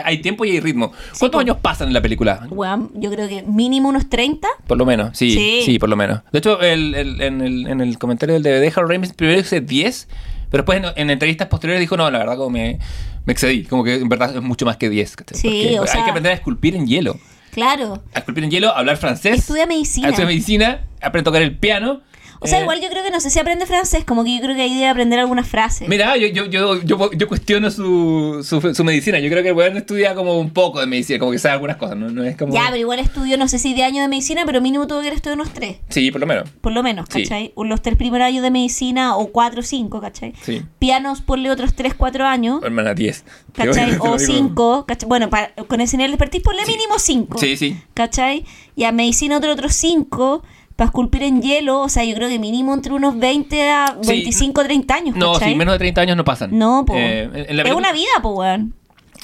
Hay 0.05 0.19
tiempo 0.21 0.45
y 0.45 0.51
hay 0.51 0.59
ritmo. 0.59 0.91
¿Cuántos 1.19 1.29
po. 1.31 1.39
años 1.39 1.57
pasan 1.61 1.87
en 1.89 1.93
la 1.93 2.01
película? 2.01 2.47
Weón, 2.49 2.91
yo 2.95 3.11
creo 3.11 3.27
que 3.27 3.43
mínimo 3.43 3.89
unos 3.89 4.09
30. 4.09 4.47
Por 4.67 4.77
lo 4.77 4.85
menos, 4.85 5.17
sí, 5.17 5.31
sí, 5.31 5.61
Sí. 5.65 5.79
por 5.79 5.89
lo 5.89 5.95
menos. 5.95 6.21
De 6.31 6.39
hecho, 6.39 6.61
el, 6.61 6.95
el- 6.95 7.21
en, 7.21 7.41
el, 7.41 7.67
en 7.67 7.81
el 7.81 7.97
comentario 7.97 8.33
del 8.39 8.43
DVD, 8.43 8.71
Harold 8.75 8.91
Ramis 8.91 9.13
primero 9.13 9.37
dice 9.37 9.61
10, 9.61 10.07
pero 10.49 10.63
después 10.63 10.79
en, 10.83 10.85
en 10.95 11.09
entrevistas 11.09 11.47
posteriores 11.47 11.79
dijo, 11.81 11.97
no, 11.97 12.09
la 12.11 12.19
verdad, 12.19 12.37
como 12.37 12.51
me, 12.51 12.79
me 13.25 13.33
excedí. 13.33 13.63
Como 13.63 13.83
que 13.83 13.95
en 13.95 14.09
verdad 14.09 14.35
es 14.35 14.41
mucho 14.41 14.65
más 14.65 14.77
que 14.77 14.89
10. 14.89 15.15
¿cachai? 15.15 15.37
Sí, 15.39 15.75
o 15.77 15.81
hay 15.81 15.87
sea- 15.87 16.03
que 16.03 16.09
aprender 16.11 16.31
a 16.31 16.35
esculpir 16.35 16.75
en 16.75 16.85
hielo. 16.87 17.17
Claro. 17.51 18.01
A 18.13 18.19
esculpir 18.19 18.43
en 18.43 18.51
hielo, 18.51 18.75
hablar 18.75 18.97
francés. 18.97 19.37
Estudia 19.39 19.65
medicina. 19.67 20.09
Estudia 20.09 20.25
medicina, 20.27 20.81
aprende 21.01 21.21
a 21.29 21.31
tocar 21.31 21.41
el 21.43 21.57
piano. 21.57 22.01
O 22.39 22.47
sea, 22.47 22.59
Eh, 22.59 22.61
igual 22.63 22.81
yo 22.81 22.89
creo 22.89 23.03
que 23.03 23.11
no 23.11 23.19
sé 23.19 23.29
si 23.29 23.39
aprende 23.39 23.65
francés, 23.65 24.03
como 24.05 24.23
que 24.23 24.35
yo 24.35 24.41
creo 24.41 24.55
que 24.55 24.61
ahí 24.61 24.73
debe 24.73 24.87
aprender 24.89 25.19
algunas 25.19 25.47
frases. 25.47 25.87
Mira, 25.87 26.17
yo, 26.17 26.27
yo, 26.27 26.45
yo, 26.45 26.81
yo, 26.83 27.11
yo 27.13 27.27
cuestiono 27.27 27.71
su, 27.71 28.43
su, 28.43 28.73
su 28.73 28.83
medicina. 28.83 29.19
Yo 29.19 29.29
creo 29.29 29.43
que 29.43 29.49
el 29.49 29.55
weón 29.55 29.77
estudia 29.77 30.13
como 30.15 30.39
un 30.39 30.51
poco 30.51 30.79
de 30.79 30.85
medicina, 30.87 31.19
como 31.19 31.31
que 31.31 31.39
sabe 31.39 31.53
algunas 31.53 31.77
cosas, 31.77 31.97
¿no? 31.97 32.09
No 32.09 32.23
es 32.23 32.35
como... 32.35 32.53
Ya, 32.53 32.63
pero 32.67 32.77
igual 32.77 32.99
estudió, 32.99 33.37
no 33.37 33.47
sé 33.47 33.59
si 33.59 33.73
de 33.73 33.83
años 33.83 34.01
de 34.03 34.07
medicina, 34.07 34.43
pero 34.45 34.61
mínimo 34.61 34.87
tuvo 34.87 34.99
que 34.99 35.07
haber 35.07 35.17
estudiado 35.17 35.41
unos 35.41 35.53
3. 35.53 35.77
Sí, 35.89 36.11
por 36.11 36.21
lo 36.21 36.27
menos. 36.27 36.49
Por 36.61 36.71
lo 36.73 36.83
menos, 36.83 37.07
Sí. 37.09 37.23
¿cachai? 37.23 37.53
Los 37.57 37.81
tres 37.81 37.95
primeros 37.97 38.27
años 38.27 38.43
de 38.43 38.51
medicina, 38.51 39.15
o 39.15 39.27
4 39.27 39.59
o 39.61 39.63
5, 39.63 40.01
¿cachai? 40.01 40.33
Sí. 40.43 40.61
Pianos, 40.79 41.21
ponle 41.21 41.49
otros 41.51 41.73
3, 41.75 41.93
4 41.93 42.25
años, 42.25 42.61
Hermana, 42.63 42.93
10. 42.93 43.23
¿cachai? 43.53 43.97
O 43.99 44.19
5, 44.19 44.85
¿cachai? 44.87 45.07
Bueno, 45.07 45.29
para- 45.29 45.53
con 45.67 45.81
ese 45.81 45.97
nivel 45.97 46.11
de 46.11 46.15
expertise, 46.15 46.43
ponle 46.43 46.65
mínimo 46.65 46.99
5. 46.99 47.37
Sí, 47.39 47.55
sí. 47.57 47.77
¿Cachai? 47.93 48.45
Y 48.75 48.83
a 48.85 48.91
medicina 48.91 49.37
otro 49.37 49.51
otros 49.53 49.73
5, 49.73 50.43
para 50.75 50.87
esculpir 50.87 51.23
en 51.23 51.41
hielo, 51.41 51.81
o 51.81 51.89
sea, 51.89 52.03
yo 52.03 52.15
creo 52.15 52.29
que 52.29 52.39
mínimo 52.39 52.73
entre 52.73 52.93
unos 52.93 53.17
20 53.19 53.69
a 53.69 53.95
Sí. 54.01 54.07
25, 54.09 54.63
30 54.63 54.95
años, 54.95 55.15
No, 55.15 55.35
sí, 55.35 55.55
menos 55.55 55.73
de 55.75 55.79
30 55.79 56.01
años 56.01 56.17
no 56.17 56.23
pasan. 56.25 56.57
No, 56.57 56.83
po. 56.85 56.95
Eh, 56.95 57.23
en- 57.23 57.49
en 57.49 57.57
la 57.57 57.63
es 57.63 57.73
una 57.73 57.91
vida, 57.91 58.09
po, 58.21 58.29
weón. 58.31 58.73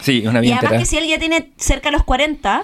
Sí, 0.01 0.19
es 0.23 0.27
una 0.27 0.39
Y 0.39 0.43
vida 0.43 0.55
además 0.55 0.63
entera. 0.73 0.79
que 0.79 0.85
si 0.85 0.97
él 0.97 1.07
ya 1.07 1.19
tiene 1.19 1.51
cerca 1.57 1.89
de 1.89 1.93
los 1.93 2.03
40, 2.03 2.63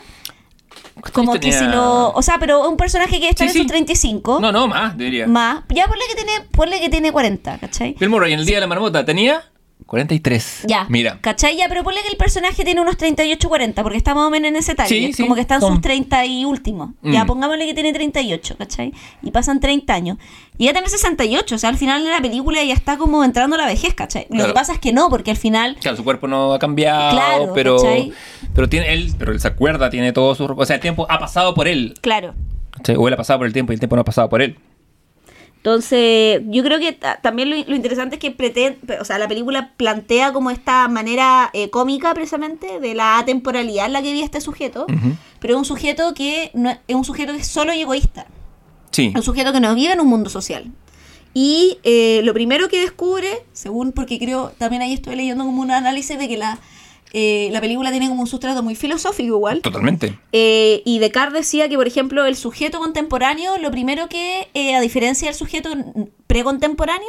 como 1.13 1.33
que 1.33 1.39
tenía? 1.39 1.59
si 1.59 1.65
lo... 1.65 2.11
O 2.11 2.21
sea, 2.21 2.37
pero 2.39 2.67
un 2.69 2.77
personaje 2.77 3.19
que 3.19 3.29
está 3.29 3.43
Sí, 3.43 3.47
en 3.49 3.53
sí. 3.53 3.57
sus 3.59 3.67
35, 3.67 4.39
No, 4.39 4.51
no, 4.51 4.67
más, 4.67 4.97
diría. 4.97 5.27
más, 5.27 5.63
ya 5.69 5.87
ponle 5.87 6.03
que 6.09 6.15
tiene, 6.23 6.31
ponle 6.51 6.79
que 6.79 6.89
tiene 6.89 7.11
40, 7.11 7.57
¿cachai? 7.59 7.95
Bill 7.99 8.09
Murray 8.09 8.33
en 8.33 8.39
el 8.39 8.45
día 8.45 8.55
de 8.57 8.61
la 8.61 8.67
marmota 8.67 9.03
tenía 9.03 9.43
43. 9.85 10.63
Ya. 10.67 10.87
Mira. 10.89 11.19
¿Cachai? 11.21 11.57
Ya, 11.57 11.67
pero 11.69 11.83
ponle 11.83 12.01
que 12.01 12.07
el 12.07 12.17
personaje 12.17 12.63
tiene 12.63 12.81
unos 12.81 12.97
38, 12.97 13.47
40, 13.47 13.83
porque 13.83 13.97
está 13.97 14.15
más 14.15 14.25
o 14.25 14.29
menos 14.31 14.49
en 14.49 14.55
ese 14.55 14.73
target. 14.73 14.89
Sí, 14.89 15.13
sí, 15.13 15.21
como 15.23 15.35
que 15.35 15.41
está 15.41 15.55
en 15.55 15.61
con- 15.61 15.73
sus 15.73 15.81
30 15.81 16.25
y 16.25 16.43
últimos. 16.43 16.91
Ya, 17.03 17.23
Mm. 17.23 17.27
pongámosle 17.27 17.65
que 17.67 17.73
tiene 17.75 17.93
38, 17.93 18.55
¿cachai? 18.57 18.93
Y 19.21 19.31
pasan 19.31 19.59
30 19.59 19.93
años. 19.93 20.17
Y 20.57 20.65
ya 20.65 20.71
tiene 20.73 20.89
68, 20.89 21.55
o 21.55 21.57
sea, 21.57 21.69
al 21.69 21.77
final 21.77 22.03
de 22.03 22.09
la 22.09 22.19
película 22.21 22.63
ya 22.63 22.73
está 22.73 22.97
como 22.97 23.23
entrando 23.23 23.57
la 23.57 23.67
vejez, 23.67 23.93
¿cachai? 23.93 24.25
Lo 24.31 24.47
que 24.47 24.53
pasa 24.53 24.73
es 24.73 24.79
que 24.79 24.91
no, 24.91 25.09
porque 25.09 25.31
al 25.31 25.37
final... 25.37 25.75
Claro, 25.79 25.97
su 25.97 26.03
cuerpo 26.03 26.27
no 26.27 26.53
ha 26.53 26.59
cambiado, 26.59 27.11
Claro, 27.11 27.51
pero, 27.53 27.75
¿cachai? 27.77 28.11
pero 28.55 28.67
tiene 28.67 28.91
él, 28.93 29.13
pero 29.19 29.33
él 29.33 29.39
se 29.39 29.47
acuerda, 29.49 29.89
tiene 29.91 30.13
todo 30.13 30.33
su, 30.33 30.45
o 30.45 30.65
sea, 30.65 30.77
el 30.77 30.81
tiempo 30.81 31.05
ha 31.09 31.19
pasado 31.19 31.53
por 31.53 31.67
él, 31.67 31.93
Claro. 32.01 32.33
¿cachai? 32.71 32.95
o 32.95 33.07
él 33.07 33.13
ha 33.13 33.17
pasado 33.17 33.39
por 33.39 33.47
el 33.47 33.53
tiempo 33.53 33.71
y 33.71 33.75
el 33.75 33.79
tiempo 33.79 33.95
no 33.95 34.01
ha 34.01 34.05
pasado 34.05 34.29
por 34.29 34.41
él. 34.41 34.57
Entonces, 35.69 36.43
yo 36.45 36.63
creo 36.63 36.77
que 36.77 36.91
ta- 36.91 37.19
también 37.23 37.49
lo, 37.49 37.55
lo 37.55 37.75
interesante 37.75 38.17
es 38.17 38.19
que 38.21 38.29
pretende, 38.29 38.99
o 39.01 39.03
sea, 39.03 39.17
la 39.17 39.27
película 39.27 39.71
plantea 39.77 40.31
como 40.31 40.51
esta 40.51 40.87
manera 40.87 41.49
eh, 41.53 41.71
cómica 41.71 42.13
precisamente 42.13 42.79
de 42.79 42.93
la 42.93 43.17
atemporalidad 43.17 43.87
en 43.87 43.93
la 43.93 44.03
que 44.03 44.11
vive 44.13 44.23
este 44.23 44.41
sujeto, 44.41 44.85
pero 45.39 45.55
es 45.55 45.57
un 45.57 45.65
sujeto 45.65 46.13
que 46.13 46.51
no, 46.53 46.69
es 46.69 46.95
un 46.95 47.03
sujeto 47.03 47.33
que 47.33 47.39
es 47.39 47.47
solo 47.47 47.73
y 47.73 47.81
egoísta, 47.81 48.27
Sí, 48.91 49.07
es 49.07 49.15
un 49.15 49.23
sujeto 49.23 49.51
que 49.53 49.59
no 49.59 49.73
vive 49.73 49.91
en 49.93 49.99
un 50.01 50.07
mundo 50.07 50.29
social. 50.29 50.71
Y 51.33 51.79
eh, 51.83 52.21
lo 52.23 52.33
primero 52.35 52.69
que 52.69 52.79
descubre, 52.79 53.27
según, 53.51 53.91
porque 53.91 54.19
creo, 54.19 54.51
también 54.59 54.83
ahí 54.83 54.93
estoy 54.93 55.15
leyendo 55.15 55.45
como 55.45 55.63
un 55.63 55.71
análisis 55.71 56.17
de 56.19 56.27
que 56.27 56.37
la, 56.37 56.59
eh, 57.17 57.49
la 57.53 57.61
película 57.61 57.91
tiene 57.91 58.09
como 58.09 58.21
un 58.21 58.27
sustrato 58.27 58.61
muy 58.61 58.75
filosófico 58.75 59.35
igual. 59.37 59.61
Totalmente. 59.61 60.19
Eh, 60.33 60.81
y 60.85 60.99
Descartes 60.99 61.33
decía 61.45 61.69
que, 61.69 61.77
por 61.77 61.87
ejemplo, 61.87 62.25
el 62.25 62.35
sujeto 62.35 62.79
contemporáneo, 62.79 63.57
lo 63.57 63.71
primero 63.71 64.09
que, 64.09 64.49
eh, 64.53 64.75
a 64.75 64.81
diferencia 64.81 65.29
del 65.29 65.35
sujeto 65.35 65.69
precontemporáneo, 66.27 67.07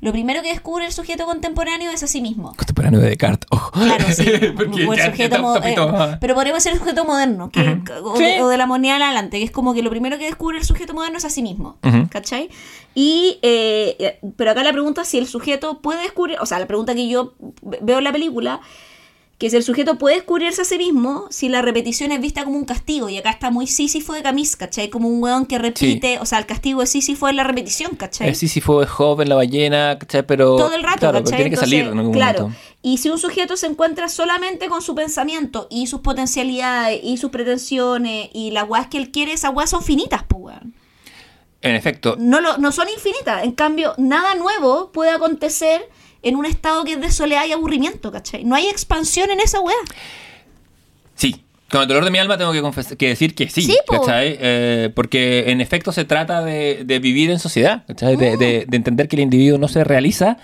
lo 0.00 0.12
primero 0.12 0.42
que 0.42 0.48
descubre 0.48 0.84
el 0.84 0.92
sujeto 0.92 1.24
contemporáneo 1.24 1.90
es 1.90 2.02
a 2.02 2.06
sí 2.06 2.20
mismo. 2.20 2.54
Contemporáneo 2.56 3.00
de 3.00 3.08
Descartes. 3.10 3.46
ojo. 3.50 3.70
Claro, 3.72 4.04
sí. 4.10 4.24
El 4.28 4.96
ya- 4.96 5.06
sujeto 5.06 5.60
ya 5.62 5.70
eh, 5.70 6.16
pero 6.20 6.34
podríamos 6.34 6.62
ser 6.62 6.72
el 6.74 6.78
sujeto 6.80 7.04
moderno, 7.04 7.50
que, 7.50 7.60
Ujú. 7.60 8.08
o, 8.10 8.16
Sí. 8.16 8.24
de, 8.24 8.42
o 8.42 8.48
de 8.48 8.56
la 8.58 8.66
moneda 8.66 8.96
en 8.96 9.02
adelante, 9.02 9.38
que 9.38 9.44
es 9.44 9.50
como 9.50 9.72
que 9.72 9.82
lo 9.82 9.90
primero 9.90 10.18
que 10.18 10.24
descubre 10.26 10.58
el 10.58 10.64
sujeto 10.64 10.92
moderno 10.94 11.16
es 11.18 11.24
a 11.24 11.30
sí 11.30 11.42
mismo. 11.42 11.78
Ujú. 11.82 12.08
¿Cachai? 12.10 12.50
Y, 12.94 13.38
eh, 13.42 13.96
eh, 13.98 14.18
pero 14.36 14.50
acá 14.50 14.62
la 14.62 14.72
pregunta 14.72 15.02
es 15.02 15.08
si 15.08 15.18
el 15.18 15.26
sujeto 15.26 15.80
puede 15.80 16.02
descubrir, 16.02 16.38
o 16.40 16.44
sea, 16.46 16.58
la 16.58 16.66
pregunta 16.66 16.94
que 16.94 17.08
yo 17.08 17.34
ve- 17.62 17.78
veo 17.80 17.98
en 17.98 18.04
la 18.04 18.12
película, 18.12 18.60
que 19.38 19.50
si 19.50 19.56
el 19.56 19.64
sujeto 19.64 19.98
puede 19.98 20.16
descubrirse 20.16 20.62
a 20.62 20.64
sí 20.64 20.78
mismo 20.78 21.26
si 21.30 21.48
la 21.48 21.60
repetición 21.60 22.12
es 22.12 22.20
vista 22.20 22.44
como 22.44 22.56
un 22.56 22.64
castigo. 22.64 23.08
Y 23.08 23.18
acá 23.18 23.30
está 23.30 23.50
muy 23.50 23.66
Sísifo 23.66 24.12
de 24.12 24.22
Camis, 24.22 24.56
¿cachai? 24.56 24.90
Como 24.90 25.08
un 25.08 25.22
weón 25.22 25.46
que 25.46 25.58
repite, 25.58 26.18
o 26.20 26.26
sea, 26.26 26.38
el 26.38 26.46
castigo 26.46 26.80
de 26.80 26.86
Sísifo 26.86 27.28
es 27.28 27.34
la 27.34 27.44
repetición, 27.44 27.96
¿cachai? 27.96 28.28
Es 28.28 28.38
Sísifo, 28.38 28.82
es 28.82 28.88
joven, 28.88 29.28
la 29.28 29.34
ballena, 29.34 29.98
¿cachai? 29.98 30.24
Pero. 30.24 30.56
todo 30.56 30.74
el 30.74 30.82
rato, 30.82 31.00
claro, 31.00 31.14
pero 31.14 31.24
¿cachai? 31.24 31.38
tiene 31.38 31.50
que 31.50 31.56
salir 31.56 31.86
en 31.86 31.98
algún 31.98 32.12
claro. 32.12 32.42
momento. 32.42 32.60
Y 32.82 32.98
si 32.98 33.10
un 33.10 33.18
sujeto 33.18 33.56
se 33.56 33.66
encuentra 33.66 34.08
solamente 34.08 34.68
con 34.68 34.82
su 34.82 34.94
pensamiento 34.94 35.66
y 35.70 35.86
sus 35.86 36.00
potencialidades 36.00 37.00
y 37.02 37.16
sus 37.16 37.30
pretensiones 37.30 38.28
y 38.32 38.50
las 38.50 38.68
weas 38.68 38.86
que 38.86 38.98
él 38.98 39.10
quiere, 39.10 39.32
esas 39.32 39.52
weas 39.54 39.70
son 39.70 39.82
finitas, 39.82 40.22
pues 40.22 40.44
weón. 40.44 40.74
En 41.64 41.74
efecto, 41.74 42.16
No, 42.18 42.42
lo, 42.42 42.58
no 42.58 42.72
son 42.72 42.88
infinitas. 42.90 43.42
En 43.42 43.52
cambio, 43.52 43.94
nada 43.96 44.34
nuevo 44.34 44.92
puede 44.92 45.10
acontecer 45.10 45.88
en 46.24 46.36
un 46.36 46.46
estado 46.46 46.84
que 46.84 46.92
es 46.94 47.00
de 47.00 47.10
soledad 47.12 47.44
y 47.46 47.52
aburrimiento, 47.52 48.10
¿cachai? 48.10 48.44
No 48.44 48.54
hay 48.56 48.66
expansión 48.68 49.30
en 49.30 49.40
esa 49.40 49.60
wea. 49.60 49.76
sí. 51.14 51.40
Con 51.70 51.82
el 51.82 51.88
dolor 51.88 52.04
de 52.04 52.10
mi 52.12 52.18
alma 52.18 52.38
tengo 52.38 52.52
que, 52.52 52.96
que 52.96 53.08
decir 53.08 53.34
que 53.34 53.48
sí, 53.48 53.62
Sí, 53.62 53.76
po. 53.86 53.98
¿cachai? 54.00 54.36
Eh, 54.38 54.90
porque 54.94 55.50
en 55.50 55.60
efecto 55.60 55.90
se 55.90 56.04
trata 56.04 56.44
de, 56.44 56.84
de 56.84 56.98
vivir 57.00 57.30
en 57.30 57.40
sociedad, 57.40 57.84
¿cachai? 57.88 58.16
Mm. 58.16 58.20
De, 58.20 58.36
de- 58.36 58.64
de 58.68 58.76
entender 58.76 59.08
que 59.08 59.16
el 59.16 59.22
individuo 59.22 59.58
no 59.58 59.66
se 59.66 59.82
realiza 59.82 60.36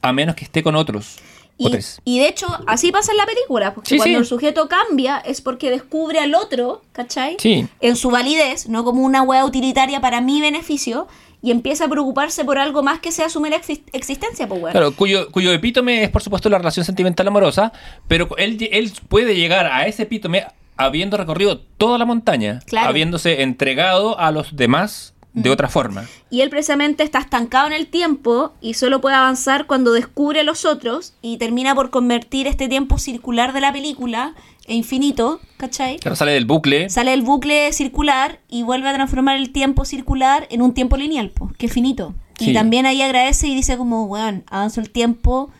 a 0.00 0.12
menos 0.12 0.36
que 0.36 0.44
esté 0.44 0.62
con 0.62 0.76
otros. 0.76 1.16
Y, 1.58 1.66
Otros. 1.66 2.00
y 2.04 2.20
de 2.20 2.28
hecho, 2.28 2.46
así 2.68 2.92
pasa 2.92 3.10
en 3.10 3.16
la 3.18 3.26
película, 3.26 3.74
porque 3.74 3.88
Sí, 3.90 3.96
cuando 3.96 4.18
sí. 4.18 4.20
el 4.22 4.26
sujeto 4.26 4.68
cambia 4.68 5.18
es 5.18 5.40
porque 5.40 5.70
descubre 5.70 6.20
al 6.20 6.34
otro, 6.36 6.82
¿cachai? 6.92 7.36
Sí. 7.40 7.66
En 7.80 7.96
su 7.96 8.10
validez, 8.10 8.68
no 8.68 8.84
como 8.84 9.02
una 9.02 9.22
wea 9.22 9.44
utilitaria 9.44 10.00
para 10.00 10.20
mi 10.20 10.40
beneficio, 10.40 11.08
y 11.42 11.50
empieza 11.50 11.86
a 11.86 11.88
preocuparse 11.88 12.44
por 12.44 12.58
algo 12.58 12.82
más 12.82 13.00
que 13.00 13.12
sea 13.12 13.28
su 13.28 13.40
mera 13.40 13.56
exis- 13.60 13.82
existencia, 13.92 14.46
pues. 14.48 14.72
Claro, 14.72 14.92
cuyo, 14.94 15.30
cuyo 15.30 15.52
epítome 15.52 16.02
es 16.04 16.10
por 16.10 16.22
supuesto 16.22 16.48
la 16.50 16.58
relación 16.58 16.84
sentimental 16.84 17.26
amorosa, 17.28 17.72
pero 18.08 18.28
él, 18.36 18.58
él 18.72 18.92
puede 19.08 19.34
llegar 19.34 19.66
a 19.66 19.86
ese 19.86 20.02
epítome 20.02 20.44
habiendo 20.76 21.16
recorrido 21.16 21.58
toda 21.78 21.98
la 21.98 22.04
montaña, 22.06 22.60
Claro. 22.66 22.88
habiéndose 22.88 23.42
entregado 23.42 24.18
a 24.18 24.30
los 24.30 24.56
demás 24.56 25.14
de 25.32 25.50
otra 25.50 25.68
forma. 25.68 26.06
Y 26.28 26.40
él 26.40 26.50
precisamente 26.50 27.04
está 27.04 27.20
estancado 27.20 27.68
en 27.68 27.72
el 27.72 27.86
tiempo 27.86 28.52
y 28.60 28.74
solo 28.74 29.00
puede 29.00 29.14
avanzar 29.14 29.66
cuando 29.66 29.92
descubre 29.92 30.40
a 30.40 30.42
los 30.44 30.64
otros 30.64 31.12
y 31.22 31.36
termina 31.36 31.74
por 31.74 31.90
convertir 31.90 32.46
este 32.48 32.66
tiempo 32.68 32.98
circular 32.98 33.52
de 33.52 33.60
la 33.60 33.72
película 33.72 34.34
e 34.70 34.74
infinito, 34.74 35.40
¿cachai? 35.56 35.98
Claro, 35.98 36.14
sale 36.16 36.32
del 36.32 36.44
bucle. 36.46 36.88
Sale 36.88 37.12
el 37.12 37.22
bucle 37.22 37.72
circular 37.72 38.38
y 38.48 38.62
vuelve 38.62 38.88
a 38.88 38.94
transformar 38.94 39.36
el 39.36 39.50
tiempo 39.50 39.84
circular 39.84 40.46
en 40.50 40.62
un 40.62 40.72
tiempo 40.74 40.96
lineal, 40.96 41.30
pues, 41.30 41.52
que 41.58 41.66
es 41.66 41.72
finito. 41.72 42.14
Sí. 42.38 42.50
Y 42.50 42.54
también 42.54 42.86
ahí 42.86 43.02
agradece 43.02 43.48
y 43.48 43.54
dice 43.54 43.76
como, 43.76 44.04
weón, 44.04 44.44
avanzo 44.48 44.80
el 44.80 44.90
tiempo, 44.90 45.50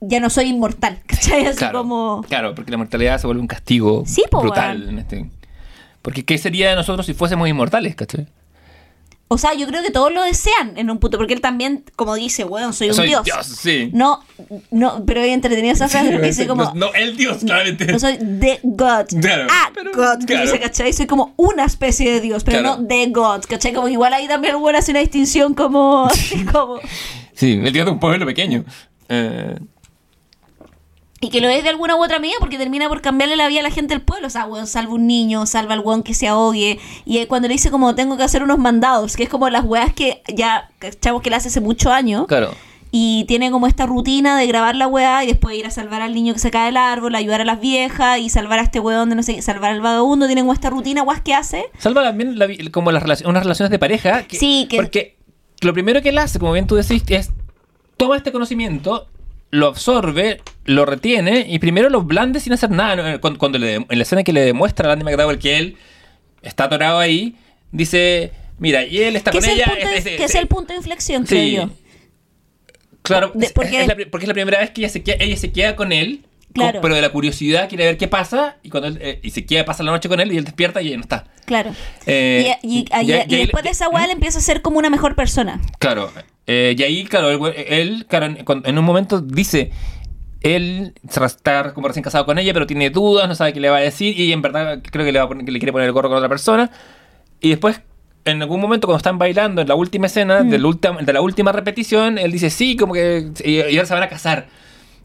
ya 0.00 0.20
no 0.20 0.30
soy 0.30 0.46
inmortal, 0.46 1.00
¿cachai? 1.06 1.46
Así 1.46 1.58
Claro, 1.58 1.80
como... 1.80 2.22
claro, 2.28 2.54
porque 2.54 2.70
la 2.70 2.76
mortalidad 2.78 3.18
se 3.18 3.26
vuelve 3.26 3.40
un 3.42 3.48
castigo 3.48 4.04
Sí, 4.06 4.22
po, 4.30 4.40
brutal. 4.40 4.88
en 4.88 4.98
este- 5.00 5.30
Porque 6.02 6.24
¿qué 6.24 6.38
sería 6.38 6.70
de 6.70 6.76
nosotros 6.76 7.04
si 7.04 7.14
fuésemos 7.14 7.48
inmortales, 7.48 7.94
cachai? 7.96 8.26
O 9.30 9.36
sea, 9.36 9.52
yo 9.52 9.66
creo 9.66 9.82
que 9.82 9.90
todos 9.90 10.10
lo 10.10 10.22
desean 10.22 10.72
en 10.76 10.90
un 10.90 10.98
punto, 10.98 11.18
porque 11.18 11.34
él 11.34 11.42
también, 11.42 11.84
como 11.96 12.14
dice, 12.14 12.44
weón, 12.44 12.72
soy 12.72 12.88
un 12.88 12.94
Soy 12.94 13.08
dios. 13.08 13.24
Dios, 13.24 13.46
sí. 13.46 13.90
No, 13.92 14.20
no, 14.70 15.04
pero 15.04 15.20
he 15.20 15.32
entretenido 15.34 15.74
esa 15.74 15.88
frase 15.88 16.10
porque 16.10 16.28
dice 16.28 16.46
como... 16.46 16.64
No, 16.64 16.74
no, 16.74 16.94
el 16.94 17.14
Dios, 17.16 17.38
claramente. 17.44 17.86
No 17.92 17.98
soy 17.98 18.16
the 18.16 18.58
God. 18.62 19.06
Claro, 19.20 19.46
ah, 19.50 19.70
pero- 19.74 19.90
God. 19.92 20.24
claro. 20.26 20.42
dice, 20.44 20.58
¿cachai? 20.58 20.92
Soy 20.94 21.06
como 21.06 21.34
una 21.36 21.64
especie 21.66 22.10
de 22.10 22.20
Dios, 22.22 22.42
pero 22.42 22.60
Claro. 22.60 22.78
no 22.80 22.86
the 22.88 23.06
God. 23.10 23.42
¿Cachai? 23.46 23.74
Como 23.74 23.88
igual 23.88 24.14
ahí 24.14 24.26
también 24.28 24.54
el 24.56 24.62
weón 24.62 24.76
hace 24.76 24.92
una 24.92 25.00
distinción 25.00 25.52
como... 25.52 26.08
como 26.52 26.80
Sí, 27.34 27.60
el 27.62 27.72
Dios 27.72 27.84
de 27.84 27.92
un 27.92 28.00
pueblo 28.00 28.24
pequeño. 28.24 28.64
Eh, 29.10 29.56
y 31.20 31.30
que 31.30 31.40
lo 31.40 31.48
es 31.48 31.62
de 31.64 31.68
alguna 31.70 31.96
u 31.96 32.02
otra 32.04 32.18
medida 32.20 32.36
porque 32.38 32.58
termina 32.58 32.88
por 32.88 33.00
cambiarle 33.00 33.34
la 33.36 33.48
vida 33.48 33.60
a 33.60 33.62
la 33.64 33.70
gente 33.70 33.94
del 33.94 34.02
pueblo. 34.02 34.28
O 34.28 34.30
sea, 34.30 34.46
weón, 34.46 34.66
salva 34.68 34.92
un 34.94 35.06
niño, 35.06 35.46
salva 35.46 35.74
al 35.74 35.80
weón 35.80 36.02
que 36.04 36.14
se 36.14 36.28
ahogue. 36.28 36.78
Y 37.04 37.24
cuando 37.26 37.48
le 37.48 37.54
dice 37.54 37.70
como 37.70 37.94
tengo 37.94 38.16
que 38.16 38.22
hacer 38.22 38.42
unos 38.42 38.58
mandados, 38.58 39.16
que 39.16 39.24
es 39.24 39.28
como 39.28 39.48
las 39.50 39.64
weas 39.64 39.92
que 39.92 40.22
ya, 40.32 40.70
chavos, 41.00 41.22
que 41.22 41.30
le 41.30 41.36
hace 41.36 41.48
hace 41.48 41.60
muchos 41.60 41.90
años. 41.92 42.26
claro. 42.28 42.52
Y 42.90 43.26
tiene 43.28 43.50
como 43.50 43.66
esta 43.66 43.84
rutina 43.84 44.38
de 44.38 44.46
grabar 44.46 44.74
la 44.74 44.86
weá 44.86 45.22
y 45.22 45.26
después 45.26 45.54
ir 45.58 45.66
a 45.66 45.70
salvar 45.70 46.00
al 46.00 46.14
niño 46.14 46.32
que 46.32 46.38
se 46.38 46.50
cae 46.50 46.66
del 46.66 46.78
árbol, 46.78 47.14
ayudar 47.16 47.42
a 47.42 47.44
las 47.44 47.60
viejas 47.60 48.18
y 48.18 48.30
salvar 48.30 48.60
a 48.60 48.62
este 48.62 48.80
weón 48.80 49.10
de 49.10 49.14
no 49.14 49.22
sé 49.22 49.42
salvar 49.42 49.72
al 49.72 49.82
vagabundo. 49.82 50.24
Tiene 50.24 50.40
como 50.40 50.54
esta 50.54 50.70
rutina, 50.70 51.02
weas 51.02 51.20
que 51.20 51.34
hace. 51.34 51.66
Salva 51.78 52.02
también 52.02 52.38
la 52.38 52.46
como 52.70 52.90
las 52.90 53.02
relaciones, 53.02 53.28
unas 53.28 53.42
relaciones 53.42 53.70
de 53.70 53.78
pareja. 53.78 54.22
que- 54.22 54.38
Sí, 54.38 54.66
que- 54.70 54.76
Porque 54.76 55.16
lo 55.60 55.74
primero 55.74 56.00
que 56.00 56.08
él 56.08 56.16
hace, 56.18 56.38
como 56.38 56.52
bien 56.52 56.66
tú 56.66 56.76
decís, 56.76 57.02
es 57.08 57.30
toma 57.98 58.16
este 58.16 58.32
conocimiento, 58.32 59.06
lo 59.50 59.66
absorbe, 59.66 60.40
lo 60.64 60.84
retiene 60.84 61.46
y 61.48 61.58
primero 61.58 61.88
lo 61.88 62.02
blande 62.02 62.40
sin 62.40 62.52
hacer 62.52 62.70
nada. 62.70 62.96
¿no? 62.96 63.20
Cuando, 63.20 63.38
cuando 63.38 63.58
le- 63.58 63.74
en 63.76 63.86
la 63.88 64.02
escena 64.02 64.22
que 64.24 64.32
le 64.32 64.42
demuestra 64.42 64.90
a 64.90 64.92
Andy 64.92 65.04
McDowell 65.04 65.38
que 65.38 65.56
él 65.56 65.76
está 66.42 66.64
atorado 66.64 66.98
ahí, 66.98 67.36
dice, 67.72 68.32
mira, 68.58 68.84
y 68.84 68.98
él 69.02 69.16
está 69.16 69.30
con 69.30 69.38
es, 69.42 69.48
el 69.48 69.54
ella. 69.56 69.72
de, 69.74 69.82
es- 69.96 70.06
es- 70.06 70.16
que 70.16 70.24
es 70.24 70.34
el 70.34 70.46
punto 70.48 70.72
de 70.72 70.78
inflexión, 70.78 71.26
Sí. 71.26 71.34
creo 71.34 71.66
yo. 71.66 71.70
Claro, 73.02 73.32
De- 73.34 73.50
porque- 73.54 73.80
es 73.80 73.86
la, 73.86 73.94
pri- 73.94 74.04
porque 74.06 74.24
es 74.24 74.28
la 74.28 74.34
primera 74.34 74.58
vez 74.58 74.70
que 74.70 74.82
ella 74.82 74.90
se 74.90 75.02
queda, 75.02 75.16
ella 75.20 75.36
se 75.36 75.50
queda 75.52 75.76
con 75.76 75.92
él. 75.92 76.24
Claro. 76.54 76.80
pero 76.80 76.94
de 76.94 77.02
la 77.02 77.10
curiosidad 77.10 77.68
quiere 77.68 77.84
ver 77.84 77.98
qué 77.98 78.08
pasa 78.08 78.56
y 78.62 78.70
cuando 78.70 78.88
él, 78.88 78.98
eh, 79.00 79.20
y 79.22 79.30
se 79.30 79.44
queda 79.46 79.64
pasa 79.64 79.82
la 79.82 79.92
noche 79.92 80.08
con 80.08 80.18
él 80.18 80.32
y 80.32 80.38
él 80.38 80.44
despierta 80.44 80.80
y 80.82 80.88
ella 80.88 80.96
no 80.96 81.02
está. 81.02 81.24
Claro. 81.44 81.70
Eh, 82.06 82.56
y, 82.62 82.78
y- 82.78 82.84
ya- 82.84 83.02
y- 83.02 83.06
ya- 83.06 83.24
y 83.28 83.36
después 83.40 83.62
de 83.64 83.70
esa 83.70 83.88
weá 83.88 84.04
él 84.06 84.10
empieza 84.10 84.38
a 84.38 84.42
ser 84.42 84.60
como 84.62 84.78
una 84.78 84.90
mejor 84.90 85.14
persona. 85.14 85.60
Claro. 85.78 86.10
eh, 86.46 86.74
y 86.76 86.82
ahí, 86.82 87.04
claro, 87.04 87.30
él, 87.30 87.54
él, 87.68 88.06
claro, 88.08 88.26
en, 88.64 88.78
un 88.78 88.84
momento 88.84 89.20
dice, 89.20 89.70
él 90.40 90.94
se- 91.08 91.24
está 91.24 91.74
como 91.74 91.88
recién 91.88 92.02
casado 92.02 92.24
con 92.24 92.38
ella, 92.38 92.52
pero 92.52 92.66
tiene 92.66 92.90
dudas, 92.90 93.28
no 93.28 93.34
sabe 93.34 93.52
qué 93.52 93.60
le 93.60 93.68
va 93.70 93.76
a 93.78 93.80
decir 93.80 94.18
y 94.18 94.32
en 94.32 94.40
verdad 94.42 94.80
creo 94.90 95.04
que 95.04 95.12
le, 95.12 95.18
va 95.18 95.26
a 95.26 95.28
poner- 95.28 95.44
que 95.44 95.52
le 95.52 95.58
quiere 95.58 95.72
poner 95.72 95.86
el 95.86 95.92
gorro 95.92 96.08
con 96.08 96.16
otra 96.18 96.28
persona. 96.28 96.70
Y 97.40 97.50
después, 97.50 97.80
en 98.24 98.40
algún 98.42 98.60
momento, 98.60 98.86
cuando 98.86 98.98
están 98.98 99.18
bailando 99.18 99.62
en 99.62 99.68
la 99.68 99.74
última 99.74 100.06
escena 100.06 100.42
Mm. 100.42 100.50
del 100.50 100.64
ultim- 100.64 101.04
de 101.04 101.12
la 101.12 101.20
última 101.20 101.52
repetición, 101.52 102.18
él 102.18 102.32
dice, 102.32 102.50
sí, 102.50 102.76
como 102.76 102.94
que... 102.94 103.30
Y 103.44 103.60
ahora 103.60 103.86
se 103.86 103.94
van 103.94 104.02
a 104.02 104.08
casar. 104.08 104.46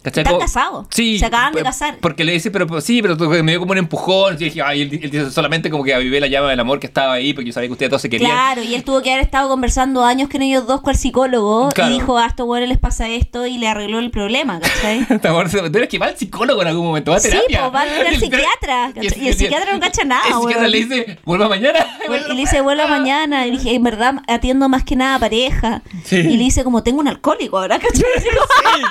¿Cachai? 0.03 0.23
Están 0.23 0.39
casados. 0.39 0.85
Sí. 0.89 1.17
Se 1.17 1.25
acaban 1.25 1.53
de 1.53 1.59
p- 1.59 1.63
casar. 1.63 1.97
Porque 2.01 2.23
le 2.23 2.33
dice, 2.33 2.51
pero 2.51 2.67
pero 2.67 2.81
sí, 2.81 3.01
pero 3.01 3.15
me 3.17 3.51
dio 3.53 3.59
como 3.59 3.71
un 3.71 3.77
empujón. 3.77 4.35
Y 4.35 4.45
dije, 4.45 4.61
ay, 4.61 4.81
él, 4.81 4.99
él 5.01 5.09
dice 5.09 5.31
solamente 5.31 5.69
como 5.69 5.83
que 5.83 5.93
avivé 5.93 6.19
la 6.19 6.27
llama 6.27 6.49
del 6.49 6.59
amor 6.59 6.79
que 6.79 6.87
estaba 6.87 7.13
ahí, 7.13 7.33
porque 7.33 7.47
yo 7.47 7.53
sabía 7.53 7.69
que 7.69 7.73
ustedes 7.73 7.89
todos 7.89 8.01
se 8.01 8.09
querían. 8.09 8.29
Claro, 8.31 8.61
y 8.63 8.75
él 8.75 8.83
tuvo 8.83 9.01
que 9.01 9.11
haber 9.13 9.23
estado 9.23 9.47
conversando 9.49 10.03
años 10.03 10.29
con 10.29 10.41
ellos 10.41 10.67
dos 10.67 10.81
con 10.81 10.91
el 10.91 10.97
psicólogo 10.97 11.69
Claro. 11.69 11.89
y 11.89 11.93
dijo, 11.93 12.17
a 12.17 12.25
estos 12.27 12.45
weones 12.47 12.67
les 12.69 12.77
pasa 12.79 13.07
esto 13.09 13.45
y 13.47 13.57
le 13.57 13.67
arregló 13.67 13.99
el 13.99 14.11
problema, 14.11 14.59
¿cachai? 14.59 15.07
Eres 15.73 15.87
que 15.89 15.97
va 15.99 16.07
al 16.07 16.17
psicólogo 16.17 16.61
en 16.61 16.67
algún 16.67 16.85
momento, 16.85 17.11
va 17.11 17.17
a 17.17 17.19
Sí, 17.21 17.29
terapia. 17.29 17.61
pues, 17.61 17.73
va 17.73 17.81
al- 17.81 18.07
El- 18.07 18.19
psiquiatra. 18.19 18.91
Y 19.01 19.27
el 19.27 19.33
psiquiatra 19.35 19.73
no 19.73 19.79
cacha 19.79 20.03
nada, 20.03 20.23
El 20.27 20.33
psiquiatra 20.33 20.67
le 20.67 20.77
dice, 20.77 21.19
vuelva 21.23 21.47
mañana. 21.47 21.79
Bueno, 22.07 22.25
Y 22.27 22.33
le 22.33 22.41
dice, 22.41 22.59
vuelva 22.61 22.87
mañana. 22.87 23.47
Y 23.47 23.51
le 23.51 23.57
dije, 23.57 23.73
en 23.75 23.83
verdad, 23.83 24.15
atiendo 24.27 24.67
más 24.67 24.83
que 24.83 24.95
nada 24.97 25.17
pareja. 25.19 25.81
Sí. 26.03 26.17
Y 26.17 26.35
le 26.37 26.43
dice, 26.43 26.63
como, 26.65 26.83
tengo 26.83 26.99
un 26.99 27.07
alcohólico 27.07 27.57
como- 27.57 27.79
Sí, 27.93 28.03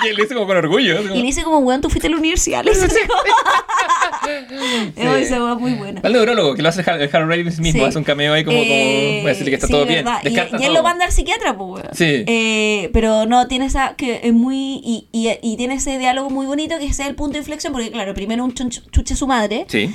y 0.03 0.07
él 0.07 0.15
le 0.15 0.23
dice 0.23 0.33
como 0.33 0.47
con 0.47 0.57
orgullo. 0.57 1.02
Como- 1.03 1.15
Y 1.15 1.19
le 1.19 1.25
dice, 1.25 1.43
como, 1.43 1.59
weón, 1.59 1.81
tú 1.81 1.89
fuiste 1.89 2.07
a 2.07 2.11
la 2.11 2.17
universidad. 2.17 2.63
Le 2.63 2.71
dice, 2.71 2.87
como- 3.07 3.21
Oh, 5.11 5.15
esa 5.15 5.55
muy 5.55 5.73
buena. 5.73 6.01
Al 6.03 6.13
neurólogo, 6.13 6.55
que 6.55 6.61
lo 6.61 6.69
hace 6.69 6.81
Harold 6.81 7.11
Ramis 7.29 7.59
mismo, 7.59 7.81
Sí. 7.81 7.85
hace 7.87 7.97
un 7.97 8.03
cameo 8.03 8.33
ahí 8.33 8.43
como, 8.45 8.57
como 8.57 8.69
Eh, 8.71 9.19
para 9.21 9.29
decirle 9.29 9.51
que 9.51 9.55
está 9.55 9.67
sí, 9.67 9.73
todo 9.73 9.85
bien. 9.85 10.05
verdad. 10.05 10.19
Y, 10.23 10.29
Descarta 10.29 10.57
y 10.61 10.65
él 10.65 10.73
lo 10.73 10.83
manda 10.83 11.05
al 11.05 11.11
psiquiatra, 11.11 11.57
pues, 11.57 11.83
weón. 11.83 11.95
Sí. 11.95 12.23
Eh, 12.27 12.89
pero 12.93 13.25
no, 13.25 13.47
tiene 13.47 13.65
esa, 13.65 13.95
que 13.95 14.21
es 14.23 14.33
muy, 14.33 14.81
y, 14.83 15.07
y, 15.11 15.29
y 15.41 15.57
tiene 15.57 15.75
ese 15.75 15.97
diálogo 15.97 16.29
muy 16.29 16.45
bonito 16.45 16.77
que 16.79 16.85
es 16.85 16.99
el 16.99 17.15
punto 17.15 17.33
de 17.33 17.39
inflexión, 17.39 17.73
porque 17.73 17.91
claro, 17.91 18.13
primero 18.13 18.43
un 18.43 18.53
chunch- 18.53 18.83
chuche 18.91 19.13
a 19.13 19.17
su 19.17 19.27
madre, 19.27 19.65
Sí. 19.67 19.93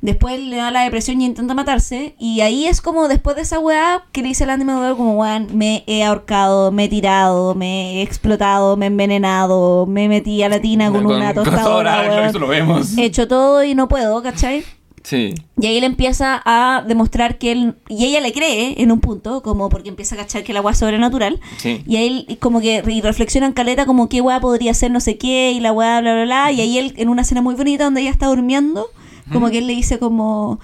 Después 0.00 0.40
le 0.40 0.56
da 0.56 0.70
la 0.70 0.82
depresión 0.82 1.20
y 1.20 1.26
intenta 1.26 1.54
matarse, 1.54 2.14
y 2.18 2.40
ahí 2.40 2.66
es 2.66 2.80
como 2.80 3.08
después 3.08 3.36
de 3.36 3.42
esa 3.42 3.58
weá 3.58 4.04
que 4.12 4.22
le 4.22 4.28
dice 4.28 4.44
el 4.44 4.64
McDowell 4.64 4.96
como, 4.96 5.14
weón, 5.14 5.48
me 5.52 5.84
he 5.86 6.04
ahorcado, 6.04 6.72
me 6.72 6.84
he 6.84 6.88
tirado, 6.88 7.54
me 7.54 7.98
he 7.98 8.02
explotado, 8.02 8.76
me 8.76 8.86
he 8.86 8.88
envenenado, 8.88 9.86
me 9.86 10.08
metí 10.08 10.42
a 10.42 10.48
la 10.48 10.60
tina 10.60 10.90
con, 10.90 11.06
una 11.06 11.34
tostadora. 11.34 12.28
Eso 12.28 12.38
lo 12.38 12.48
vemos. 12.48 12.96
He 12.96 13.04
hecho 13.04 13.28
todo 13.28 13.64
y 13.64 13.74
no 13.74 13.88
puedo, 13.88 14.22
¿cachai? 14.22 14.64
Sí. 15.02 15.34
Y 15.58 15.66
ahí 15.66 15.78
él 15.78 15.84
empieza 15.84 16.42
a 16.44 16.84
demostrar 16.86 17.38
que 17.38 17.52
él. 17.52 17.74
Y 17.88 18.04
ella 18.04 18.20
le 18.20 18.32
cree 18.32 18.82
en 18.82 18.92
un 18.92 19.00
punto, 19.00 19.42
como 19.42 19.68
porque 19.68 19.88
empieza 19.88 20.14
a 20.14 20.18
cachar 20.18 20.44
que 20.44 20.52
el 20.52 20.58
agua 20.58 20.72
es 20.72 20.78
sobrenatural. 20.78 21.40
Sí. 21.56 21.82
Y 21.86 21.96
ahí 21.96 22.26
él 22.28 22.38
como 22.38 22.60
que 22.60 22.82
y 22.86 23.00
reflexiona 23.00 23.46
en 23.46 23.52
caleta 23.52 23.86
como 23.86 24.08
qué 24.08 24.20
weá 24.20 24.40
podría 24.40 24.74
ser 24.74 24.90
no 24.90 25.00
sé 25.00 25.16
qué 25.16 25.52
y 25.52 25.60
la 25.60 25.72
weá 25.72 26.00
bla 26.00 26.14
bla 26.14 26.24
bla. 26.24 26.52
Y 26.52 26.60
ahí 26.60 26.78
él 26.78 26.94
en 26.96 27.08
una 27.08 27.22
escena 27.22 27.40
muy 27.42 27.54
bonita 27.54 27.84
donde 27.84 28.02
ella 28.02 28.10
está 28.10 28.26
durmiendo, 28.26 28.88
como 29.32 29.50
que 29.50 29.58
él 29.58 29.66
le 29.66 29.74
dice 29.74 29.98
como... 29.98 30.60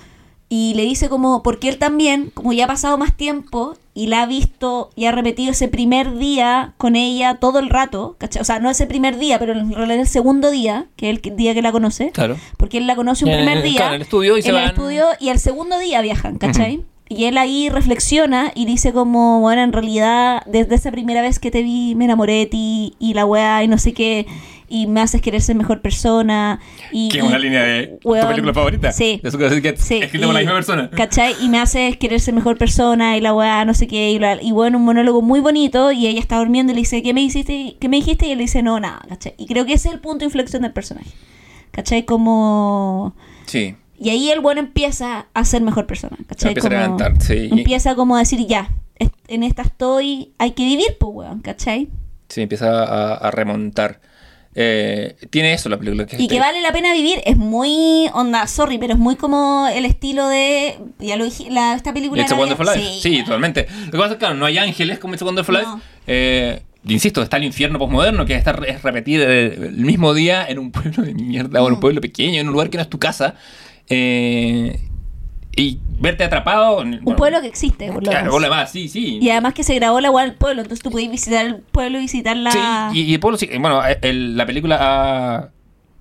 Y 0.49 0.75
le 0.75 0.85
dice 0.85 1.09
como, 1.09 1.43
porque 1.43 1.69
él 1.69 1.77
también, 1.77 2.31
como 2.33 2.53
ya 2.53 2.67
ha 2.67 2.69
pasado 2.69 2.97
más 2.99 3.17
tiempo 3.17 3.75
y 3.95 4.07
la 4.07 4.23
ha 4.23 4.27
visto 4.27 4.91
y 4.95 5.07
ha 5.07 5.11
repetido 5.11 5.51
ese 5.51 5.67
primer 5.67 6.19
día 6.19 6.75
con 6.79 6.95
ella 6.95 7.39
todo 7.41 7.59
el 7.59 7.69
rato, 7.69 8.14
¿cachai? 8.19 8.43
O 8.43 8.45
sea, 8.45 8.61
no 8.61 8.71
ese 8.71 8.87
primer 8.87 9.19
día, 9.19 9.41
pero 9.41 9.55
en 9.55 9.73
realidad 9.73 9.99
el 9.99 10.07
segundo 10.07 10.53
día, 10.53 10.87
que 10.95 11.11
es 11.11 11.19
el 11.25 11.37
día 11.37 11.53
que 11.53 11.62
la 11.62 11.73
conoce. 11.73 12.11
Claro. 12.12 12.37
Porque 12.59 12.79
él 12.79 12.87
la 12.87 12.95
conoce 12.95 13.25
un 13.25 13.33
En- 13.33 13.39
primer 13.39 13.57
en- 13.59 13.64
día. 13.64 13.77
claro, 13.77 13.95
en 13.95 13.97
el 13.97 14.03
estudio 14.03 14.39
y 14.39 14.43
se 14.43 14.51
el 14.51 14.55
van- 14.55 14.67
estudio 14.67 15.07
y 15.19 15.31
al 15.31 15.41
segundo 15.41 15.81
día 15.81 16.01
viajan, 16.01 16.39
¿cachai? 16.39 16.85
Y 17.09 17.25
él 17.25 17.39
ahí 17.39 17.69
reflexiona 17.69 18.53
y 18.55 18.67
dice 18.67 18.93
como, 18.93 19.41
bueno, 19.41 19.62
en 19.62 19.73
realidad, 19.73 20.43
desde 20.47 20.77
esa 20.77 20.93
primera 20.93 21.23
vez 21.23 21.41
que 21.41 21.51
te 21.51 21.62
vi, 21.62 21.97
me 21.97 22.05
enamoré 22.05 22.35
de 22.35 22.47
ti 22.47 22.95
y 23.01 23.14
la 23.14 23.25
weá 23.27 23.64
y 23.64 23.69
no 23.69 23.79
sé 23.79 23.93
qué, 23.95 24.27
y 24.69 24.87
me 24.87 25.01
haces 25.01 25.21
querer 25.23 25.41
ser 25.41 25.57
mejor 25.57 25.81
persona. 25.81 26.61
Y, 26.93 27.09
Que 27.09 27.19
es 27.19 27.25
y- 27.25 27.27
una 27.27 27.39
línea 27.39 27.62
de 27.62 27.99
tu 28.01 28.09
weón, 28.11 28.29
película 28.29 28.53
favorita. 28.55 28.93
Sí. 28.93 29.21
De 29.23 29.31
Sí, 29.31 29.99
escrita 29.99 30.27
por 30.27 30.35
la 30.35 30.41
misma 30.41 30.55
persona. 30.55 30.91
¿Cachai? 30.91 31.35
Y 31.43 31.49
me 31.49 31.59
haces 31.59 31.97
querer 31.97 32.21
ser 32.21 32.35
mejor 32.35 32.59
persona 32.59 33.17
y 33.17 33.21
la 33.21 33.33
weá, 33.35 33.64
no 33.64 33.75
sé 33.75 33.87
qué. 33.87 34.11
Y, 34.11 34.19
bla- 34.19 34.39
y 34.43 34.53
bueno, 34.53 34.79
un 34.79 34.85
monólogo 34.85 35.23
muy 35.23 35.41
bonito. 35.41 35.93
Y 35.93 36.07
ella 36.07 36.21
está 36.21 36.39
durmiendo 36.39 36.73
y 36.73 36.75
le 36.75 36.81
dice, 36.81 37.03
¿qué 37.03 37.14
me 37.14 37.23
hiciste? 37.23 37.77
¿Qué 37.81 37.89
me 37.89 37.97
dijiste? 37.97 38.27
Y 38.27 38.33
él 38.33 38.39
le 38.39 38.45
dice, 38.45 38.62
no, 38.62 38.81
nada, 38.81 39.03
¿cachai? 39.09 39.35
Y 39.39 39.47
creo 39.47 39.67
que 39.67 39.75
ese 39.75 39.89
es 39.89 39.95
el 39.95 40.01
punto 40.01 40.21
de 40.21 40.25
inflexión 40.27 40.62
del 40.62 40.73
personaje. 40.73 41.11
¿Cachai? 41.71 42.05
Como... 42.05 43.14
Sí. 43.47 43.77
Y 43.99 44.11
ahí 44.11 44.31
el 44.31 44.41
bueno 44.41 44.61
empieza 44.61 45.27
a 45.33 45.45
ser 45.45 45.62
mejor 45.62 45.87
persona, 45.87 46.17
¿cachai? 46.27 46.49
Empieza 46.51 46.69
a 46.69 46.71
Como- 46.71 46.83
levantar, 46.83 47.23
sí. 47.23 47.49
Empieza 47.51 47.95
como 47.95 48.17
a 48.17 48.19
decir, 48.19 48.47
ya, 48.47 48.71
en 49.29 49.43
esta 49.43 49.62
estoy, 49.62 50.33
hay 50.39 50.51
que 50.53 50.64
vivir, 50.64 50.97
pues, 51.01 51.11
weón, 51.14 51.41
¿cachai? 51.41 51.89
Sí, 52.29 52.43
empieza 52.43 52.83
a, 52.85 53.14
a 53.14 53.31
remontar. 53.31 54.01
Eh, 54.59 55.15
tiene 55.29 55.53
eso 55.53 55.69
la 55.69 55.77
película. 55.77 56.07
Que 56.07 56.17
Y 56.21 56.29
que 56.29 56.41
vale 56.41 56.63
la 56.63 56.73
pena 56.73 56.95
vivir, 56.95 57.21
es 57.27 57.37
muy, 57.37 58.09
onda, 58.15 58.47
sorry, 58.47 58.79
pero 58.79 58.95
es 58.95 58.99
muy 58.99 59.15
como 59.17 59.69
el 59.69 59.85
estilo 59.85 60.29
de, 60.29 60.79
ya 60.99 61.17
lo 61.17 61.25
dije, 61.27 61.51
la, 61.51 61.75
esta 61.75 61.93
película... 61.93 62.23
It's 62.23 62.33
a 62.33 62.37
Wonderful 62.37 62.65
Life. 62.67 63.01
Sí, 63.01 63.23
totalmente. 63.23 63.67
Lo 63.87 63.91
que 63.93 63.99
pasa 63.99 64.07
es 64.07 64.13
que, 64.15 64.19
claro, 64.21 64.35
no 64.37 64.47
hay 64.47 64.57
ángeles 64.57 64.99
como 64.99 65.13
It's 65.13 65.21
a 65.23 65.27
Wonderful 65.27 65.55
No. 65.55 65.61
Life. 65.61 65.85
Eh, 66.07 66.63
insisto, 66.87 67.21
está 67.21 67.37
el 67.37 67.45
infierno 67.45 67.79
postmoderno, 67.79 68.25
que 68.25 68.33
es, 68.33 68.39
estar, 68.39 68.65
es 68.67 68.83
repetir 68.83 69.21
el, 69.21 69.63
el 69.63 69.85
mismo 69.85 70.15
día 70.15 70.47
en 70.49 70.59
un 70.59 70.73
pueblo 70.73 71.03
de 71.03 71.13
mierda, 71.13 71.63
o 71.63 71.67
en 71.67 71.73
un 71.75 71.79
Mm. 71.79 71.81
pueblo 71.83 72.01
pequeño, 72.01 72.41
en 72.41 72.47
un 72.47 72.53
lugar 72.55 72.71
que 72.71 72.79
no 72.79 72.83
es 72.83 72.89
tu 72.89 72.99
casa. 72.99 73.35
Eh, 73.91 74.81
y 75.57 75.79
verte 75.99 76.23
atrapado. 76.25 76.79
Un 76.81 77.17
pueblo 77.17 77.41
que 77.41 77.47
existe, 77.49 77.87
por 77.91 78.05
lo 78.05 78.11
Claro, 78.11 78.39
demás, 78.39 78.71
sí, 78.71 78.89
sí. 78.89 79.19
Y 79.21 79.31
además 79.31 79.55
que 79.55 79.65
se 79.65 79.75
grabó 79.75 80.01
la 80.01 80.11
weá 80.11 80.25
del 80.25 80.35
pueblo, 80.35 80.63
entonces 80.63 80.83
tú 80.83 80.91
podías 80.91 81.11
visitar 81.11 81.47
el 81.47 81.57
pueblo 81.57 81.99
y 81.99 82.03
visitar 82.03 82.37
la... 82.37 82.91
Sí, 82.93 83.01
y, 83.01 83.03
y 83.11 83.15
el 83.15 83.21
pueblo 83.21 83.39
sí. 83.39 83.49
Bueno, 83.59 83.81
el- 84.03 84.37
la 84.37 84.45
película 84.47 84.79
ha 84.81 85.51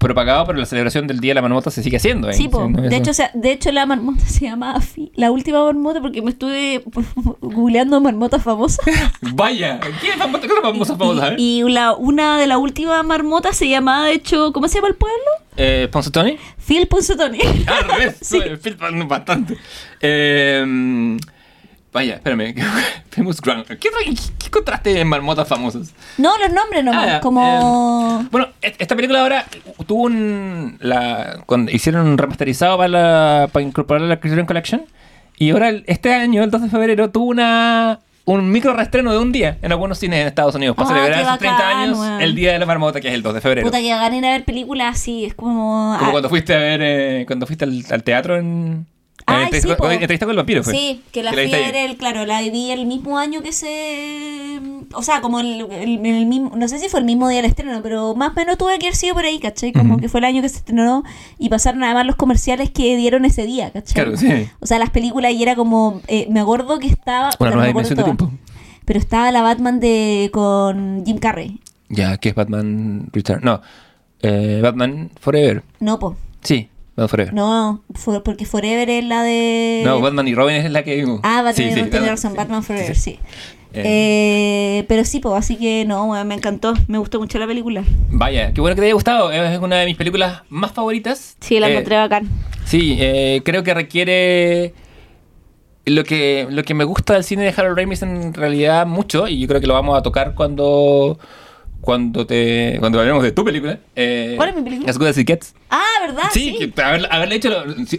propagado, 0.06 0.46
pero 0.46 0.60
la 0.60 0.66
celebración 0.66 1.08
del 1.08 1.20
Día 1.20 1.32
de 1.32 1.36
la 1.36 1.42
Marmota 1.42 1.72
se 1.72 1.84
sigue 1.84 1.98
haciendo. 1.98 2.30
¿eh? 2.30 2.34
Sí, 2.34 2.48
po. 2.48 2.68
de 2.68 2.96
hecho, 2.96 3.12
o 3.12 3.14
sea, 3.14 3.32
de 3.34 3.52
hecho 3.52 3.72
la 3.72 3.86
marmota 3.86 4.22
se 4.28 4.46
llama 4.46 4.76
Afi, 4.76 5.12
la 5.16 5.32
última 5.32 5.64
marmota, 5.64 6.02
porque 6.02 6.22
me 6.22 6.32
estuve 6.32 6.84
googleando 7.42 8.00
marmotas 8.02 8.44
famosas. 8.44 8.86
Vaya, 9.34 9.80
¿quién 9.80 10.14
es 10.14 10.44
es 10.44 10.50
la 10.50 10.62
famosa 10.62 10.96
famosa? 10.96 11.30
eh? 11.34 11.36
Y 11.38 11.64
la, 11.64 11.94
una 11.94 12.38
de 12.40 12.48
las 12.48 12.58
últimas 12.58 13.04
marmotas 13.06 13.58
se 13.58 13.68
llamaba, 13.68 14.06
de 14.06 14.14
hecho, 14.14 14.54
¿cómo 14.54 14.68
se 14.68 14.76
llama 14.76 14.90
el 14.90 14.96
pueblo? 14.96 15.26
Eh, 15.58 15.88
¿Ponce 15.92 16.12
Tony? 16.12 16.38
Phil 16.58 16.88
Punzotoni. 16.88 17.40
Ah, 17.68 17.78
al 17.82 17.90
revés. 17.90 18.18
Sí. 18.22 18.40
No, 18.40 18.58
Phil 18.58 18.78
bastante. 19.08 19.58
Eh, 20.02 21.18
vaya, 21.96 22.16
espérame. 22.16 22.54
Famous 23.10 23.42
Ground. 23.42 23.66
¿Qué, 23.66 23.78
qué, 23.80 24.50
contraste 24.52 25.00
en 25.00 25.08
marmotas 25.08 25.48
famosas? 25.48 25.94
No, 26.20 26.38
los 26.38 26.52
nombres 26.54 26.84
nomás, 26.84 27.10
Ah, 27.14 27.20
como... 27.22 28.20
eh, 28.22 28.28
bueno, 28.32 28.50
et- 28.62 28.76
esta 28.80 28.96
película 28.96 29.22
ahora 29.22 29.46
tuvo 29.88 30.04
un. 30.04 30.78
La, 30.82 31.40
cuando 31.48 31.72
hicieron 31.72 32.06
un 32.08 32.18
remasterizado 32.18 32.78
para, 32.78 32.90
la, 32.90 33.50
para 33.52 33.66
incorporar 33.66 34.04
a 34.04 34.08
la 34.08 34.20
Criterion 34.20 34.46
Collection. 34.46 34.86
Y 35.38 35.50
ahora, 35.50 35.72
este 35.88 36.14
año, 36.14 36.44
el 36.44 36.52
2 36.52 36.62
de 36.64 36.70
febrero, 36.70 37.10
tuvo 37.10 37.26
una. 37.26 38.00
Un 38.28 38.52
micro 38.52 38.74
reestreno 38.74 39.12
de 39.12 39.20
un 39.20 39.32
día 39.32 39.60
en 39.62 39.72
algunos 39.72 40.00
cines 40.00 40.20
en 40.20 40.26
Estados 40.28 40.56
Unidos 40.56 40.76
para 40.76 40.90
Ah, 40.90 40.94
celebrar 40.94 41.22
esos 41.22 41.38
30 41.38 41.58
bacán, 41.58 41.78
años 41.78 42.22
el 42.22 42.34
Día 42.34 42.54
de 42.54 42.60
la 42.60 42.66
Marmota, 42.66 43.00
que 43.00 43.08
es 43.10 43.14
el 43.14 43.22
2 43.22 43.36
de 43.36 43.42
febrero. 43.42 43.68
Puta 43.68 43.78
que 43.78 43.84
ir 43.86 43.94
a 43.94 44.10
ver 44.10 44.44
películas 44.46 44.96
así, 44.96 45.26
es 45.26 45.36
como... 45.36 45.96
Como 46.00 46.08
ah, 46.10 46.12
cuando 46.12 46.28
fuiste 46.30 46.56
a 46.56 46.58
ver, 46.58 46.80
eh, 46.82 47.24
cuando 47.28 47.46
fuiste 47.46 47.66
al, 47.66 47.84
al 47.92 48.04
teatro 48.04 48.36
en... 48.38 48.88
En 49.28 49.34
entrevista, 49.42 49.70
sí, 49.74 49.76
con- 49.80 49.92
entrevista 49.92 50.26
con 50.28 50.32
el 50.34 50.38
vampiro, 50.38 50.64
fue. 50.64 50.74
Sí, 50.74 51.02
que 51.12 51.24
la 51.24 51.34
fui 51.34 51.42
a 51.52 51.58
ver, 51.58 51.76
el, 51.76 51.98
claro, 51.98 52.26
la 52.28 52.42
vi 52.42 52.70
el 52.72 52.86
mismo 52.86 53.18
año 53.18 53.42
que 53.42 53.52
se... 53.54 54.60
O 54.94 55.02
sea, 55.02 55.22
como 55.22 55.40
el, 55.40 55.66
el- 55.72 56.06
el 56.06 56.26
mismo... 56.28 56.52
No 56.56 56.68
sé 56.68 56.78
si 56.78 56.90
fue 56.90 57.00
el 57.00 57.08
mismo 57.08 57.28
día 57.28 57.42
del 57.42 57.50
estreno, 57.50 57.80
pero 57.82 58.14
más 58.14 58.32
o 58.32 58.34
menos 58.36 58.58
tuve 58.58 58.78
que 58.78 58.86
haber 58.86 58.96
sido 58.96 59.16
por 59.16 59.26
ahí, 59.26 59.40
¿cachai? 59.40 59.74
Como 59.74 59.98
que 59.98 60.10
fue 60.10 60.20
el 60.20 60.26
año 60.26 60.42
que 60.44 60.50
se 60.50 60.58
estrenó 60.58 61.04
y 61.40 61.50
pasaron 61.50 61.84
además 61.84 62.06
los 62.06 62.16
comerciales 62.18 62.70
que 62.70 62.96
dieron 62.98 63.26
ese 63.26 63.48
día, 63.48 63.72
¿cachai? 63.72 63.94
Claro, 63.96 64.16
sí. 64.16 64.48
O 64.60 64.68
sea, 64.68 64.78
las 64.78 64.92
películas 64.92 65.32
y 65.34 65.42
era 65.42 65.56
como... 65.56 66.02
eh, 66.08 66.28
me 66.30 66.40
acuerdo 66.40 66.78
que 66.78 66.88
estaba... 66.88 67.32
Una 67.40 67.50
nueva 67.50 67.68
dimensión 67.68 67.98
de 67.98 68.04
tiempo. 68.04 68.32
Pero 68.86 69.00
estaba 69.00 69.32
la 69.32 69.42
Batman 69.42 69.80
de 69.80 70.30
con 70.32 71.04
Jim 71.04 71.18
Carrey. 71.18 71.60
Ya, 71.90 72.18
que 72.20 72.30
es 72.30 72.36
Batman 72.36 73.08
Return. 73.12 73.42
No, 73.44 73.60
eh, 74.22 74.60
Batman 74.62 75.10
Forever. 75.20 75.64
No, 75.80 75.98
po. 75.98 76.16
Sí, 76.44 76.70
Forever. 76.96 77.34
No, 77.34 77.84
No, 78.08 78.24
porque 78.24 78.46
Forever 78.46 78.90
es 78.90 79.04
la 79.04 79.22
de... 79.24 79.84
Batman 80.02 80.28
y 80.28 80.36
Robin 80.36 80.56
es 80.56 80.72
la 80.72 80.84
que 80.84 80.96
vimos. 80.96 81.20
Ah, 81.24 81.42
Batman, 81.42 81.54
Sí, 81.56 81.64
sí, 81.64 81.70
tiene 81.74 81.90
Batman- 81.90 82.08
razón, 82.10 82.32
sí, 82.32 82.38
Batman 82.38 82.64
Forever, 82.64 82.96
sí. 82.96 83.02
sí. 83.12 83.20
Eh, 83.78 84.86
pero 84.88 85.04
sí, 85.04 85.20
pues 85.20 85.36
así 85.36 85.58
que 85.58 85.84
no, 85.86 86.08
me 86.24 86.36
encantó, 86.36 86.74
me 86.88 86.98
gustó 86.98 87.20
mucho 87.20 87.38
la 87.40 87.46
película. 87.48 87.84
Vaya, 88.10 88.54
qué 88.54 88.62
bueno 88.62 88.76
que 88.76 88.82
te 88.82 88.86
haya 88.86 88.94
gustado. 88.94 89.32
Es 89.32 89.60
una 89.60 89.76
de 89.78 89.86
mis 89.86 89.98
películas 89.98 90.44
más 90.50 90.72
favoritas. 90.72 91.36
Sí, 91.42 91.60
la 91.60 91.68
Eh, 91.68 91.72
encontré 91.74 91.98
bacán. 91.98 92.30
Sí, 92.64 92.96
eh, 93.00 93.42
creo 93.44 93.64
que 93.64 93.74
requiere 93.74 94.74
lo 95.86 96.04
que, 96.06 96.48
lo 96.50 96.64
que 96.64 96.74
me 96.74 96.86
gusta 96.86 97.14
del 97.16 97.24
cine 97.26 97.44
de 97.44 97.54
Harold 97.56 97.78
Ramis 97.78 98.02
en 98.02 98.34
realidad 98.34 98.88
mucho, 98.88 99.28
y 99.28 99.40
yo 99.40 99.48
creo 99.48 99.60
que 99.62 99.68
lo 99.68 99.74
vamos 99.74 99.98
a 99.98 100.02
tocar 100.02 100.34
cuando 100.36 101.20
cuando 101.86 102.26
te 102.26 102.76
cuando 102.80 103.00
hablemos 103.00 103.24
de 103.24 103.32
tu 103.32 103.46
película. 103.46 103.78
eh, 103.96 104.34
¿Cuál 104.36 104.50
es 104.50 104.56
mi 104.56 104.64
película? 104.64 104.90
As 104.90 104.98
Good 104.98 105.14
Gets. 105.26 105.54
Ah, 105.70 105.84
¿verdad? 106.02 106.24
sí, 106.34 106.56
Sí. 106.60 106.72
que 106.72 106.82
haber, 106.82 107.08
haberle 107.12 107.36
hecho, 107.36 107.50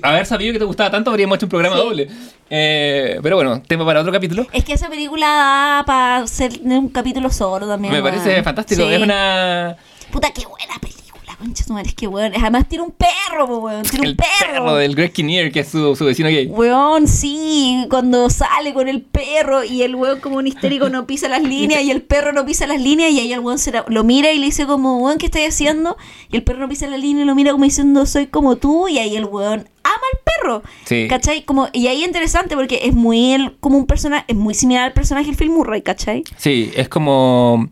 haber 0.02 0.26
sabido 0.26 0.52
que 0.52 0.58
te 0.58 0.64
gustaba 0.64 0.90
tanto, 0.90 1.10
habríamos 1.10 1.36
hecho 1.36 1.46
un 1.46 1.50
programa 1.50 1.76
Sí. 1.76 1.82
doble. 1.82 2.08
Eh, 2.50 3.18
pero 3.22 3.36
bueno, 3.36 3.62
tema 3.66 3.84
para 3.86 4.00
otro 4.00 4.12
capítulo. 4.12 4.46
Es 4.52 4.64
que 4.64 4.72
esa 4.74 4.88
película 4.88 5.26
da 5.26 5.84
para 5.86 6.26
ser 6.26 6.52
un 6.62 6.88
capítulo 6.90 7.30
solo 7.30 7.66
también. 7.66 7.94
Me 7.94 8.02
parece 8.02 8.42
fantástico. 8.42 8.82
Sí. 8.82 8.92
Es 8.92 9.00
una. 9.02 9.76
Puta, 10.10 10.30
qué 10.32 10.44
buena 10.46 10.74
película, 10.80 11.05
concha 11.46 11.64
tu 11.64 11.72
madre, 11.72 11.88
es 11.88 11.94
que 11.94 12.06
weón. 12.06 12.32
Además 12.36 12.68
tiene 12.68 12.84
un 12.84 12.92
perro, 12.92 13.46
po, 13.46 13.58
weón. 13.58 13.82
Tiene 13.84 14.00
un 14.00 14.06
El 14.10 14.16
perro. 14.16 14.52
perro 14.64 14.74
del 14.76 14.94
Greg 14.94 15.12
Kinnear, 15.12 15.50
que 15.50 15.60
es 15.60 15.68
su, 15.68 15.96
su 15.96 16.04
vecino 16.04 16.28
gay. 16.28 16.46
Weón, 16.46 17.08
sí, 17.08 17.86
cuando 17.88 18.28
sale 18.30 18.74
con 18.74 18.88
el 18.88 19.02
perro 19.02 19.64
y 19.64 19.82
el 19.82 19.94
weón 19.94 20.20
como 20.20 20.36
un 20.36 20.46
histérico 20.46 20.88
no 20.88 21.06
pisa 21.06 21.28
las 21.28 21.42
líneas 21.42 21.82
y 21.82 21.90
el 21.90 22.02
perro 22.02 22.32
no 22.32 22.44
pisa 22.44 22.66
las 22.66 22.80
líneas 22.80 23.10
y 23.12 23.20
ahí 23.20 23.32
el 23.32 23.40
weón 23.40 23.58
se 23.58 23.72
la- 23.72 23.84
lo 23.88 24.04
mira 24.04 24.32
y 24.32 24.38
le 24.38 24.46
dice 24.46 24.66
como, 24.66 24.98
weón, 24.98 25.18
¿qué 25.18 25.26
estás 25.26 25.42
haciendo? 25.48 25.96
Y 26.30 26.36
el 26.36 26.42
perro 26.42 26.58
no 26.60 26.68
pisa 26.68 26.86
la 26.86 26.96
línea 26.98 27.22
y 27.22 27.26
lo 27.26 27.34
mira 27.34 27.52
como 27.52 27.64
diciendo, 27.64 28.04
soy 28.06 28.26
como 28.26 28.56
tú 28.56 28.88
y 28.88 28.98
ahí 28.98 29.16
el 29.16 29.24
weón 29.24 29.68
ama 29.84 30.02
al 30.12 30.18
perro. 30.24 30.62
Sí. 30.84 31.06
¿Cachai? 31.08 31.44
Como, 31.44 31.68
y 31.72 31.86
ahí 31.86 32.00
es 32.02 32.06
interesante 32.08 32.56
porque 32.56 32.80
es 32.84 32.94
muy 32.94 33.32
el, 33.32 33.56
como 33.60 33.78
un 33.78 33.86
personaje, 33.86 34.24
es 34.28 34.34
muy 34.36 34.52
similar 34.54 34.84
al 34.84 34.92
personaje 34.92 35.26
del 35.26 35.36
Phil 35.36 35.50
Murray, 35.50 35.82
¿cachai? 35.82 36.24
Sí, 36.36 36.70
es 36.74 36.88
como. 36.88 37.68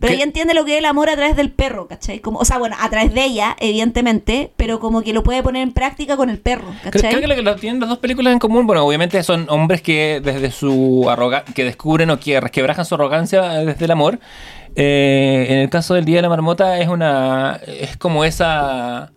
Pero 0.00 0.10
¿Qué? 0.10 0.14
ella 0.16 0.24
entiende 0.24 0.54
lo 0.54 0.64
que 0.64 0.72
es 0.72 0.78
el 0.78 0.86
amor 0.86 1.10
a 1.10 1.14
través 1.14 1.36
del 1.36 1.50
perro, 1.50 1.86
¿cachai? 1.86 2.20
Como, 2.20 2.38
o 2.38 2.44
sea, 2.46 2.56
bueno, 2.58 2.74
a 2.80 2.88
través 2.88 3.12
de 3.12 3.22
ella, 3.22 3.54
evidentemente, 3.60 4.50
pero 4.56 4.80
como 4.80 5.02
que 5.02 5.12
lo 5.12 5.22
puede 5.22 5.42
poner 5.42 5.62
en 5.62 5.72
práctica 5.72 6.16
con 6.16 6.30
el 6.30 6.38
perro, 6.38 6.68
Creo, 6.80 6.92
¿cachai? 6.92 7.10
creo 7.10 7.20
que 7.20 7.26
lo 7.26 7.34
que 7.34 7.42
lo 7.42 7.56
tienen 7.56 7.80
las 7.80 7.90
dos 7.90 7.98
películas 7.98 8.32
en 8.32 8.38
común, 8.38 8.66
bueno, 8.66 8.84
obviamente 8.84 9.22
son 9.22 9.46
hombres 9.50 9.82
que 9.82 10.22
desde 10.24 10.50
su 10.50 11.06
arrogancia, 11.10 11.54
que 11.54 11.64
descubren 11.64 12.08
o 12.10 12.18
que 12.18 12.40
resquebrajan 12.40 12.86
su 12.86 12.94
arrogancia 12.94 13.42
desde 13.42 13.84
el 13.84 13.90
amor. 13.90 14.18
Eh, 14.74 15.46
en 15.50 15.58
el 15.58 15.68
caso 15.68 15.94
del 15.94 16.06
Día 16.06 16.16
de 16.16 16.22
la 16.22 16.28
Marmota 16.30 16.78
es 16.78 16.88
una, 16.88 17.60
es 17.66 17.96
como 17.98 18.24
esa, 18.24 19.12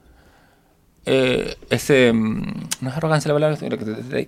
eh, 1.06 1.56
ese, 1.70 2.12
mm, 2.12 2.70
no 2.82 2.90
es 2.90 2.98
arrogancia 2.98 3.30
la 3.30 3.36
palabra, 3.36 3.58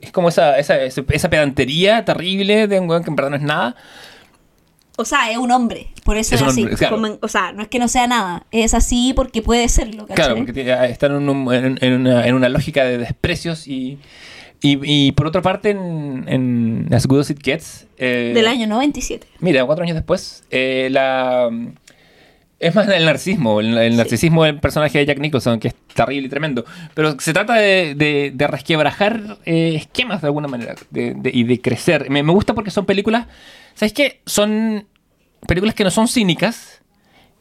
es 0.02 0.12
como 0.12 0.30
esa, 0.30 0.58
esa, 0.58 0.78
esa 0.84 1.30
pedantería 1.30 2.06
terrible 2.06 2.68
de 2.68 2.80
un 2.80 2.90
weón 2.90 3.04
que 3.04 3.10
en 3.10 3.16
verdad 3.16 3.32
no 3.32 3.38
es 3.38 3.42
nada. 3.42 3.76
O 4.98 5.04
sea, 5.06 5.30
es 5.32 5.38
un 5.38 5.52
hombre, 5.52 5.88
por 6.04 6.16
eso 6.18 6.36
Es 6.36 6.42
así. 6.42 6.62
hombre, 6.62 6.76
claro. 6.78 6.96
Como 6.96 7.18
o 7.22 7.28
sea, 7.28 7.52
no 7.52 7.62
es 7.64 7.68
que 7.68 7.80
no 7.80 7.88
sea 7.88 8.08
nada, 8.08 8.46
es 8.52 8.74
así 8.74 9.12
porque 9.16 9.42
puede 9.42 9.68
serlo, 9.68 10.04
¿cachai? 10.08 10.16
Claro, 10.16 10.36
porque 10.38 10.54
tiene- 10.54 10.90
están 10.90 11.12
en, 11.16 11.28
un- 11.30 11.54
en- 11.54 11.94
una, 11.94 12.26
en 12.26 12.34
una 12.36 12.48
lógica 12.50 12.84
de 12.86 12.98
desprecios 12.98 13.68
y, 13.68 14.00
y, 14.62 14.80
y 14.84 15.12
por 15.12 15.28
otra 15.28 15.42
parte 15.42 15.72
en, 15.72 16.24
en 16.28 16.88
As 16.94 17.08
Good 17.08 17.20
As 17.20 17.30
It 17.32 17.40
Gets... 17.44 17.88
eh, 17.98 18.32
Del 18.34 18.48
año 18.48 18.68
97. 18.68 19.28
Mira, 19.40 19.66
cuatro 19.66 19.84
años 19.84 19.96
después, 19.96 20.44
eh, 20.50 20.88
la, 20.92 21.50
Es 22.58 22.74
más 22.74 22.88
el 22.88 23.04
narcisismo, 23.06 23.60
el, 23.60 23.78
el 23.78 23.98
narcisismo 23.98 24.46
del 24.46 24.60
personaje 24.62 24.98
de 25.00 25.06
Jack 25.06 25.20
Nicholson, 25.20 25.60
que 25.60 25.68
es 25.68 25.76
terrible 25.94 26.28
y 26.28 26.30
tremendo. 26.30 26.64
Pero 26.94 27.20
se 27.20 27.34
trata 27.34 27.56
de, 27.56 27.96
de- 27.96 28.32
de 28.34 28.48
resquebrajar 28.48 29.40
eh, 29.46 29.74
esquemas 29.76 30.22
de 30.22 30.28
alguna 30.28 30.48
manera 30.48 30.76
de- 30.90 31.32
y 31.34 31.44
de 31.44 31.60
crecer. 31.60 32.10
Me, 32.10 32.24
me 32.24 32.32
gusta 32.32 32.54
porque 32.54 32.72
son 32.72 32.86
películas, 32.86 33.28
¿sabes 33.76 33.94
qué? 33.94 34.22
Son 34.26 34.88
películas 35.48 35.76
que 35.76 35.84
no 35.84 35.92
son 35.92 36.08
cínicas, 36.08 36.82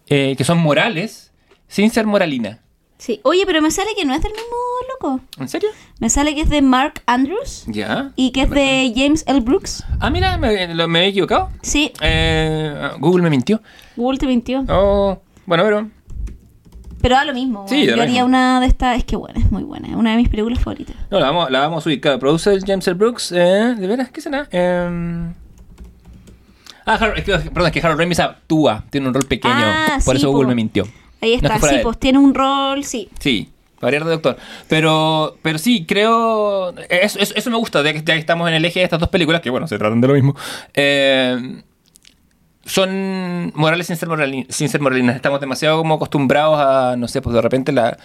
eh, 0.08 0.34
que 0.36 0.44
son 0.44 0.58
morales, 0.58 1.32
sin 1.68 1.90
ser 1.90 2.04
moralina. 2.06 2.60
Sí. 2.98 3.20
Oye, 3.24 3.42
pero 3.44 3.60
me 3.60 3.70
sale 3.70 3.90
que 3.96 4.04
no 4.04 4.14
es 4.14 4.22
del 4.22 4.32
mismo 4.32 4.56
loco. 4.92 5.20
¿En 5.38 5.48
serio? 5.48 5.68
Me 5.98 6.08
sale 6.08 6.34
que 6.34 6.42
es 6.42 6.48
de 6.48 6.62
Mark 6.62 7.02
Andrews 7.06 7.64
Ya. 7.66 8.12
y 8.16 8.30
que 8.30 8.42
es 8.42 8.50
de 8.50 8.92
James 8.94 9.24
L. 9.26 9.40
Brooks. 9.40 9.84
Ah, 10.00 10.10
mira, 10.10 10.38
me, 10.38 10.72
lo- 10.74 10.86
me 10.88 11.04
he 11.04 11.08
equivocado. 11.08 11.50
Sí, 11.62 11.92
Eh, 12.00 12.90
Google 13.00 13.22
me 13.24 13.30
mintió. 13.30 13.60
Google 13.96 14.18
te 14.18 14.26
mintió. 14.26 14.64
Oh, 14.68 15.20
bueno, 15.44 15.64
pero 15.64 15.90
Pero 17.02 17.16
da 17.16 17.24
lo 17.24 17.34
mismo. 17.34 17.66
Sí, 17.68 17.80
da 17.84 17.90
Yo 17.90 17.96
lo 17.96 18.02
haría 18.02 18.22
mismo. 18.22 18.26
una 18.28 18.60
de 18.60 18.66
estas. 18.66 18.96
Es 18.96 19.04
que 19.04 19.16
bueno, 19.16 19.38
es 19.38 19.50
muy 19.50 19.64
buena. 19.64 19.88
Es 19.88 19.94
una 19.96 20.12
de 20.12 20.16
mis 20.16 20.28
películas 20.30 20.60
favoritas. 20.60 20.96
No, 21.10 21.18
la 21.20 21.26
vamos, 21.26 21.50
la 21.50 21.60
vamos 21.60 21.78
a 21.78 21.80
subir. 21.82 22.00
Claro, 22.00 22.18
produce 22.18 22.58
James 22.64 22.86
L. 22.86 22.94
Brooks. 22.94 23.32
Eh, 23.32 23.74
¿De 23.76 23.86
veras? 23.86 24.08
¿Qué 24.10 24.20
será? 24.22 24.48
Eh... 24.50 25.32
Ah, 26.86 26.98
Harold- 26.98 27.18
es 27.18 27.24
que, 27.24 27.50
perdón, 27.50 27.66
es 27.66 27.72
que 27.72 27.80
Harold 27.80 28.00
Ramis 28.00 28.20
actúa. 28.20 28.84
Tiene 28.90 29.08
un 29.08 29.14
rol 29.14 29.24
pequeño. 29.26 29.54
Ah, 29.56 29.98
por 30.04 30.14
sí, 30.16 30.18
eso 30.22 30.30
Google 30.30 30.44
po. 30.44 30.48
me 30.50 30.54
mintió. 30.54 30.84
Ahí 31.20 31.38
No 31.40 31.48
es 31.48 31.54
está. 31.54 31.68
que 31.68 31.74
sí, 31.76 31.80
pues 31.82 31.98
tiene 31.98 32.18
un 32.18 32.34
rol. 32.34 32.84
Sí. 32.84 33.08
Sí, 33.18 33.50
variar 33.80 34.04
de 34.04 34.10
doctor. 34.10 34.36
Pero, 34.68 35.38
pero 35.42 35.58
sí, 35.58 35.86
creo. 35.86 36.74
Eso, 36.90 37.18
eso, 37.18 37.34
eso 37.34 37.50
me 37.50 37.56
gusta, 37.56 37.82
ya 37.82 37.92
que, 37.92 38.00
ya 38.00 38.14
que 38.14 38.18
estamos 38.20 38.48
en 38.48 38.54
el 38.54 38.64
eje 38.64 38.80
de 38.80 38.84
estas 38.84 39.00
dos 39.00 39.08
películas, 39.08 39.40
que 39.40 39.50
bueno, 39.50 39.66
se 39.66 39.78
tratan 39.78 40.00
de 40.00 40.08
lo 40.08 40.14
mismo. 40.14 40.36
Eh, 40.74 41.62
son 42.66 43.52
morales 43.54 43.86
sin 43.86 43.96
ser, 43.96 44.08
sin 44.48 44.68
ser 44.68 44.80
moralinas. 44.80 45.16
Estamos 45.16 45.40
demasiado 45.40 45.78
como 45.78 45.94
acostumbrados 45.94 46.58
a, 46.58 46.96
no 46.96 47.08
sé, 47.08 47.20
pues 47.22 47.34
de 47.34 47.42
repente 47.42 47.72
la. 47.72 47.98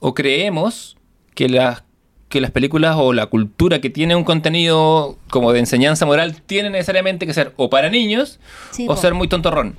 O 0.00 0.14
creemos 0.14 0.96
que 1.34 1.48
las 1.48 1.82
que 2.34 2.40
las 2.42 2.50
películas 2.50 2.96
o 2.98 3.12
la 3.14 3.26
cultura 3.26 3.80
que 3.80 3.88
tiene 3.88 4.14
un 4.16 4.24
contenido 4.24 5.16
como 5.30 5.52
de 5.52 5.60
enseñanza 5.60 6.04
moral 6.04 6.42
tiene 6.44 6.68
necesariamente 6.68 7.26
que 7.26 7.32
ser 7.32 7.52
o 7.56 7.70
para 7.70 7.88
niños 7.88 8.40
Sí, 8.72 8.84
o 8.84 8.94
po. 8.94 8.96
ser 9.00 9.14
muy 9.14 9.28
tontorrón. 9.28 9.76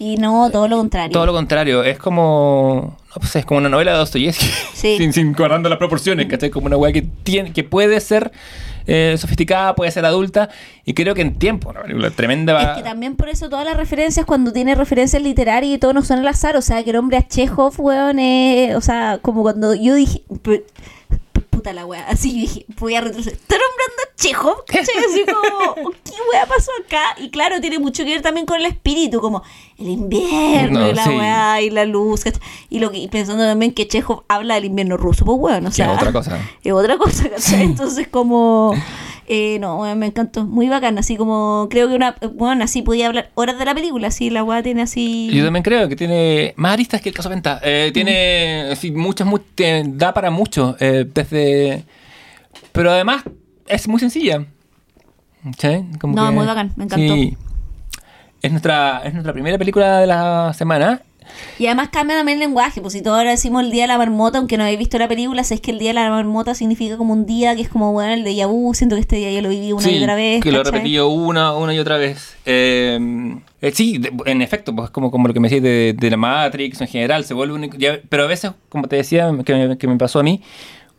Y 0.00 0.16
no, 0.16 0.48
todo 0.50 0.68
lo 0.68 0.76
contrario. 0.78 1.12
Todo 1.12 1.26
lo 1.26 1.32
contrario, 1.32 1.82
es 1.82 1.98
como. 1.98 2.96
No, 3.08 3.14
pues 3.20 3.34
es 3.34 3.44
como 3.44 3.58
una 3.58 3.68
novela 3.68 3.92
de 3.92 3.98
Dostoyevsky. 3.98 4.46
Sí. 4.74 4.96
sin, 4.98 5.12
sin 5.12 5.32
guardando 5.32 5.68
las 5.68 5.78
proporciones, 5.78 6.26
¿cachai? 6.26 6.50
Como 6.50 6.66
una 6.66 6.76
weá 6.76 6.92
que, 6.92 7.02
tiene, 7.02 7.52
que 7.52 7.64
puede 7.64 7.98
ser 7.98 8.30
eh, 8.86 9.16
sofisticada, 9.18 9.74
puede 9.74 9.90
ser 9.90 10.04
adulta. 10.04 10.50
Y 10.84 10.94
creo 10.94 11.16
que 11.16 11.22
en 11.22 11.36
tiempo, 11.36 11.70
una 11.70 11.82
película 11.82 12.10
tremenda. 12.12 12.62
Es 12.62 12.76
que 12.78 12.84
también 12.84 13.16
por 13.16 13.28
eso 13.28 13.48
todas 13.48 13.64
las 13.66 13.76
referencias, 13.76 14.24
cuando 14.24 14.52
tiene 14.52 14.76
referencias 14.76 15.20
literarias 15.20 15.74
y 15.74 15.78
todo 15.78 15.92
no 15.92 16.02
son 16.02 16.20
al 16.20 16.28
azar, 16.28 16.56
o 16.56 16.62
sea, 16.62 16.84
que 16.84 16.90
el 16.90 16.96
hombre 16.96 17.16
a 17.16 17.26
Chekhov, 17.26 17.74
weón, 17.80 18.20
es- 18.20 18.76
o 18.76 18.80
sea, 18.80 19.18
como 19.20 19.42
cuando 19.42 19.74
yo 19.74 19.96
dije, 19.96 20.22
puta 21.58 21.72
la 21.72 21.84
wea, 21.86 22.06
así 22.08 22.32
dije, 22.32 22.66
voy 22.78 22.94
a 22.94 23.00
retroceder, 23.00 23.36
¿está 23.36 23.56
nombrando 23.56 24.02
a 24.04 24.16
Chekhov? 24.16 24.64
¿Cachai? 24.64 25.04
Así 25.08 25.24
como, 25.26 25.90
¿qué 26.04 26.12
wea 26.32 26.46
pasó 26.46 26.70
acá? 26.84 27.20
Y 27.20 27.30
claro, 27.30 27.60
tiene 27.60 27.78
mucho 27.80 28.04
que 28.04 28.10
ver 28.10 28.22
también 28.22 28.46
con 28.46 28.60
el 28.60 28.66
espíritu, 28.66 29.20
como 29.20 29.42
el 29.78 29.88
invierno 29.88 30.80
No, 30.80 30.88
y 30.90 30.94
la 30.94 31.04
sí. 31.04 31.10
wea 31.10 31.60
y 31.62 31.70
la 31.70 31.84
luz, 31.84 32.24
¿cachai? 32.24 32.40
Y, 32.70 32.78
lo 32.78 32.90
que, 32.92 32.98
y 32.98 33.08
pensando 33.08 33.44
también 33.44 33.72
que 33.72 33.88
Chekhov 33.88 34.22
habla 34.28 34.54
del 34.54 34.66
invierno 34.66 34.96
ruso, 34.96 35.24
pues 35.24 35.36
weón, 35.40 35.66
o 35.66 35.72
sea, 35.72 35.92
es 35.92 35.98
otra 35.98 36.12
cosa. 36.12 36.38
es 36.62 36.72
otra 36.72 36.96
cosa, 36.96 37.28
¿cachai? 37.28 37.62
Entonces, 37.62 38.06
como. 38.08 38.72
eh, 39.28 39.58
no, 39.60 39.80
me 39.94 40.06
encantó. 40.06 40.44
Muy 40.44 40.68
bacán. 40.68 40.98
Así 40.98 41.16
como. 41.16 41.68
Creo 41.70 41.88
que 41.88 41.94
una. 41.94 42.16
Bueno, 42.34 42.64
así 42.64 42.82
podía 42.82 43.06
hablar 43.08 43.30
horas 43.34 43.58
de 43.58 43.64
la 43.64 43.74
película. 43.74 44.08
Así 44.08 44.30
la 44.30 44.42
weá 44.42 44.62
tiene 44.62 44.82
así. 44.82 45.30
Yo 45.32 45.44
también 45.44 45.62
creo 45.62 45.88
que 45.88 45.96
tiene 45.96 46.54
más 46.56 46.72
aristas 46.72 47.00
que 47.00 47.10
el 47.10 47.14
caso 47.14 47.28
Venta. 47.28 47.60
Eh, 47.62 47.90
tiene 47.94 48.74
sí, 48.76 48.90
muchas, 48.90 49.26
mu- 49.26 49.38
te- 49.38 49.84
da 49.86 50.12
para 50.14 50.30
mucho. 50.30 50.76
eh, 50.80 51.06
desde. 51.12 51.84
Pero 52.72 52.90
además 52.90 53.22
es 53.66 53.86
muy 53.88 54.00
sencilla. 54.00 54.44
¿Sí? 55.58 55.68
Como 56.00 56.14
No, 56.16 56.26
que- 56.28 56.32
muy 56.34 56.46
bacán, 56.46 56.72
me 56.76 56.84
encantó. 56.84 57.14
Sí. 57.14 57.36
Es 58.42 58.50
nuestra, 58.50 59.02
es 59.04 59.12
nuestra 59.12 59.32
primera 59.32 59.58
película 59.58 59.98
de 60.00 60.06
la 60.06 60.52
semana. 60.54 61.02
Y 61.58 61.66
además 61.66 61.88
cambia 61.90 62.16
también 62.16 62.36
el 62.38 62.40
lenguaje. 62.46 62.80
Pues 62.80 62.92
si 62.92 63.02
todos 63.02 63.18
ahora 63.18 63.30
decimos 63.30 63.62
el 63.64 63.70
día 63.70 63.82
de 63.84 63.88
la 63.88 63.98
marmota, 63.98 64.38
aunque 64.38 64.56
no 64.56 64.64
habéis 64.64 64.78
visto 64.78 64.98
la 64.98 65.08
película, 65.08 65.42
es 65.42 65.60
que 65.60 65.70
el 65.70 65.78
día 65.78 65.90
de 65.90 65.94
la 65.94 66.10
marmota 66.10 66.54
significa 66.54 66.96
como 66.96 67.12
un 67.12 67.26
día 67.26 67.54
que 67.56 67.62
es 67.62 67.68
como, 67.68 67.92
bueno, 67.92 68.12
el 68.12 68.24
de 68.24 68.44
vu. 68.46 68.74
Siento 68.74 68.96
que 68.96 69.00
este 69.00 69.16
día 69.16 69.30
ya 69.32 69.42
lo 69.42 69.48
viví 69.48 69.72
una 69.72 69.90
y 69.90 70.02
otra 70.02 70.14
vez. 70.14 70.42
que 70.42 70.50
lo 70.52 70.58
he 70.58 70.62
¿cachai? 70.62 70.72
repetido 70.78 71.08
una, 71.08 71.54
una 71.54 71.74
y 71.74 71.78
otra 71.78 71.96
vez. 71.96 72.36
Eh, 72.46 72.98
eh, 73.60 73.72
sí, 73.74 73.98
de- 73.98 74.12
en 74.26 74.42
efecto, 74.42 74.74
pues 74.74 74.90
como, 74.90 75.10
como 75.10 75.28
lo 75.28 75.34
que 75.34 75.40
me 75.40 75.48
decís 75.48 75.62
de, 75.62 75.94
de 75.98 76.10
la 76.10 76.16
Matrix 76.16 76.80
en 76.80 76.88
general, 76.88 77.24
se 77.24 77.34
vuelve 77.34 77.70
ya- 77.78 78.00
pero 78.08 78.24
a 78.24 78.26
veces, 78.26 78.52
como 78.68 78.86
te 78.88 78.96
decía, 78.96 79.30
que 79.44 79.54
me, 79.54 79.78
que 79.78 79.86
me 79.88 79.96
pasó 79.96 80.20
a 80.20 80.22
mí, 80.22 80.42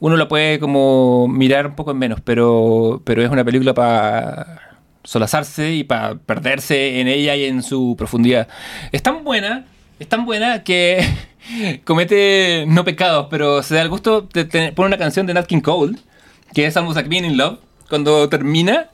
uno 0.02 0.16
la 0.18 0.28
puede 0.28 0.60
como 0.60 1.28
mirar 1.28 1.68
un 1.68 1.76
poco 1.76 1.92
en 1.92 1.98
menos, 1.98 2.22
pero, 2.22 3.02
pero 3.04 3.22
es 3.24 3.30
una 3.30 3.44
película 3.44 3.74
para 3.74 4.62
solazarse 5.04 5.74
y 5.74 5.84
para 5.84 6.16
perderse 6.16 7.00
en 7.00 7.08
ella 7.08 7.36
y 7.36 7.46
en 7.46 7.64
su 7.64 7.96
profundidad. 7.98 8.48
Es 8.92 9.02
tan 9.04 9.24
buena, 9.24 9.66
es 10.00 10.08
tan 10.08 10.26
buena 10.26 10.64
que 10.64 11.06
comete 11.86 12.66
no 12.68 12.84
pecados, 12.84 13.28
pero 13.30 13.62
se 13.64 13.76
da 13.76 13.82
el 13.82 13.90
gusto 13.90 14.22
de 14.34 14.46
tener- 14.46 14.74
pone 14.76 14.88
una 14.88 14.98
canción 14.98 15.26
de 15.26 15.34
Nat 15.34 15.46
King 15.46 15.62
Cole, 15.62 15.98
que 16.54 16.66
es 16.66 16.76
Almost 16.78 16.96
Like 16.96 17.10
Being 17.10 17.26
in 17.26 17.38
Love, 17.38 17.60
cuando 17.90 18.28
termina, 18.30 18.90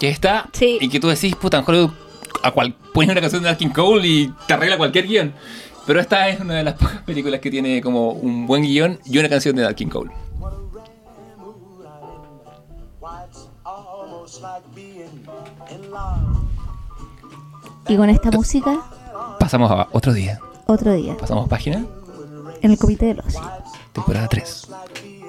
que 0.00 0.08
está, 0.08 0.48
Sí. 0.52 0.78
y 0.80 0.88
que 0.88 1.00
tú 1.00 1.08
decís, 1.08 1.34
puta, 1.36 1.58
en 1.58 1.64
Hollywood, 1.66 1.90
a 2.42 2.50
cual, 2.50 2.74
pones 2.92 3.10
una 3.10 3.20
canción 3.20 3.42
de 3.42 3.48
Nat 3.50 3.58
King 3.58 3.68
Cole 3.70 4.06
y 4.06 4.32
te 4.46 4.54
arregla 4.54 4.76
cualquier 4.76 5.06
guion. 5.06 5.32
Pero 5.86 6.00
esta 6.00 6.28
es 6.28 6.38
una 6.40 6.54
de 6.54 6.64
las 6.64 6.74
pocas 6.78 7.02
películas 7.02 7.40
que 7.40 7.50
tiene 7.50 7.80
como 7.80 8.10
un 8.10 8.46
buen 8.46 8.62
guion 8.62 8.98
y 9.04 9.18
una 9.18 9.28
canción 9.28 9.56
de 9.56 9.62
Nat 9.62 9.74
King 9.74 9.88
Cole. 9.88 10.10
Y 17.88 17.96
con 17.96 18.08
esta 18.10 18.30
música, 18.30 18.78
Pasamos 19.42 19.72
a 19.72 19.88
otro 19.90 20.12
día. 20.12 20.38
otro 20.66 20.92
día. 20.92 21.16
Pasamos 21.16 21.48
página, 21.48 21.84
En 22.62 22.70
el 22.70 22.78
comité 22.78 23.06
de 23.06 23.14
los. 23.14 23.34
temporada 23.92 24.28
3. 24.28 24.68
like 24.70 25.02
being 25.02 25.24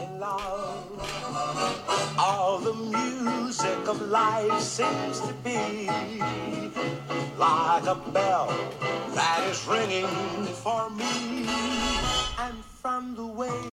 in 0.00 0.18
love. 0.18 0.80
All 2.16 2.58
the 2.58 2.72
music 2.72 3.86
of 3.86 4.00
life 4.10 4.58
seems 4.62 5.20
to 5.20 5.34
be 5.44 5.90
like 7.38 7.86
a 7.86 7.96
bell 8.14 8.48
that 9.14 9.40
is 9.50 9.66
ringing 9.68 10.06
for 10.62 10.88
me. 10.88 11.44
And 12.38 12.64
from 12.80 13.14
the 13.14 13.26
way 13.26 13.68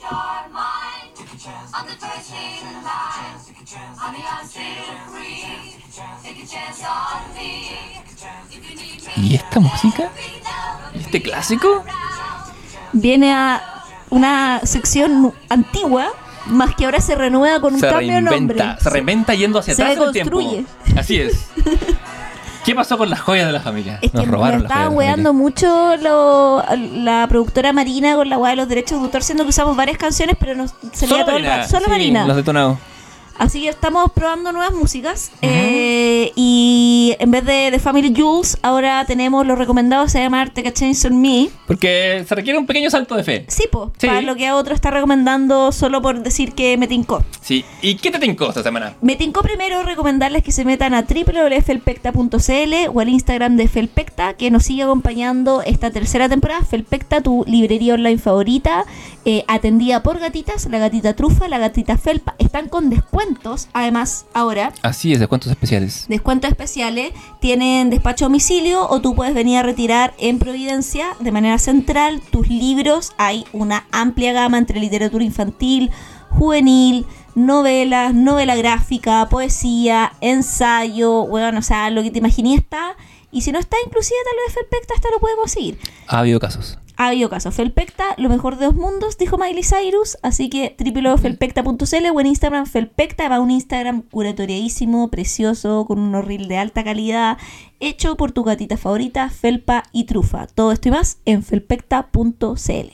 Your 0.00 0.48
mind 0.52 1.12
on 1.74 1.86
the 1.86 1.94
thirteen 1.94 2.64
line, 2.82 3.36
honey, 3.96 4.24
I'm 4.24 4.46
still 4.46 4.62
free. 5.10 5.76
Take 6.22 6.42
a 6.42 6.46
chance 6.46 6.82
on 6.84 7.34
me. 7.34 7.68
If 8.50 8.70
you 8.70 8.76
need 8.76 9.02
me, 9.16 9.28
¿Y 9.28 9.34
esta 9.34 9.60
música? 9.60 10.10
be 10.16 10.40
down. 10.42 10.94
¿Y 10.94 11.00
este 11.00 11.22
clásico? 11.22 11.84
Viene 12.92 13.32
a 13.34 13.84
una 14.08 14.60
sección 14.64 15.32
antigua, 15.48 16.08
más 16.46 16.74
que 16.74 16.86
ahora 16.86 17.00
se 17.00 17.14
renueva 17.14 17.60
con 17.60 17.74
un 17.74 17.80
Se 17.80 17.88
cambio 17.88 18.14
de 18.14 18.22
nombre. 18.22 18.56
reinventa, 18.56 18.80
se 18.82 18.90
reinventa 18.90 19.34
yendo 19.34 19.58
hacia 19.58 19.74
Se 19.74 19.82
atrás 19.82 19.96
en 19.98 20.02
el 20.04 20.12
tiempo. 20.12 20.40
Así 20.96 21.20
es. 21.20 21.50
¿Qué 22.64 22.74
pasó 22.74 22.98
con 22.98 23.08
las 23.10 23.20
joyas 23.20 23.46
de 23.46 23.52
la 23.52 23.60
familia? 23.60 23.98
Es 24.02 24.12
Nos 24.12 24.24
que 24.24 24.30
robaron 24.30 24.62
las 24.62 24.70
estaban 24.70 24.94
weando 24.94 25.32
mucho 25.32 25.96
lo- 25.96 26.62
la 26.76 27.26
productora 27.28 27.72
Marina 27.72 28.16
con 28.16 28.28
la 28.28 28.36
weá 28.38 28.50
de 28.50 28.56
los 28.56 28.68
derechos 28.68 28.98
de 28.98 29.04
autor, 29.06 29.22
siendo 29.22 29.44
que 29.44 29.50
usamos 29.50 29.76
varias 29.76 29.96
canciones, 29.98 30.36
pero 30.38 30.54
nos 30.54 30.74
salía 30.92 31.24
todo 31.24 31.36
el 31.36 31.44
rato. 31.46 31.68
Solo 31.68 31.86
sí, 31.86 31.90
Marina. 31.90 32.26
Los 32.26 32.36
detonados. 32.36 32.78
Así 33.38 33.62
que 33.62 33.70
estamos 33.70 34.12
probando 34.12 34.52
nuevas 34.52 34.74
músicas. 34.74 35.30
eh, 35.40 36.30
y 36.36 36.89
en 37.18 37.30
vez 37.30 37.44
de 37.44 37.68
The 37.72 37.78
Family 37.78 38.12
Jewels, 38.14 38.58
ahora 38.62 39.04
tenemos 39.06 39.46
los 39.46 39.58
recomendados, 39.58 40.12
se 40.12 40.20
llama 40.20 40.46
Take 40.46 40.68
a 40.68 40.72
Chance 40.72 41.08
on 41.08 41.20
Me. 41.20 41.48
Porque 41.66 42.24
se 42.28 42.34
requiere 42.34 42.58
un 42.58 42.66
pequeño 42.66 42.90
salto 42.90 43.16
de 43.16 43.24
fe. 43.24 43.44
Sí, 43.48 43.64
po, 43.70 43.92
Sí. 43.98 44.06
para 44.06 44.20
lo 44.22 44.36
que 44.36 44.46
a 44.46 44.56
otro 44.56 44.74
está 44.74 44.90
recomendando 44.90 45.72
solo 45.72 46.00
por 46.02 46.22
decir 46.22 46.52
que 46.52 46.76
me 46.76 46.86
tincó. 46.88 47.24
Sí. 47.40 47.64
¿Y 47.82 47.94
qué 47.96 48.10
te 48.10 48.18
tincó 48.18 48.48
esta 48.48 48.62
semana? 48.62 48.94
Me 49.00 49.16
tincó 49.16 49.42
primero 49.42 49.82
recomendarles 49.82 50.42
que 50.42 50.52
se 50.52 50.64
metan 50.64 50.94
a 50.94 51.02
www.felpecta.cl 51.02 52.74
o 52.92 53.00
al 53.00 53.08
Instagram 53.08 53.56
de 53.56 53.68
Felpecta, 53.68 54.34
que 54.34 54.50
nos 54.50 54.64
sigue 54.64 54.82
acompañando 54.82 55.62
esta 55.62 55.90
tercera 55.90 56.28
temporada. 56.28 56.64
Felpecta, 56.64 57.20
tu 57.22 57.44
librería 57.46 57.94
online 57.94 58.18
favorita, 58.18 58.84
eh, 59.24 59.44
atendida 59.48 60.02
por 60.02 60.18
gatitas, 60.18 60.66
la 60.70 60.78
gatita 60.78 61.14
trufa, 61.14 61.48
la 61.48 61.58
gatita 61.58 61.96
felpa. 61.98 62.34
Están 62.38 62.68
con 62.68 62.90
descuentos, 62.90 63.68
además, 63.72 64.26
ahora. 64.34 64.72
Así 64.82 65.12
es, 65.12 65.18
descuentos 65.20 65.50
especiales. 65.50 66.06
Descuentos 66.08 66.50
especiales 66.50 66.99
tienen 67.40 67.90
despacho 67.90 68.24
a 68.24 68.28
domicilio 68.28 68.88
o 68.88 69.00
tú 69.00 69.14
puedes 69.14 69.34
venir 69.34 69.58
a 69.58 69.62
retirar 69.62 70.14
en 70.18 70.38
Providencia 70.38 71.06
de 71.20 71.32
manera 71.32 71.58
central 71.58 72.20
tus 72.30 72.48
libros. 72.48 73.12
Hay 73.18 73.44
una 73.52 73.86
amplia 73.92 74.32
gama 74.32 74.58
entre 74.58 74.80
literatura 74.80 75.24
infantil, 75.24 75.90
juvenil, 76.30 77.06
novelas, 77.34 78.14
novela 78.14 78.56
gráfica, 78.56 79.28
poesía, 79.28 80.12
ensayo, 80.20 81.26
bueno, 81.26 81.58
o 81.58 81.62
sea, 81.62 81.90
lo 81.90 82.02
que 82.02 82.10
te 82.10 82.18
imaginé 82.18 82.54
está. 82.54 82.96
Y 83.32 83.42
si 83.42 83.52
no 83.52 83.58
está, 83.58 83.76
inclusive 83.86 84.18
tal 84.24 84.34
vez 84.44 84.54
Felpecta 84.54 84.94
hasta 84.94 85.10
lo 85.10 85.20
podemos 85.20 85.50
seguir. 85.50 85.78
Ha 86.08 86.18
habido 86.18 86.40
casos. 86.40 86.78
Ha 87.00 87.06
habido 87.06 87.30
casos. 87.30 87.54
Felpecta, 87.54 88.04
lo 88.18 88.28
mejor 88.28 88.58
de 88.58 88.66
dos 88.66 88.74
mundos, 88.74 89.16
dijo 89.16 89.38
Miley 89.38 89.64
Cyrus. 89.64 90.18
Así 90.20 90.50
que 90.50 90.76
www.felpecta.cl 90.78 92.10
o 92.12 92.20
en 92.20 92.26
Instagram 92.26 92.66
Felpecta. 92.66 93.26
Va 93.30 93.40
un 93.40 93.50
Instagram 93.50 94.02
curatoriadísimo, 94.02 95.08
precioso, 95.08 95.86
con 95.86 95.98
un 95.98 96.22
reel 96.22 96.46
de 96.46 96.58
alta 96.58 96.84
calidad, 96.84 97.38
hecho 97.80 98.18
por 98.18 98.32
tu 98.32 98.44
gatita 98.44 98.76
favorita, 98.76 99.30
Felpa 99.30 99.84
y 99.92 100.04
Trufa. 100.04 100.46
Todo 100.48 100.72
esto 100.72 100.88
y 100.88 100.90
más 100.90 101.20
en 101.24 101.42
felpecta.cl. 101.42 102.92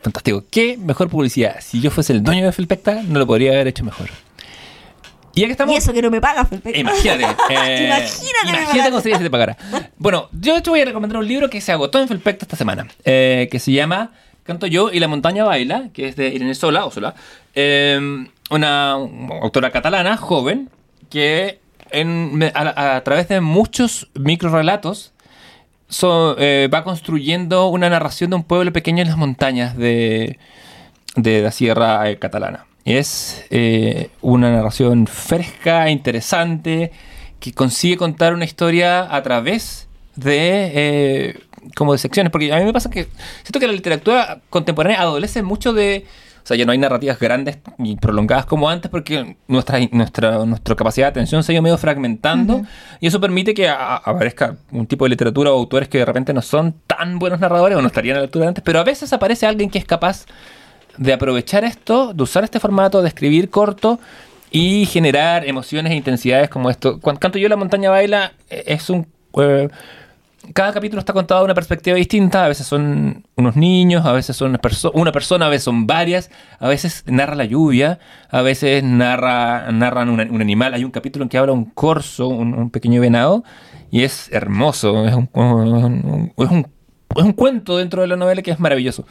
Fantástico. 0.00 0.44
¿Qué 0.50 0.76
mejor 0.76 1.08
publicidad? 1.08 1.56
Si 1.62 1.80
yo 1.80 1.90
fuese 1.90 2.12
el 2.12 2.22
dueño 2.22 2.44
de 2.44 2.52
Felpecta, 2.52 3.02
no 3.02 3.18
lo 3.18 3.26
podría 3.26 3.52
haber 3.52 3.68
hecho 3.68 3.82
mejor. 3.82 4.10
Y 5.38 5.40
ya 5.42 5.46
que 5.46 5.52
estamos... 5.52 5.74
Y 5.74 5.78
eso 5.78 5.92
que 5.92 6.02
no 6.02 6.10
me 6.10 6.20
paga 6.20 6.44
Felpecta. 6.44 6.78
Imagínate. 6.78 7.24
eh, 7.50 7.86
Imagínate, 7.86 8.44
me 8.52 8.62
imagínate 8.62 9.02
si 9.16 9.22
te 9.22 9.30
pagara. 9.30 9.56
Bueno, 9.96 10.28
yo 10.32 10.60
te 10.62 10.70
voy 10.70 10.80
a 10.80 10.84
recomendar 10.84 11.18
un 11.18 11.26
libro 11.28 11.48
que 11.50 11.60
se 11.60 11.72
agotó 11.72 12.00
en 12.00 12.08
Felpecta 12.08 12.44
esta 12.44 12.56
semana, 12.56 12.86
eh, 13.04 13.48
que 13.50 13.58
se 13.58 13.72
llama 13.72 14.12
Canto 14.42 14.66
yo 14.66 14.90
y 14.92 14.98
la 15.00 15.08
montaña 15.08 15.44
baila, 15.44 15.90
que 15.92 16.08
es 16.08 16.16
de 16.16 16.28
Irene 16.28 16.54
Sola, 16.54 16.84
o 16.86 16.90
Sola, 16.90 17.14
eh, 17.54 18.00
una 18.50 18.92
autora 18.92 19.70
catalana, 19.70 20.16
joven, 20.16 20.70
que 21.10 21.60
en- 21.90 22.42
a, 22.54 22.96
a 22.96 23.04
través 23.04 23.28
de 23.28 23.40
muchos 23.40 24.08
microrelatos 24.14 25.12
so- 25.88 26.36
eh, 26.38 26.68
va 26.72 26.82
construyendo 26.84 27.68
una 27.68 27.88
narración 27.90 28.30
de 28.30 28.36
un 28.36 28.44
pueblo 28.44 28.72
pequeño 28.72 29.02
en 29.02 29.08
las 29.08 29.16
montañas 29.16 29.76
de, 29.76 30.38
de 31.16 31.42
la 31.42 31.50
sierra 31.50 32.08
eh, 32.10 32.18
catalana. 32.18 32.64
Es 32.88 33.44
eh, 33.50 34.08
una 34.22 34.50
narración 34.50 35.06
fresca, 35.06 35.90
interesante, 35.90 36.90
que 37.38 37.52
consigue 37.52 37.96
contar 37.98 38.32
una 38.32 38.46
historia 38.46 39.14
a 39.14 39.22
través 39.22 39.88
de 40.16 40.70
eh, 40.74 41.40
como 41.76 41.92
de 41.92 41.98
secciones, 41.98 42.32
porque 42.32 42.50
a 42.52 42.56
mí 42.58 42.64
me 42.64 42.72
pasa 42.72 42.88
que 42.88 43.06
siento 43.42 43.60
que 43.60 43.66
la 43.66 43.74
literatura 43.74 44.40
contemporánea 44.48 45.02
adolece 45.02 45.42
mucho 45.42 45.74
de, 45.74 46.06
o 46.42 46.46
sea, 46.46 46.56
ya 46.56 46.64
no 46.64 46.72
hay 46.72 46.78
narrativas 46.78 47.18
grandes 47.20 47.58
y 47.78 47.96
prolongadas 47.96 48.46
como 48.46 48.70
antes 48.70 48.90
porque 48.90 49.36
nuestra, 49.48 49.78
nuestra, 49.92 50.46
nuestra 50.46 50.74
capacidad 50.74 51.08
de 51.08 51.10
atención 51.10 51.42
se 51.42 51.52
ha 51.52 51.54
ido 51.54 51.62
medio 51.62 51.76
fragmentando. 51.76 52.62
Y 53.00 53.06
eso 53.06 53.20
permite 53.20 53.52
que 53.52 53.68
a- 53.68 53.74
a- 53.76 53.96
aparezca 53.98 54.56
un 54.72 54.86
tipo 54.86 55.04
de 55.04 55.10
literatura 55.10 55.52
o 55.52 55.58
autores 55.58 55.88
que 55.90 55.98
de 55.98 56.06
repente 56.06 56.32
no 56.32 56.40
son 56.40 56.74
tan 56.86 57.18
buenos 57.18 57.38
narradores 57.38 57.76
o 57.76 57.82
no 57.82 57.88
estarían 57.88 58.16
a 58.16 58.20
la 58.20 58.24
altura 58.24 58.44
de 58.44 58.48
antes, 58.48 58.64
pero 58.64 58.80
a 58.80 58.84
veces 58.84 59.12
aparece 59.12 59.44
alguien 59.46 59.68
que 59.68 59.78
es 59.78 59.84
capaz 59.84 60.24
de 60.98 61.12
aprovechar 61.12 61.64
esto, 61.64 62.12
de 62.12 62.22
usar 62.22 62.44
este 62.44 62.60
formato, 62.60 63.00
de 63.02 63.08
escribir 63.08 63.50
corto 63.50 63.98
y 64.50 64.86
generar 64.86 65.46
emociones 65.46 65.92
e 65.92 65.96
intensidades 65.96 66.48
como 66.48 66.70
esto. 66.70 67.00
Cuando 67.00 67.20
canto 67.20 67.38
yo 67.38 67.48
La 67.48 67.56
montaña 67.56 67.90
baila 67.90 68.32
eh, 68.50 68.64
es 68.66 68.90
un... 68.90 69.06
eh, 69.40 69.68
cada 70.54 70.72
capítulo 70.72 71.00
está 71.00 71.12
contado 71.12 71.40
de 71.40 71.46
una 71.46 71.54
perspectiva 71.54 71.96
distinta, 71.96 72.44
a 72.44 72.48
veces 72.48 72.66
son 72.66 73.26
unos 73.36 73.56
niños, 73.56 74.06
a 74.06 74.12
veces 74.12 74.34
son 74.36 74.50
una, 74.50 74.58
perso- 74.58 74.90
una 74.94 75.12
persona, 75.12 75.46
a 75.46 75.48
veces 75.50 75.64
son 75.64 75.86
varias, 75.86 76.30
a 76.58 76.68
veces 76.68 77.04
narra 77.06 77.34
la 77.34 77.44
lluvia, 77.44 77.98
a 78.30 78.40
veces 78.40 78.82
narra, 78.82 79.70
narran 79.72 80.08
un, 80.08 80.20
un 80.20 80.40
animal. 80.40 80.72
Hay 80.72 80.84
un 80.84 80.90
capítulo 80.90 81.24
en 81.24 81.28
que 81.28 81.36
habla 81.36 81.52
un 81.52 81.66
corzo, 81.66 82.28
un, 82.28 82.54
un 82.54 82.70
pequeño 82.70 83.00
venado, 83.00 83.44
y 83.90 84.04
es 84.04 84.30
hermoso, 84.32 85.06
es 85.06 85.14
un- 85.14 85.28
es 86.38 86.50
un- 86.50 86.68
es 87.16 87.22
un 87.24 87.32
cuento 87.32 87.76
dentro 87.76 88.02
de 88.02 88.08
la 88.08 88.16
novela 88.16 88.40
que 88.42 88.50
es 88.50 88.60
maravilloso 88.60 89.04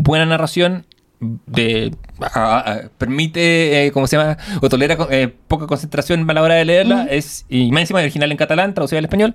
buena 0.00 0.26
narración 0.26 0.86
de 1.20 1.94
a- 2.20 2.58
a- 2.58 2.80
permite 2.98 3.86
eh, 3.86 3.92
¿cómo 3.92 4.06
se 4.08 4.16
llama? 4.16 4.38
o 4.60 4.68
tolera 4.68 4.96
eh, 5.10 5.32
poca 5.48 5.66
concentración 5.66 6.28
a 6.28 6.34
la 6.34 6.42
hora 6.42 6.54
de 6.56 6.64
leerla 6.64 7.06
es 7.10 7.44
y 7.48 7.70
más 7.70 7.82
encima 7.82 8.00
original 8.00 8.32
en 8.32 8.38
catalán 8.38 8.74
traducida 8.74 8.98
al 8.98 9.04
español. 9.04 9.34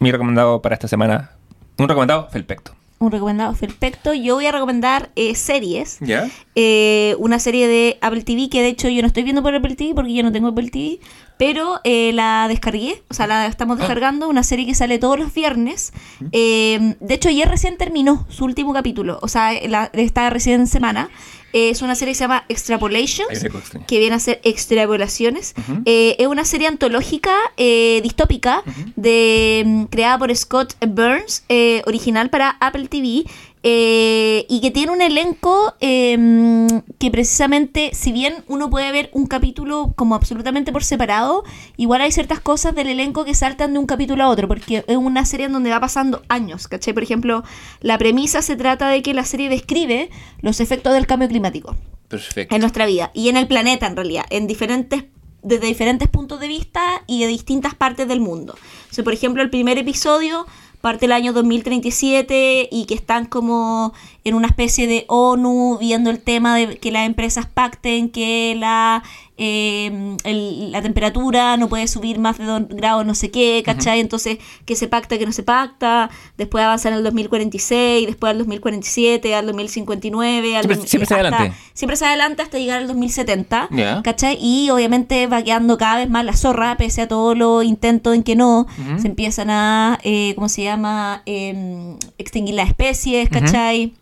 Mi 0.00 0.12
recomendado 0.12 0.60
para 0.60 0.74
esta 0.74 0.86
semana 0.88 1.30
un 1.78 1.88
recomendado 1.88 2.28
Felpecto 2.30 2.72
Un 3.00 3.12
recomendado 3.12 3.54
perfecto. 3.54 4.12
Yo 4.12 4.34
voy 4.34 4.46
a 4.46 4.52
recomendar 4.52 5.10
eh, 5.14 5.34
series. 5.36 5.98
¿ya? 6.00 6.28
eh, 6.56 7.14
una 7.18 7.38
serie 7.38 7.68
de 7.68 7.96
Apple 8.00 8.22
TV 8.22 8.48
que 8.50 8.60
de 8.60 8.68
hecho 8.68 8.88
yo 8.88 9.02
no 9.02 9.06
estoy 9.06 9.22
viendo 9.22 9.42
por 9.42 9.54
Apple 9.54 9.76
TV 9.76 9.94
porque 9.94 10.12
yo 10.12 10.24
no 10.24 10.32
tengo 10.32 10.48
Apple 10.48 10.70
TV, 10.70 10.98
pero 11.38 11.80
eh, 11.84 12.12
la 12.12 12.46
descargué, 12.48 13.02
o 13.08 13.14
sea, 13.14 13.28
la 13.28 13.46
estamos 13.46 13.78
descargando, 13.78 14.28
una 14.28 14.42
serie 14.42 14.66
que 14.66 14.74
sale 14.74 14.98
todos 14.98 15.18
los 15.18 15.32
viernes. 15.32 15.92
De 16.32 16.96
hecho, 17.08 17.28
ayer 17.28 17.48
recién 17.48 17.76
terminó 17.76 18.26
su 18.28 18.44
último 18.44 18.72
capítulo, 18.72 19.20
o 19.22 19.28
sea, 19.28 19.52
la, 19.68 19.90
está 19.92 20.30
recién 20.30 20.66
semana. 20.66 21.10
Es 21.52 21.82
una 21.82 21.94
serie 21.94 22.12
que 22.12 22.16
se 22.16 22.24
llama 22.24 22.44
Extrapolations, 22.48 23.46
que 23.86 23.98
viene 23.98 24.16
a 24.16 24.18
ser 24.18 24.40
extrapolaciones. 24.44 25.54
Eh, 25.84 26.16
es 26.18 26.26
una 26.26 26.44
serie 26.44 26.66
antológica 26.68 27.34
eh, 27.56 28.00
distópica 28.02 28.62
de, 28.96 29.62
mm, 29.64 29.84
creada 29.84 30.18
por 30.18 30.34
Scott 30.36 30.74
Burns, 30.86 31.44
eh, 31.48 31.82
original 31.86 32.28
para 32.30 32.50
Apple 32.60 32.88
TV. 32.88 33.24
Eh, 33.62 34.46
y 34.48 34.60
que 34.60 34.70
tiene 34.70 34.92
un 34.92 35.02
elenco 35.02 35.74
eh, 35.80 36.68
que 36.98 37.10
precisamente, 37.10 37.90
si 37.92 38.12
bien 38.12 38.34
uno 38.46 38.70
puede 38.70 38.92
ver 38.92 39.10
un 39.12 39.26
capítulo 39.26 39.92
como 39.96 40.14
absolutamente 40.14 40.72
por 40.72 40.84
separado, 40.84 41.44
igual 41.76 42.00
hay 42.00 42.12
ciertas 42.12 42.40
cosas 42.40 42.74
del 42.74 42.88
elenco 42.88 43.24
que 43.24 43.34
saltan 43.34 43.72
de 43.72 43.78
un 43.78 43.86
capítulo 43.86 44.24
a 44.24 44.28
otro, 44.28 44.48
porque 44.48 44.84
es 44.86 44.96
una 44.96 45.24
serie 45.24 45.46
en 45.46 45.52
donde 45.52 45.70
va 45.70 45.80
pasando 45.80 46.22
años, 46.28 46.68
¿cachai? 46.68 46.94
Por 46.94 47.02
ejemplo, 47.02 47.42
la 47.80 47.98
premisa 47.98 48.42
se 48.42 48.56
trata 48.56 48.88
de 48.88 49.02
que 49.02 49.14
la 49.14 49.24
serie 49.24 49.48
describe 49.48 50.10
los 50.40 50.60
efectos 50.60 50.94
del 50.94 51.06
cambio 51.06 51.28
climático 51.28 51.76
perfecto 52.08 52.54
en 52.54 52.60
nuestra 52.60 52.86
vida 52.86 53.10
y 53.14 53.28
en 53.28 53.36
el 53.36 53.46
planeta 53.46 53.86
en 53.86 53.96
realidad, 53.96 54.24
en 54.30 54.46
diferentes 54.46 55.04
desde 55.42 55.66
diferentes 55.66 56.08
puntos 56.08 56.40
de 56.40 56.48
vista 56.48 57.02
y 57.06 57.20
de 57.20 57.28
distintas 57.28 57.74
partes 57.74 58.08
del 58.08 58.20
mundo. 58.20 58.54
O 58.90 58.94
sea, 58.94 59.04
por 59.04 59.12
ejemplo, 59.12 59.40
el 59.42 59.50
primer 59.50 59.78
episodio 59.78 60.46
parte 60.80 61.00
del 61.00 61.12
año 61.12 61.32
2037 61.32 62.68
y 62.70 62.84
que 62.86 62.94
están 62.94 63.26
como 63.26 63.92
en 64.24 64.34
una 64.34 64.46
especie 64.46 64.86
de 64.86 65.04
ONU 65.08 65.78
viendo 65.78 66.10
el 66.10 66.20
tema 66.20 66.56
de 66.56 66.78
que 66.78 66.92
las 66.92 67.06
empresas 67.06 67.46
pacten 67.46 68.10
que 68.10 68.54
la 68.56 69.02
eh, 69.38 70.16
el- 70.24 70.72
la 70.72 70.82
temperatura 70.82 71.56
no 71.56 71.68
puede 71.68 71.86
subir 71.88 72.18
más 72.18 72.38
de 72.38 72.44
2 72.44 72.62
grados 72.68 73.06
no 73.06 73.14
sé 73.14 73.30
qué, 73.30 73.62
¿cachai? 73.64 74.00
Entonces, 74.00 74.38
que 74.64 74.74
se 74.76 74.88
pacta, 74.88 75.16
que 75.16 75.24
no 75.26 75.32
se 75.32 75.42
pacta, 75.42 76.10
después 76.36 76.64
avanzan 76.64 76.92
al 76.92 77.02
2046, 77.04 78.06
después 78.06 78.30
al 78.32 78.38
2047, 78.38 79.34
al 79.34 79.46
2059, 79.46 80.56
al 80.56 80.64
Siempre- 80.64 80.88
siempre 80.88 81.06
se 81.06 81.14
hasta- 81.14 81.28
adelante. 81.28 81.56
Siempre 81.72 81.96
se 81.96 82.04
adelanta 82.06 82.42
hasta 82.42 82.58
llegar 82.58 82.78
al 82.78 82.88
2070, 82.88 83.68
Ya. 83.70 84.02
¿cachai? 84.02 84.36
Y 84.40 84.70
obviamente 84.70 85.26
va 85.28 85.42
quedando 85.42 85.78
cada 85.78 85.98
vez 85.98 86.10
más 86.10 86.24
la 86.24 86.32
zorra, 86.34 86.76
pese 86.76 87.02
a 87.02 87.08
todos 87.08 87.36
los 87.38 87.64
intentos 87.64 88.14
en 88.14 88.22
que 88.24 88.34
no, 88.36 88.66
se 89.00 89.06
empiezan 89.06 89.50
a, 89.50 89.98
eh, 90.02 90.32
¿cómo 90.34 90.48
se 90.48 90.64
llama? 90.64 91.22
Em, 91.26 91.96
extinguir 92.18 92.54
las 92.56 92.68
especies, 92.68 93.28
¿cachai? 93.28 93.94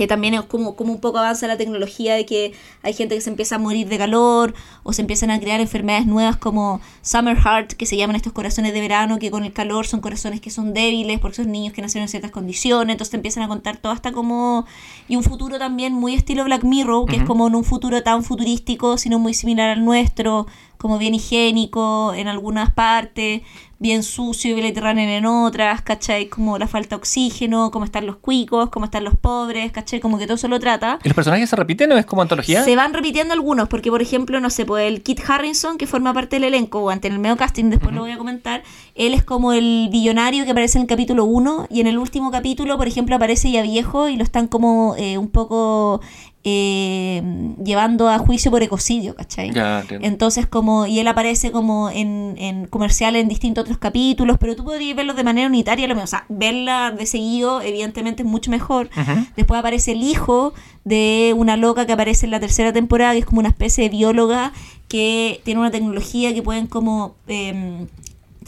Que 0.00 0.06
también 0.06 0.32
es 0.32 0.40
como, 0.46 0.76
como 0.76 0.94
un 0.94 0.98
poco 0.98 1.18
avanza 1.18 1.46
la 1.46 1.58
tecnología 1.58 2.14
de 2.14 2.24
que 2.24 2.54
hay 2.82 2.94
gente 2.94 3.14
que 3.14 3.20
se 3.20 3.28
empieza 3.28 3.56
a 3.56 3.58
morir 3.58 3.86
de 3.86 3.98
calor 3.98 4.54
o 4.82 4.94
se 4.94 5.02
empiezan 5.02 5.30
a 5.30 5.38
crear 5.38 5.60
enfermedades 5.60 6.06
nuevas 6.06 6.38
como 6.38 6.80
Summer 7.02 7.36
Heart, 7.36 7.72
que 7.74 7.84
se 7.84 7.98
llaman 7.98 8.16
estos 8.16 8.32
corazones 8.32 8.72
de 8.72 8.80
verano, 8.80 9.18
que 9.18 9.30
con 9.30 9.44
el 9.44 9.52
calor 9.52 9.86
son 9.86 10.00
corazones 10.00 10.40
que 10.40 10.48
son 10.48 10.72
débiles 10.72 11.20
porque 11.20 11.36
son 11.36 11.52
niños 11.52 11.74
que 11.74 11.82
nacieron 11.82 12.04
en 12.04 12.08
ciertas 12.08 12.30
condiciones, 12.30 12.94
entonces 12.94 13.10
te 13.10 13.18
empiezan 13.18 13.42
a 13.42 13.48
contar 13.48 13.76
todo 13.76 13.92
hasta 13.92 14.10
como... 14.10 14.64
Y 15.06 15.16
un 15.16 15.22
futuro 15.22 15.58
también 15.58 15.92
muy 15.92 16.14
estilo 16.14 16.44
Black 16.44 16.64
Mirror, 16.64 17.04
que 17.04 17.16
es 17.16 17.24
como 17.24 17.48
en 17.48 17.54
un 17.54 17.64
futuro 17.64 18.02
tan 18.02 18.24
futurístico, 18.24 18.96
sino 18.96 19.18
muy 19.18 19.34
similar 19.34 19.68
al 19.68 19.84
nuestro, 19.84 20.46
como 20.80 20.96
bien 20.96 21.14
higiénico 21.14 22.14
en 22.14 22.26
algunas 22.26 22.72
partes, 22.72 23.42
bien 23.78 24.02
sucio 24.02 24.52
y 24.52 24.54
mediterráneo 24.54 25.08
en 25.08 25.26
otras, 25.26 25.82
¿cachai? 25.82 26.28
Como 26.28 26.56
la 26.56 26.66
falta 26.66 26.90
de 26.90 26.96
oxígeno, 26.96 27.70
cómo 27.70 27.84
están 27.84 28.06
los 28.06 28.16
cuicos, 28.16 28.70
cómo 28.70 28.86
están 28.86 29.04
los 29.04 29.16
pobres, 29.16 29.72
¿cachai? 29.72 30.00
Como 30.00 30.18
que 30.18 30.24
todo 30.24 30.36
eso 30.36 30.48
lo 30.48 30.58
trata. 30.58 30.98
¿Y 31.04 31.08
los 31.08 31.14
personajes 31.14 31.50
se 31.50 31.56
repiten 31.56 31.92
o 31.92 31.98
es 31.98 32.06
como 32.06 32.22
antología? 32.22 32.64
Se 32.64 32.76
van 32.76 32.94
repitiendo 32.94 33.34
algunos, 33.34 33.68
porque 33.68 33.90
por 33.90 34.00
ejemplo, 34.00 34.40
no 34.40 34.48
sé, 34.48 34.64
pues 34.64 34.86
el 34.86 35.02
Kit 35.02 35.20
Harrison, 35.28 35.76
que 35.76 35.86
forma 35.86 36.14
parte 36.14 36.36
del 36.36 36.44
elenco, 36.44 36.80
o 36.80 36.88
ante 36.88 37.08
el 37.08 37.18
medio 37.18 37.36
casting, 37.36 37.68
después 37.68 37.94
lo 37.94 38.00
voy 38.00 38.12
a 38.12 38.18
comentar, 38.18 38.62
él 38.94 39.12
es 39.12 39.22
como 39.22 39.52
el 39.52 39.88
billonario 39.92 40.44
que 40.44 40.52
aparece 40.52 40.78
en 40.78 40.82
el 40.82 40.88
capítulo 40.88 41.24
1, 41.26 41.66
y 41.68 41.80
en 41.80 41.88
el 41.88 41.98
último 41.98 42.30
capítulo, 42.30 42.78
por 42.78 42.88
ejemplo, 42.88 43.16
aparece 43.16 43.50
ya 43.50 43.60
viejo 43.62 44.08
y 44.08 44.16
lo 44.16 44.24
están 44.24 44.46
como 44.46 44.94
eh, 44.96 45.18
un 45.18 45.28
poco 45.28 46.00
eh, 46.42 47.22
llevando 47.62 48.08
a 48.08 48.18
juicio 48.18 48.50
por 48.50 48.62
ecocidio, 48.62 49.14
¿cachai? 49.14 49.52
Ya. 49.52 49.84
Entonces, 49.90 50.46
como, 50.46 50.86
y 50.86 50.98
él 50.98 51.06
aparece 51.08 51.52
como 51.52 51.90
en, 51.90 52.34
en 52.38 52.66
comerciales 52.66 53.22
en 53.22 53.28
distintos 53.28 53.62
otros 53.62 53.76
capítulos, 53.76 54.38
pero 54.40 54.56
tú 54.56 54.64
podrías 54.64 54.96
verlos 54.96 55.16
de 55.16 55.24
manera 55.24 55.48
unitaria, 55.48 55.86
lo 55.86 55.94
mismo. 55.94 56.04
O 56.04 56.06
sea, 56.06 56.24
verla 56.30 56.92
de 56.92 57.04
seguido, 57.04 57.60
evidentemente, 57.60 58.22
es 58.22 58.28
mucho 58.28 58.50
mejor. 58.50 58.88
Después 59.36 59.58
aparece 59.58 59.92
el 59.92 60.02
hijo 60.02 60.54
de 60.84 61.34
una 61.36 61.56
loca 61.58 61.86
que 61.86 61.92
aparece 61.92 62.24
en 62.24 62.30
la 62.30 62.40
tercera 62.40 62.72
temporada, 62.72 63.12
que 63.12 63.18
es 63.18 63.26
como 63.26 63.40
una 63.40 63.50
especie 63.50 63.84
de 63.84 63.90
bióloga 63.90 64.52
que 64.88 65.40
tiene 65.44 65.60
una 65.60 65.70
tecnología 65.70 66.32
que 66.34 66.42
pueden 66.42 66.66
como 66.66 67.14
em, 67.28 67.86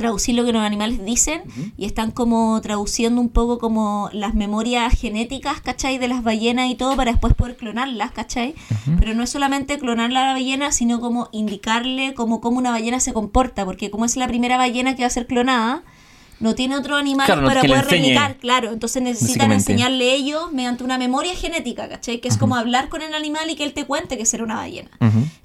traducir 0.02 0.34
lo 0.34 0.44
que 0.44 0.52
los 0.52 0.62
animales 0.62 1.04
dicen 1.04 1.42
y 1.78 1.86
están 1.86 2.10
como 2.10 2.60
traduciendo 2.60 3.20
un 3.20 3.28
poco 3.28 3.58
como 3.58 4.10
las 4.12 4.34
memorias 4.34 4.92
genéticas, 4.98 5.60
¿cachai? 5.60 5.98
De 5.98 6.08
las 6.08 6.22
ballenas 6.22 6.68
y 6.70 6.74
todo 6.74 6.96
para 6.96 7.12
después 7.12 7.34
poder 7.34 7.56
clonarlas, 7.56 8.10
¿cachai? 8.10 8.54
Pero 8.98 9.14
no 9.14 9.22
es 9.22 9.30
solamente 9.30 9.78
clonar 9.78 10.10
la 10.10 10.32
ballena, 10.32 10.72
sino 10.72 11.00
como 11.00 11.28
indicarle 11.32 12.14
como 12.14 12.40
cómo 12.40 12.58
una 12.58 12.70
ballena 12.70 13.00
se 13.00 13.12
comporta, 13.12 13.64
porque 13.64 13.90
como 13.90 14.04
es 14.04 14.16
la 14.16 14.26
primera 14.26 14.56
ballena 14.56 14.96
que 14.96 15.02
va 15.02 15.06
a 15.06 15.10
ser 15.10 15.26
clonada, 15.26 15.82
no 16.40 16.56
tiene 16.56 16.76
otro 16.76 16.96
animal 16.96 17.26
Claro, 17.26 17.46
para 17.46 17.60
poder 17.60 17.84
replicar, 17.84 18.36
claro, 18.36 18.72
entonces 18.72 19.00
necesitan 19.00 19.52
enseñarle 19.52 20.12
ellos 20.12 20.52
mediante 20.52 20.82
una 20.82 20.98
memoria 20.98 21.36
genética, 21.36 21.88
¿cachai? 21.88 22.20
Que 22.20 22.26
es 22.26 22.36
como 22.36 22.56
hablar 22.56 22.88
con 22.88 23.00
el 23.00 23.14
animal 23.14 23.48
y 23.48 23.54
que 23.54 23.62
él 23.62 23.72
te 23.72 23.84
cuente 23.84 24.18
que 24.18 24.26
será 24.26 24.42
una 24.42 24.56
ballena. 24.56 24.90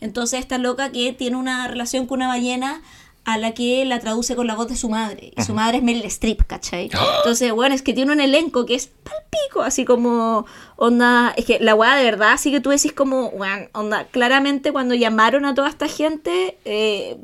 Entonces 0.01 0.39
esta 0.39 0.57
loca 0.57 0.91
que 0.91 1.13
tiene 1.13 1.37
una 1.37 1.67
relación 1.67 2.07
con 2.07 2.17
una 2.17 2.27
ballena 2.27 2.81
a 3.27 3.37
la 3.37 3.53
que 3.53 3.83
la 3.83 3.99
traduce 3.99 4.37
con 4.37 4.47
la 4.47 4.55
voz 4.55 4.69
de 4.69 4.77
su 4.77 4.87
madre. 4.87 5.33
Y 5.35 5.41
su 5.43 5.53
madre 5.53 5.79
es 5.79 5.83
Meryl 5.83 6.05
Streep, 6.05 6.47
¿cachai? 6.47 6.89
Entonces, 7.17 7.51
bueno, 7.51 7.75
es 7.75 7.81
que 7.81 7.91
tiene 7.91 8.13
un 8.13 8.21
elenco 8.21 8.65
que 8.65 8.73
es 8.73 8.87
palpico, 8.87 9.63
así 9.63 9.83
como, 9.83 10.45
onda, 10.77 11.33
es 11.35 11.43
que 11.43 11.59
la 11.59 11.75
weá 11.75 11.97
de 11.97 12.05
verdad, 12.05 12.31
así 12.31 12.51
que 12.51 12.61
tú 12.61 12.69
decís 12.69 12.93
como, 12.93 13.27
weón, 13.27 13.67
onda, 13.73 14.05
claramente 14.05 14.71
cuando 14.71 14.95
llamaron 14.95 15.43
a 15.43 15.53
toda 15.53 15.67
esta 15.67 15.89
gente, 15.89 16.57
eh, 16.63 17.17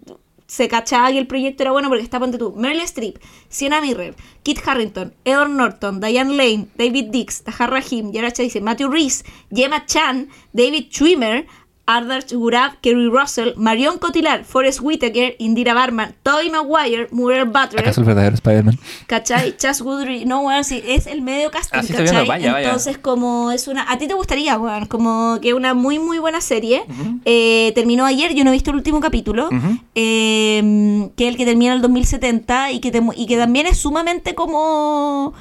se 0.45 0.67
cachaba 0.67 1.09
que 1.09 1.19
el 1.19 1.25
proyecto 1.25 1.63
era 1.63 1.71
bueno 1.71 1.88
porque 1.88 2.03
está, 2.03 2.19
ponte 2.19 2.38
tú, 2.38 2.53
Meryl 2.53 2.81
Streep, 2.81 3.17
Sienna 3.47 3.80
Mirren, 3.80 4.13
Kit 4.43 4.59
Harrington, 4.65 5.13
Edward 5.23 5.51
Norton, 5.51 6.01
Diane 6.01 6.35
Lane, 6.35 6.67
David 6.75 7.11
Dix, 7.11 7.43
Tahar 7.43 7.71
Rahim, 7.71 8.11
Yara 8.11 8.30
Chase, 8.30 8.59
Matthew 8.59 8.89
Reese, 8.89 9.23
Gemma 9.51 9.85
Chan, 9.85 10.27
David 10.51 10.89
Schwimmer, 10.91 11.45
Ardar 11.85 12.23
Gurab, 12.31 12.80
Kerry 12.81 13.07
Russell, 13.10 13.53
Marion 13.57 13.97
Cotillard, 13.97 14.45
Forrest 14.45 14.80
Whitaker, 14.81 15.35
Indira 15.38 15.73
Barman, 15.73 16.15
Tobey 16.23 16.49
Maguire, 16.49 17.10
Muriel 17.11 17.43
Butler, 17.45 17.81
¿Acaso 17.81 17.99
el 17.99 18.07
verdadero 18.07 18.35
Spider-Man? 18.35 18.80
¿cachai? 19.05 19.57
Chas 19.57 19.81
Woodry, 19.81 20.23
no, 20.23 20.41
weón, 20.41 20.64
sí, 20.64 20.81
es 20.88 21.07
el 21.07 21.22
medio 21.22 21.51
casting, 21.51 21.80
Ah, 21.80 21.84
sí, 21.84 21.91
estoy 21.91 22.05
¿cachai? 22.05 22.15
viendo, 22.23 22.31
vaya, 22.31 22.53
vaya. 22.53 22.65
Entonces, 22.68 22.97
como 22.97 23.51
es 23.51 23.68
una... 23.68 23.91
A 23.91 23.97
ti 23.97 24.07
te 24.07 24.14
gustaría, 24.14 24.57
weón, 24.57 24.85
como 24.85 25.39
que 25.41 25.53
una 25.53 25.73
muy, 25.73 25.99
muy 25.99 26.19
buena 26.19 26.39
serie. 26.39 26.84
Eh, 27.26 27.73
terminó 27.76 28.05
ayer, 28.05 28.34
yo 28.34 28.43
no 28.45 28.51
he 28.51 28.53
visto 28.53 28.69
el 28.72 28.77
último 28.77 29.01
capítulo, 29.01 29.49
eh, 29.95 31.10
que 31.18 31.23
es 31.27 31.30
el 31.31 31.38
que 31.38 31.45
termina 31.45 31.72
en 31.72 31.77
el 31.77 31.81
2070 31.81 32.72
y 32.72 32.80
que, 32.80 32.91
te 32.91 33.01
y 33.18 33.26
que 33.27 33.38
también 33.38 33.68
es 33.68 33.77
sumamente 33.77 34.35
como... 34.35 35.34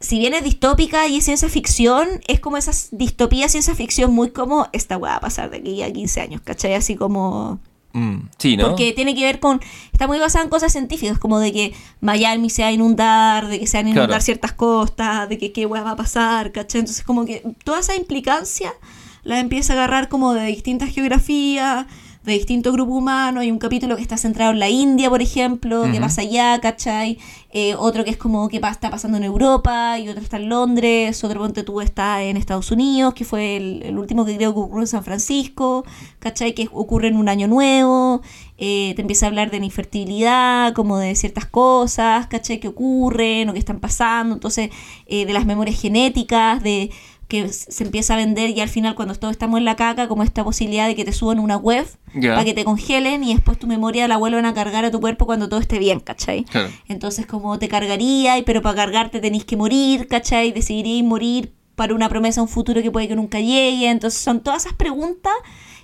Si 0.00 0.18
bien 0.18 0.34
es 0.34 0.44
distópica 0.44 1.06
y 1.08 1.16
es 1.16 1.24
ciencia 1.24 1.48
ficción, 1.48 2.06
es 2.26 2.40
como 2.40 2.56
esas 2.56 2.88
distopías 2.92 3.52
ciencia 3.52 3.74
ficción 3.74 4.12
muy 4.12 4.30
como 4.30 4.68
esta 4.72 4.96
weá 4.98 5.12
va 5.12 5.16
a 5.18 5.20
pasar 5.20 5.50
de 5.50 5.58
aquí 5.58 5.82
a 5.82 5.92
15 5.92 6.20
años, 6.20 6.40
¿cachai? 6.42 6.74
Así 6.74 6.96
como... 6.96 7.60
Mm, 7.92 8.28
sí, 8.38 8.56
¿no? 8.58 8.68
Porque 8.68 8.92
tiene 8.92 9.14
que 9.14 9.24
ver 9.24 9.40
con. 9.40 9.58
Está 9.90 10.06
muy 10.06 10.18
basada 10.18 10.44
en 10.44 10.50
cosas 10.50 10.70
científicas, 10.70 11.18
como 11.18 11.38
de 11.38 11.50
que 11.50 11.74
Miami 12.02 12.50
se 12.50 12.60
va 12.60 12.68
a 12.68 12.72
inundar, 12.72 13.48
de 13.48 13.58
que 13.58 13.66
se 13.66 13.78
van 13.78 13.86
a 13.86 13.88
inundar 13.88 14.08
Claro. 14.08 14.22
ciertas 14.22 14.52
costas, 14.52 15.30
de 15.30 15.38
que 15.38 15.50
qué 15.52 15.64
hueá 15.64 15.82
va 15.82 15.92
a 15.92 15.96
pasar, 15.96 16.52
¿cachai? 16.52 16.80
Entonces, 16.80 17.02
como 17.04 17.24
que 17.24 17.42
toda 17.64 17.80
esa 17.80 17.96
implicancia 17.96 18.74
la 19.22 19.40
empieza 19.40 19.72
a 19.72 19.76
agarrar 19.76 20.10
como 20.10 20.34
de 20.34 20.44
distintas 20.44 20.90
geografías, 20.90 21.86
de 22.26 22.32
distintos 22.34 22.72
grupos 22.72 22.96
humanos. 22.96 23.40
Hay 23.42 23.50
un 23.50 23.58
capítulo 23.58 23.96
que 23.96 24.02
está 24.02 24.16
centrado 24.16 24.52
en 24.52 24.58
la 24.58 24.68
India, 24.68 25.08
por 25.08 25.22
ejemplo, 25.22 25.84
que 25.84 25.90
Ujú. 25.92 26.00
pasa 26.00 26.22
allá, 26.22 26.58
¿cachai? 26.60 27.18
Eh, 27.52 27.74
otro 27.78 28.04
que 28.04 28.10
es 28.10 28.16
como 28.18 28.48
que 28.48 28.60
pa- 28.60 28.70
está 28.70 28.90
pasando 28.90 29.16
en 29.16 29.24
Europa, 29.24 29.98
y 29.98 30.08
otro 30.08 30.22
está 30.22 30.36
en 30.36 30.48
Londres, 30.50 31.22
otro 31.24 31.40
ponte 31.40 31.62
tú 31.62 31.80
está 31.80 32.22
en 32.22 32.36
Estados 32.36 32.70
Unidos, 32.70 33.14
que 33.14 33.24
fue 33.24 33.56
el, 33.56 33.82
el 33.84 33.98
último 33.98 34.24
que 34.26 34.36
creo 34.36 34.52
que 34.52 34.60
ocurrió 34.60 34.82
en 34.82 34.86
San 34.88 35.04
Francisco, 35.04 35.84
¿cachai? 36.18 36.54
Que 36.54 36.68
ocurre 36.72 37.08
en 37.08 37.16
un 37.16 37.28
año 37.28 37.46
nuevo, 37.48 38.20
eh, 38.58 38.92
te 38.96 39.02
empieza 39.02 39.26
a 39.26 39.28
hablar 39.28 39.50
de 39.50 39.60
la 39.60 39.64
infertilidad, 39.66 40.72
como 40.74 40.98
de 40.98 41.14
ciertas 41.14 41.46
cosas, 41.46 42.26
¿cachai? 42.26 42.58
Que 42.60 42.68
ocurren 42.68 43.48
o 43.48 43.52
que 43.52 43.58
están 43.58 43.80
pasando, 43.80 44.34
entonces 44.34 44.70
eh, 45.06 45.24
de 45.26 45.32
las 45.32 45.46
memorias 45.46 45.80
genéticas, 45.80 46.62
de 46.62 46.90
que 47.28 47.48
se 47.48 47.82
empieza 47.84 48.14
a 48.14 48.16
vender 48.18 48.50
y 48.50 48.60
al 48.60 48.68
final 48.68 48.94
cuando 48.94 49.14
todos 49.16 49.32
estamos 49.32 49.58
en 49.58 49.64
la 49.64 49.74
caca, 49.76 50.06
como 50.08 50.22
esta 50.22 50.44
posibilidad 50.44 50.86
de 50.86 50.94
que 50.94 51.04
te 51.04 51.12
suban 51.12 51.38
una 51.40 51.56
web 51.56 51.86
para 52.34 52.44
que 52.44 52.54
te 52.54 52.64
congelen 52.64 53.24
y 53.24 53.34
después 53.34 53.58
tu 53.58 53.66
memoria 53.66 54.06
la 54.08 54.16
vuelvan 54.16 54.46
a 54.46 54.54
cargar 54.54 54.84
a 54.84 54.90
tu 54.90 55.00
cuerpo 55.00 55.26
cuando 55.26 55.48
todo 55.48 55.58
esté 55.60 55.78
bien, 55.78 55.98
¿cachai? 56.00 56.44
Claro. 56.44 56.68
Entonces 56.88 57.26
como 57.26 57.58
te 57.58 57.68
cargaría, 57.68 58.38
y- 58.38 58.42
pero 58.42 58.62
para 58.62 58.76
cargarte 58.76 59.20
tenés 59.20 59.44
que 59.44 59.56
morir, 59.56 60.06
¿cachai? 60.08 60.52
Decidiríais 60.52 61.02
morir 61.04 61.52
para 61.74 61.94
una 61.94 62.08
promesa 62.08 62.40
a 62.40 62.42
un 62.44 62.48
futuro 62.48 62.80
que 62.80 62.90
puede 62.90 63.06
que 63.08 63.16
nunca 63.16 63.38
llegue. 63.40 63.90
Entonces 63.90 64.18
son 64.20 64.40
todas 64.40 64.64
esas 64.64 64.74
preguntas 64.76 65.32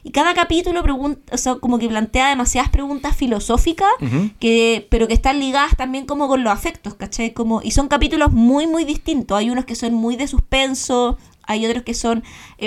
y 0.04 0.10
cada 0.10 0.32
capítulo 0.34 0.82
pregunta, 0.82 1.20
o 1.34 1.36
sea, 1.38 1.56
como 1.56 1.78
que 1.78 1.86
plantea 1.86 2.30
demasiadas 2.30 2.70
preguntas 2.70 3.14
filosóficas, 3.14 3.90
que, 4.40 4.86
pero 4.90 5.06
que 5.06 5.14
están 5.14 5.38
ligadas 5.38 5.76
también 5.76 6.06
como 6.06 6.26
con 6.28 6.42
los 6.42 6.52
afectos, 6.52 6.94
¿cachai? 6.94 7.32
Como, 7.34 7.60
y 7.62 7.70
son 7.72 7.88
capítulos 7.88 8.32
muy, 8.32 8.66
muy 8.66 8.84
distintos. 8.84 9.36
Hay 9.38 9.50
unos 9.50 9.64
que 9.64 9.74
son 9.76 9.92
muy 9.94 10.16
de 10.16 10.26
suspenso, 10.26 11.18
hay 11.52 11.64
otros 11.66 11.82
que 11.84 11.94
son, 11.94 12.22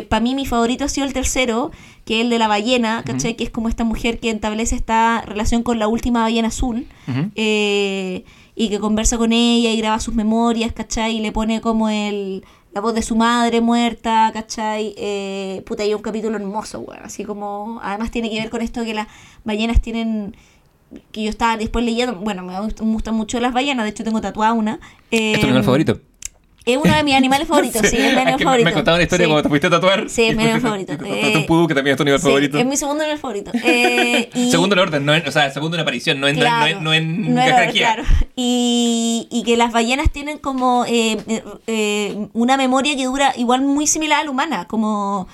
para 0.10 0.20
mí 0.22 0.36
mi 0.36 0.46
favorito 0.46 0.84
ha 0.86 0.88
sido 0.90 1.06
el 1.06 1.14
tercero, 1.14 1.72
que 2.06 2.20
es 2.20 2.24
el 2.24 2.30
de 2.30 2.40
la 2.40 2.48
ballena, 2.48 3.04
¿cachai? 3.06 3.36
Que 3.36 3.44
es 3.44 3.50
como 3.50 3.68
esta 3.70 3.84
mujer 3.84 4.20
que 4.20 4.30
establece 4.30 4.76
esta 4.76 5.22
relación 5.26 5.64
con 5.64 5.80
la 5.80 5.88
última 5.88 6.22
ballena 6.22 6.48
azul. 6.50 6.88
Eh, 7.36 8.24
y 8.58 8.70
que 8.70 8.80
conversa 8.80 9.18
con 9.18 9.34
ella 9.34 9.72
y 9.72 9.78
graba 9.78 10.00
sus 10.00 10.14
memorias, 10.16 10.72
¿cachai? 10.72 11.18
Y 11.18 11.20
le 11.20 11.32
pone 11.34 11.60
como 11.60 11.90
el, 11.90 12.46
la 12.74 12.80
voz 12.82 12.94
de 12.94 13.02
su 13.02 13.16
madre 13.18 13.60
muerta, 13.60 14.32
¿cachai? 14.34 14.94
Eh, 14.98 15.62
puta, 15.66 15.84
hay 15.84 15.94
un 15.94 16.02
capítulo 16.02 16.38
hermoso, 16.38 16.80
weón. 16.80 17.04
Así 17.04 17.26
como, 17.26 17.80
además 17.84 18.12
tiene 18.12 18.30
que 18.30 18.40
ver 18.40 18.50
con 18.50 18.62
esto 18.62 18.86
que 18.86 18.94
las 18.94 19.08
ballenas 19.44 19.82
tienen, 19.82 20.38
que 21.12 21.24
yo 21.24 21.30
estaba 21.30 21.58
después 21.58 21.84
leyendo, 21.84 22.16
bueno, 22.16 22.44
me 22.44 22.54
gust- 22.54 22.82
me 22.82 22.94
gustan 22.94 23.16
mucho 23.16 23.40
las 23.42 23.52
ballenas, 23.54 23.84
de 23.84 23.90
hecho 23.90 24.06
tengo 24.06 24.22
tatuada 24.22 24.54
una. 24.54 24.80
¿Es 25.12 25.40
tu 25.42 25.48
Eh, 25.48 25.50
animal 25.50 25.64
favorito? 25.66 26.00
Es 26.66 26.78
uno 26.78 26.96
de 26.96 27.04
mis 27.04 27.14
animales 27.16 27.48
favoritos, 27.48 27.82
sí, 27.90 27.96
es 27.98 28.14
mi 28.14 28.20
animal 28.22 28.40
favorito. 28.42 28.66
Me 28.70 28.74
contaban 28.74 28.98
una 28.98 29.04
historia 29.04 29.26
sí. 29.26 29.30
cuando 29.32 29.44
te 29.44 29.50
fuiste 29.50 29.68
a 29.68 29.70
tatuar. 29.70 30.10
Sí, 30.10 30.24
es 30.24 30.36
mi 30.36 30.44
animal 30.44 30.62
favorito. 30.62 30.94
tatuaste 30.98 31.32
Eh, 31.34 31.38
un 31.38 31.46
pudú 31.46 31.68
que 31.68 31.76
también 31.76 31.94
es 31.94 31.98
tu 31.98 32.04
animal 32.04 32.20
Sí, 32.20 32.26
favorito. 32.26 32.58
es 32.58 32.66
mi 32.66 32.78
segundo 32.78 33.04
animal 33.04 33.20
favorito. 33.20 33.52
Eh, 33.64 34.30
y- 34.36 34.50
Segundo 34.52 34.76
en 34.76 34.80
orden, 34.80 35.06
no 35.06 35.14
en, 35.14 35.28
o 35.28 35.32
sea, 35.32 35.50
segundo 35.52 35.78
en 35.78 35.82
aparición, 35.82 36.20
no 36.20 36.28
en, 36.28 36.36
Claro, 36.38 36.82
no 36.82 36.94
en, 36.94 37.22
no 37.22 37.28
en 37.28 37.36
no 37.36 37.42
era- 37.42 37.58
jerarquía. 37.58 37.94
claro. 37.96 38.04
Y, 38.36 39.28
y 39.32 39.44
que 39.44 39.58
las 39.58 39.72
ballenas 39.72 40.12
tienen 40.12 40.38
como 40.40 40.86
eh, 40.88 41.18
eh, 41.28 41.44
eh, 41.68 42.28
una 42.34 42.58
memoria 42.58 42.96
que 42.96 43.06
dura 43.06 43.34
igual 43.38 43.62
muy 43.62 43.86
similar 43.88 44.22
a 44.22 44.24
la 44.24 44.32
humana, 44.32 44.66
como 44.68 45.28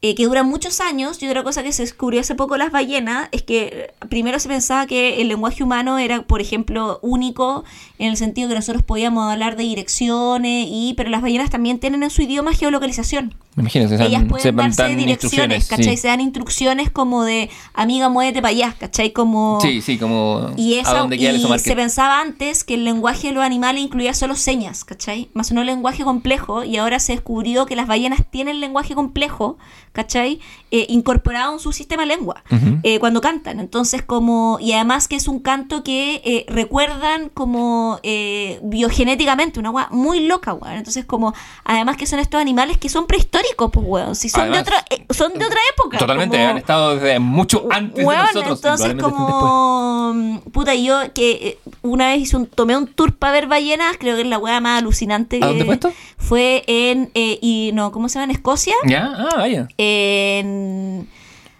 eh, 0.00 0.14
que 0.14 0.24
dura 0.26 0.42
muchos 0.42 0.80
años. 0.80 1.22
Y 1.22 1.28
otra 1.28 1.42
cosa 1.42 1.62
que 1.62 1.72
se 1.72 1.82
descubrió 1.82 2.20
hace 2.20 2.34
poco 2.34 2.56
las 2.56 2.70
ballenas 2.70 3.28
es 3.32 3.42
que 3.42 3.90
eh, 4.00 4.06
primero 4.08 4.38
se 4.38 4.48
pensaba 4.48 4.86
que 4.86 5.20
el 5.20 5.28
lenguaje 5.28 5.62
humano 5.62 5.98
era, 5.98 6.22
por 6.22 6.40
ejemplo, 6.40 6.98
único 7.02 7.64
en 7.98 8.08
el 8.08 8.16
sentido 8.16 8.48
que 8.48 8.54
nosotros 8.54 8.82
podíamos 8.84 9.30
hablar 9.30 9.56
de 9.56 9.64
direcciones, 9.64 10.68
y 10.70 10.94
pero 10.96 11.10
las 11.10 11.22
ballenas 11.22 11.50
también 11.50 11.78
tienen 11.78 12.02
en 12.02 12.10
su 12.10 12.22
idioma 12.22 12.52
geolocalización. 12.52 13.34
Imagínense, 13.56 13.96
Ellas 13.96 14.24
pueden 14.28 14.42
se 14.42 14.52
darse 14.52 14.82
dan 14.82 14.96
direcciones. 14.96 15.66
¿cachai? 15.66 15.96
Sí. 15.96 16.02
Se 16.02 16.08
dan 16.08 16.20
instrucciones 16.20 16.90
como 16.90 17.24
de 17.24 17.50
amiga, 17.74 18.08
muévete 18.08 18.40
para 18.40 18.50
allá, 18.50 18.76
¿cachai? 18.78 19.12
Como... 19.12 19.58
sí, 19.60 19.80
sí, 19.80 19.98
como 19.98 20.52
Y, 20.56 20.74
a 20.74 20.82
esa, 20.82 20.98
donde 20.98 21.18
quiera 21.18 21.36
y 21.36 21.58
se 21.58 21.74
pensaba 21.74 22.20
antes 22.20 22.62
que 22.62 22.74
el 22.74 22.84
lenguaje 22.84 23.28
de 23.28 23.34
los 23.34 23.42
animales 23.42 23.82
incluía 23.82 24.14
solo 24.14 24.36
señas, 24.36 24.84
¿cachai? 24.84 25.28
Más 25.34 25.50
no 25.50 25.64
lenguaje 25.64 26.04
complejo, 26.04 26.62
y 26.62 26.76
ahora 26.76 27.00
se 27.00 27.12
descubrió 27.12 27.66
que 27.66 27.74
las 27.74 27.88
ballenas 27.88 28.20
tienen 28.30 28.60
lenguaje 28.60 28.94
complejo, 28.94 29.58
¿cachai? 29.92 30.40
Eh, 30.70 30.86
incorporado 30.90 31.54
en 31.54 31.58
su 31.60 31.72
sistema 31.72 32.04
lengua 32.04 32.42
eh, 32.82 32.98
cuando 32.98 33.20
cantan. 33.20 33.58
Entonces, 33.60 34.02
como. 34.02 34.58
Y 34.60 34.72
además 34.72 35.08
que 35.08 35.16
es 35.16 35.26
un 35.28 35.38
canto 35.40 35.82
que 35.82 36.20
eh, 36.24 36.44
recuerdan 36.48 37.30
como 37.30 37.98
eh, 38.02 38.60
biogenéticamente, 38.62 39.58
una 39.60 39.70
weá 39.70 39.88
muy 39.90 40.20
loca, 40.26 40.52
weón. 40.54 40.76
Entonces, 40.76 41.04
como. 41.04 41.32
Además 41.64 41.96
que 41.96 42.06
son 42.06 42.18
estos 42.18 42.40
animales 42.40 42.76
que 42.78 42.88
son 42.88 43.06
prehistóricos, 43.06 43.70
pues, 43.72 43.86
weón. 43.88 44.14
Si 44.14 44.28
son, 44.28 44.50
de 44.52 44.58
otra, 44.58 44.84
son 45.10 45.32
de 45.34 45.44
otra 45.44 45.58
época. 45.74 45.98
Totalmente, 45.98 46.36
como- 46.36 46.48
han 46.50 46.58
estado 46.58 46.94
desde 46.96 47.18
mucho 47.18 47.66
antes 47.70 48.04
Weón, 48.04 48.26
de 48.34 48.40
nosotros. 48.42 48.80
entonces 48.80 49.02
como 49.02 50.12
mm, 50.14 50.38
puta 50.52 50.74
yo 50.74 51.12
que 51.14 51.58
una 51.82 52.08
vez 52.08 52.20
hice 52.22 52.36
un 52.36 52.46
tomé 52.46 52.76
un 52.76 52.86
tour 52.86 53.14
para 53.16 53.32
ver 53.32 53.46
ballenas, 53.46 53.96
creo 53.98 54.16
que 54.16 54.22
es 54.22 54.28
la 54.28 54.38
weá 54.38 54.60
más 54.60 54.78
alucinante. 54.78 55.40
¿A 55.42 55.46
dónde 55.46 55.64
fue 55.64 55.74
esto? 55.74 55.92
Fue 56.16 56.64
en 56.66 57.10
eh, 57.14 57.38
y 57.40 57.70
no, 57.74 57.92
¿cómo 57.92 58.08
se 58.08 58.14
llama? 58.18 58.24
En 58.24 58.30
Escocia, 58.36 58.74
¿Ya? 58.86 59.12
Ah, 59.16 59.28
vaya. 59.36 59.68
En 59.78 61.08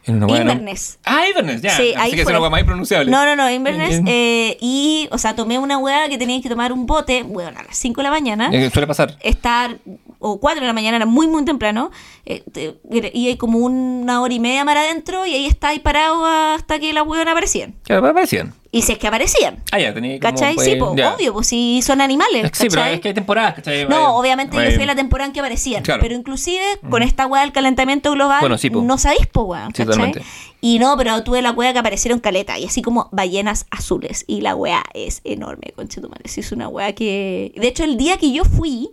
En 0.05 0.17
una 0.17 0.27
hueá, 0.27 0.45
¿no? 0.45 0.53
Inverness. 0.53 0.99
Ah, 1.05 1.29
Inverness, 1.29 1.61
ya. 1.63 1.77
Sí, 1.77 1.93
Así 1.95 1.95
ahí 1.99 2.11
que 2.13 2.23
es 2.23 2.27
una 2.27 2.41
hueá 2.41 2.51
más 2.51 2.61
impronunciable. 2.61 3.11
No, 3.11 3.25
no, 3.25 3.37
no, 3.37 3.51
Inverness. 3.51 4.01
Eh, 4.07 4.57
y, 4.61 5.09
o 5.11 5.19
sea, 5.19 5.35
tomé 5.37 5.59
una 5.59 5.79
weá 5.79 6.09
que 6.09 6.19
tenías 6.19 6.43
que 6.43 6.49
tomar 6.49 6.73
un 6.73 6.87
bote, 6.87 7.23
bueno, 7.23 7.59
a 7.59 7.63
las 7.63 7.77
5 7.77 8.01
de 8.01 8.05
la 8.05 8.11
mañana. 8.11 8.51
Eh, 8.53 8.71
suele 8.71 8.87
pasar. 8.87 9.17
estar, 9.21 9.77
o 10.19 10.41
4 10.41 10.61
de 10.61 10.67
la 10.67 10.73
mañana, 10.73 10.97
era 10.97 11.07
muy, 11.07 11.29
muy 11.29 11.45
temprano, 11.45 11.91
eh, 12.27 12.43
te- 12.53 12.77
y 13.15 13.29
hay 13.29 13.37
como 13.37 13.59
una 13.59 14.21
hora 14.23 14.33
y 14.35 14.41
media 14.41 14.65
mar 14.65 14.77
adentro, 14.79 15.27
y 15.27 15.35
ahí 15.35 15.47
está 15.47 15.69
ahí 15.69 15.79
parado 15.79 16.25
hasta 16.27 16.79
que 16.79 16.93
las 16.93 17.07
huevas 17.07 17.27
aparecían. 17.27 17.75
Claro, 17.85 18.03
me 18.03 18.13
parecían. 18.15 18.55
Y 18.71 18.83
si 18.83 18.93
es 18.93 18.99
que 18.99 19.07
aparecían. 19.07 19.63
Ah, 19.73 19.79
ya, 19.79 19.95
tenía 19.95 20.21
como, 20.21 20.31
¿Cachai? 20.31 20.55
pues, 20.55 20.67
sí, 20.67 20.77
pues, 20.77 20.91
ya. 20.95 21.15
obvio, 21.15 21.33
pues 21.33 21.47
si 21.47 21.81
son 21.81 22.03
animales. 22.03 22.51
Sí, 22.53 22.67
pero 22.69 22.85
es 22.85 23.01
que 23.01 23.09
hay 23.09 23.15
temporadas, 23.15 23.55
¿cachai? 23.55 23.89
No, 23.89 24.17
obviamente 24.17 24.57
yo 24.57 24.71
fui 24.73 24.83
a 24.83 24.87
la 24.87 24.95
temporada 24.95 25.27
en 25.29 25.33
que 25.33 25.41
aparecían. 25.41 25.83
Claro. 25.83 26.03
Pero 26.03 26.15
inclusive 26.15 26.63
con 26.91 27.03
esta 27.03 27.27
weá 27.27 27.43
del 27.43 27.53
calentamiento 27.53 28.13
global, 28.13 28.41
Bueno, 28.41 28.59
sí, 28.59 28.69
po. 28.69 28.83
no 28.83 28.99
sabéis, 28.99 29.27
po, 29.27 29.43
weón. 29.45 29.69
Sí, 29.69 29.85
¿cachai? 29.85 29.87
totalmente. 29.87 30.23
Y 30.61 30.79
no, 30.81 30.97
pero 30.99 31.23
tuve 31.25 31.41
la 31.41 31.53
weá 31.53 31.73
que 31.73 31.79
aparecieron 31.79 32.19
caleta, 32.21 32.59
y 32.59 32.67
así 32.67 32.83
como 32.83 33.09
ballenas 33.11 33.67
azules. 33.71 34.25
Y 34.27 34.43
la 34.43 34.55
weá 34.55 34.85
es 34.93 35.23
enorme, 35.25 35.73
conchetumare. 35.75 36.29
Sí, 36.29 36.41
es 36.41 36.53
una 36.53 36.69
weá 36.69 36.93
que. 36.93 37.53
De 37.57 37.69
hecho, 37.69 37.85
el 37.85 37.97
día 37.97 38.19
que 38.19 38.33
yo 38.33 38.45
fui. 38.45 38.91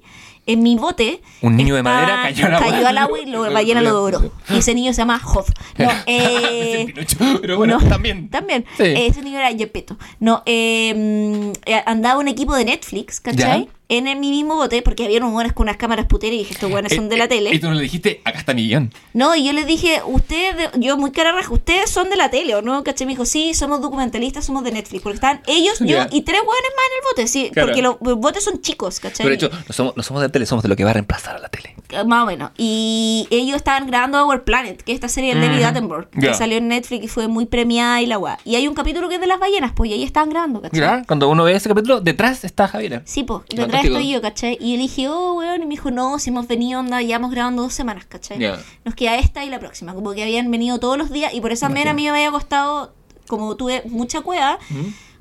En 0.48 0.62
mi 0.62 0.76
bote. 0.76 1.22
Un 1.42 1.56
niño 1.56 1.76
de 1.76 1.82
madera 1.82 2.22
cayó 2.24 2.46
al 2.46 2.54
agua. 2.56 2.70
Cayó 2.70 2.88
al 2.88 2.98
agua 2.98 3.20
y 3.20 3.26
la 3.26 3.40
ballena 3.50 3.82
lo 3.82 3.94
devoró. 3.94 4.32
Y 4.50 4.58
ese 4.58 4.76
niño 4.76 4.94
se 4.94 5.02
llama 5.02 5.20
Hoff. 5.24 5.50
No, 5.78 5.90
eh, 6.06 6.86
Pinocho, 6.88 7.18
pero 7.42 7.58
bueno, 7.58 7.80
no, 7.80 7.88
también. 7.88 8.30
También. 8.30 8.66
Sí. 8.78 8.84
Ese 8.84 9.22
niño 9.22 9.40
era 9.40 9.52
Gepetto. 9.56 9.98
No, 10.20 10.44
eh, 10.46 10.94
mm, 10.96 11.52
eh, 11.66 11.84
andaba 11.86 12.20
un 12.20 12.28
equipo 12.28 12.56
de 12.56 12.66
Netflix, 12.66 13.20
¿cachai? 13.20 13.66
Ya. 13.66 13.72
En 13.88 14.08
el, 14.08 14.18
mi 14.18 14.32
mismo 14.32 14.56
bote, 14.56 14.82
porque 14.82 15.06
había 15.06 15.20
unos 15.20 15.32
buenos 15.32 15.54
con 15.54 15.66
unas 15.66 15.78
cámaras 15.78 16.08
puteras 16.08 16.34
y 16.34 16.40
dije, 16.40 16.54
estos 16.54 16.72
buenos 16.72 16.92
son 16.92 17.08
de 17.08 17.18
la 17.18 17.26
Eh, 17.26 17.28
tele. 17.28 17.50
Y 17.54 17.60
tú 17.60 17.68
no 17.68 17.76
le 17.76 17.84
dijiste, 17.84 18.20
acá 18.26 18.40
está 18.40 18.56
mi 18.56 18.68
guion. 18.68 18.92
No, 19.14 19.36
y 19.36 19.46
yo 19.46 19.54
les 19.54 19.68
dije, 19.68 20.02
ustedes, 20.06 20.58
de- 20.58 20.70
yo 20.80 20.98
muy 20.98 21.12
cara 21.12 21.32
raja, 21.34 21.54
ustedes 21.54 21.92
son 21.92 22.10
de 22.10 22.16
la 22.16 22.32
tele, 22.32 22.56
¿o 22.56 22.64
no? 22.64 22.84
¿Cachai? 22.84 23.06
Me 23.06 23.14
dijo, 23.14 23.26
sí, 23.26 23.54
somos 23.54 23.82
documentalistas, 23.82 24.44
somos 24.46 24.64
de 24.64 24.72
Netflix. 24.72 25.04
Porque 25.04 25.16
estaban 25.18 25.42
ellos, 25.46 25.78
yo 25.82 25.98
y 26.12 26.22
tres 26.24 26.40
hueones 26.42 26.72
más 26.76 26.86
en 26.88 26.98
el 26.98 27.04
bote, 27.12 27.28
sí. 27.28 27.50
Claro. 27.54 27.68
Porque 27.68 27.82
los, 27.84 27.98
los 28.02 28.18
botes 28.18 28.44
son 28.44 28.60
chicos, 28.62 29.00
¿cachai? 29.00 29.24
Pero 29.24 29.30
de 29.30 29.36
hecho, 29.36 29.50
no 29.68 29.74
somos, 29.74 29.96
no 29.96 30.02
somos 30.02 30.24
de 30.24 30.30
tele, 30.30 30.48
somos 30.48 30.64
de 30.64 30.70
lo 30.70 30.76
que 30.76 30.84
va 30.84 30.90
a 30.90 30.94
reemplazar 30.94 31.36
a 31.36 31.40
la 31.40 31.50
tele. 31.50 31.75
Más 32.06 32.24
o 32.24 32.26
menos. 32.26 32.52
Y 32.58 33.28
ellos 33.32 33.56
estaban 33.56 33.88
grabando 33.88 34.26
Our 34.26 34.44
Planet, 34.44 34.82
que 34.82 34.92
es 34.92 34.96
esta 34.96 35.08
serie 35.08 35.36
de 35.36 35.48
David. 35.48 35.64
Attenborough, 35.64 36.10
que 36.10 36.34
salió 36.34 36.58
en 36.58 36.68
Netflix 36.68 37.06
y 37.06 37.08
fue 37.08 37.28
muy 37.28 37.46
premiada 37.46 38.02
y 38.02 38.06
la 38.06 38.18
guay. 38.18 38.38
Y 38.44 38.56
hay 38.56 38.68
un 38.68 38.74
capítulo 38.74 39.10
que 39.10 39.16
es 39.16 39.22
de 39.22 39.28
las 39.28 39.40
ballenas, 39.40 39.72
pues, 39.74 39.90
y 39.90 39.94
ahí 39.94 40.04
estaban 40.04 40.30
grabando, 40.30 40.62
¿cachai? 40.62 41.06
Cuando 41.06 41.30
uno 41.30 41.44
ve 41.44 41.54
ese 41.54 41.70
capítulo, 41.70 42.02
detrás 42.02 42.44
está 42.44 42.68
Javiera. 42.68 43.02
Sí, 43.06 43.24
pues, 43.24 43.42
detrás 43.50 43.86
estoy 43.86 44.12
yo, 44.12 44.22
¿cachai? 44.22 44.58
Y 44.60 44.72
yo 44.72 44.78
le 44.78 44.84
dije, 44.84 45.08
oh, 45.08 45.34
weón, 45.34 45.62
y 45.62 45.66
me 45.66 45.72
dijo, 45.72 45.92
no, 45.92 46.20
si 46.20 46.30
hemos 46.30 46.48
venido, 46.48 46.80
onda, 46.80 47.02
llevamos 47.02 47.32
grabando 47.32 47.64
dos 47.64 47.74
semanas, 47.74 48.06
¿cachai? 48.06 48.40
Nos 48.84 48.96
queda 48.96 49.18
esta 49.18 49.44
y 49.46 49.50
la 49.50 49.60
próxima, 49.60 49.94
como 49.94 50.14
que 50.14 50.24
habían 50.24 50.50
venido 50.52 50.80
todos 50.80 50.98
los 50.98 51.12
días, 51.12 51.34
y 51.34 51.42
por 51.42 51.52
esa 51.52 51.70
mera 51.70 51.92
a 51.92 51.94
mí 51.94 52.04
me 52.04 52.10
había 52.10 52.32
costado, 52.32 52.94
como 53.28 53.56
tuve 53.56 53.84
mucha 53.86 54.22
cueva, 54.22 54.60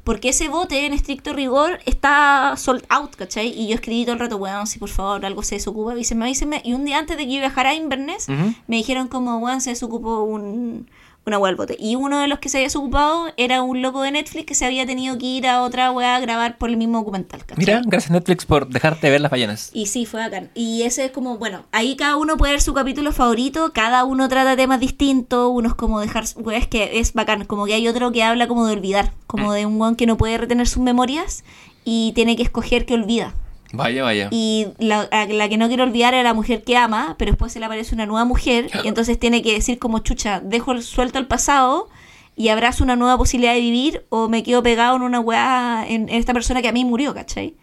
porque 0.04 0.28
ese 0.28 0.48
bote, 0.48 0.84
en 0.84 0.92
estricto 0.92 1.32
rigor, 1.32 1.80
está 1.86 2.54
sold 2.56 2.84
out, 2.90 3.16
¿cachai? 3.16 3.48
Y 3.48 3.68
yo 3.68 3.74
escribí 3.74 4.04
todo 4.04 4.12
el 4.12 4.20
rato, 4.20 4.36
weón, 4.36 4.66
si 4.66 4.78
por 4.78 4.90
favor 4.90 5.24
algo 5.24 5.42
se 5.42 5.54
desocupa, 5.54 5.92
avísenme, 5.92 6.26
avísenme. 6.26 6.60
Y 6.62 6.74
un 6.74 6.84
día 6.84 6.98
antes 6.98 7.16
de 7.16 7.24
que 7.24 7.32
yo 7.32 7.40
viajara 7.40 7.70
a 7.70 7.74
Inverness, 7.74 8.28
me 8.28 8.76
dijeron 8.76 9.08
como, 9.08 9.38
weón, 9.38 9.62
se 9.62 9.70
desocupó 9.70 10.22
un, 10.22 10.86
una 11.26 11.38
weá 11.38 11.50
al 11.50 11.56
bote. 11.56 11.76
Y 11.78 11.96
uno 11.96 12.20
de 12.20 12.28
los 12.28 12.38
que 12.38 12.48
se 12.48 12.58
había 12.58 12.66
desocupado 12.66 13.28
era 13.36 13.62
un 13.62 13.82
loco 13.82 14.02
de 14.02 14.10
Netflix 14.10 14.46
que 14.46 14.54
se 14.54 14.66
había 14.66 14.86
tenido 14.86 15.16
que 15.18 15.26
ir 15.26 15.46
a 15.46 15.62
otra 15.62 15.90
weá 15.90 16.16
a 16.16 16.20
grabar 16.20 16.58
por 16.58 16.70
el 16.70 16.76
mismo 16.76 16.98
documental, 16.98 17.40
¿cachai? 17.40 17.56
Mira, 17.58 17.82
gracias 17.84 18.10
Netflix 18.10 18.44
por 18.44 18.68
dejarte 18.68 19.10
ver 19.10 19.20
las 19.20 19.30
ballenas. 19.30 19.70
Y 19.72 19.86
sí, 19.86 20.06
fue 20.06 20.20
bacán. 20.20 20.50
Y 20.54 20.82
ese 20.82 21.06
es 21.06 21.10
como, 21.10 21.38
bueno, 21.38 21.64
ahí 21.72 21.96
cada 21.96 22.16
uno 22.16 22.36
puede 22.36 22.52
ver 22.52 22.60
su 22.60 22.74
capítulo 22.74 23.12
favorito, 23.12 23.72
cada 23.72 24.04
uno 24.04 24.28
trata 24.28 24.56
temas 24.56 24.80
distintos, 24.80 25.50
unos 25.52 25.74
como 25.74 26.00
dejar, 26.00 26.24
es 26.24 26.68
que 26.68 26.98
es 26.98 27.12
bacán, 27.12 27.44
como 27.44 27.66
que 27.66 27.74
hay 27.74 27.88
otro 27.88 28.12
que 28.12 28.22
habla 28.22 28.46
como 28.48 28.66
de 28.66 28.74
olvidar, 28.74 29.12
como 29.26 29.52
de 29.52 29.66
un 29.66 29.78
guan 29.78 29.96
que 29.96 30.06
no 30.06 30.16
puede 30.16 30.38
retener 30.38 30.68
sus 30.68 30.82
memorias 30.82 31.44
y 31.84 32.12
tiene 32.14 32.36
que 32.36 32.42
escoger 32.42 32.86
que 32.86 32.94
olvida. 32.94 33.34
Vaya, 33.76 34.02
vaya. 34.02 34.28
Y 34.30 34.68
la, 34.78 35.08
la 35.10 35.48
que 35.48 35.56
no 35.56 35.68
quiere 35.68 35.82
olvidar 35.82 36.14
es 36.14 36.24
la 36.24 36.34
mujer 36.34 36.62
que 36.62 36.76
ama, 36.76 37.16
pero 37.18 37.32
después 37.32 37.52
se 37.52 37.60
le 37.60 37.66
aparece 37.66 37.94
una 37.94 38.06
nueva 38.06 38.24
mujer 38.24 38.70
y 38.82 38.88
entonces 38.88 39.18
tiene 39.18 39.42
que 39.42 39.52
decir 39.52 39.78
como 39.78 39.98
chucha, 40.00 40.40
dejo 40.40 40.72
el 40.72 40.82
suelto 40.82 41.18
al 41.18 41.26
pasado 41.26 41.88
y 42.36 42.48
abrazo 42.48 42.84
una 42.84 42.96
nueva 42.96 43.16
posibilidad 43.16 43.54
de 43.54 43.60
vivir 43.60 44.04
o 44.08 44.28
me 44.28 44.42
quedo 44.42 44.62
pegado 44.62 44.96
en 44.96 45.02
una 45.02 45.20
weá, 45.20 45.84
en, 45.88 46.08
en 46.08 46.16
esta 46.16 46.32
persona 46.32 46.62
que 46.62 46.68
a 46.68 46.72
mí 46.72 46.84
murió, 46.84 47.14
¿cachai? 47.14 47.54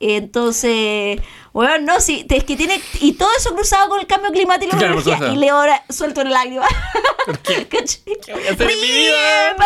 Entonces, 0.00 1.20
weón, 1.52 1.84
no, 1.84 2.00
sí, 2.00 2.24
es 2.28 2.44
que 2.44 2.56
tiene. 2.56 2.80
Y 3.00 3.12
todo 3.12 3.28
eso 3.38 3.54
cruzado 3.54 3.88
con 3.88 4.00
el 4.00 4.06
cambio 4.06 4.30
climático 4.30 4.70
y 4.70 4.72
la 4.72 4.78
Claro, 4.78 5.02
por. 5.02 5.28
Y 5.32 5.36
le 5.36 5.50
ahora 5.50 5.82
suelto 5.88 6.20
en 6.20 6.30
lágrimas. 6.30 6.68
¿Qué? 7.42 7.66
voy 8.32 8.46
a 8.46 8.52
hacer 8.52 8.70
en 8.70 8.80
mi 8.80 8.86
vida? 8.90 9.56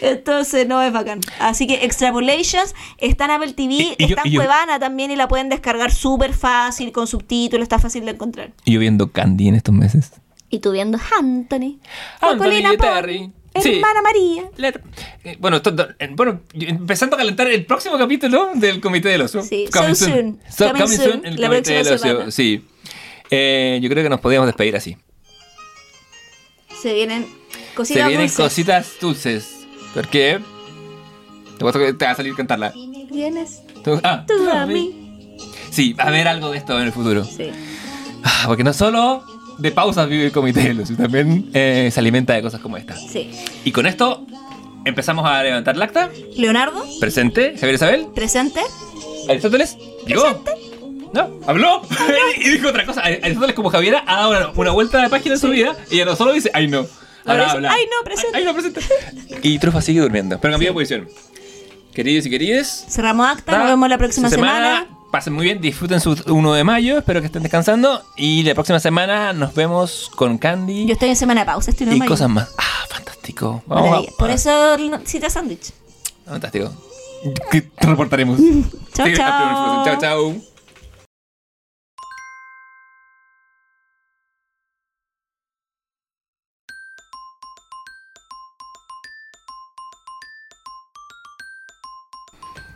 Entonces, 0.00 0.66
no 0.66 0.82
es 0.82 0.92
bacán. 0.92 1.20
Así 1.40 1.66
que 1.66 1.84
Extrapolations 1.84 2.74
está 2.98 3.26
en 3.26 3.30
Apple 3.32 3.52
TV, 3.52 3.74
Y- 3.74 3.94
y 3.98 4.06
yo- 4.06 4.06
está 4.16 4.22
en 4.22 4.28
y 4.28 4.30
yo- 4.32 4.40
Cuevana 4.40 4.78
también 4.78 5.10
y 5.10 5.16
la 5.16 5.28
pueden 5.28 5.48
descargar 5.48 5.92
súper 5.92 6.32
fácil, 6.34 6.92
con 6.92 7.06
subtítulos, 7.06 7.64
está 7.64 7.78
fácil 7.78 8.04
de 8.04 8.12
encontrar. 8.12 8.52
Y 8.64 8.72
yo 8.72 8.80
viendo 8.80 9.10
Candy 9.12 9.48
en 9.48 9.54
estos 9.56 9.74
meses. 9.74 10.12
Y 10.50 10.60
tú 10.60 10.70
viendo 10.72 10.98
Anthony, 11.18 11.80
Anthony 12.20 12.38
Colina 12.38 12.72
y 12.74 12.76
Terry. 12.76 13.32
Sí. 13.62 13.74
hermana 13.76 14.02
María. 14.02 14.42
Eh, 15.24 15.36
Bueno, 15.38 15.60
eh, 15.98 16.08
bueno, 16.12 16.40
empezando 16.54 17.16
a 17.16 17.18
calentar 17.18 17.48
el 17.48 17.64
próximo 17.64 17.96
capítulo 17.98 18.50
del 18.54 18.80
Comité 18.80 19.08
del 19.10 19.22
Ocio. 19.22 19.42
Sí, 19.42 19.66
Coming 19.72 19.94
so 19.94 20.04
soon. 20.06 20.40
So- 20.50 20.72
Coming 20.72 20.88
soon, 20.88 21.12
soon, 21.12 21.26
el 21.26 21.40
la 21.40 21.48
Comité 21.48 21.72
del 21.84 21.98
semana. 21.98 22.30
Sí. 22.30 22.64
Eh, 23.30 23.78
yo 23.82 23.88
creo 23.88 24.02
que 24.02 24.10
nos 24.10 24.20
podríamos 24.20 24.46
despedir 24.46 24.76
así. 24.76 24.96
Se 26.82 26.92
vienen 26.92 27.24
Se 27.24 27.74
cositas 27.74 28.08
vienen 28.08 28.26
dulces. 28.26 28.36
cositas 28.44 28.92
dulces. 29.00 29.50
¿Por 29.94 30.08
qué? 30.08 30.40
Te 31.58 31.64
va 31.64 31.70
a 32.10 32.14
salir 32.14 32.34
cantarla. 32.34 32.72
Vienes 33.10 33.60
Tú, 33.84 34.00
ah, 34.02 34.24
tú 34.26 34.50
a 34.50 34.62
a 34.62 34.66
mí. 34.66 34.74
mí. 34.74 35.36
Sí, 35.70 35.92
va 35.92 36.04
a 36.04 36.08
haber 36.08 36.26
algo 36.28 36.50
de 36.50 36.58
esto 36.58 36.76
en 36.78 36.84
el 36.86 36.92
futuro. 36.92 37.24
Sí. 37.24 37.50
Ah, 38.24 38.44
Porque 38.46 38.64
no 38.64 38.72
solo 38.72 39.22
de 39.58 39.70
pausas 39.72 40.08
vive 40.08 40.26
el 40.26 40.32
Comité 40.32 40.60
del 40.62 40.80
Ocio, 40.80 40.96
también 40.96 41.50
eh, 41.54 41.90
se 41.92 42.00
alimenta 42.00 42.32
de 42.34 42.42
cosas 42.42 42.60
como 42.60 42.76
esta. 42.76 42.96
Sí. 42.96 43.30
Y 43.64 43.72
con 43.72 43.86
esto 43.86 44.26
empezamos 44.84 45.26
a 45.28 45.42
levantar 45.42 45.76
la 45.76 45.84
acta. 45.86 46.10
Leonardo, 46.36 46.84
Presente, 47.00 47.54
Javier 47.58 47.74
Isabel. 47.76 48.06
presente. 48.14 48.60
Aristóteles, 49.28 49.76
llegó. 50.06 50.42
No, 51.14 51.30
habló 51.46 51.82
y 52.36 52.48
dijo 52.50 52.68
otra 52.68 52.84
cosa. 52.84 53.02
Aristóteles, 53.02 53.54
como 53.54 53.70
Javiera, 53.70 54.02
ha 54.06 54.16
dado 54.16 54.30
una, 54.30 54.48
una 54.50 54.70
vuelta 54.72 55.00
de 55.00 55.08
página 55.08 55.36
en 55.36 55.40
su 55.40 55.48
vida 55.48 55.76
y 55.90 55.98
ya 55.98 56.04
no 56.04 56.16
solo 56.16 56.32
dice, 56.32 56.50
ay 56.54 56.66
no. 56.68 56.86
Ahora 57.24 57.52
habla. 57.52 57.72
"Ay, 57.72 57.84
no, 57.86 58.04
presente". 58.04 58.36
Ay, 58.36 58.44
no, 58.44 58.52
presente. 58.52 58.80
Y 59.42 59.58
Trufa 59.58 59.80
sigue 59.80 60.00
durmiendo, 60.00 60.38
pero 60.40 60.52
cambió 60.52 60.68
de 60.70 60.74
posición. 60.74 61.08
Queridos 61.94 62.26
y 62.26 62.30
queridas, 62.30 62.84
Cerramos 62.88 63.26
acta, 63.28 63.56
nos 63.58 63.68
vemos 63.68 63.88
la 63.88 63.96
próxima 63.98 64.28
semana. 64.28 64.86
Pasen 65.14 65.32
muy 65.32 65.44
bien, 65.44 65.60
disfruten 65.60 66.00
su 66.00 66.20
1 66.26 66.54
de 66.54 66.64
mayo, 66.64 66.98
espero 66.98 67.20
que 67.20 67.26
estén 67.26 67.44
descansando. 67.44 68.02
Y 68.16 68.42
la 68.42 68.52
próxima 68.54 68.80
semana 68.80 69.32
nos 69.32 69.54
vemos 69.54 70.10
con 70.16 70.38
Candy 70.38 70.86
Yo 70.86 70.94
estoy 70.94 71.10
en 71.10 71.14
semana 71.14 71.42
de 71.42 71.46
pausa, 71.46 71.70
estoy 71.70 71.86
en 71.86 71.92
y 71.94 71.98
mayo. 72.00 72.08
cosas 72.10 72.28
más. 72.28 72.50
Ah, 72.58 72.84
fantástico. 72.90 73.62
Vamos 73.68 74.08
a- 74.08 74.16
Por 74.18 74.30
eso 74.30 74.50
cita 75.04 75.30
sándwich. 75.30 75.70
Fantástico. 76.26 76.72
Que 77.48 77.60
te 77.62 77.86
reportaremos. 77.86 78.40
Chao, 78.92 79.06
chao. 79.14 79.84
Chao, 79.84 79.98
chao. 80.00 80.34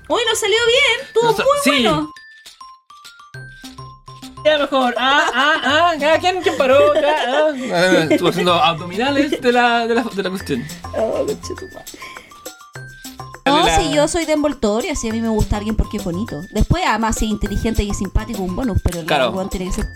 Uy, 0.09 0.23
nos 0.29 0.39
salió 0.39 0.57
bien. 0.67 1.07
Estuvo 1.07 1.25
Nos 1.25 1.39
muy 1.39 1.47
sí. 1.65 1.71
bueno. 1.71 2.13
Ya 4.49 4.59
mejor. 4.59 4.95
Ah, 4.97 5.27
ah, 5.35 5.55
ah. 5.65 6.19
¿Quién, 6.21 6.41
quién 6.43 6.57
paró? 6.57 6.95
Ya, 6.95 7.17
ah. 7.29 7.53
Ah, 7.73 8.07
Estuvo 8.11 8.29
haciendo 8.31 8.55
abdominales 8.55 9.41
de 9.41 9.53
la, 9.53 9.87
de 9.87 9.95
la, 9.95 10.03
de 10.03 10.23
la 10.23 10.31
cuestión. 10.31 10.65
Oh, 10.97 11.27
No, 13.47 13.65
La- 13.67 13.79
si 13.81 13.93
yo 13.93 14.09
soy 14.09 14.25
de 14.27 14.33
envoltorio, 14.33 14.95
si 14.97 15.09
a 15.09 15.13
mí 15.13 15.21
me 15.21 15.29
gusta 15.29 15.57
alguien 15.59 15.75
porque 15.77 15.97
es 15.99 16.05
bonito. 16.05 16.41
Después, 16.53 16.83
además, 16.87 17.17
si 17.17 17.25
es 17.27 17.31
inteligente 17.31 17.83
y 17.83 17.91
es 17.91 17.99
simpático, 17.99 18.43
un 18.43 18.55
bonus, 18.57 18.79
pero 18.83 19.01
el 19.01 19.07
Claro. 19.07 19.31
weón 19.31 19.49
tiene 19.51 19.67
que 19.67 19.73
ser. 19.73 19.87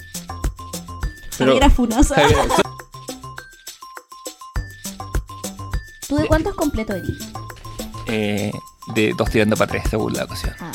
Pero- 1.39 1.53
Javiera 1.53 1.71
Funosa. 1.71 2.15
Javier, 2.15 2.39
¿Tú 6.09 6.17
de 6.17 6.27
cuántos 6.27 6.55
completo 6.55 6.93
eres? 6.95 7.09
eh, 8.07 8.51
de 8.95 9.15
dos 9.17 9.31
tirando 9.31 9.57
para 9.57 9.71
tres, 9.71 9.85
según 9.89 10.13
la 10.13 10.25
ocasión. 10.25 10.55
Ah, 10.61 10.73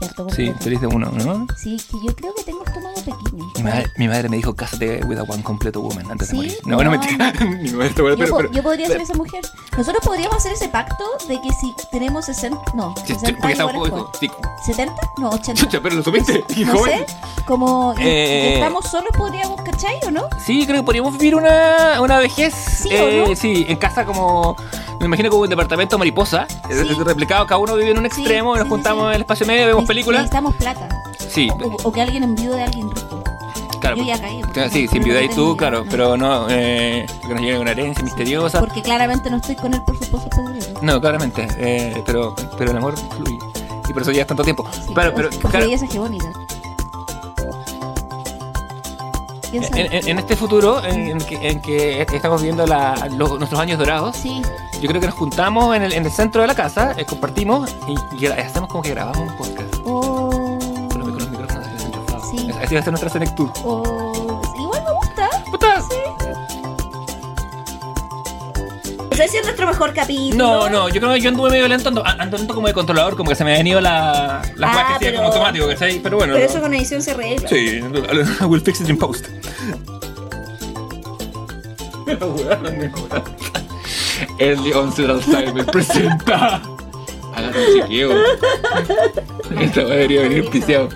ya 0.00 0.11
harto 0.24 0.36
Sí, 0.36 0.52
eres 0.66 0.80
de 0.80 0.86
uno, 0.86 1.10
¿no? 1.12 1.46
Sí, 1.56 1.76
que 1.90 1.96
yo 2.06 2.14
creo 2.14 2.34
que 2.34 2.42
tengo 2.44 2.64
estómago 2.64 2.94
pequeño. 2.96 3.50
Mi 3.56 3.62
madre, 3.62 3.86
mi 3.96 4.08
madre 4.08 4.28
me 4.28 4.36
dijo, 4.36 4.54
cásate 4.54 5.02
with 5.04 5.18
a 5.18 5.22
one 5.22 5.42
completo 5.42 5.80
woman 5.80 6.10
antes 6.10 6.28
¿Sí? 6.28 6.32
de 6.32 6.36
morir. 6.42 6.58
No, 6.64 6.76
no, 6.76 6.84
No. 6.84 6.90
mentira. 6.92 7.32
mi 7.40 7.70
madre 7.72 7.88
está 7.88 8.02
buena, 8.02 8.16
Yo, 8.16 8.24
pero, 8.24 8.30
po- 8.30 8.36
pero- 8.38 8.52
yo 8.52 8.62
podría 8.62 8.86
ser 8.86 8.96
pero- 8.98 9.04
esa 9.04 9.14
mujer. 9.14 9.42
Nosotros 9.76 10.02
podríamos 10.04 10.36
hacer 10.36 10.52
ese 10.52 10.68
pacto 10.68 11.04
de 11.28 11.40
que 11.40 11.50
si 11.52 11.74
tenemos 11.90 12.26
60. 12.26 12.58
No, 12.74 12.94
Sí, 13.06 13.14
60 13.14 13.38
porque 13.40 13.52
está 13.52 13.66
un 13.66 13.74
igual 13.74 13.86
es 13.86 13.90
poco... 13.94 14.10
joven. 14.12 14.30
Sí. 14.64 14.72
¿70? 14.72 14.94
No, 15.18 15.30
80. 15.30 15.54
Chucha, 15.54 15.80
pero 15.82 15.94
lo 15.96 16.02
supiste. 16.02 16.44
y 16.56 16.64
No 16.64 16.72
joven. 16.78 17.06
sé, 17.06 17.16
como 17.46 17.94
Eh, 17.98 18.54
estamos 18.54 18.86
solos 18.90 19.10
podríamos, 19.16 19.60
¿cachai 19.62 19.96
o 20.06 20.10
no? 20.10 20.28
Sí, 20.44 20.64
creo 20.66 20.78
que 20.80 20.84
podríamos 20.84 21.14
vivir 21.18 21.34
una, 21.34 22.00
una 22.00 22.18
vejez. 22.18 22.54
¿Sí 22.54 22.88
o 22.88 23.08
eh, 23.08 23.24
no? 23.28 23.34
Sí, 23.36 23.64
en 23.68 23.76
casa 23.76 24.04
como. 24.04 24.56
Me 25.00 25.06
imagino 25.06 25.30
como 25.30 25.42
un 25.42 25.48
departamento 25.48 25.98
mariposa. 25.98 26.46
Sí. 26.70 26.94
replicado, 27.04 27.44
cada 27.46 27.58
uno 27.58 27.74
vive 27.74 27.90
en 27.90 27.98
un 27.98 28.06
extremo 28.06 28.54
y 28.54 28.60
nos 28.60 28.68
juntamos 28.68 29.08
en 29.08 29.14
el 29.16 29.20
espacio 29.22 29.44
medio, 29.46 29.66
vemos 29.66 29.82
Neces- 29.82 29.88
películas. 30.12 30.22
Necesitamos 30.22 30.54
plata. 30.56 30.88
Sí. 31.28 31.48
O, 31.50 31.88
o 31.88 31.92
que 31.92 32.00
alguien 32.02 32.22
envío 32.22 32.52
de 32.52 32.62
alguien 32.62 32.90
rico. 32.90 33.22
Claro, 33.80 33.96
Yo 33.96 34.04
ya 34.04 34.20
caí. 34.20 34.40
claro, 34.52 34.70
sí, 34.70 34.84
No, 34.86 34.92
sin 34.92 35.02
no 35.02 35.34
tú, 35.34 35.56
claro, 35.56 35.84
no. 35.84 35.90
pero 35.90 36.16
no, 36.16 36.46
eh, 36.50 37.04
que 37.20 37.28
nos 37.34 37.40
llegue 37.40 37.58
una 37.58 37.72
herencia 37.72 38.04
misteriosa. 38.04 38.60
Porque 38.60 38.80
claramente 38.80 39.28
no 39.28 39.38
estoy 39.38 39.56
con 39.56 39.74
él 39.74 39.82
por 39.82 39.98
su 39.98 40.08
Pedro. 40.08 40.80
No, 40.82 41.00
claramente, 41.00 41.48
eh, 41.58 42.00
pero, 42.06 42.34
pero 42.56 42.70
el 42.70 42.76
amor 42.76 42.94
fluye. 43.16 43.38
Y 43.88 43.92
por 43.92 44.02
eso 44.02 44.12
llevas 44.12 44.28
tanto 44.28 44.44
tiempo. 44.44 44.64
Sí, 44.72 44.92
pero, 44.94 45.12
pero, 45.14 45.30
porque 45.30 45.48
claro, 45.48 45.64
belleza 45.66 45.84
hegemónica. 45.86 46.30
¿Quién 49.50 49.64
sabe? 49.64 49.80
en, 49.86 49.92
en- 49.92 50.08
en 50.08 50.18
este 50.18 50.36
futuro 50.36 50.82
en, 50.84 51.08
en 51.08 51.18
que, 51.18 51.48
en 51.48 51.60
que 51.60 52.00
estamos 52.02 52.40
viviendo 52.40 52.66
la- 52.66 53.08
los- 53.18 53.36
nuestros 53.38 53.60
años 53.60 53.78
dorados, 53.78 54.16
Sí, 54.16 54.40
yo 54.80 54.88
creo 54.88 55.00
que 55.00 55.06
nos 55.08 55.14
juntamos 55.16 55.76
en 55.76 55.82
el, 55.82 55.92
en 55.92 56.06
el 56.06 56.10
centro 56.12 56.40
de 56.40 56.46
la 56.46 56.54
casa, 56.54 56.94
eh, 56.96 57.04
compartimos 57.04 57.74
y, 58.18 58.26
hacemos 58.26 58.70
como 58.70 58.82
que 58.82 58.90
grabamos 58.90 59.28
un 59.30 59.36
podcast. 59.36 59.51
Así 62.62 62.74
va 62.74 62.80
a 62.80 62.84
ser 62.84 62.92
nuestra 62.92 63.10
Select 63.10 63.34
Tour. 63.34 63.50
o... 63.64 64.42
Igual 64.58 64.82
me 64.84 64.92
gusta. 64.92 65.28
Puta. 65.50 65.78
No 69.10 69.16
sé 69.16 69.28
si 69.28 69.36
es 69.36 69.44
nuestro 69.44 69.66
mejor 69.66 69.92
capítulo. 69.92 70.36
No, 70.36 70.68
no, 70.70 70.88
yo 70.88 71.00
creo 71.00 71.12
que 71.12 71.20
yo 71.20 71.28
anduve 71.28 71.50
medio 71.50 71.68
lento, 71.68 71.88
ando, 71.90 72.02
ando 72.06 72.36
lento 72.38 72.54
como 72.54 72.66
de 72.68 72.72
controlador, 72.72 73.16
como 73.16 73.28
que 73.28 73.36
se 73.36 73.44
me 73.44 73.52
han 73.52 73.58
venido 73.58 73.80
la, 73.80 74.40
las 74.56 74.76
Ah, 74.76 74.96
que 74.98 75.06
pero- 75.06 75.18
como 75.18 75.28
automático, 75.28 75.66
¿cachai? 75.68 75.98
Pero 76.00 76.16
bueno. 76.16 76.32
Pero 76.34 76.46
no. 76.46 76.50
eso 76.50 76.60
con 76.62 76.72
edición 76.74 77.02
se 77.02 77.10
arregla. 77.10 77.48
Sí, 77.48 77.80
I 78.40 78.44
will 78.44 78.60
fix 78.62 78.80
it 78.80 78.88
in 78.88 78.96
post. 78.98 79.26
El 84.38 84.62
León 84.64 84.92
Alzheimer 84.96 85.66
presenta. 85.66 86.62
Hágate 87.34 87.58
un 87.58 87.80
chiquillo. 87.82 88.10
Esto 89.60 89.80
debería 89.86 90.22
venir 90.22 90.48
piciado. 90.50 90.88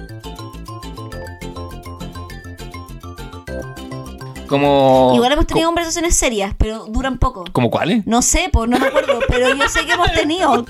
Como. 4.47 5.12
Igual 5.14 5.32
hemos 5.32 5.47
tenido 5.47 5.66
co- 5.66 5.68
conversaciones 5.74 6.14
serias, 6.16 6.55
pero 6.59 6.86
duran 6.86 7.18
poco. 7.18 7.44
¿Como 7.52 7.70
cuáles? 7.70 8.06
No 8.06 8.23
sé, 8.23 8.48
pues 8.52 8.68
no 8.68 8.78
me 8.78 8.86
acuerdo, 8.86 9.18
pero 9.28 9.55
yo 9.55 9.68
sé 9.68 9.85
que 9.86 9.93
hemos 9.93 10.12
tenido. 10.12 10.64